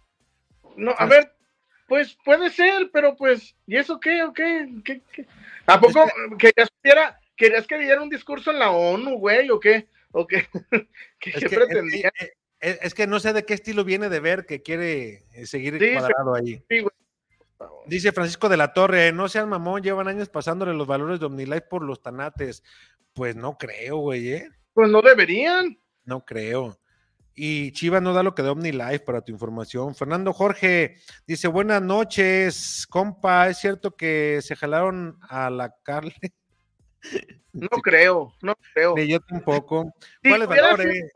No, 0.76 0.94
a 0.98 1.06
ver, 1.06 1.32
pues 1.86 2.18
puede 2.24 2.50
ser, 2.50 2.90
pero 2.92 3.16
pues, 3.16 3.54
¿y 3.66 3.76
eso 3.76 4.00
qué? 4.00 4.22
¿O 4.24 4.32
qué? 4.32 4.68
¿Qué, 4.84 5.00
a 5.66 5.80
poco 5.80 6.06
querías, 6.38 6.68
que 6.68 6.76
diera, 6.82 7.20
querías 7.36 7.66
que 7.66 7.78
diera 7.78 8.02
un 8.02 8.10
discurso 8.10 8.50
en 8.50 8.58
la 8.58 8.72
ONU, 8.72 9.18
güey? 9.18 9.48
¿O 9.50 9.60
qué? 9.60 9.88
¿O 10.10 10.26
qué? 10.26 10.48
¿Qué, 11.20 11.30
es 11.30 11.44
pretendía? 11.44 12.10
Eh, 12.20 12.32
eh, 12.60 12.78
es, 12.82 12.94
que 12.94 13.06
no 13.06 13.20
sé 13.20 13.32
de 13.32 13.44
qué 13.44 13.54
estilo 13.54 13.84
viene 13.84 14.08
de 14.08 14.20
ver 14.20 14.46
que 14.46 14.62
quiere 14.62 15.24
eh, 15.32 15.46
seguir 15.46 15.78
cuadrado 15.78 16.34
ahí. 16.34 16.62
Dice 17.86 18.12
Francisco 18.12 18.48
de 18.48 18.56
la 18.56 18.72
Torre, 18.72 19.12
no 19.12 19.28
sean 19.28 19.48
mamón, 19.48 19.82
llevan 19.82 20.08
años 20.08 20.28
pasándole 20.28 20.74
los 20.74 20.86
valores 20.86 21.20
de 21.20 21.26
OmniLife 21.26 21.62
por 21.62 21.82
los 21.82 22.02
tanates. 22.02 22.62
Pues 23.14 23.34
no 23.34 23.56
creo, 23.58 23.96
güey, 23.98 24.32
¿eh? 24.32 24.48
Pues 24.74 24.90
no 24.90 25.02
deberían. 25.02 25.78
No 26.04 26.24
creo. 26.24 26.78
Y 27.34 27.72
Chivas 27.72 28.02
no 28.02 28.12
da 28.12 28.22
lo 28.22 28.34
que 28.34 28.42
da 28.42 28.52
OmniLife 28.52 29.00
para 29.00 29.22
tu 29.22 29.32
información. 29.32 29.94
Fernando 29.94 30.32
Jorge 30.32 30.96
dice: 31.26 31.48
Buenas 31.48 31.82
noches, 31.82 32.86
compa. 32.88 33.48
¿Es 33.48 33.58
cierto 33.58 33.96
que 33.96 34.40
se 34.42 34.56
jalaron 34.56 35.18
a 35.22 35.48
la 35.48 35.74
Carle? 35.82 36.14
No 37.52 37.68
creo, 37.82 38.32
no 38.42 38.54
creo. 38.74 38.94
Ni 38.96 39.08
yo 39.08 39.20
tampoco. 39.20 39.92
¿Cuáles 40.22 40.48
valores? 40.48 41.10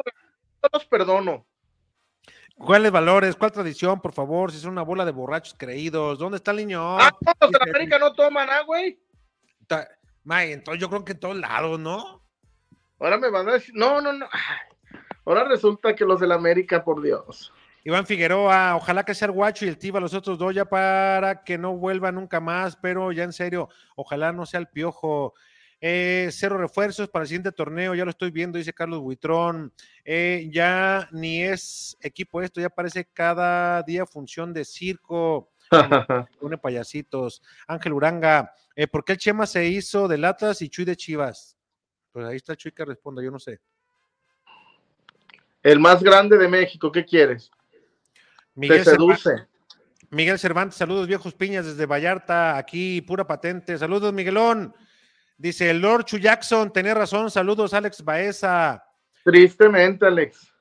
Los 0.73 0.85
perdono. 0.85 1.47
¿Cuáles 2.57 2.93
valores? 2.93 3.35
¿Cuál 3.35 3.53
tradición, 3.53 4.01
por 4.01 4.13
favor? 4.13 4.53
Si 4.53 4.59
son 4.59 4.73
una 4.73 4.83
bola 4.83 5.05
de 5.05 5.11
borrachos 5.11 5.55
creídos. 5.59 6.19
¿Dónde 6.19 6.37
está 6.37 6.51
el 6.53 6.59
niño? 6.59 6.99
Ah, 6.99 7.11
los 7.41 7.51
de 7.51 7.59
América 7.61 7.99
no 7.99 8.13
toman, 8.13 8.49
ah, 8.51 8.63
güey. 8.65 9.01
entonces 10.27 10.81
yo 10.81 10.89
creo 10.89 11.05
que 11.05 11.13
en 11.13 11.21
todos 11.21 11.37
lados, 11.37 11.81
¿no? 11.81 12.23
Ahora 13.01 13.19
me 13.19 13.31
van 13.31 13.49
a 13.49 13.55
decir, 13.55 13.75
no, 13.75 14.01
no, 14.01 14.13
no. 14.13 14.29
Ahora 15.25 15.45
resulta 15.45 15.95
que 15.95 16.05
los 16.05 16.21
del 16.21 16.33
América, 16.33 16.85
por 16.85 17.03
Dios. 17.03 17.53
Iván 17.85 18.07
Figueroa, 18.07 18.77
ojalá 18.77 19.05
que 19.05 19.15
sea 19.15 19.27
el 19.27 19.33
Guacho 19.33 19.65
y 19.65 19.69
el 19.69 19.79
Tiba, 19.79 19.99
los 19.99 20.15
otros 20.15 20.39
dos 20.39 20.55
ya 20.55 20.65
para 20.65 21.43
que 21.43 21.59
no 21.59 21.77
vuelva 21.77 22.13
nunca 22.13 22.39
más, 22.39 22.77
pero 22.77 23.11
ya 23.11 23.25
en 23.25 23.33
serio, 23.33 23.69
ojalá 23.97 24.33
no 24.33 24.47
sea 24.47 24.61
el 24.61 24.69
Piojo. 24.69 25.35
Eh, 25.85 26.29
cero 26.31 26.59
refuerzos 26.59 27.09
para 27.09 27.25
el 27.25 27.29
siguiente 27.29 27.51
torneo, 27.51 27.93
ya 27.97 28.05
lo 28.05 28.11
estoy 28.13 28.31
viendo, 28.31 28.57
dice 28.57 28.73
Carlos 28.73 29.01
Buitrón. 29.01 29.73
Eh, 30.05 30.49
ya 30.53 31.09
ni 31.11 31.43
es 31.43 31.99
equipo 32.01 32.41
esto, 32.41 32.61
ya 32.61 32.71
parece 32.71 33.05
cada 33.13 33.83
día 33.83 34.07
función 34.07 34.55
de 34.55 34.65
circo. 34.65 35.51
Pone 36.41 36.57
payasitos. 36.57 37.43
Ángel 37.67 37.95
Uranga, 37.95 38.55
eh, 38.77 38.87
¿por 38.87 39.05
qué 39.05 39.15
el 39.15 39.19
Chema 39.19 39.45
se 39.45 39.67
hizo 39.67 40.07
de 40.07 40.19
latas 40.19 40.63
y 40.63 40.69
Chuy 40.69 40.85
de 40.85 40.95
Chivas? 40.95 41.59
Pues 42.13 42.27
ahí 42.27 42.37
está 42.37 42.55
Chuy 42.55 42.71
que 42.71 42.85
responda, 42.85 43.21
yo 43.21 43.33
no 43.33 43.41
sé. 43.41 43.59
El 45.65 45.81
más 45.81 46.01
grande 46.01 46.39
de 46.39 46.47
México, 46.47 46.93
¿qué 46.93 47.05
quieres? 47.05 47.51
Miguel 48.55 48.85
seduce. 48.85 49.23
Cervantes, 49.23 49.49
Miguel 50.11 50.39
Cervantes, 50.39 50.79
saludos 50.79 51.09
viejos 51.09 51.35
piñas 51.35 51.67
desde 51.67 51.87
Vallarta, 51.87 52.57
aquí 52.57 53.01
pura 53.01 53.27
patente. 53.27 53.77
Saludos, 53.79 54.13
Miguelón. 54.13 54.73
Dice 55.37 55.73
Lord 55.75 56.05
Chu 56.05 56.19
Jackson, 56.19 56.73
tenía 56.73 56.95
razón. 56.95 57.31
Saludos, 57.31 57.75
Alex 57.75 58.05
Baeza. 58.05 58.85
Tristemente, 59.25 60.07
Alex. 60.07 60.53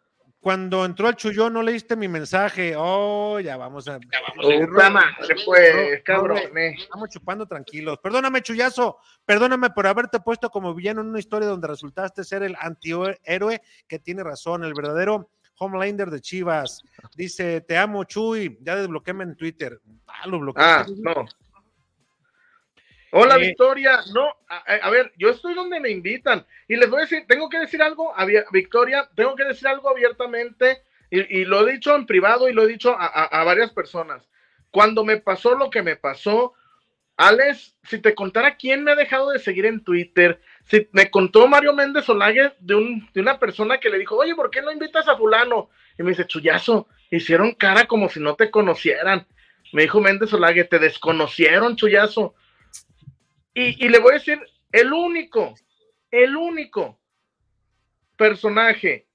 Cuando 0.42 0.84
entró 0.86 1.08
el 1.08 1.16
Chuyón, 1.16 1.54
no 1.54 1.62
leíste 1.62 1.96
mi 1.96 2.08
mensaje. 2.08 2.74
Oh, 2.76 3.40
ya 3.40 3.58
vamos 3.58 3.88
a. 3.88 4.00
Ya 4.00 4.20
vamos 4.28 4.84
a 4.84 5.46
pues, 5.46 6.02
cabrón. 6.04 6.40
Estamos 6.80 7.10
chupando 7.10 7.46
tranquilos. 7.46 8.00
Perdóname, 8.00 8.42
Chuyazo. 8.42 8.98
Perdóname 9.24 9.70
por 9.70 9.86
haberte 9.86 10.20
puesto 10.20 10.50
como 10.50 10.74
villano 10.74 11.02
en 11.02 11.10
una 11.10 11.20
historia 11.20 11.48
donde 11.48 11.68
resultaste 11.68 12.24
ser 12.24 12.42
el 12.42 12.56
antihéroe 12.60 13.62
que 13.88 14.00
tiene 14.00 14.24
razón, 14.24 14.64
el 14.64 14.74
verdadero 14.74 15.30
Homelander 15.60 16.10
de 16.10 16.22
Chivas. 16.22 16.82
Dice: 17.16 17.62
Te 17.62 17.78
amo, 17.78 18.04
Chuy. 18.06 18.58
Ya 18.62 18.76
desbloqueame 18.76 19.24
en 19.26 19.36
Twitter. 19.36 19.80
Ah, 20.08 20.26
lo 20.28 20.40
bloqueé. 20.40 20.64
Ah, 20.66 20.86
no. 20.98 21.24
Hola, 23.14 23.38
Victoria. 23.38 24.00
No, 24.14 24.34
a, 24.48 24.90
ver, 24.90 25.12
yo 25.18 25.30
estoy 25.30 25.54
donde 25.54 25.82
me 25.82 25.90
invitan. 25.90 26.46
Y 26.68 26.78
les 26.78 26.90
voy 26.90 27.00
a 27.00 27.02
decir, 27.02 27.26
tengo 27.28 27.50
que 27.50 27.60
decir 27.60 27.82
algo, 27.82 28.18
a, 28.18 28.26
Victoria, 28.52 29.10
tengo 29.16 29.36
que 29.36 29.44
decir 29.44 29.68
algo 29.68 29.90
abiertamente. 29.90 30.84
Y, 31.10 31.44
lo 31.44 31.68
he 31.68 31.74
dicho 31.74 31.94
en 31.94 32.06
privado 32.06 32.48
y 32.48 32.54
lo 32.54 32.64
he 32.64 32.68
dicho 32.68 32.96
a, 32.98 33.44
varias 33.44 33.72
personas. 33.72 34.28
Cuando 34.72 35.04
me 35.04 35.18
pasó 35.18 35.56
lo 35.56 35.70
que 35.70 35.82
me 35.82 35.98
pasó, 35.98 36.54
Alex, 37.18 37.76
si 37.84 38.00
te 38.00 38.16
contara 38.16 38.56
quién 38.56 38.86
me 38.86 38.92
ha 38.92 38.96
dejado 38.96 39.32
de 39.32 39.40
seguir 39.40 39.66
en 39.66 39.84
Twitter, 39.84 40.40
si 40.64 40.88
me 40.94 41.12
contó 41.12 41.48
Mario 41.48 41.74
Méndez 41.74 42.08
Olague 42.08 42.54
de, 42.60 42.76
un, 42.76 43.10
de 43.14 43.20
una 43.20 43.38
persona 43.38 43.78
que 43.78 43.90
le 43.90 44.00
dijo, 44.00 44.16
oye, 44.16 44.34
¿por 44.36 44.50
qué 44.50 44.62
no 44.62 44.72
invitas 44.72 45.10
a 45.10 45.18
fulano? 45.18 45.70
Y 46.00 46.04
me 46.04 46.12
dice, 46.12 46.26
chullazo, 46.26 46.88
hicieron 47.10 47.52
cara 47.52 47.86
como 47.88 48.08
si 48.08 48.22
no 48.22 48.36
te 48.36 48.50
conocieran. 48.50 49.28
Me 49.74 49.82
dijo 49.82 50.00
Méndez 50.00 50.32
Olague, 50.32 50.64
te 50.64 50.80
desconocieron, 50.80 51.76
chullazo 51.76 52.36
y, 53.54 53.90
le 53.90 54.00
voy 54.00 54.12
a 54.12 54.18
decir, 54.18 54.40
el 54.72 54.94
único, 54.94 55.54
el 56.10 56.36
único 56.36 56.98
personaje 58.16 59.08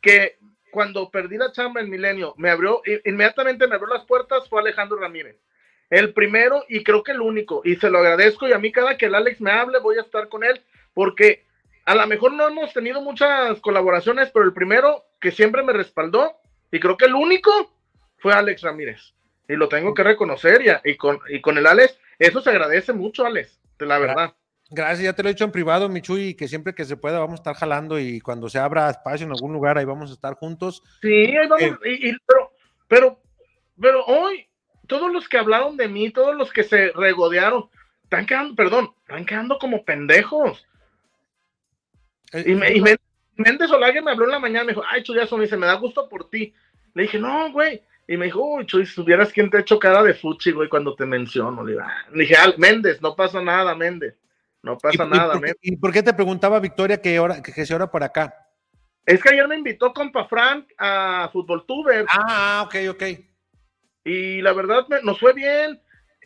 que 0.00 0.38
cuando 0.70 1.10
perdí 1.10 1.36
la 1.36 1.52
chamba 1.52 1.80
en 1.80 1.90
Milenio 1.90 2.34
me 2.38 2.50
abrió, 2.50 2.82
inmediatamente 3.04 3.66
me 3.66 3.74
abrió 3.74 3.92
las 3.92 4.04
puertas 4.04 4.48
fue 4.48 4.60
Alejandro 4.60 4.98
Ramírez. 4.98 5.36
El 5.90 6.12
primero 6.12 6.64
y 6.68 6.82
creo 6.82 7.02
que 7.02 7.12
el 7.12 7.20
único. 7.20 7.62
Y 7.64 7.76
se 7.76 7.90
lo 7.90 7.98
agradezco 7.98 8.48
y 8.48 8.52
a 8.52 8.58
mí 8.58 8.72
cada 8.72 8.96
que 8.96 9.06
el 9.06 9.14
Alex 9.14 9.40
me 9.40 9.52
hable 9.52 9.78
voy 9.78 9.98
a 9.98 10.02
estar 10.02 10.28
con 10.28 10.42
él 10.42 10.62
porque 10.94 11.44
a 11.84 11.94
lo 11.94 12.06
mejor 12.06 12.32
no 12.32 12.48
hemos 12.48 12.72
tenido 12.72 13.00
muchas 13.00 13.60
colaboraciones, 13.60 14.30
pero 14.30 14.44
el 14.44 14.52
primero 14.52 15.04
que 15.20 15.30
siempre 15.30 15.62
me 15.62 15.72
respaldó 15.72 16.36
y 16.72 16.80
creo 16.80 16.96
que 16.96 17.04
el 17.04 17.14
único 17.14 17.50
fue 18.18 18.32
Alex 18.32 18.62
Ramírez. 18.62 19.14
Y 19.48 19.54
lo 19.54 19.68
tengo 19.68 19.94
que 19.94 20.02
reconocer 20.02 20.62
y, 20.62 20.90
y, 20.90 20.96
con, 20.96 21.20
y 21.28 21.40
con 21.40 21.56
el 21.58 21.66
Alex 21.66 21.98
eso 22.18 22.40
se 22.40 22.50
agradece 22.50 22.92
mucho, 22.92 23.24
Alex, 23.24 23.60
de 23.78 23.86
la 23.86 23.98
verdad. 23.98 24.34
Gracias, 24.68 25.04
ya 25.04 25.12
te 25.12 25.22
lo 25.22 25.28
he 25.28 25.32
dicho 25.32 25.44
en 25.44 25.52
privado, 25.52 25.88
Michuy, 25.88 26.34
que 26.34 26.48
siempre 26.48 26.74
que 26.74 26.84
se 26.84 26.96
pueda 26.96 27.20
vamos 27.20 27.34
a 27.34 27.42
estar 27.42 27.54
jalando 27.54 28.00
y 28.00 28.20
cuando 28.20 28.48
se 28.48 28.58
abra 28.58 28.90
espacio 28.90 29.24
en 29.24 29.32
algún 29.32 29.52
lugar 29.52 29.78
ahí 29.78 29.84
vamos 29.84 30.10
a 30.10 30.14
estar 30.14 30.34
juntos. 30.34 30.82
Sí, 31.02 31.08
ahí 31.08 31.46
vamos, 31.46 31.78
eh, 31.84 32.16
pero, 32.26 32.52
pero, 32.88 33.20
pero 33.80 34.04
hoy, 34.06 34.48
todos 34.88 35.12
los 35.12 35.28
que 35.28 35.38
hablaron 35.38 35.76
de 35.76 35.86
mí, 35.86 36.10
todos 36.10 36.34
los 36.34 36.52
que 36.52 36.64
se 36.64 36.90
regodearon, 36.92 37.68
están 38.02 38.26
quedando, 38.26 38.56
perdón, 38.56 38.92
están 39.02 39.24
quedando 39.24 39.58
como 39.58 39.84
pendejos. 39.84 40.66
Eh, 42.32 42.44
y, 42.46 42.54
me, 42.54 42.72
y 42.72 42.82
Méndez 43.36 43.70
Olague 43.70 44.02
me 44.02 44.10
habló 44.10 44.24
en 44.24 44.32
la 44.32 44.38
mañana, 44.40 44.64
me 44.64 44.72
dijo, 44.72 44.82
ay, 44.88 45.02
Chuyazo, 45.04 45.36
me 45.36 45.44
dice, 45.44 45.56
me 45.56 45.66
da 45.66 45.74
gusto 45.74 46.08
por 46.08 46.28
ti. 46.28 46.54
Le 46.94 47.02
dije, 47.02 47.18
no, 47.18 47.52
güey, 47.52 47.82
y 48.08 48.16
me 48.16 48.26
dijo, 48.26 48.40
uy, 48.40 48.66
Chuy, 48.66 48.86
si 48.86 48.92
supieras 48.92 49.32
quién 49.32 49.50
te 49.50 49.56
ha 49.56 49.60
hecho 49.60 49.78
cara 49.78 50.02
de 50.02 50.14
fuchi, 50.14 50.52
güey, 50.52 50.68
cuando 50.68 50.94
te 50.94 51.04
menciono. 51.04 51.64
Le, 51.64 51.78
ah". 51.80 52.06
dije, 52.14 52.36
ah, 52.36 52.54
Méndez, 52.56 53.02
no 53.02 53.16
pasa 53.16 53.42
nada, 53.42 53.74
Méndez. 53.74 54.14
No 54.62 54.76
pasa 54.78 55.04
nada, 55.04 55.36
¿y 55.36 55.38
por, 55.38 55.56
¿Y 55.62 55.76
por 55.76 55.92
qué 55.92 56.02
te 56.02 56.12
preguntaba 56.12 56.58
Victoria 56.58 57.00
que, 57.00 57.20
hora, 57.20 57.40
que, 57.40 57.52
se 57.52 57.74
hora 57.74 57.88
por 57.88 58.02
acá? 58.02 58.34
Es 59.04 59.22
que 59.22 59.28
ayer 59.28 59.46
me 59.46 59.56
invitó 59.56 59.92
compa 59.92 60.26
Frank 60.26 60.66
a 60.76 61.28
Fútbol 61.32 61.64
Tuber. 61.66 62.04
Ah, 62.08 62.64
ok, 62.66 62.74
ok. 62.90 63.02
Y 64.04 64.42
la 64.42 64.52
verdad 64.52 64.86
nos 65.04 65.20
fue 65.20 65.32
bien. 65.34 65.80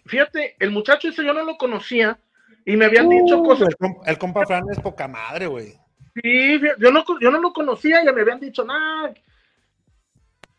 Fíjate, 0.07 0.57
el 0.59 0.71
muchacho 0.71 1.09
ese 1.09 1.23
yo 1.23 1.35
no 1.35 1.45
lo 1.45 1.59
conocía 1.59 2.19
y 2.65 2.77
me 2.77 2.87
habían 2.87 3.11
dicho 3.11 3.39
uh, 3.39 3.45
cosas. 3.45 3.69
El, 4.07 4.19
compa 4.19 4.47
Frank 4.47 4.65
es 4.71 4.81
poca 4.81 5.07
madre, 5.07 5.47
güey. 5.47 5.75
Sí, 6.15 6.61
yo 6.79 6.91
no, 6.91 7.05
yo 7.21 7.31
no 7.31 7.41
lo 7.41 7.53
conocía 7.53 8.03
y 8.03 8.13
me 8.13 8.23
habían 8.23 8.41
dicho, 8.41 8.65
nada, 8.65 9.13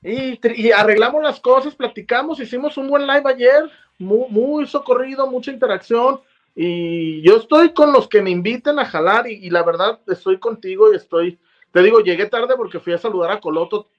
y, 0.03 0.71
arreglamos 0.71 1.23
las 1.23 1.39
cosas, 1.39 1.75
platicamos, 1.75 2.39
hicimos 2.39 2.77
un 2.77 2.87
buen 2.87 3.05
live 3.05 3.23
ayer, 3.25 3.69
muy, 3.99 4.27
muy 4.29 4.67
socorrido, 4.67 5.29
mucha 5.29 5.51
interacción, 5.51 6.21
y 6.55 7.21
yo 7.21 7.37
estoy 7.37 7.73
con 7.73 7.93
los 7.93 8.07
que 8.07 8.21
me 8.21 8.31
inviten 8.31 8.79
a 8.79 8.85
jalar 8.85 9.27
y, 9.27 9.49
la 9.49 9.63
verdad 9.63 9.99
estoy 10.07 10.39
contigo 10.39 10.91
y 10.91 10.97
estoy, 10.97 11.39
te 11.71 11.81
digo, 11.81 12.01
llegué 12.01 12.25
tarde 12.25 12.55
porque 12.57 12.79
fui 12.79 12.93
a 12.93 12.97
saludar 12.97 13.31
a 13.31 13.39
Coloto. 13.39 13.89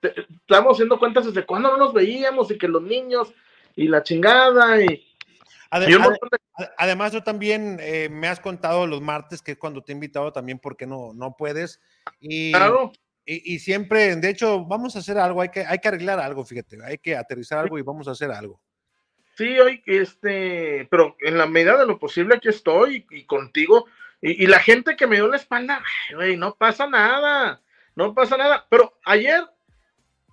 estamos 0.00 0.74
haciendo 0.74 0.98
cuentas 0.98 1.26
desde 1.26 1.44
cuándo 1.44 1.70
no 1.70 1.76
nos 1.76 1.92
veíamos 1.92 2.50
y 2.50 2.58
que 2.58 2.68
los 2.68 2.82
niños 2.82 3.32
y 3.76 3.88
la 3.88 4.02
chingada 4.02 4.82
y... 4.82 5.06
Además, 6.76 7.12
tú 7.12 7.22
también 7.22 7.78
eh, 7.80 8.10
me 8.10 8.28
has 8.28 8.38
contado 8.38 8.86
los 8.86 9.00
martes 9.00 9.40
que 9.40 9.56
cuando 9.56 9.82
te 9.82 9.92
he 9.92 9.94
invitado 9.94 10.30
también 10.30 10.58
porque 10.58 10.86
no, 10.86 11.14
no 11.14 11.34
puedes. 11.34 11.80
Y, 12.20 12.52
claro. 12.52 12.92
Y, 13.24 13.60
siempre, 13.60 14.16
de 14.16 14.30
hecho, 14.30 14.64
vamos 14.64 14.96
a 14.96 14.98
hacer 14.98 15.16
algo, 15.16 15.40
hay 15.42 15.50
que, 15.50 15.60
hay 15.60 15.78
que 15.78 15.88
arreglar 15.88 16.18
algo, 16.18 16.44
fíjate, 16.44 16.78
hay 16.84 16.98
que 16.98 17.16
aterrizar 17.16 17.58
algo 17.58 17.78
y 17.78 17.82
vamos 17.82 18.08
a 18.08 18.12
hacer 18.12 18.32
algo. 18.32 18.60
Sí, 19.36 19.58
hoy, 19.58 19.82
este, 19.86 20.86
pero 20.90 21.16
en 21.20 21.38
la 21.38 21.46
medida 21.46 21.78
de 21.78 21.86
lo 21.86 21.98
posible 21.98 22.34
aquí 22.34 22.48
estoy 22.48 23.06
y, 23.10 23.24
contigo. 23.24 23.86
Y, 24.20 24.46
la 24.46 24.58
gente 24.58 24.96
que 24.96 25.06
me 25.06 25.16
dio 25.16 25.28
la 25.28 25.36
espalda, 25.36 25.82
güey, 26.14 26.36
no 26.36 26.54
pasa 26.56 26.86
nada, 26.86 27.60
no 27.94 28.14
pasa 28.14 28.36
nada. 28.36 28.66
Pero 28.68 28.98
ayer, 29.04 29.44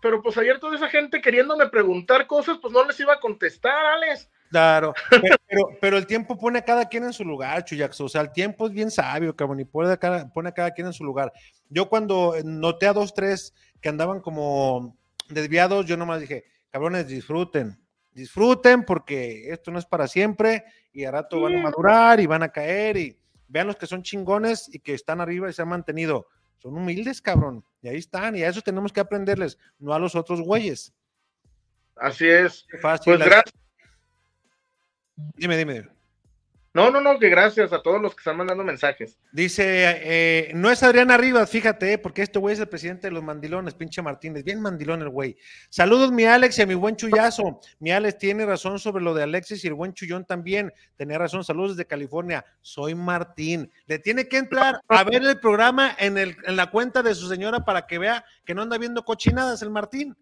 pero 0.01 0.21
pues 0.21 0.37
ayer 0.37 0.59
toda 0.59 0.75
esa 0.75 0.89
gente 0.89 1.21
queriéndome 1.21 1.69
preguntar 1.69 2.27
cosas, 2.27 2.57
pues 2.61 2.73
no 2.73 2.85
les 2.85 2.99
iba 2.99 3.13
a 3.13 3.19
contestar, 3.19 3.85
Alex. 3.85 4.29
Claro, 4.49 4.93
pero, 5.47 5.69
pero, 5.79 5.97
el 5.97 6.07
tiempo 6.07 6.37
pone 6.37 6.59
a 6.59 6.63
cada 6.63 6.89
quien 6.89 7.03
en 7.03 7.13
su 7.13 7.23
lugar, 7.23 7.63
Chuyax. 7.63 8.01
O 8.01 8.09
sea, 8.09 8.21
el 8.21 8.31
tiempo 8.31 8.67
es 8.67 8.73
bien 8.73 8.89
sabio, 8.89 9.35
cabrón, 9.35 9.59
y 9.59 9.65
pone 9.65 9.91
a, 9.91 9.97
cada, 9.97 10.31
pone 10.33 10.49
a 10.49 10.53
cada 10.53 10.71
quien 10.71 10.87
en 10.87 10.93
su 10.93 11.03
lugar. 11.03 11.31
Yo 11.69 11.87
cuando 11.87 12.33
noté 12.43 12.87
a 12.87 12.93
dos, 12.93 13.13
tres 13.13 13.53
que 13.79 13.89
andaban 13.89 14.21
como 14.21 14.97
desviados, 15.29 15.85
yo 15.85 15.97
nomás 15.97 16.21
dije, 16.21 16.45
cabrones, 16.71 17.07
disfruten, 17.07 17.79
disfruten 18.11 18.83
porque 18.83 19.51
esto 19.51 19.71
no 19.71 19.79
es 19.79 19.85
para 19.85 20.07
siempre 20.07 20.65
y 20.91 21.05
a 21.05 21.11
rato 21.11 21.41
van 21.41 21.57
a 21.57 21.61
madurar 21.61 22.19
y 22.19 22.25
van 22.25 22.43
a 22.43 22.49
caer 22.49 22.97
y 22.97 23.17
vean 23.47 23.67
los 23.67 23.75
que 23.75 23.87
son 23.87 24.03
chingones 24.03 24.69
y 24.73 24.79
que 24.79 24.93
están 24.93 25.21
arriba 25.21 25.49
y 25.49 25.53
se 25.53 25.61
han 25.61 25.69
mantenido. 25.69 26.27
Son 26.57 26.75
humildes, 26.75 27.21
cabrón. 27.21 27.63
Y 27.81 27.87
ahí 27.87 27.97
están. 27.97 28.35
Y 28.35 28.43
a 28.43 28.49
eso 28.49 28.61
tenemos 28.61 28.91
que 28.91 28.99
aprenderles, 28.99 29.57
no 29.77 29.93
a 29.93 29.99
los 29.99 30.15
otros 30.15 30.41
güeyes. 30.41 30.93
Así 31.95 32.27
es. 32.27 32.65
Fácil. 32.81 33.15
Pues 33.15 33.25
gracias. 33.25 33.53
Dime, 35.35 35.57
dime. 35.57 35.99
No, 36.71 36.91
no, 36.91 37.01
no, 37.01 37.17
que 37.17 37.29
gracias 37.29 37.73
a 37.73 37.81
todos 37.81 37.99
los 37.99 38.13
que 38.13 38.19
están 38.19 38.37
mandando 38.37 38.63
mensajes. 38.63 39.17
Dice, 39.31 39.63
eh, 39.65 40.51
no 40.53 40.69
es 40.69 40.83
Adrián 40.83 41.09
Arribas, 41.09 41.49
fíjate, 41.49 41.97
porque 41.97 42.21
este 42.21 42.37
güey 42.37 42.53
es 42.53 42.59
el 42.59 42.69
presidente 42.69 43.07
de 43.07 43.11
los 43.11 43.23
mandilones, 43.23 43.73
pinche 43.73 44.03
Martínez, 44.03 44.43
bien 44.43 44.61
mandilón 44.61 45.01
el 45.01 45.09
güey. 45.09 45.35
Saludos, 45.69 46.11
mi 46.11 46.25
Alex 46.25 46.59
y 46.59 46.61
a 46.61 46.67
mi 46.67 46.75
buen 46.75 46.95
chullazo. 46.95 47.59
Mi 47.79 47.91
Alex 47.91 48.19
tiene 48.19 48.45
razón 48.45 48.77
sobre 48.77 49.03
lo 49.03 49.15
de 49.15 49.23
Alexis 49.23 49.65
y 49.65 49.67
el 49.67 49.73
buen 49.73 49.95
chullón 49.95 50.25
también. 50.25 50.71
Tenía 50.95 51.17
razón, 51.17 51.43
saludos 51.43 51.75
desde 51.75 51.87
California. 51.87 52.45
Soy 52.61 52.93
Martín. 52.93 53.71
Le 53.87 53.97
tiene 53.97 54.27
que 54.27 54.37
entrar 54.37 54.79
a 54.87 55.03
ver 55.03 55.23
el 55.23 55.39
programa 55.39 55.95
en, 55.97 56.19
el, 56.19 56.37
en 56.45 56.55
la 56.55 56.69
cuenta 56.69 57.01
de 57.01 57.15
su 57.15 57.27
señora 57.27 57.65
para 57.65 57.87
que 57.87 57.97
vea 57.97 58.23
que 58.45 58.53
no 58.53 58.61
anda 58.61 58.77
viendo 58.77 59.03
cochinadas 59.03 59.63
el 59.63 59.71
Martín. 59.71 60.15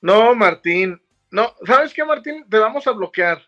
No, 0.00 0.34
Martín. 0.34 0.98
No, 1.30 1.54
¿sabes 1.66 1.92
qué, 1.92 2.02
Martín? 2.02 2.46
Te 2.48 2.58
vamos 2.58 2.86
a 2.86 2.92
bloquear. 2.92 3.42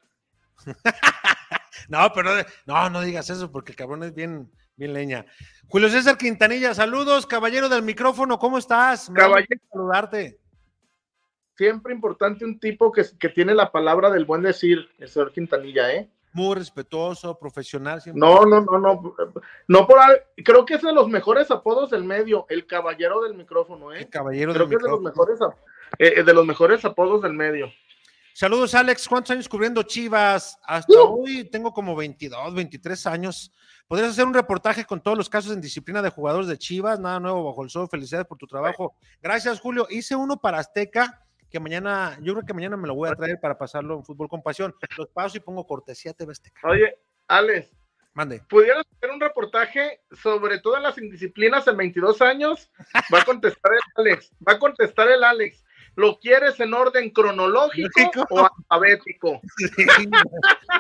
no, 1.89 2.13
pero 2.15 2.31
no, 2.67 2.91
no 2.91 3.01
digas 3.01 3.31
eso 3.31 3.51
porque 3.51 3.73
el 3.73 3.77
cabrón 3.77 4.03
es 4.03 4.15
bien, 4.15 4.51
bien 4.77 4.93
leña. 4.93 5.27
Julio 5.69 5.89
César 5.89 6.17
Quintanilla, 6.17 6.75
saludos, 6.75 7.27
caballero 7.27 7.69
del 7.69 7.83
micrófono, 7.83 8.39
¿cómo 8.39 8.59
estás? 8.59 9.11
caballero, 9.15 9.61
saludarte. 9.71 10.39
Siempre 11.57 11.93
importante 11.93 12.45
un 12.45 12.61
tipo 12.61 12.93
que, 12.93 13.05
que, 13.19 13.29
tiene 13.29 13.55
la 13.55 13.73
palabra 13.73 14.11
del 14.11 14.25
buen 14.25 14.43
decir, 14.43 14.89
el 14.99 15.09
señor 15.09 15.33
Quintanilla, 15.33 15.93
¿eh? 15.93 16.09
Muy 16.33 16.55
respetuoso, 16.55 17.37
profesional. 17.39 18.01
No, 18.15 18.45
no, 18.45 18.61
no, 18.61 18.79
no, 18.79 19.15
no 19.67 19.87
por 19.87 19.99
creo 20.45 20.65
que 20.65 20.75
es 20.75 20.83
de 20.83 20.93
los 20.93 21.09
mejores 21.09 21.51
apodos 21.51 21.91
del 21.91 22.05
medio, 22.05 22.47
el 22.49 22.67
caballero 22.67 23.23
del 23.23 23.35
micrófono, 23.35 23.93
¿eh? 23.93 24.03
El 24.03 24.09
caballero 24.09 24.53
creo 24.53 24.69
que 24.69 24.77
es 24.77 24.83
de 24.83 24.89
los 24.89 25.01
mejores, 25.01 25.41
eh, 25.99 26.23
de 26.23 26.35
los 26.35 26.47
mejores 26.47 26.85
apodos 26.85 27.23
del 27.23 27.33
medio. 27.33 27.73
Saludos, 28.39 28.73
Alex. 28.77 29.09
¿Cuántos 29.09 29.33
años 29.33 29.49
cubriendo 29.49 29.83
Chivas? 29.83 30.61
Hasta 30.63 30.93
uh. 30.93 31.23
hoy 31.25 31.51
tengo 31.51 31.73
como 31.73 31.97
22, 31.97 32.55
23 32.55 33.07
años. 33.09 33.53
¿Podrías 33.89 34.11
hacer 34.11 34.27
un 34.27 34.33
reportaje 34.33 34.85
con 34.85 35.03
todos 35.03 35.19
los 35.19 35.29
casos 35.29 35.53
en 35.53 35.61
disciplina 35.61 36.01
de 36.03 36.11
jugadores 36.11 36.47
de 36.47 36.57
Chivas? 36.57 37.01
Nada 37.01 37.19
nuevo 37.19 37.43
bajo 37.43 37.65
el 37.65 37.71
sol. 37.71 37.89
Felicidades 37.91 38.29
por 38.29 38.39
tu 38.39 38.47
trabajo. 38.47 38.95
Gracias, 39.21 39.59
Julio. 39.59 39.89
Hice 39.91 40.15
uno 40.15 40.37
para 40.37 40.61
Azteca 40.61 41.21
que 41.51 41.59
mañana, 41.59 42.17
yo 42.23 42.35
creo 42.35 42.47
que 42.47 42.55
mañana 42.55 42.77
me 42.77 42.87
lo 42.87 42.95
voy 42.95 43.09
a 43.09 43.17
traer 43.17 43.41
para 43.41 43.59
pasarlo 43.59 43.97
en 43.97 44.05
fútbol 44.05 44.29
con 44.29 44.41
pasión. 44.41 44.73
Los 44.97 45.09
paso 45.09 45.37
y 45.37 45.41
pongo 45.41 45.67
cortesía 45.67 46.13
TV 46.13 46.31
Azteca. 46.31 46.61
Oye, 46.63 46.97
Alex. 47.27 47.77
Mande. 48.15 48.41
¿Pudieras 48.49 48.85
hacer 48.97 49.11
un 49.11 49.21
reportaje 49.21 50.03
sobre 50.13 50.61
todas 50.61 50.81
las 50.81 50.97
indisciplinas 50.97 51.67
en 51.67 51.77
22 51.77 52.23
años? 52.23 52.71
Va 53.13 53.19
a 53.19 53.25
contestar 53.25 53.73
el 53.73 53.81
Alex. 53.97 54.31
Va 54.47 54.53
a 54.53 54.59
contestar 54.61 55.09
el 55.09 55.25
Alex. 55.25 55.65
¿Lo 55.99 56.17
quieres 56.21 56.61
en 56.61 56.73
orden 56.75 57.11
cronológico 57.11 58.13
o 58.31 58.47
alfabético? 58.47 59.41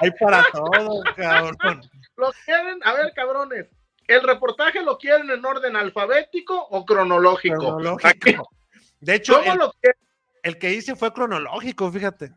hay 0.00 0.12
para 0.12 0.44
todo, 0.52 1.02
cabrón. 1.16 1.80
¿Lo 2.16 2.30
quieren? 2.44 2.78
A 2.84 2.92
ver, 2.92 3.12
cabrones. 3.16 3.66
¿El 4.06 4.22
reportaje 4.22 4.80
lo 4.80 4.96
quieren 4.96 5.28
en 5.28 5.44
orden 5.44 5.74
alfabético 5.74 6.68
o 6.70 6.86
cronológico? 6.86 7.58
Cronológico. 7.58 8.48
De 9.00 9.16
hecho, 9.16 9.40
el, 10.44 10.56
que 10.56 10.70
hice 10.70 10.94
fue 10.94 11.12
cronológico, 11.12 11.90
fíjate. 11.90 12.30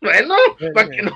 Bueno, 0.00 0.34
para 0.72 0.88
que 0.88 1.02
no. 1.02 1.14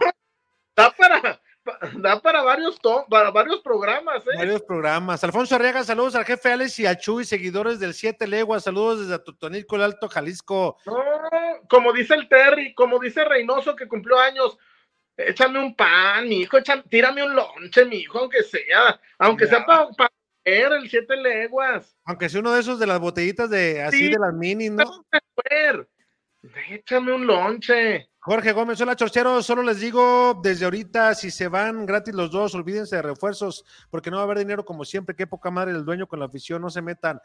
Está 0.69 0.91
para, 0.91 1.41
da 1.99 2.21
para 2.21 2.43
varios, 2.43 2.79
para 3.09 3.31
varios 3.31 3.61
programas, 3.61 4.23
¿eh? 4.27 4.37
Varios 4.37 4.63
programas. 4.63 5.23
Alfonso 5.25 5.55
Arriaga, 5.55 5.85
saludos 5.85 6.15
al 6.15 6.25
jefe 6.25 6.53
Alex 6.53 6.79
y 6.79 6.87
a 6.87 6.97
Chuy, 6.97 7.25
seguidores 7.25 7.79
del 7.81 7.95
Siete 7.95 8.27
Leguas, 8.27 8.65
saludos 8.65 9.01
desde 9.01 9.23
Totonilco, 9.23 9.77
el 9.77 9.83
Alto 9.83 10.09
Jalisco. 10.09 10.79
No, 10.87 10.97
como 11.69 11.93
dice 11.93 12.15
el 12.15 12.29
Terry, 12.29 12.75
como 12.75 12.99
dice 12.99 13.25
Reynoso 13.25 13.75
que 13.75 13.89
cumplió 13.89 14.19
años, 14.19 14.59
échame 15.17 15.59
un 15.59 15.75
pan, 15.75 16.29
mi 16.29 16.41
hijo, 16.41 16.59
tírame 16.89 17.25
un 17.25 17.35
lonche, 17.35 17.85
mi 17.85 17.97
hijo, 17.97 18.19
aunque 18.19 18.43
sea, 18.43 19.01
aunque 19.19 19.47
sea 19.47 19.65
para 19.65 20.11
el 20.45 20.89
Siete 20.89 21.17
Leguas. 21.17 21.97
Aunque 22.05 22.29
sea 22.29 22.41
uno 22.41 22.53
de 22.53 22.61
esos 22.61 22.79
de 22.79 22.87
las 22.87 23.01
botellitas 23.01 23.51
de 23.51 23.83
así 23.83 24.09
de 24.09 24.19
las 24.19 24.33
mini, 24.33 24.71
¿no? 24.71 24.85
Échame 26.69 27.13
un 27.13 27.27
lonche. 27.27 28.11
Jorge 28.27 28.53
Gómez, 28.53 28.81
hola 28.81 28.97
chorcheros, 28.97 29.47
solo 29.47 29.63
les 29.63 29.79
digo 29.79 30.41
desde 30.43 30.65
ahorita, 30.65 31.15
si 31.15 31.31
se 31.31 31.47
van 31.47 31.87
gratis 31.87 32.13
los 32.13 32.33
dos, 32.33 32.57
olvídense 32.57 32.97
de 32.97 33.03
refuerzos, 33.03 33.65
porque 33.89 34.11
no 34.11 34.17
va 34.17 34.23
a 34.23 34.25
haber 34.25 34.39
dinero 34.39 34.65
como 34.65 34.85
siempre, 34.85 35.15
qué 35.15 35.29
poca 35.29 35.49
madre 35.53 35.71
el 35.71 35.85
dueño 35.85 36.09
con 36.09 36.19
la 36.19 36.27
afición, 36.27 36.61
no 36.61 36.69
se 36.69 36.83
metan. 36.83 37.21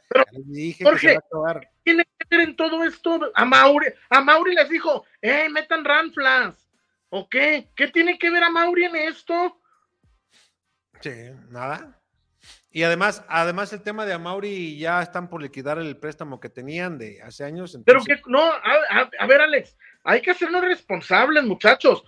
dije 0.45 0.83
Jorge, 0.83 1.17
que 1.43 1.71
tiene 1.83 2.03
que 2.05 2.37
ver 2.37 2.49
en 2.49 2.55
todo 2.55 2.83
esto? 2.83 3.19
A 3.33 3.45
Mauri, 3.45 3.87
a 4.11 4.21
Mauri 4.21 4.53
les 4.53 4.69
dijo, 4.69 5.05
eh, 5.21 5.49
metan 5.49 5.83
ranflas, 5.83 6.69
¿o 7.09 7.27
qué? 7.27 7.71
¿Qué 7.75 7.87
tiene 7.87 8.19
que 8.19 8.29
ver 8.29 8.43
a 8.43 8.51
Mauri 8.51 8.85
en 8.85 8.95
esto? 8.97 9.59
Sí, 10.99 11.31
nada. 11.49 12.00
Y 12.73 12.83
además, 12.83 13.23
además 13.27 13.73
el 13.73 13.81
tema 13.81 14.05
de 14.05 14.13
Amauri 14.13 14.77
ya 14.77 15.01
están 15.01 15.29
por 15.29 15.41
liquidar 15.41 15.77
el 15.77 15.97
préstamo 15.97 16.39
que 16.39 16.47
tenían 16.47 16.97
de 16.97 17.21
hace 17.21 17.43
años. 17.43 17.77
Pero 17.85 18.01
que 18.01 18.19
no, 18.27 18.39
a, 18.41 19.27
ver 19.27 19.41
Alex, 19.41 19.77
hay 20.05 20.21
que 20.21 20.31
hacernos 20.31 20.61
responsables, 20.61 21.43
muchachos. 21.43 22.03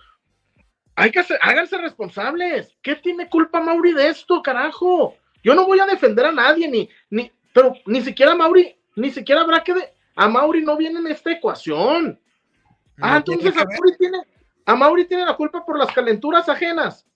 Hay 0.96 1.10
que 1.10 1.18
hacer, 1.18 1.38
háganse 1.42 1.76
responsables. 1.76 2.74
¿Qué 2.80 2.96
tiene 2.96 3.28
culpa 3.28 3.60
Mauri 3.60 3.92
de 3.92 4.08
esto, 4.08 4.40
carajo? 4.42 5.14
Yo 5.42 5.54
no 5.54 5.66
voy 5.66 5.80
a 5.80 5.86
defender 5.86 6.24
a 6.24 6.32
nadie, 6.32 6.66
ni, 6.66 6.88
ni, 7.10 7.30
pero 7.52 7.74
ni 7.84 8.00
siquiera 8.00 8.34
Mauri, 8.34 8.74
ni 8.96 9.10
siquiera 9.10 9.42
habrá 9.42 9.62
que 9.62 9.74
de, 9.74 9.92
a 10.16 10.28
Mauri 10.28 10.64
no 10.64 10.78
viene 10.78 10.98
en 10.98 11.08
esta 11.08 11.30
ecuación. 11.30 12.18
ah, 13.02 13.18
entonces 13.18 13.54
a 13.54 13.64
Mauri 13.64 13.96
tiene, 13.98 14.18
a 14.64 14.74
Mauri 14.74 15.04
tiene 15.04 15.26
la 15.26 15.36
culpa 15.36 15.62
por 15.62 15.78
las 15.78 15.92
calenturas 15.92 16.48
ajenas. 16.48 17.06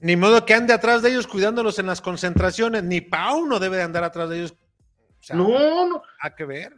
Ni 0.00 0.16
modo 0.16 0.44
que 0.46 0.54
ande 0.54 0.72
atrás 0.72 1.02
de 1.02 1.10
ellos 1.10 1.26
cuidándolos 1.26 1.78
en 1.78 1.86
las 1.86 2.00
concentraciones, 2.00 2.84
ni 2.84 3.00
Pau 3.00 3.46
no 3.46 3.58
debe 3.58 3.78
de 3.78 3.82
andar 3.82 4.04
atrás 4.04 4.28
de 4.30 4.38
ellos. 4.38 4.54
no, 5.32 5.86
no. 5.86 6.02
Hay 6.20 6.30
que 6.36 6.44
ver. 6.44 6.72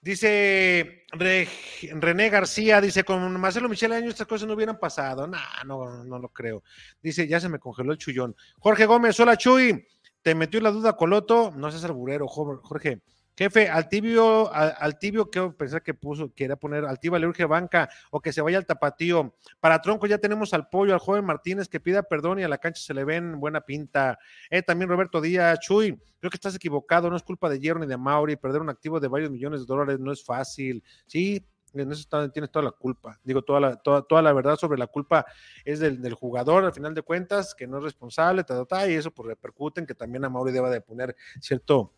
Dice 0.00 1.04
René 1.10 2.30
García, 2.30 2.80
dice, 2.80 3.02
con 3.02 3.40
Marcelo 3.40 3.68
Michel 3.68 3.90
año 3.90 4.08
estas 4.08 4.28
cosas 4.28 4.46
no 4.46 4.54
hubieran 4.54 4.78
pasado. 4.78 5.26
Nah, 5.26 5.64
no, 5.64 6.04
no 6.04 6.18
lo 6.20 6.28
creo. 6.28 6.62
Dice, 7.02 7.26
ya 7.26 7.40
se 7.40 7.48
me 7.48 7.58
congeló 7.58 7.90
el 7.90 7.98
chullón. 7.98 8.36
Jorge 8.60 8.86
Gómez, 8.86 9.18
hola 9.18 9.36
Chuy. 9.36 9.84
Te 10.22 10.36
metió 10.36 10.60
la 10.60 10.70
duda 10.70 10.96
Coloto. 10.96 11.52
No 11.56 11.72
seas 11.72 11.84
alburero, 11.84 12.28
Jorge. 12.28 13.02
Jefe, 13.36 13.68
al 13.68 13.88
tibio, 13.88 14.50
al, 14.52 14.98
tibio 14.98 15.30
que 15.30 15.42
pensar 15.50 15.82
que 15.82 15.92
puso, 15.92 16.32
quiera 16.32 16.56
poner, 16.56 16.86
al 16.86 16.98
tibio 16.98 17.18
le 17.18 17.26
urge 17.26 17.44
banca 17.44 17.88
o 18.10 18.20
que 18.20 18.32
se 18.32 18.40
vaya 18.40 18.56
al 18.56 18.64
tapatío. 18.64 19.34
Para 19.60 19.82
Tronco 19.82 20.06
ya 20.06 20.16
tenemos 20.16 20.54
al 20.54 20.68
pollo, 20.68 20.94
al 20.94 21.00
joven 21.00 21.24
Martínez 21.24 21.68
que 21.68 21.78
pida 21.78 22.02
perdón 22.02 22.38
y 22.38 22.44
a 22.44 22.48
la 22.48 22.56
cancha 22.56 22.82
se 22.82 22.94
le 22.94 23.04
ven 23.04 23.38
buena 23.38 23.60
pinta. 23.60 24.18
Eh, 24.48 24.62
también 24.62 24.88
Roberto 24.88 25.20
Díaz, 25.20 25.60
Chuy, 25.60 26.00
creo 26.18 26.30
que 26.30 26.36
estás 26.36 26.54
equivocado, 26.54 27.10
no 27.10 27.16
es 27.16 27.22
culpa 27.22 27.50
de 27.50 27.60
Hierro 27.60 27.80
ni 27.80 27.86
de 27.86 27.98
Mauri, 27.98 28.36
perder 28.36 28.62
un 28.62 28.70
activo 28.70 29.00
de 29.00 29.08
varios 29.08 29.30
millones 29.30 29.60
de 29.60 29.66
dólares 29.66 30.00
no 30.00 30.12
es 30.12 30.24
fácil. 30.24 30.82
Sí, 31.06 31.44
en 31.74 31.92
eso 31.92 32.30
tienes 32.30 32.50
toda 32.50 32.64
la 32.64 32.70
culpa. 32.70 33.20
Digo, 33.22 33.42
toda 33.42 33.60
la, 33.60 33.76
toda, 33.76 34.02
toda 34.02 34.22
la 34.22 34.32
verdad 34.32 34.56
sobre 34.56 34.78
la 34.78 34.86
culpa 34.86 35.26
es 35.64 35.80
del, 35.80 36.14
jugador, 36.14 36.64
al 36.64 36.72
final 36.72 36.94
de 36.94 37.02
cuentas, 37.02 37.54
que 37.54 37.66
no 37.66 37.78
es 37.78 37.84
responsable, 37.84 38.44
y 38.88 38.92
eso 38.94 39.10
pues 39.10 39.28
repercute 39.28 39.80
en 39.80 39.86
que 39.86 39.94
también 39.94 40.24
a 40.24 40.30
Mauri 40.30 40.52
deba 40.52 40.70
de 40.70 40.80
poner 40.80 41.14
cierto 41.40 41.92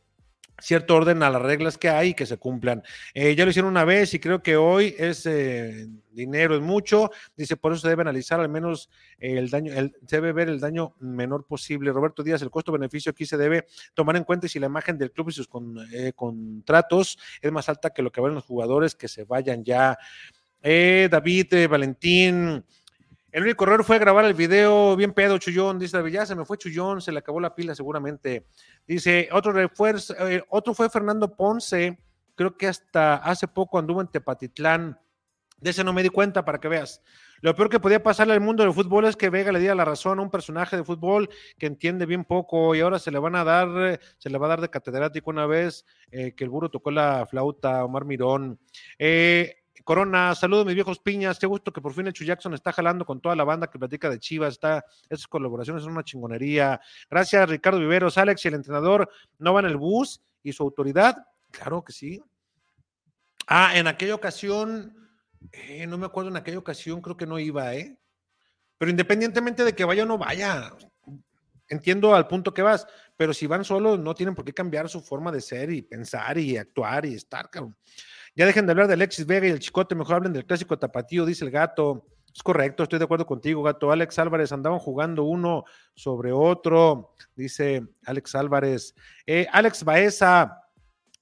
cierto 0.61 0.97
orden 0.97 1.23
a 1.23 1.31
las 1.31 1.43
reglas 1.43 1.79
que 1.79 1.89
hay 1.89 2.11
y 2.11 2.15
que 2.15 2.27
se 2.27 2.37
cumplan. 2.37 2.83
Eh, 3.15 3.35
ya 3.35 3.45
lo 3.45 3.51
hicieron 3.51 3.71
una 3.71 3.85
vez 3.85 4.13
y 4.15 4.19
creo 4.19 4.43
que 4.43 4.57
hoy 4.57 4.95
es 4.99 5.25
eh, 5.27 5.87
dinero, 6.11 6.57
es 6.57 6.61
mucho. 6.61 7.11
Dice, 7.37 7.57
por 7.57 7.73
eso 7.73 7.83
se 7.83 7.89
debe 7.89 8.03
analizar 8.03 8.41
al 8.41 8.49
menos 8.49 8.91
el 9.19 9.51
daño, 9.51 9.73
el, 9.73 9.95
se 10.07 10.17
debe 10.17 10.33
ver 10.33 10.49
el 10.49 10.61
daño 10.61 10.95
menor 10.99 11.47
posible. 11.47 11.93
Roberto 11.93 12.23
Díaz, 12.23 12.43
el 12.43 12.51
costo-beneficio 12.51 13.11
aquí 13.11 13.25
se 13.25 13.37
debe 13.37 13.67
tomar 13.95 14.17
en 14.17 14.25
cuenta 14.25 14.49
si 14.49 14.59
la 14.59 14.67
imagen 14.67 14.99
del 14.99 15.13
club 15.13 15.29
y 15.29 15.33
sus 15.33 15.49
eh, 15.93 16.13
contratos 16.15 17.19
es 17.41 17.53
más 17.53 17.69
alta 17.69 17.91
que 17.91 18.03
lo 18.03 18.11
que 18.11 18.21
ven 18.21 18.35
los 18.35 18.45
jugadores 18.45 18.95
que 18.95 19.09
se 19.09 19.25
vayan 19.25 19.65
ya. 19.65 19.99
David, 20.61 21.69
Valentín, 21.71 22.65
el 23.31 23.43
único 23.43 23.65
error 23.65 23.85
fue 23.85 23.99
grabar 23.99 24.25
el 24.25 24.35
video 24.35 24.97
bien 24.97 25.13
pedo, 25.13 25.39
Chullón. 25.39 25.79
Dice 25.79 25.99
ya 26.11 26.25
se 26.25 26.35
me 26.35 26.45
fue 26.45 26.57
Chullón, 26.57 27.03
se 27.03 27.13
le 27.13 27.19
acabó 27.19 27.41
la 27.41 27.55
pila 27.55 27.75
seguramente. 27.75 28.47
Dice, 28.87 29.29
otro 29.33 29.53
refuerzo, 29.53 30.15
eh, 30.27 30.43
otro 30.49 30.73
fue 30.73 30.89
Fernando 30.89 31.37
Ponce, 31.37 31.99
creo 32.35 32.57
que 32.57 32.69
hasta 32.69 33.17
hace 33.17 33.47
poco 33.47 33.79
anduvo 33.79 34.01
en 34.01 34.09
Tepatitlán. 34.09 34.99
De 35.61 35.71
ese 35.71 35.83
no 35.85 35.93
me 35.93 36.03
di 36.03 36.09
cuenta 36.09 36.45
para 36.45 36.59
que 36.59 36.69
veas. 36.69 37.03
Lo 37.41 37.55
peor 37.55 37.69
que 37.69 37.81
podía 37.81 38.03
pasarle 38.03 38.33
al 38.33 38.41
mundo 38.41 38.63
del 38.63 38.73
fútbol 38.73 39.05
es 39.05 39.17
que 39.17 39.29
Vega 39.29 39.53
le 39.53 39.61
diera 39.61 39.75
la 39.75 39.85
razón 39.85 40.19
a 40.19 40.23
un 40.23 40.31
personaje 40.31 40.77
de 40.77 40.85
fútbol 40.85 41.29
que 41.59 41.67
entiende 41.67 42.07
bien 42.07 42.25
poco 42.25 42.75
y 42.75 42.81
ahora 42.81 42.99
se 42.99 43.11
le 43.11 43.19
van 43.19 43.37
a 43.37 43.45
dar, 43.45 44.01
se 44.19 44.31
le 44.31 44.39
va 44.39 44.47
a 44.47 44.51
dar 44.51 44.61
de 44.61 44.71
catedrático 44.71 45.31
una 45.31 45.47
vez 45.47 45.85
eh, 46.11 46.33
que 46.35 46.45
el 46.45 46.51
burro 46.51 46.71
tocó 46.71 46.91
la 46.91 47.27
flauta, 47.27 47.85
Omar 47.85 48.05
Mirón. 48.05 48.59
Eh, 48.99 49.58
Corona, 49.89 50.35
saludos 50.35 50.67
mis 50.67 50.75
viejos 50.75 50.99
piñas, 50.99 51.39
qué 51.39 51.47
gusto 51.47 51.73
que 51.73 51.81
por 51.81 51.95
fin 51.95 52.07
el 52.07 52.13
Chu 52.13 52.23
Jackson 52.23 52.53
está 52.53 52.75
jalando 52.75 53.07
con 53.07 53.23
toda 53.23 53.35
la 53.35 53.45
banda 53.45 53.71
que 53.71 53.79
platica 53.79 54.11
de 54.11 54.19
Chivas, 54.19 54.53
está, 54.53 54.85
esas 55.09 55.27
colaboraciones 55.27 55.83
son 55.83 55.93
una 55.93 56.05
chingonería. 56.05 56.79
Gracias 57.09 57.49
Ricardo 57.49 57.81
Viveros, 57.81 58.19
Alex 58.19 58.45
y 58.45 58.49
el 58.49 58.55
entrenador 58.57 59.11
no 59.39 59.55
van 59.55 59.65
el 59.65 59.79
bus 59.79 60.21
y 60.43 60.53
su 60.53 60.63
autoridad, 60.63 61.17
claro 61.51 61.83
que 61.83 61.95
sí. 61.95 62.23
Ah, 63.47 63.79
en 63.79 63.87
aquella 63.87 64.15
ocasión, 64.15 64.95
eh, 65.53 65.87
no 65.87 65.97
me 65.97 66.05
acuerdo 66.05 66.29
en 66.29 66.37
aquella 66.37 66.59
ocasión, 66.59 67.01
creo 67.01 67.17
que 67.17 67.25
no 67.25 67.39
iba, 67.39 67.75
¿eh? 67.75 67.99
Pero 68.77 68.91
independientemente 68.91 69.65
de 69.65 69.75
que 69.75 69.87
vaya 69.87 70.03
o 70.03 70.07
no 70.07 70.19
vaya, 70.19 70.71
entiendo 71.67 72.15
al 72.15 72.29
punto 72.29 72.53
que 72.53 72.61
vas, 72.61 72.87
pero 73.17 73.33
si 73.33 73.47
van 73.47 73.65
solos 73.65 73.99
no 73.99 74.15
tienen 74.15 74.35
por 74.35 74.45
qué 74.45 74.53
cambiar 74.53 74.91
su 74.91 75.01
forma 75.01 75.33
de 75.33 75.41
ser 75.41 75.71
y 75.71 75.81
pensar 75.81 76.37
y 76.37 76.59
actuar 76.59 77.07
y 77.07 77.15
estar, 77.15 77.49
cabrón. 77.49 77.75
Ya 78.39 78.47
dejen 78.47 78.67
de 78.67 78.71
hablar 78.71 78.87
de 78.87 78.95
Alexis 78.95 79.27
Vega 79.27 79.49
y 79.49 79.51
el 79.51 79.59
Chicote, 79.59 79.97
mejor 79.97 80.15
hablen 80.15 80.33
del 80.33 80.47
clásico 80.47 80.79
tapatío, 80.79 81.27
dice 81.27 81.45
el 81.45 81.51
gato. 81.51 82.07
Es 82.33 82.41
correcto, 82.41 82.85
estoy 82.85 83.01
de 83.01 83.05
acuerdo 83.05 83.27
contigo, 83.27 83.65
gato. 83.65 83.91
Alex 83.91 84.17
Álvarez 84.21 84.53
andaban 84.53 84.79
jugando 84.79 85.25
uno 85.25 85.65
sobre 85.97 86.31
otro, 86.31 87.15
dice 87.35 87.83
Alex 88.05 88.37
Álvarez. 88.37 88.95
Eh, 89.27 89.49
Alex 89.51 89.83
Baeza 89.83 90.57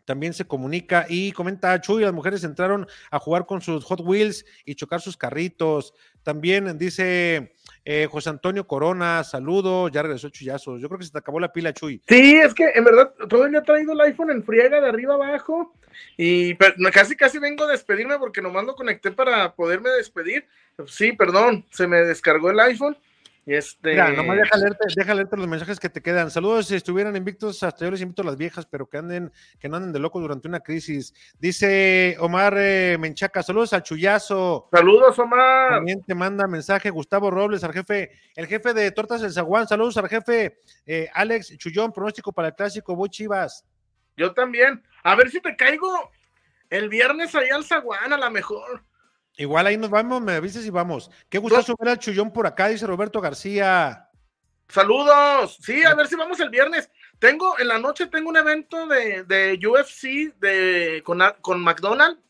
también 0.05 0.35
se 0.35 0.47
comunica 0.47 1.07
y 1.09 1.33
comenta, 1.33 1.81
Chuy, 1.81 2.03
las 2.03 2.13
mujeres 2.13 2.45
entraron 2.45 2.87
a 3.11 3.19
jugar 3.19 3.47
con 3.47 3.63
sus 3.63 3.83
Hot 3.87 4.03
Wheels 4.03 4.45
y 4.67 4.75
chocar 4.75 5.01
sus 5.01 5.17
carritos. 5.17 5.95
También 6.23 6.77
dice 6.77 7.56
eh, 7.89 8.09
José 8.11 8.31
Antonio 8.31 8.67
Corona, 8.67 9.23
saludo, 9.23 9.87
ya 9.89 10.03
regresó 10.03 10.29
Chuyazo. 10.29 10.77
Yo 10.77 10.89
creo 10.89 10.99
que 10.99 11.05
se 11.05 11.13
te 11.13 11.19
acabó 11.19 11.39
la 11.39 11.53
pila, 11.53 11.73
Chuy. 11.73 12.03
Sí, 12.09 12.35
es 12.35 12.53
que 12.53 12.73
en 12.75 12.83
verdad 12.83 13.13
todavía 13.29 13.61
ha 13.61 13.63
traído 13.63 13.93
el 13.93 14.01
iPhone 14.01 14.33
en 14.33 14.43
friega 14.43 14.81
de 14.81 14.89
arriba 14.89 15.15
abajo 15.15 15.73
y 16.17 16.57
casi 16.93 17.15
casi 17.15 17.39
vengo 17.39 17.63
a 17.63 17.71
despedirme 17.71 18.19
porque 18.19 18.43
nomás 18.43 18.65
lo 18.65 18.75
conecté 18.75 19.13
para 19.13 19.55
poderme 19.55 19.91
despedir. 19.91 20.49
Sí, 20.89 21.13
perdón, 21.13 21.65
se 21.71 21.87
me 21.87 21.99
descargó 21.99 22.51
el 22.51 22.59
iPhone 22.59 22.97
este... 23.55 23.91
Mira, 23.91 24.11
nomás 24.11 24.37
deja 24.37 25.15
leerte, 25.15 25.37
los 25.37 25.47
mensajes 25.47 25.79
que 25.79 25.89
te 25.89 26.03
quedan. 26.03 26.33
Saludos 26.33 26.67
si 26.67 26.75
estuvieran 26.75 27.15
invictos, 27.15 27.63
hasta 27.63 27.85
yo 27.85 27.93
les 27.93 28.01
invito 28.01 28.23
a 28.23 28.25
las 28.25 28.37
viejas, 28.37 28.67
pero 28.67 28.89
que 28.89 28.99
anden, 28.99 29.33
que 29.61 29.69
no 29.69 29.77
anden 29.77 29.93
de 29.93 30.01
locos 30.01 30.21
durante 30.21 30.49
una 30.49 30.61
crisis. 30.61 31.15
Dice 31.39 32.17
Omar 32.19 32.55
eh, 32.59 32.97
Menchaca, 32.99 33.45
saludos 33.45 33.73
al 33.73 33.85
Chuyazo. 33.85 34.69
Saludos, 34.73 35.17
Omar. 35.19 35.71
También 35.71 36.03
te 36.03 36.15
manda 36.15 36.49
mensaje 36.49 36.91
Gustavo 36.91 37.31
Robles, 37.31 37.63
al 37.63 37.73
jefe, 37.73 38.11
el 38.35 38.47
jefe 38.47 38.75
de 38.75 38.91
Tortas 38.91 39.21
del 39.21 39.33
Zaguán. 39.33 39.69
Saludos 39.69 39.97
al 39.97 40.09
jefe 40.09 40.59
eh, 40.85 41.09
Alex 41.15 41.57
Chullón, 41.57 41.93
pronóstico 41.93 42.33
para 42.33 42.49
el 42.49 42.55
clásico, 42.55 42.97
voy 42.97 43.11
Chivas. 43.11 43.65
Yo 44.17 44.33
también. 44.35 44.83
A 45.05 45.15
ver 45.15 45.31
si 45.31 45.41
te 45.41 45.55
caigo 45.55 46.11
el 46.69 46.89
viernes 46.89 47.35
ahí 47.35 47.49
al 47.51 47.65
Zaguán, 47.65 48.13
a 48.13 48.19
la 48.19 48.31
mejor. 48.31 48.83
Igual 49.37 49.67
ahí 49.67 49.77
nos 49.77 49.91
vamos, 49.91 50.23
me 50.23 50.33
avisas 50.33 50.65
y 50.65 50.71
vamos. 50.71 51.11
Qué 51.29 51.39
gusto 51.39 51.75
ver 51.79 51.91
al 51.91 51.99
Chullón 51.99 52.33
por 52.33 52.47
acá, 52.47 52.69
dice 52.69 52.87
Roberto 52.87 53.21
García. 53.21 54.09
Saludos. 54.69 55.59
Sí, 55.63 55.85
a 55.85 55.95
ver 55.95 56.09
si 56.09 56.17
vamos 56.17 56.41
el 56.41 56.51
viernes. 56.51 56.91
Tengo, 57.19 57.59
en 57.59 57.69
la 57.69 57.79
noche 57.79 58.07
tengo 58.07 58.31
un 58.31 58.37
evento 58.37 58.87
de, 58.87 59.25
de 59.25 59.59
UFC 59.67 60.35
de, 60.39 61.03
con, 61.05 61.21
con 61.41 61.63
McDonald's 61.63 62.21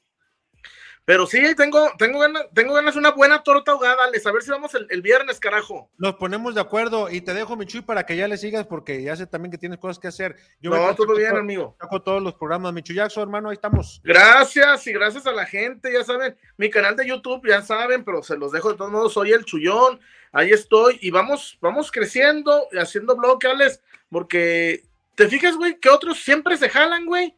pero 1.07 1.25
sí, 1.25 1.41
tengo, 1.55 1.89
tengo, 1.99 2.19
ganas, 2.19 2.47
tengo 2.53 2.75
ganas 2.75 2.95
de 2.95 2.99
una 2.99 3.13
buena 3.13 3.45
torta 3.45 3.71
ahogada, 3.71 4.07
A 4.07 4.33
ver 4.33 4.43
si 4.43 4.51
vamos 4.51 4.73
el, 4.75 5.03
viernes, 5.03 5.39
carajo. 5.39 5.89
Nos 5.99 6.17
ponemos 6.17 6.57
de 6.57 6.61
acuerdo 6.61 7.09
y 7.09 7.21
te 7.21 7.33
dejo, 7.33 7.57
mi 7.57 7.65
Chuy, 7.65 7.83
para 7.83 8.05
que 8.05 8.17
ya 8.17 8.27
le 8.27 8.37
sigas, 8.37 8.67
porque 8.67 9.01
ya 9.01 9.15
sé 9.15 9.25
también 9.29 9.53
que 9.53 9.57
tienes 9.57 9.79
cosas 9.79 10.01
que 10.01 10.09
hacer. 10.09 10.35
Yo 10.61 10.71
no, 10.71 10.95
todo 10.97 11.15
bien, 11.15 11.37
amigo. 11.37 11.77
Hago 11.79 12.03
todos 12.03 12.21
los 12.21 12.35
programas. 12.35 12.73
Mi 12.73 12.83
Chuyaxo, 12.83 13.23
hermano, 13.23 13.51
ahí 13.51 13.55
estamos. 13.55 14.01
Gracias 14.03 14.85
y 14.89 14.93
gracias 14.93 15.29
a 15.29 15.33
la 15.33 15.47
gente, 15.47 15.93
ya 15.93 16.03
saben, 16.03 16.37
mi 16.57 16.71
canal 16.71 16.97
de 16.97 17.07
YouTube, 17.07 17.47
ya 17.47 17.63
saben, 17.63 18.05
pero 18.05 18.25
se 18.25 18.37
los 18.37 18.51
dejo 18.51 18.73
de 18.73 18.77
todos 18.77 18.91
modos, 18.91 19.13
soy 19.13 19.31
el 19.31 19.45
Chullón, 19.45 20.01
ahí 20.33 20.51
estoy 20.51 20.99
y 21.01 21.13
vamos, 21.13 21.57
vamos 21.61 21.93
creciendo 21.93 22.67
y 22.73 22.79
haciendo 22.79 23.15
bloques, 23.15 23.81
porque 24.11 24.83
te 25.15 25.29
fijas, 25.29 25.57
güey, 25.57 25.79
que 25.79 25.89
otros 25.89 26.19
siempre 26.19 26.57
se 26.57 26.69
jalan, 26.69 27.07
güey. 27.07 27.36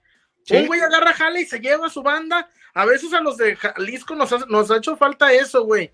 Un 0.51 0.67
güey 0.67 0.81
agarra 0.81 1.13
jala 1.13 1.41
y 1.41 1.47
se 1.47 1.59
lleva 1.59 1.87
a 1.87 1.91
su 1.91 2.03
banda 2.03 2.49
a 2.79 2.85
veces 2.85 3.13
a 3.13 3.21
los 3.21 3.37
de 3.37 3.57
Jalisco 3.57 4.15
nos 4.15 4.33
ha, 4.33 4.39
nos 4.47 4.71
ha 4.71 4.77
hecho 4.77 4.97
falta 4.97 5.33
eso, 5.33 5.65
güey. 5.65 5.93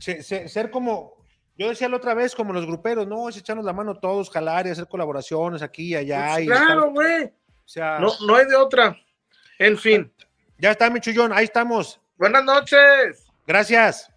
ser 0.00 0.70
como, 0.72 1.24
yo 1.56 1.68
decía 1.68 1.88
la 1.88 1.98
otra 1.98 2.14
vez, 2.14 2.34
como 2.34 2.52
los 2.52 2.66
gruperos, 2.66 3.06
no, 3.06 3.28
es 3.28 3.36
echarnos 3.36 3.64
la 3.64 3.72
mano 3.72 4.00
todos, 4.00 4.28
jalar 4.28 4.66
y 4.66 4.70
hacer 4.70 4.88
colaboraciones 4.88 5.62
aquí 5.62 5.90
y 5.90 5.94
allá. 5.94 6.32
Pues 6.34 6.46
claro, 6.46 6.90
güey. 6.90 7.26
O 7.26 7.68
sea, 7.68 8.00
no, 8.00 8.10
no 8.26 8.34
hay 8.34 8.46
de 8.46 8.56
otra. 8.56 8.96
En 9.56 9.78
fin. 9.78 10.12
Ya 10.58 10.72
está, 10.72 10.90
mi 10.90 10.98
chullón, 10.98 11.32
ahí 11.32 11.44
estamos. 11.44 12.00
Buenas 12.16 12.42
noches. 12.42 13.24
Gracias. 13.46 14.10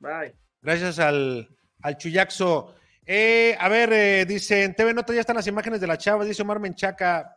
Bye. 0.00 0.34
Gracias 0.62 0.98
al, 0.98 1.48
al 1.82 1.96
Chuyaxo. 1.96 2.74
Eh, 3.06 3.56
a 3.60 3.68
ver, 3.68 3.92
eh, 3.92 4.24
dice, 4.26 4.64
en 4.64 4.74
TV 4.74 4.92
Nota 4.92 5.14
ya 5.14 5.20
están 5.20 5.36
las 5.36 5.46
imágenes 5.46 5.80
de 5.80 5.86
la 5.86 5.96
chava, 5.96 6.24
dice 6.24 6.42
Omar 6.42 6.58
Menchaca 6.58 7.36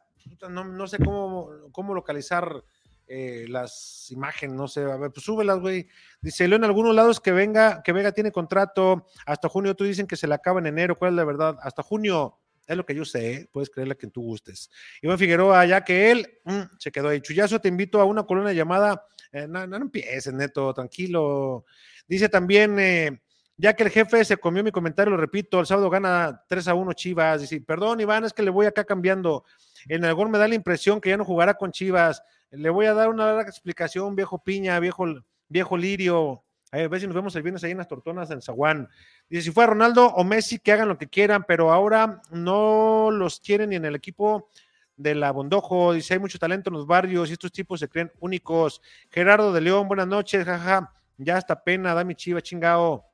no, 0.50 0.88
sé 0.88 0.98
cómo, 0.98 1.50
cómo 1.72 1.94
localizar 1.94 2.64
eh, 3.12 3.48
las 3.50 4.12
imágenes, 4.12 4.56
no 4.56 4.68
sé, 4.68 4.84
a 4.84 4.96
ver, 4.96 5.12
pues 5.12 5.26
súbelas, 5.26 5.60
güey. 5.60 5.88
Dice, 6.22 6.48
leo 6.48 6.58
en 6.58 6.64
algunos 6.64 6.94
lados 6.94 7.20
que 7.20 7.32
venga, 7.32 7.82
que 7.82 7.92
Vega 7.92 8.12
tiene 8.12 8.32
contrato 8.32 9.08
hasta 9.26 9.50
junio, 9.50 9.76
tú 9.76 9.84
dicen 9.84 10.06
que 10.06 10.16
se 10.16 10.28
le 10.28 10.36
acaba 10.36 10.60
en 10.60 10.68
enero, 10.68 10.96
¿cuál 10.96 11.14
es 11.14 11.16
la 11.16 11.24
verdad? 11.24 11.58
Hasta 11.64 11.82
junio, 11.82 12.38
es 12.68 12.78
lo 12.78 12.86
que 12.86 12.94
yo 12.94 13.04
sé, 13.06 13.32
¿eh? 13.32 13.50
puedes 13.52 13.72
creerle 13.72 13.98
que 13.98 14.06
tú 14.08 14.22
gustes. 14.22 14.70
Iván 15.02 15.18
Figueroa, 15.18 15.66
ya 15.66 15.84
que 15.84 16.12
él 16.12 16.40
mm, 16.46 16.62
se 16.78 16.92
quedó 16.92 17.10
ahí. 17.10 17.20
Chuyazo, 17.20 17.60
te 17.60 17.68
invito 17.68 18.00
a 18.00 18.06
una 18.06 18.24
columna 18.24 18.54
llamada, 18.54 19.04
eh, 19.32 19.48
no, 19.48 19.66
no, 19.66 19.78
empieces, 19.78 20.32
neto, 20.32 20.72
tranquilo. 20.72 21.66
Dice 22.08 22.30
también, 22.30 23.20
ya 23.58 23.74
que 23.74 23.82
el 23.82 23.90
jefe 23.90 24.24
se 24.24 24.38
comió 24.38 24.64
mi 24.64 24.72
comentario, 24.72 25.12
lo 25.12 25.18
repito, 25.18 25.60
el 25.60 25.66
sábado 25.66 25.90
gana 25.90 26.44
3 26.48 26.68
a 26.68 26.76
1 26.76 26.94
Chivas. 26.94 27.42
Dice, 27.42 27.60
perdón, 27.60 28.00
Iván, 28.02 28.24
es 28.24 28.34
que 28.34 28.44
le 28.44 28.52
voy 28.52 28.68
acá 28.68 28.84
cambiando. 28.84 29.44
En 29.88 30.06
algún 30.06 30.32
me 30.32 30.38
da 30.38 30.48
la 30.48 30.56
impresión 30.56 31.00
que 31.00 31.10
ya 31.10 31.18
no 31.18 31.26
jugará 31.26 31.54
con 31.54 31.72
Chivas. 31.72 32.24
Le 32.52 32.70
voy 32.70 32.88
a 32.88 32.94
dar 32.94 33.10
una 33.10 33.26
larga 33.28 33.50
explicación, 33.50 34.16
viejo 34.16 34.44
Piña, 34.44 34.80
viejo, 34.80 35.06
viejo 35.48 35.78
Lirio. 35.78 36.44
A 36.72 36.78
ver 36.88 37.00
si 37.00 37.08
nos 37.08 37.16
vemos 37.16 37.36
el 37.36 37.42
viernes 37.42 37.64
ahí 37.64 37.72
en 37.72 37.78
las 37.78 37.88
tortonas 37.88 38.30
en 38.30 38.42
Zaguán. 38.42 38.88
Dice, 39.28 39.44
si 39.44 39.52
fue 39.52 39.66
Ronaldo 39.66 40.08
o 40.08 40.24
Messi, 40.24 40.60
que 40.60 40.72
hagan 40.72 40.88
lo 40.88 40.98
que 40.98 41.08
quieran, 41.08 41.44
pero 41.48 41.72
ahora 41.72 42.22
no 42.32 43.10
los 43.12 43.40
quieren 43.40 43.72
ni 43.72 43.76
en 43.76 43.86
el 43.86 43.96
equipo 43.96 44.50
de 44.96 45.16
la 45.16 45.32
Bondojo. 45.32 45.94
Dice, 45.94 46.14
hay 46.14 46.20
mucho 46.20 46.38
talento 46.38 46.70
en 46.70 46.76
los 46.76 46.86
barrios 46.86 47.30
y 47.30 47.34
estos 47.34 47.52
tipos 47.52 47.80
se 47.80 47.90
creen 47.90 48.12
únicos. 48.20 48.82
Gerardo 49.10 49.52
de 49.52 49.62
León, 49.62 49.88
buenas 49.88 50.08
noches, 50.08 50.46
jaja. 50.46 50.94
Ya 51.18 51.38
hasta 51.38 51.64
pena, 51.64 51.94
da 51.94 52.04
mi 52.04 52.16
chiva, 52.16 52.42
chingao. 52.42 53.09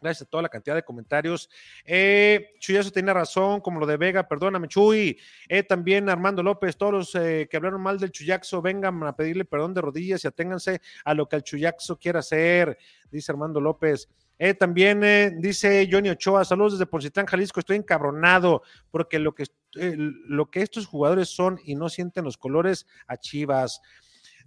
Gracias 0.00 0.26
a 0.26 0.30
toda 0.30 0.42
la 0.42 0.48
cantidad 0.48 0.74
de 0.74 0.82
comentarios. 0.82 1.50
Eh, 1.84 2.54
Chuyazo 2.58 2.90
tiene 2.90 3.12
razón, 3.12 3.60
como 3.60 3.80
lo 3.80 3.86
de 3.86 3.96
Vega, 3.96 4.26
perdóname, 4.26 4.68
Chuy. 4.68 5.18
Eh, 5.48 5.62
también 5.62 6.08
Armando 6.08 6.42
López, 6.42 6.76
todos 6.76 6.92
los 6.92 7.14
eh, 7.14 7.48
que 7.50 7.56
hablaron 7.56 7.82
mal 7.82 7.98
del 7.98 8.10
Chuyaxo, 8.10 8.62
vengan 8.62 9.02
a 9.02 9.14
pedirle 9.14 9.44
perdón 9.44 9.74
de 9.74 9.82
rodillas 9.82 10.24
y 10.24 10.28
aténganse 10.28 10.80
a 11.04 11.14
lo 11.14 11.28
que 11.28 11.36
el 11.36 11.42
Chuyaxo 11.42 11.98
quiera 11.98 12.20
hacer, 12.20 12.78
dice 13.10 13.30
Armando 13.32 13.60
López. 13.60 14.08
Eh, 14.42 14.54
también 14.54 15.04
eh, 15.04 15.32
dice 15.36 15.86
Johnny 15.92 16.08
Ochoa, 16.08 16.46
saludos 16.46 16.72
desde 16.72 16.86
Poncitlán, 16.86 17.26
Jalisco, 17.26 17.60
estoy 17.60 17.76
encabronado 17.76 18.62
porque 18.90 19.18
lo 19.18 19.34
que, 19.34 19.44
lo 19.74 20.50
que 20.50 20.62
estos 20.62 20.86
jugadores 20.86 21.28
son 21.28 21.60
y 21.62 21.74
no 21.74 21.90
sienten 21.90 22.24
los 22.24 22.38
colores 22.38 22.86
a 23.06 23.18
Chivas. 23.18 23.82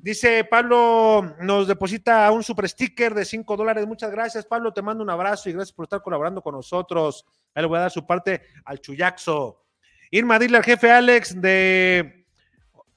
Dice 0.04 0.44
Pablo, 0.44 1.34
nos 1.40 1.66
deposita 1.66 2.30
un 2.30 2.44
super 2.44 2.68
sticker 2.68 3.14
de 3.14 3.24
5 3.24 3.56
dólares. 3.56 3.88
Muchas 3.88 4.12
gracias, 4.12 4.46
Pablo. 4.46 4.74
Te 4.74 4.82
mando 4.82 5.02
un 5.02 5.10
abrazo 5.10 5.48
y 5.48 5.54
gracias 5.54 5.72
por 5.72 5.86
estar 5.86 6.02
colaborando 6.02 6.42
con 6.42 6.56
nosotros. 6.56 7.26
Ahí 7.56 7.62
le 7.64 7.70
voy 7.70 7.78
a 7.78 7.84
dar 7.84 7.92
su 7.92 8.06
parte 8.06 8.42
al 8.66 8.82
Chuyaxo. 8.82 9.64
Irma, 10.12 10.38
dile 10.40 10.58
al 10.58 10.64
jefe 10.66 10.92
Alex 10.92 11.40
de. 11.40 12.26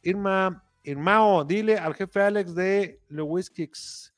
Irma, 0.02 0.64
Irmao, 0.82 1.44
dile 1.44 1.78
al 1.78 1.94
jefe 1.94 2.20
Alex 2.20 2.56
de 2.56 3.00
Lewis 3.06 3.50
Kicks. 3.50 4.12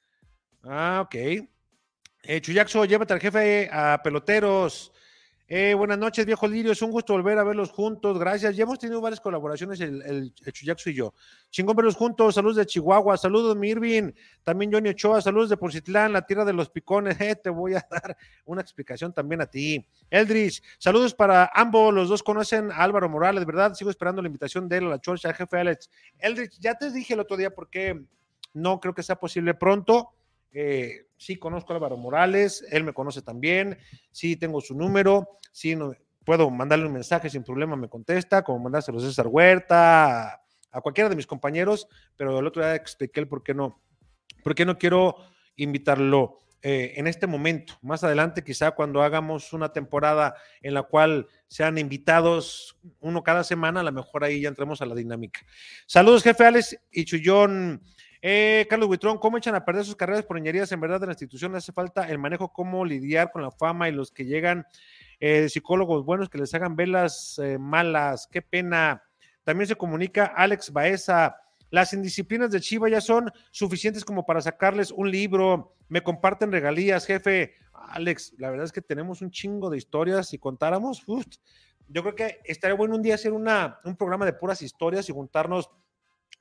Ah, 0.65 1.03
ok. 1.05 1.15
Eh, 1.15 2.41
Chuyaxo, 2.41 2.87
llévate 2.87 3.13
al 3.13 3.21
jefe 3.21 3.69
a 3.71 4.01
peloteros. 4.03 4.95
Eh, 5.51 5.73
buenas 5.73 5.97
noches, 5.97 6.27
viejo 6.27 6.47
Lirio. 6.47 6.73
Es 6.73 6.83
un 6.83 6.91
gusto 6.91 7.15
volver 7.15 7.39
a 7.39 7.43
verlos 7.43 7.71
juntos. 7.71 8.19
Gracias. 8.19 8.55
Ya 8.55 8.65
hemos 8.65 8.79
tenido 8.79 9.01
varias 9.01 9.19
colaboraciones, 9.19 9.81
el, 9.81 10.03
el, 10.03 10.35
Chuyaxo 10.53 10.91
y 10.91 10.95
yo. 10.95 11.15
Chingón 11.49 11.75
verlos 11.75 11.97
juntos. 11.97 12.35
Saludos 12.35 12.57
de 12.57 12.67
Chihuahua. 12.67 13.17
Saludos, 13.17 13.57
mi 13.57 13.71
Irving. 13.71 14.13
También 14.45 14.71
Johnny 14.71 14.91
Ochoa. 14.91 15.23
Saludos 15.23 15.49
de 15.49 15.57
Porcitlán, 15.57 16.13
la 16.13 16.27
tierra 16.27 16.45
de 16.45 16.53
los 16.53 16.69
picones. 16.69 17.17
Eh, 17.29 17.35
te 17.35 17.51
voy 17.51 17.75
a 17.75 17.87
dar 17.91 18.17
una 18.45 18.61
explicación 18.61 19.13
también 19.13 19.41
a 19.41 19.47
ti. 19.47 19.85
Eldrich, 20.09 20.63
saludos 20.79 21.15
para 21.15 21.51
ambos. 21.55 21.93
Los 21.93 22.09
dos 22.09 22.23
conocen 22.23 22.71
a 22.71 22.77
Álvaro 22.77 23.09
Morales, 23.09 23.45
¿verdad? 23.45 23.75
Sigo 23.75 23.91
esperando 23.91 24.23
la 24.23 24.29
invitación 24.29 24.69
de 24.69 24.79
él 24.79 24.87
a 24.87 24.91
la 24.91 25.01
chorcha, 25.01 25.35
jefe 25.35 25.59
Alex. 25.59 25.91
Eldrich, 26.19 26.59
ya 26.59 26.75
te 26.75 26.91
dije 26.91 27.15
el 27.15 27.21
otro 27.21 27.37
día 27.37 27.51
por 27.51 27.69
qué 27.69 28.03
no 28.55 28.81
creo 28.81 28.95
que 28.95 29.03
sea 29.03 29.17
posible 29.17 29.55
pronto 29.55 30.15
eh, 30.53 31.08
sí 31.19 31.37
conozco 31.37 31.73
a 31.73 31.77
Álvaro 31.77 31.97
Morales, 31.97 32.65
él 32.71 32.85
me 32.85 32.93
conoce 32.93 33.21
también, 33.21 33.79
sí 34.11 34.37
tengo 34.37 34.61
su 34.61 34.75
número, 34.75 35.29
sí 35.53 35.77
no, 35.77 35.93
puedo 36.25 36.51
mandarle 36.51 36.87
un 36.87 36.93
mensaje 36.93 37.31
sin 37.31 37.43
problema, 37.43 37.75
me 37.75 37.89
contesta, 37.89 38.43
como 38.43 38.59
mandárselo 38.59 38.99
a 38.99 39.01
César 39.01 39.27
Huerta, 39.29 40.43
a, 40.71 40.81
cualquiera 40.83 41.09
de 41.09 41.17
mis 41.17 41.27
compañeros, 41.27 41.89
pero 42.17 42.39
el 42.39 42.47
otro 42.47 42.63
día 42.63 42.75
expliqué 42.75 43.21
el 43.21 43.29
por 43.29 43.43
qué 43.43 43.55
no, 43.55 43.83
por 44.45 44.55
qué 44.55 44.65
no 44.65 44.79
quiero 44.79 45.17
invitarlo 45.57 46.39
eh, 46.61 46.95
en 46.97 47.07
este 47.07 47.27
momento. 47.27 47.79
Más 47.83 48.05
adelante, 48.05 48.45
quizá 48.45 48.73
cuando 48.73 49.03
hagamos 49.03 49.53
una 49.53 49.73
temporada 49.73 50.35
en 50.61 50.75
la 50.75 50.83
cual 50.83 51.29
sean 51.47 51.79
invitados 51.79 52.77
uno 53.01 53.23
cada 53.23 53.43
semana, 53.43 53.81
a 53.81 53.85
lo 53.85 53.93
mejor 53.93 54.25
ahí 54.25 54.43
ya 54.43 54.49
entremos 54.49 54.83
a 54.83 54.87
la 54.87 54.95
dinámica. 54.95 55.41
Saludos, 55.87 56.23
jefe 56.23 56.45
Alex 56.45 56.79
y 56.91 57.05
Chuyón. 57.07 57.83
Eh, 58.21 58.67
Carlos 58.69 58.89
Huitrón, 58.89 59.19
¿cómo 59.19 59.39
echan 59.39 59.55
a 59.55 59.65
perder 59.65 59.85
sus 59.85 59.95
carreras 59.95 60.25
por 60.25 60.41
ñerías? 60.41 60.73
En 60.73 60.81
verdad, 60.81 61.01
en 61.03 61.09
la 61.09 61.13
institución 61.13 61.55
hace 61.55 61.73
falta 61.73 62.09
el 62.09 62.19
manejo, 62.19 62.53
cómo 62.53 62.85
lidiar 62.85 63.31
con 63.31 63.43
la 63.43 63.51
fama 63.51 63.89
y 63.89 63.93
los 63.93 64.11
que 64.11 64.25
llegan, 64.25 64.67
eh, 65.21 65.49
psicólogos 65.49 66.05
buenos 66.05 66.29
que 66.29 66.39
les 66.39 66.53
hagan 66.55 66.75
velas 66.75 67.39
eh, 67.39 67.59
malas. 67.59 68.29
Qué 68.31 68.43
pena. 68.43 69.03
También 69.45 69.69
se 69.69 69.77
comunica 69.77 70.27
Alex 70.37 70.73
Baeza. 70.73 71.37
Las 71.71 71.93
indisciplinas 71.93 72.51
de 72.51 72.61
Chiva 72.61 72.89
ya 72.89 73.01
son 73.01 73.31
suficientes 73.51 74.05
como 74.05 74.27
para 74.27 74.41
sacarles 74.41 74.91
un 74.91 75.11
libro. 75.11 75.77
Me 75.89 76.03
comparten 76.03 76.51
regalías, 76.51 77.07
jefe. 77.07 77.55
Alex, 77.73 78.35
la 78.39 78.51
verdad 78.51 78.65
es 78.65 78.73
que 78.73 78.83
tenemos 78.83 79.23
un 79.23 79.31
chingo 79.31 79.71
de 79.71 79.77
historias. 79.77 80.29
Si 80.29 80.39
contáramos, 80.39 81.05
yo 81.89 82.03
creo 82.03 82.15
que 82.15 82.41
estaría 82.45 82.75
bueno 82.75 82.97
un 82.97 83.03
día 83.03 83.15
hacer 83.15 83.33
una, 83.33 83.79
un 83.85 83.97
programa 83.97 84.27
de 84.27 84.33
puras 84.33 84.61
historias 84.61 85.09
y 85.09 85.13
juntarnos 85.13 85.71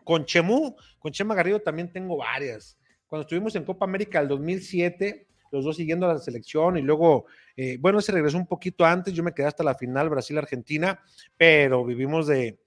con 0.07 0.23
Chemú, 0.23 0.73
con 0.99 1.11
Chema 1.11 1.35
Garrido 1.35 1.59
también 1.59 1.91
tengo 1.91 2.15
varias. 2.15 2.79
Cuando 3.07 3.23
estuvimos 3.23 3.53
en 3.57 3.65
Copa 3.65 3.83
América 3.83 4.21
el 4.21 4.29
2007, 4.29 5.27
los 5.51 5.65
dos 5.65 5.75
siguiendo 5.75 6.09
a 6.09 6.13
la 6.13 6.19
selección 6.19 6.77
y 6.77 6.81
luego, 6.81 7.25
eh, 7.57 7.75
bueno, 7.77 7.99
se 7.99 8.13
regresó 8.13 8.37
un 8.37 8.47
poquito 8.47 8.85
antes, 8.85 9.13
yo 9.13 9.21
me 9.21 9.33
quedé 9.33 9.47
hasta 9.47 9.65
la 9.65 9.75
final 9.75 10.09
Brasil-Argentina, 10.09 11.03
pero 11.35 11.83
vivimos 11.83 12.25
de, 12.25 12.57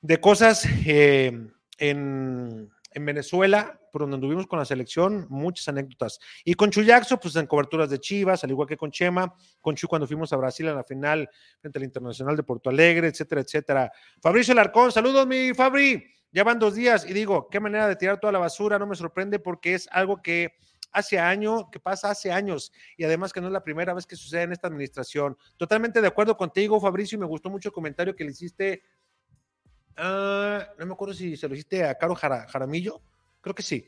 de 0.00 0.20
cosas 0.20 0.66
eh, 0.84 1.30
en, 1.78 2.68
en, 2.90 3.06
Venezuela, 3.06 3.80
por 3.92 4.02
donde 4.02 4.16
anduvimos 4.16 4.48
con 4.48 4.58
la 4.58 4.64
selección, 4.64 5.28
muchas 5.30 5.68
anécdotas. 5.68 6.18
Y 6.44 6.54
con 6.54 6.70
Chuyaxo, 6.70 7.20
pues 7.20 7.36
en 7.36 7.46
coberturas 7.46 7.90
de 7.90 8.00
Chivas, 8.00 8.42
al 8.42 8.50
igual 8.50 8.66
que 8.66 8.76
con 8.76 8.90
Chema, 8.90 9.32
con 9.60 9.76
Chu 9.76 9.86
cuando 9.86 10.08
fuimos 10.08 10.32
a 10.32 10.36
Brasil 10.36 10.66
en 10.66 10.74
la 10.74 10.82
final 10.82 11.30
frente 11.60 11.78
al 11.78 11.84
Internacional 11.84 12.34
de 12.34 12.42
Porto 12.42 12.70
Alegre, 12.70 13.06
etcétera, 13.06 13.40
etcétera. 13.40 13.92
Fabricio 14.20 14.52
Larcón, 14.52 14.90
saludos 14.90 15.28
mi 15.28 15.54
Fabri. 15.54 16.14
Ya 16.34 16.42
van 16.42 16.58
dos 16.58 16.74
días 16.74 17.06
y 17.08 17.12
digo, 17.12 17.48
qué 17.48 17.60
manera 17.60 17.86
de 17.86 17.94
tirar 17.94 18.18
toda 18.18 18.32
la 18.32 18.40
basura, 18.40 18.76
no 18.76 18.88
me 18.88 18.96
sorprende 18.96 19.38
porque 19.38 19.74
es 19.74 19.88
algo 19.92 20.20
que 20.20 20.56
hace 20.90 21.16
años, 21.16 21.66
que 21.70 21.78
pasa 21.78 22.10
hace 22.10 22.32
años 22.32 22.72
y 22.96 23.04
además 23.04 23.32
que 23.32 23.40
no 23.40 23.46
es 23.46 23.52
la 23.52 23.62
primera 23.62 23.94
vez 23.94 24.04
que 24.04 24.16
sucede 24.16 24.42
en 24.42 24.50
esta 24.50 24.66
administración. 24.66 25.38
Totalmente 25.56 26.00
de 26.00 26.08
acuerdo 26.08 26.36
contigo, 26.36 26.80
Fabricio, 26.80 27.14
y 27.14 27.20
me 27.20 27.26
gustó 27.26 27.50
mucho 27.50 27.68
el 27.68 27.72
comentario 27.72 28.16
que 28.16 28.24
le 28.24 28.32
hiciste. 28.32 28.82
Ah, 29.96 30.66
no 30.76 30.86
me 30.86 30.94
acuerdo 30.94 31.14
si 31.14 31.36
se 31.36 31.46
lo 31.46 31.54
hiciste 31.54 31.84
a 31.84 31.94
Caro 31.94 32.16
Jaramillo, 32.16 33.00
creo 33.40 33.54
que 33.54 33.62
sí. 33.62 33.86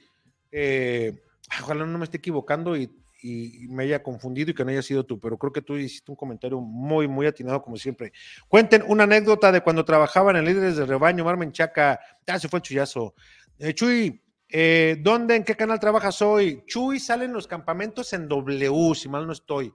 Eh, 0.52 1.20
ojalá 1.60 1.84
no 1.84 1.98
me 1.98 2.04
esté 2.04 2.18
equivocando 2.18 2.76
y 2.76 2.96
y 3.22 3.66
me 3.68 3.84
haya 3.84 4.02
confundido 4.02 4.50
y 4.50 4.54
que 4.54 4.64
no 4.64 4.70
haya 4.70 4.82
sido 4.82 5.04
tú, 5.04 5.18
pero 5.18 5.38
creo 5.38 5.52
que 5.52 5.62
tú 5.62 5.76
hiciste 5.76 6.10
un 6.10 6.16
comentario 6.16 6.60
muy, 6.60 7.08
muy 7.08 7.26
atinado 7.26 7.62
como 7.62 7.76
siempre. 7.76 8.12
Cuenten 8.48 8.84
una 8.86 9.04
anécdota 9.04 9.50
de 9.52 9.60
cuando 9.60 9.84
trabajaban 9.84 10.36
en 10.36 10.44
Líderes 10.44 10.76
de 10.76 10.86
Rebaño, 10.86 11.24
Marmen 11.24 11.52
Chaca, 11.52 11.98
ah, 12.26 12.38
se 12.38 12.48
fue 12.48 12.58
el 12.58 12.62
chullazo. 12.62 13.14
Eh, 13.58 13.72
Chuy, 13.74 14.22
eh, 14.48 14.96
¿dónde, 15.00 15.36
en 15.36 15.44
qué 15.44 15.54
canal 15.54 15.80
trabajas 15.80 16.20
hoy? 16.22 16.62
Chuy 16.66 17.00
sale 17.00 17.24
en 17.24 17.32
los 17.32 17.46
campamentos 17.46 18.12
en 18.12 18.28
W, 18.28 18.94
si 18.94 19.08
mal 19.08 19.26
no 19.26 19.32
estoy. 19.32 19.72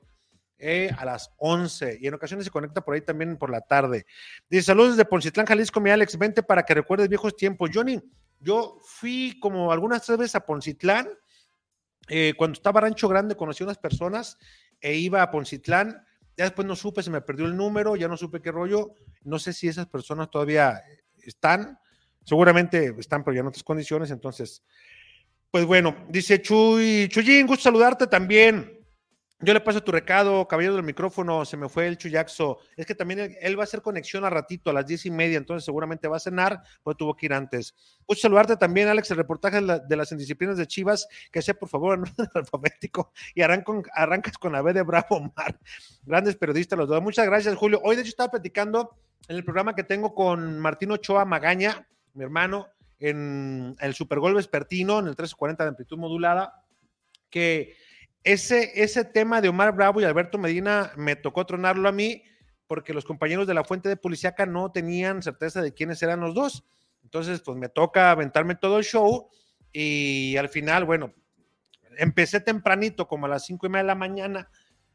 Eh, 0.64 0.92
a 0.96 1.06
las 1.06 1.34
11 1.38 1.98
y 2.00 2.06
en 2.06 2.14
ocasiones 2.14 2.46
se 2.46 2.52
conecta 2.52 2.82
por 2.82 2.94
ahí 2.94 3.02
también 3.02 3.36
por 3.36 3.50
la 3.50 3.62
tarde. 3.62 4.06
Dice, 4.48 4.62
saludos 4.62 4.92
desde 4.92 5.10
Poncitlán, 5.10 5.48
Jalisco, 5.48 5.82
mi 5.82 5.90
Alex, 5.90 6.16
vente 6.20 6.44
para 6.44 6.62
que 6.62 6.76
recuerdes 6.76 7.10
viejos 7.10 7.36
tiempos. 7.36 7.72
Johnny, 7.74 8.00
yo 8.40 8.80
fui 8.84 9.40
como 9.40 9.72
algunas 9.72 10.06
tres 10.06 10.20
veces 10.20 10.36
a 10.36 10.46
Poncitlán, 10.46 11.10
eh, 12.08 12.34
cuando 12.38 12.54
estaba 12.54 12.82
Rancho 12.82 13.08
Grande 13.08 13.36
conocí 13.36 13.64
a 13.64 13.68
unas 13.68 13.78
personas 13.78 14.38
e 14.80 14.96
iba 14.96 15.22
a 15.22 15.32
Poncitlán. 15.32 16.06
Ya 16.38 16.46
después 16.46 16.68
no 16.68 16.76
supe, 16.76 17.04
se 17.04 17.12
me 17.12 17.22
perdió 17.22 17.46
el 17.46 17.56
número, 17.56 17.96
ya 17.96 18.08
no 18.08 18.18
supe 18.18 18.42
qué 18.42 18.52
rollo. 18.52 18.96
No 19.24 19.40
sé 19.40 19.54
si 19.54 19.68
esas 19.68 19.88
personas 19.88 20.30
todavía 20.32 20.82
están. 21.24 21.80
Seguramente 22.24 22.96
están, 22.98 23.24
pero 23.24 23.36
ya 23.36 23.42
en 23.42 23.48
otras 23.48 23.64
condiciones. 23.64 24.12
Entonces, 24.12 24.64
pues 25.50 25.66
bueno, 25.66 25.96
dice 26.10 26.42
Chuy, 26.42 27.10
Chuyín, 27.10 27.48
gusto 27.48 27.64
saludarte 27.64 28.08
también. 28.08 28.81
Yo 29.44 29.56
le 29.56 29.60
paso 29.60 29.82
tu 29.82 29.92
recado, 29.92 30.48
caballero 30.48 30.76
del 30.76 30.84
micrófono, 30.84 31.46
se 31.46 31.58
me 31.58 31.68
fue 31.68 31.88
el 31.88 31.98
chuyaxo. 31.98 32.60
Es 32.78 32.86
que 32.86 32.94
también 32.94 33.36
él, 33.42 33.58
va 33.58 33.64
a 33.64 33.66
hacer 33.66 33.82
conexión 33.82 34.24
a 34.24 34.30
ratito, 34.30 34.70
a 34.70 34.74
las 34.74 34.86
diez 34.86 35.04
y 35.08 35.10
media, 35.10 35.40
entonces 35.40 35.66
seguramente 35.66 36.08
va 36.08 36.18
a 36.18 36.20
cenar, 36.20 36.62
pues 36.84 36.96
tuvo 36.96 37.16
que 37.16 37.26
ir 37.26 37.34
antes. 37.34 37.74
Gusto 38.06 38.22
saludarte 38.22 38.56
también, 38.56 38.88
Alex, 38.88 39.10
el 39.10 39.18
reportaje 39.18 39.60
de, 39.60 39.96
las 39.96 40.12
indisciplinas 40.12 40.58
de 40.58 40.68
Chivas, 40.68 41.08
que 41.32 41.42
sea 41.42 41.56
por 41.56 41.70
favor 41.70 41.98
en 41.98 42.02
orden 42.04 42.28
alfabético 42.36 43.14
y 43.34 43.42
arrancas 43.42 44.38
con 44.38 44.52
la 44.52 44.62
B 44.62 44.74
de 44.74 44.84
Bravo 44.84 45.32
Mar. 45.36 45.60
Grandes 46.04 46.36
periodistas 46.36 46.78
los 46.78 46.88
dos. 46.88 47.02
Muchas 47.02 47.26
gracias, 47.26 47.56
Julio. 47.56 47.82
Hoy 47.84 47.96
de 47.96 48.04
hecho 48.04 48.10
estaba 48.10 48.30
platicando 48.30 48.96
en 49.28 49.38
el 49.38 49.44
programa 49.44 49.74
que 49.74 49.84
tengo 49.84 50.14
con 50.14 50.60
Martín 50.60 50.92
Ochoa 50.92 51.26
Magaña, 51.26 51.88
mi 52.14 52.24
hermano, 52.24 52.68
en 53.00 53.76
el 53.80 53.96
Supergol 53.96 54.36
Vespertino, 54.36 55.00
en 55.00 55.06
el 55.06 55.12
1340 55.12 55.64
de 55.64 55.70
amplitud 55.70 55.98
modulada, 55.98 56.64
que 57.32 57.76
ese, 58.24 58.84
ese 58.84 59.06
tema 59.06 59.42
de 59.42 59.50
Omar 59.50 59.74
Bravo 59.76 60.02
y 60.02 60.04
Alberto 60.04 60.38
Medina 60.38 60.92
me 60.96 61.16
tocó 61.16 61.46
tronarlo 61.46 61.90
a 61.90 61.92
mí 61.92 62.24
porque 62.68 62.94
los 62.94 63.04
compañeros 63.04 63.48
de 63.48 63.54
la 63.54 63.64
fuente 63.64 63.90
de 63.90 63.98
Policiaca 63.98 64.46
no 64.46 64.72
tenían 64.72 65.22
certeza 65.22 65.62
de 65.62 65.74
quiénes 65.74 66.02
eran 66.04 66.22
los 66.22 66.34
dos. 66.34 66.64
Entonces, 67.04 67.42
pues 67.42 67.58
me 67.58 67.68
toca 67.68 68.12
aventarme 68.12 68.56
todo 68.56 68.78
el 68.78 68.86
show 68.86 69.30
y 69.74 70.38
al 70.38 70.50
final, 70.50 70.86
bueno, 70.86 71.14
empecé 71.98 72.40
tempranito, 72.40 73.08
como 73.08 73.26
a 73.26 73.30
las 73.30 73.46
cinco 73.46 73.66
y 73.66 73.70
media 73.70 73.84
de 73.84 73.88
la 73.88 73.96
mañana, 73.96 74.50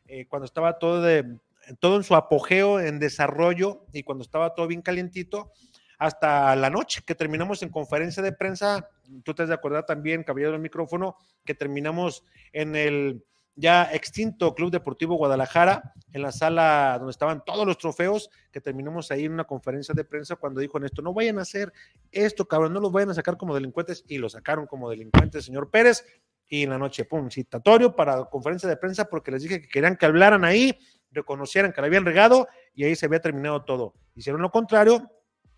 eh, 0.07 0.27
cuando 0.27 0.47
estaba 0.47 0.79
todo, 0.79 1.03
de, 1.03 1.39
todo 1.81 1.97
en 1.97 2.05
su 2.05 2.15
apogeo, 2.15 2.81
en 2.81 2.99
desarrollo 2.99 3.85
y 3.93 4.03
cuando 4.05 4.23
estaba 4.23 4.55
todo 4.55 4.67
bien 4.67 4.83
calientito, 4.83 5.53
hasta 5.99 6.55
la 6.57 6.71
noche 6.71 7.03
que 7.07 7.15
terminamos 7.15 7.63
en 7.63 7.71
conferencia 7.71 8.23
de 8.23 8.33
prensa. 8.33 8.89
Tú 9.25 9.35
te 9.35 9.43
has 9.43 9.49
de 9.49 9.55
acordar 9.55 9.87
también, 9.87 10.25
caballero 10.25 10.53
del 10.53 10.61
micrófono, 10.61 11.17
que 11.45 11.55
terminamos 11.55 12.25
en 12.53 12.77
el 12.77 13.25
ya 13.57 13.89
extinto 13.93 14.55
Club 14.55 14.71
Deportivo 14.71 15.17
Guadalajara, 15.17 15.95
en 16.13 16.23
la 16.23 16.31
sala 16.31 16.97
donde 16.99 17.11
estaban 17.11 17.43
todos 17.45 17.67
los 17.67 17.79
trofeos, 17.79 18.31
que 18.53 18.61
terminamos 18.61 19.11
ahí 19.11 19.25
en 19.25 19.33
una 19.33 19.45
conferencia 19.45 19.95
de 19.95 20.05
prensa 20.05 20.37
cuando 20.37 20.61
dijo 20.61 20.77
en 20.77 20.85
esto, 20.85 21.01
no 21.01 21.15
vayan 21.15 21.39
a 21.39 21.43
hacer 21.43 21.73
esto, 22.13 22.47
cabrón, 22.47 22.75
no 22.75 22.81
los 22.81 22.93
vayan 22.93 23.11
a 23.11 23.15
sacar 23.15 23.39
como 23.39 23.55
delincuentes, 23.55 24.05
y 24.09 24.19
lo 24.19 24.29
sacaron 24.29 24.67
como 24.67 24.91
delincuentes, 24.91 25.47
señor 25.47 25.71
Pérez, 25.71 26.05
y 26.49 26.65
en 26.65 26.71
la 26.71 26.79
noche, 26.79 27.07
pum, 27.07 27.31
citatorio 27.31 27.97
para 27.97 28.27
conferencia 28.27 28.69
de 28.69 28.77
prensa 28.77 29.07
porque 29.07 29.31
les 29.31 29.43
dije 29.43 29.63
que 29.63 29.69
querían 29.69 29.97
que 29.97 30.07
hablaran 30.07 30.45
ahí, 30.45 30.79
reconocieran 31.11 31.73
que 31.73 31.81
la 31.81 31.87
habían 31.87 32.05
regado, 32.05 32.47
y 32.75 32.85
ahí 32.85 32.95
se 32.95 33.07
había 33.07 33.21
terminado 33.21 33.65
todo. 33.65 33.95
Hicieron 34.15 34.43
lo 34.43 34.51
contrario, 34.51 35.11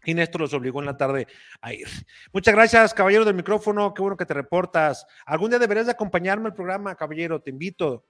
y 0.04 0.14
Néstor 0.14 0.42
los 0.42 0.54
obligó 0.54 0.80
en 0.80 0.86
la 0.86 0.96
tarde 0.96 1.26
a 1.60 1.72
ir. 1.72 1.88
Muchas 2.32 2.54
gracias, 2.54 2.94
caballero 2.94 3.24
del 3.24 3.34
micrófono. 3.34 3.92
Qué 3.94 4.02
bueno 4.02 4.16
que 4.16 4.26
te 4.26 4.34
reportas. 4.34 5.06
Algún 5.26 5.50
día 5.50 5.58
deberías 5.58 5.86
de 5.86 5.92
acompañarme 5.92 6.46
al 6.46 6.54
programa, 6.54 6.94
caballero. 6.94 7.40
Te 7.40 7.50
invito. 7.50 8.06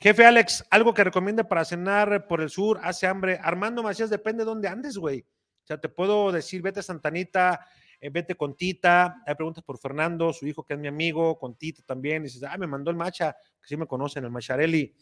Jefe 0.00 0.24
Alex, 0.24 0.64
algo 0.70 0.94
que 0.94 1.02
recomiende 1.02 1.42
para 1.44 1.64
cenar 1.64 2.28
por 2.28 2.40
el 2.40 2.50
sur, 2.50 2.78
hace 2.82 3.06
hambre. 3.06 3.38
Armando 3.42 3.82
Macías, 3.82 4.10
depende 4.10 4.44
de 4.44 4.46
dónde 4.46 4.68
andes, 4.68 4.96
güey. 4.96 5.20
O 5.20 5.66
sea, 5.66 5.78
te 5.80 5.88
puedo 5.88 6.30
decir, 6.30 6.62
vete 6.62 6.80
a 6.80 6.82
Santanita, 6.84 7.66
eh, 8.00 8.08
vete 8.10 8.36
con 8.36 8.56
Tita, 8.56 9.22
hay 9.26 9.34
preguntas 9.34 9.64
por 9.64 9.76
Fernando, 9.78 10.32
su 10.32 10.46
hijo 10.46 10.64
que 10.64 10.74
es 10.74 10.80
mi 10.80 10.86
amigo, 10.86 11.36
con 11.36 11.56
Tita 11.56 11.82
también, 11.82 12.22
dices, 12.22 12.44
ah, 12.44 12.56
me 12.56 12.66
mandó 12.66 12.90
el 12.90 12.96
Macha, 12.96 13.36
que 13.60 13.68
sí 13.68 13.76
me 13.76 13.86
conocen, 13.86 14.24
el 14.24 14.30
Macharelli, 14.30 14.94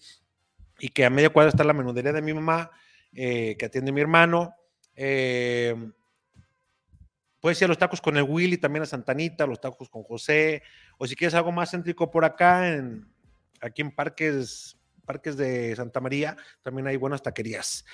y 0.79 0.89
que 0.89 1.05
a 1.05 1.11
media 1.11 1.31
cuadra 1.31 1.51
está 1.51 1.63
la 1.63 1.75
menudería 1.75 2.13
de 2.13 2.23
mi 2.23 2.33
mamá, 2.33 2.71
eh, 3.13 3.55
que 3.59 3.67
atiende 3.67 3.93
mi 3.93 4.01
hermano. 4.01 4.55
Eh, 4.95 5.75
puedes 7.47 7.63
ir 7.63 7.69
los 7.69 7.79
tacos 7.79 8.01
con 8.01 8.17
el 8.17 8.25
Willy, 8.25 8.59
también 8.59 8.83
a 8.83 8.87
Santanita, 8.87 9.47
los 9.47 9.61
tacos 9.61 9.89
con 9.89 10.03
José, 10.03 10.65
o 10.99 11.07
si 11.07 11.15
quieres 11.15 11.33
algo 11.33 11.53
más 11.53 11.71
céntrico 11.71 12.11
por 12.11 12.25
acá, 12.25 12.75
en, 12.75 13.07
aquí 13.61 13.83
en 13.83 13.95
Parques 13.95 14.77
parques 15.05 15.37
de 15.37 15.77
Santa 15.77 16.01
María, 16.01 16.37
también 16.61 16.89
hay 16.89 16.97
buenas 16.97 17.23
taquerías. 17.23 17.85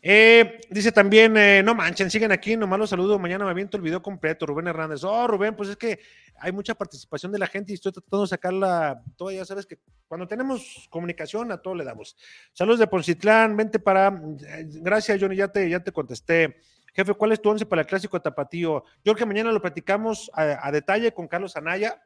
Eh, 0.00 0.60
dice 0.70 0.92
también, 0.92 1.36
eh, 1.36 1.60
no 1.64 1.74
manchen, 1.74 2.08
siguen 2.08 2.30
aquí, 2.30 2.56
nomás 2.56 2.78
los 2.78 2.90
saludo, 2.90 3.18
mañana 3.18 3.44
me 3.44 3.50
aviento 3.50 3.76
el 3.76 3.82
video 3.82 4.00
completo, 4.00 4.46
Rubén 4.46 4.68
Hernández. 4.68 5.02
Oh, 5.02 5.26
Rubén, 5.26 5.56
pues 5.56 5.70
es 5.70 5.76
que 5.76 5.98
hay 6.36 6.52
mucha 6.52 6.76
participación 6.76 7.32
de 7.32 7.40
la 7.40 7.48
gente 7.48 7.72
y 7.72 7.74
estoy 7.74 7.90
tratando 7.90 8.22
de 8.22 8.28
sacarla, 8.28 9.02
todo 9.16 9.32
ya 9.32 9.44
sabes 9.44 9.66
que 9.66 9.80
cuando 10.06 10.28
tenemos 10.28 10.86
comunicación 10.88 11.50
a 11.50 11.58
todo 11.58 11.74
le 11.74 11.82
damos. 11.82 12.16
Saludos 12.52 12.78
de 12.78 12.86
Poncitlán, 12.86 13.56
vente 13.56 13.80
para, 13.80 14.06
eh, 14.06 14.66
gracias 14.68 15.20
Johnny, 15.20 15.34
ya 15.34 15.48
te, 15.48 15.68
ya 15.68 15.80
te 15.80 15.90
contesté. 15.90 16.60
Jefe, 16.94 17.14
¿cuál 17.14 17.32
es 17.32 17.40
tu 17.40 17.50
once 17.50 17.66
para 17.66 17.82
el 17.82 17.86
clásico 17.86 18.20
Tapatío? 18.20 18.84
Yo 19.04 19.12
creo 19.12 19.16
que 19.16 19.26
mañana 19.26 19.52
lo 19.52 19.60
platicamos 19.60 20.30
a, 20.34 20.66
a 20.66 20.72
detalle 20.72 21.12
con 21.12 21.28
Carlos 21.28 21.56
Anaya, 21.56 22.02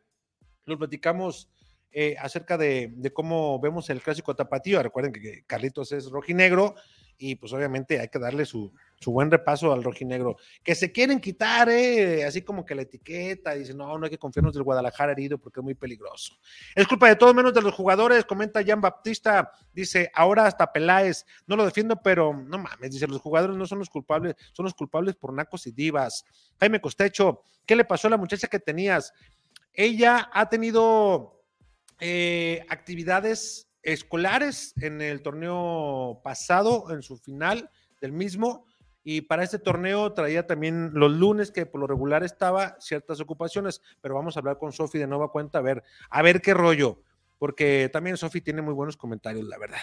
lo 0.65 0.78
platicamos 0.78 1.48
eh, 1.97 2.16
acerca 2.19 2.59
de, 2.59 2.93
cómo 3.15 3.61
vemos 3.61 3.89
el 3.89 4.02
clásico 4.02 4.35
tapatío. 4.35 4.82
Recuerden 4.82 5.12
que 5.12 5.44
Carlitos 5.47 5.93
es 5.93 6.11
rojinegro 6.11 6.74
y 7.16 7.36
pues 7.36 7.52
obviamente 7.52 8.01
hay 8.01 8.09
que 8.09 8.19
darle 8.19 8.44
su, 8.47 8.74
buen 9.12 9.31
repaso 9.31 9.72
al 9.72 9.82
rojinegro. 9.82 10.36
Que 10.62 10.74
se 10.74 10.93
quieren 10.93 11.20
quitar, 11.20 11.68
eh, 11.68 12.24
así 12.24 12.43
como 12.43 12.64
que 12.64 12.74
la 12.74 12.82
etiqueta, 12.82 13.55
dicen, 13.55 13.76
no, 13.76 13.98
no 13.98 14.05
hay 14.05 14.10
que 14.10 14.18
confiarnos 14.18 14.55
del 14.55 14.62
Guadalajara 14.62 15.12
herido 15.12 15.39
porque 15.39 15.60
es 15.60 15.64
muy 15.64 15.74
peligroso. 15.74 16.39
Es 16.74 16.86
culpa 16.86 17.09
de 17.09 17.16
todos 17.16 17.35
menos 17.35 17.55
de 17.55 17.62
los 17.62 17.74
jugadores, 17.74 18.24
comenta 18.24 18.64
Jan 18.64 18.81
Baptista, 18.81 19.52
dice, 19.72 20.10
ahora 20.14 20.47
hasta 20.47 20.72
Peláez, 20.72 21.24
no 21.47 21.56
lo 21.56 21.64
defiendo, 21.64 22.01
pero 22.02 22.32
no 22.32 22.59
mames, 22.59 22.90
dice, 22.90 23.06
los 23.06 23.20
jugadores 23.20 23.56
no 23.56 23.66
son 23.66 23.78
los 23.78 23.90
culpables, 23.90 24.35
son 24.52 24.64
los 24.64 24.74
culpables 24.74 25.14
por 25.16 25.32
nacos 25.32 25.66
y 25.66 25.72
divas. 25.72 26.24
Jaime 26.60 26.81
Costecho, 26.81 27.43
¿qué 27.66 27.76
le 27.76 27.85
pasó 27.85 28.09
a 28.09 28.10
la 28.10 28.16
muchacha 28.16 28.48
que 28.48 28.59
tenías? 28.59 29.12
Ella 29.72 30.31
ha 30.32 30.48
tenido 30.48 31.43
eh, 32.01 32.64
actividades 32.68 33.68
escolares 33.85 34.74
en 34.81 35.01
el 35.01 35.22
torneo 35.22 36.20
pasado, 36.24 36.90
en 36.90 37.02
su 37.02 37.16
final 37.18 37.70
del 38.01 38.12
mismo, 38.12 38.66
y 39.05 39.20
para 39.20 39.44
este 39.44 39.59
torneo 39.59 40.12
traía 40.14 40.47
también 40.47 40.90
los 40.94 41.12
lunes, 41.12 41.51
que 41.52 41.66
por 41.66 41.81
lo 41.81 41.86
regular 41.86 42.24
estaba 42.24 42.76
ciertas 42.81 43.20
ocupaciones, 43.20 43.82
pero 44.01 44.14
vamos 44.14 44.36
a 44.36 44.40
hablar 44.40 44.59
con 44.59 44.72
Sofi 44.72 44.98
de 44.98 45.06
nueva 45.06 45.31
cuenta, 45.31 45.59
a 45.59 45.62
ver, 45.62 45.85
a 46.09 46.22
ver 46.22 46.40
qué 46.40 46.55
rollo, 46.55 47.02
porque 47.39 47.90
también 47.93 48.16
Sofi 48.16 48.40
tiene 48.40 48.62
muy 48.62 48.72
buenos 48.72 48.97
comentarios, 48.97 49.47
la 49.47 49.59
verdad. 49.59 49.82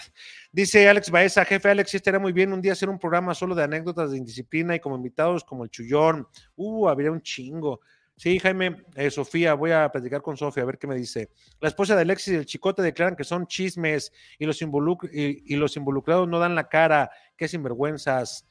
Dice 0.51 0.89
Alex 0.89 1.11
Baeza, 1.11 1.45
jefe 1.45 1.69
Alex, 1.69 1.93
estaría 1.93 2.19
muy 2.19 2.33
bien 2.33 2.51
un 2.51 2.61
día 2.61 2.73
hacer 2.73 2.89
un 2.89 2.97
programa 2.97 3.35
solo 3.35 3.53
de 3.53 3.63
anécdotas 3.63 4.11
de 4.11 4.17
indisciplina 4.17 4.75
y 4.75 4.79
como 4.79 4.95
invitados 4.95 5.43
como 5.43 5.63
el 5.63 5.69
Chullón. 5.69 6.27
Uh, 6.55 6.89
habría 6.89 7.11
un 7.11 7.21
chingo. 7.21 7.81
Sí, 8.21 8.37
Jaime, 8.37 8.83
eh, 8.95 9.09
Sofía, 9.09 9.55
voy 9.55 9.71
a 9.71 9.89
platicar 9.89 10.21
con 10.21 10.37
Sofía 10.37 10.61
a 10.61 10.65
ver 10.67 10.77
qué 10.77 10.85
me 10.85 10.95
dice. 10.95 11.31
La 11.59 11.67
esposa 11.69 11.95
de 11.95 12.03
Alexis 12.03 12.33
y 12.33 12.35
el 12.35 12.45
chicote 12.45 12.83
declaran 12.83 13.15
que 13.15 13.23
son 13.23 13.47
chismes 13.47 14.13
y 14.37 14.45
los, 14.45 14.61
y, 14.61 15.55
los 15.55 15.75
involucrados 15.75 16.27
no 16.27 16.37
dan 16.37 16.53
la 16.53 16.69
cara. 16.69 17.09
Qué 17.35 17.47
sinvergüenzas. 17.47 18.47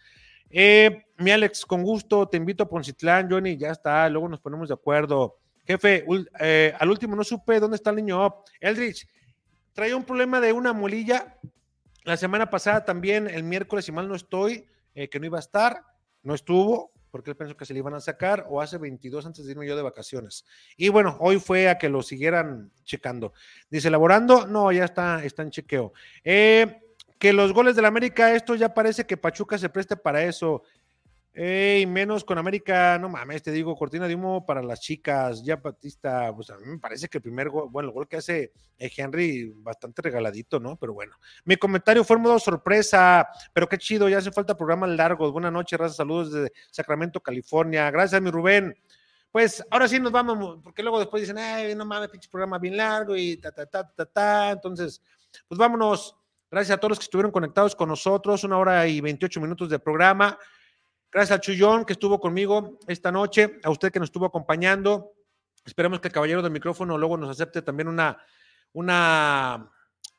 Eh, 0.50 1.04
mi 1.18 1.30
Alex, 1.30 1.64
con 1.64 1.82
gusto, 1.82 2.28
te 2.28 2.36
invito 2.36 2.64
a 2.64 2.68
Poncitlán, 2.68 3.30
Johnny, 3.30 3.56
ya 3.56 3.70
está, 3.70 4.08
luego 4.08 4.28
nos 4.28 4.40
ponemos 4.40 4.68
de 4.68 4.74
acuerdo. 4.74 5.38
Jefe, 5.66 6.04
eh, 6.40 6.74
al 6.78 6.90
último 6.90 7.14
no 7.14 7.24
supe 7.24 7.60
dónde 7.60 7.76
está 7.76 7.90
el 7.90 7.96
niño 7.96 8.42
Eldridge, 8.60 9.06
traía 9.72 9.96
un 9.96 10.04
problema 10.04 10.40
de 10.40 10.52
una 10.52 10.72
molilla. 10.72 11.38
La 12.04 12.16
semana 12.16 12.50
pasada 12.50 12.84
también, 12.84 13.28
el 13.28 13.44
miércoles, 13.44 13.84
si 13.84 13.92
mal 13.92 14.08
no 14.08 14.14
estoy, 14.14 14.66
que 14.92 15.20
no 15.20 15.26
iba 15.26 15.38
a 15.38 15.40
estar, 15.40 15.82
no 16.22 16.34
estuvo 16.34 16.92
porque 17.10 17.30
él 17.30 17.36
pensó 17.36 17.56
que 17.56 17.64
se 17.64 17.72
le 17.72 17.80
iban 17.80 17.94
a 17.94 18.00
sacar, 18.00 18.46
o 18.48 18.60
hace 18.60 18.78
22 18.78 19.26
antes 19.26 19.44
de 19.44 19.52
irme 19.52 19.66
yo 19.66 19.76
de 19.76 19.82
vacaciones. 19.82 20.44
Y 20.76 20.88
bueno, 20.88 21.16
hoy 21.20 21.38
fue 21.38 21.68
a 21.68 21.78
que 21.78 21.88
lo 21.88 22.02
siguieran 22.02 22.72
checando. 22.84 23.32
Dice, 23.68 23.88
elaborando, 23.88 24.46
no, 24.46 24.70
ya 24.72 24.84
está, 24.84 25.24
está 25.24 25.42
en 25.42 25.50
chequeo. 25.50 25.92
Eh, 26.24 26.80
que 27.20 27.34
los 27.34 27.52
goles 27.52 27.76
del 27.76 27.84
América, 27.84 28.34
esto 28.34 28.54
ya 28.54 28.72
parece 28.72 29.04
que 29.06 29.18
Pachuca 29.18 29.58
se 29.58 29.68
preste 29.68 29.94
para 29.94 30.24
eso. 30.24 30.62
Y 31.36 31.84
menos 31.86 32.24
con 32.24 32.38
América, 32.38 32.98
no 32.98 33.10
mames, 33.10 33.42
te 33.42 33.52
digo, 33.52 33.76
cortina 33.76 34.08
de 34.08 34.14
humo 34.14 34.46
para 34.46 34.62
las 34.62 34.80
chicas. 34.80 35.44
Ya 35.44 35.56
Batista, 35.56 36.34
pues 36.34 36.48
a 36.48 36.56
mí 36.56 36.64
me 36.66 36.78
parece 36.78 37.08
que 37.08 37.18
el 37.18 37.22
primer 37.22 37.50
gol, 37.50 37.68
bueno, 37.70 37.90
el 37.90 37.94
gol 37.94 38.08
que 38.08 38.16
hace 38.16 38.52
eh, 38.78 38.90
Henry, 38.96 39.52
bastante 39.54 40.00
regaladito, 40.00 40.58
¿no? 40.58 40.76
Pero 40.76 40.94
bueno, 40.94 41.14
mi 41.44 41.56
comentario 41.56 42.04
fue 42.04 42.16
modo 42.16 42.38
sorpresa, 42.38 43.28
pero 43.52 43.68
qué 43.68 43.76
chido, 43.76 44.08
ya 44.08 44.16
hace 44.16 44.32
falta 44.32 44.56
programas 44.56 44.88
largos. 44.88 45.30
Buenas 45.30 45.52
noches, 45.52 45.78
raza, 45.78 45.94
saludos 45.96 46.32
desde 46.32 46.52
Sacramento, 46.70 47.20
California. 47.20 47.90
Gracias, 47.90 48.20
mi 48.22 48.30
Rubén. 48.30 48.74
Pues 49.30 49.62
ahora 49.70 49.86
sí 49.88 50.00
nos 50.00 50.10
vamos, 50.10 50.58
porque 50.64 50.82
luego 50.82 50.98
después 50.98 51.20
dicen, 51.20 51.36
ay, 51.36 51.74
no 51.74 51.84
mames, 51.84 52.08
pinche 52.08 52.30
programa 52.30 52.58
bien 52.58 52.78
largo 52.78 53.14
y 53.14 53.36
ta, 53.36 53.52
ta, 53.52 53.66
ta, 53.66 53.86
ta, 53.94 54.06
ta. 54.06 54.50
Entonces, 54.52 55.02
pues 55.46 55.58
vámonos. 55.58 56.16
Gracias 56.50 56.76
a 56.76 56.80
todos 56.80 56.90
los 56.90 56.98
que 56.98 57.04
estuvieron 57.04 57.30
conectados 57.30 57.76
con 57.76 57.88
nosotros, 57.88 58.42
una 58.42 58.58
hora 58.58 58.84
y 58.88 59.00
28 59.00 59.40
minutos 59.40 59.70
de 59.70 59.78
programa. 59.78 60.36
Gracias 61.12 61.30
al 61.30 61.40
Chullón 61.40 61.84
que 61.84 61.92
estuvo 61.92 62.18
conmigo 62.18 62.80
esta 62.88 63.12
noche, 63.12 63.60
a 63.62 63.70
usted 63.70 63.92
que 63.92 64.00
nos 64.00 64.08
estuvo 64.08 64.26
acompañando. 64.26 65.12
Esperemos 65.64 66.00
que 66.00 66.08
el 66.08 66.14
caballero 66.14 66.42
del 66.42 66.50
micrófono 66.50 66.98
luego 66.98 67.16
nos 67.16 67.30
acepte 67.30 67.62
también 67.62 67.86
una, 67.86 68.18
una, 68.72 69.70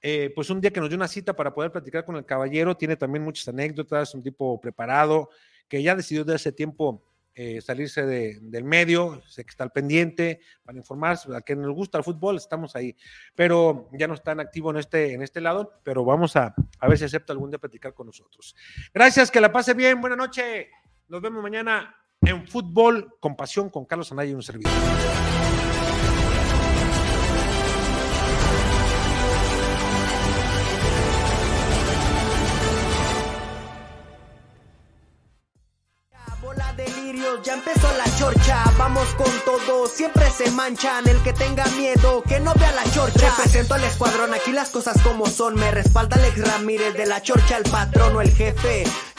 eh, 0.01 0.31
pues 0.33 0.49
un 0.49 0.61
día 0.61 0.71
que 0.71 0.79
nos 0.79 0.89
dé 0.89 0.95
una 0.95 1.09
cita 1.09 1.35
para 1.35 1.53
poder 1.53 1.69
platicar 1.69 2.05
con 2.05 2.15
el 2.15 2.25
caballero. 2.25 2.77
Tiene 2.77 2.95
también 2.95 3.25
muchas 3.25 3.49
anécdotas, 3.49 4.15
un 4.15 4.23
tipo 4.23 4.61
preparado, 4.61 5.31
que 5.67 5.83
ya 5.83 5.95
decidió 5.95 6.23
de 6.23 6.35
hace 6.35 6.53
tiempo 6.53 7.03
eh, 7.33 7.61
salirse 7.61 8.05
del 8.05 8.63
medio, 8.63 9.21
sé 9.27 9.43
que 9.43 9.49
está 9.51 9.63
al 9.63 9.71
pendiente 9.71 10.41
para 10.63 10.77
informarse, 10.77 11.33
a 11.35 11.41
quien 11.41 11.61
nos 11.61 11.73
gusta 11.73 11.97
el 11.97 12.03
fútbol, 12.03 12.37
estamos 12.37 12.75
ahí, 12.75 12.95
pero 13.35 13.89
ya 13.93 14.07
no 14.07 14.13
está 14.13 14.33
en 14.33 14.41
activo 14.41 14.71
en 14.71 14.77
este, 14.77 15.13
en 15.13 15.21
este 15.21 15.41
lado, 15.41 15.79
pero 15.83 16.03
vamos 16.03 16.35
a, 16.35 16.53
a 16.79 16.87
ver 16.87 16.97
si 16.97 17.05
acepta 17.05 17.33
algún 17.33 17.49
día 17.49 17.59
platicar 17.59 17.93
con 17.93 18.07
nosotros. 18.07 18.55
Gracias, 18.93 19.31
que 19.31 19.39
la 19.39 19.51
pase 19.51 19.73
bien, 19.73 20.01
buena 20.01 20.15
noche. 20.15 20.69
Nos 21.07 21.21
vemos 21.21 21.41
mañana 21.41 21.95
en 22.21 22.47
Fútbol 22.47 23.15
con 23.19 23.35
Pasión 23.35 23.69
con 23.69 23.85
Carlos 23.85 24.11
Anaya 24.11 24.31
y 24.31 24.33
un 24.33 24.43
servidor. 24.43 24.71
Ya 37.43 37.53
empezó 37.53 37.87
la 37.97 38.17
chorcha, 38.17 38.63
vamos 38.77 39.07
con 39.15 39.31
todo, 39.45 39.87
siempre 39.87 40.29
se 40.29 40.51
manchan, 40.51 41.07
el 41.07 41.21
que 41.23 41.33
tenga 41.33 41.65
miedo, 41.77 42.23
que 42.23 42.39
no 42.39 42.53
vea 42.55 42.71
la 42.71 42.83
chorcha. 42.91 43.29
Represento 43.29 43.73
al 43.73 43.83
escuadrón, 43.83 44.33
aquí 44.33 44.51
las 44.51 44.69
cosas 44.69 45.01
como 45.01 45.25
son, 45.27 45.55
me 45.55 45.71
respalda 45.71 46.17
Alex 46.17 46.47
Ramírez 46.47 46.93
de 46.93 47.05
la 47.05 47.21
chorcha, 47.21 47.57
el 47.57 47.63
patrón 47.63 48.15
o 48.15 48.21
el 48.21 48.31
jefe, 48.31 48.83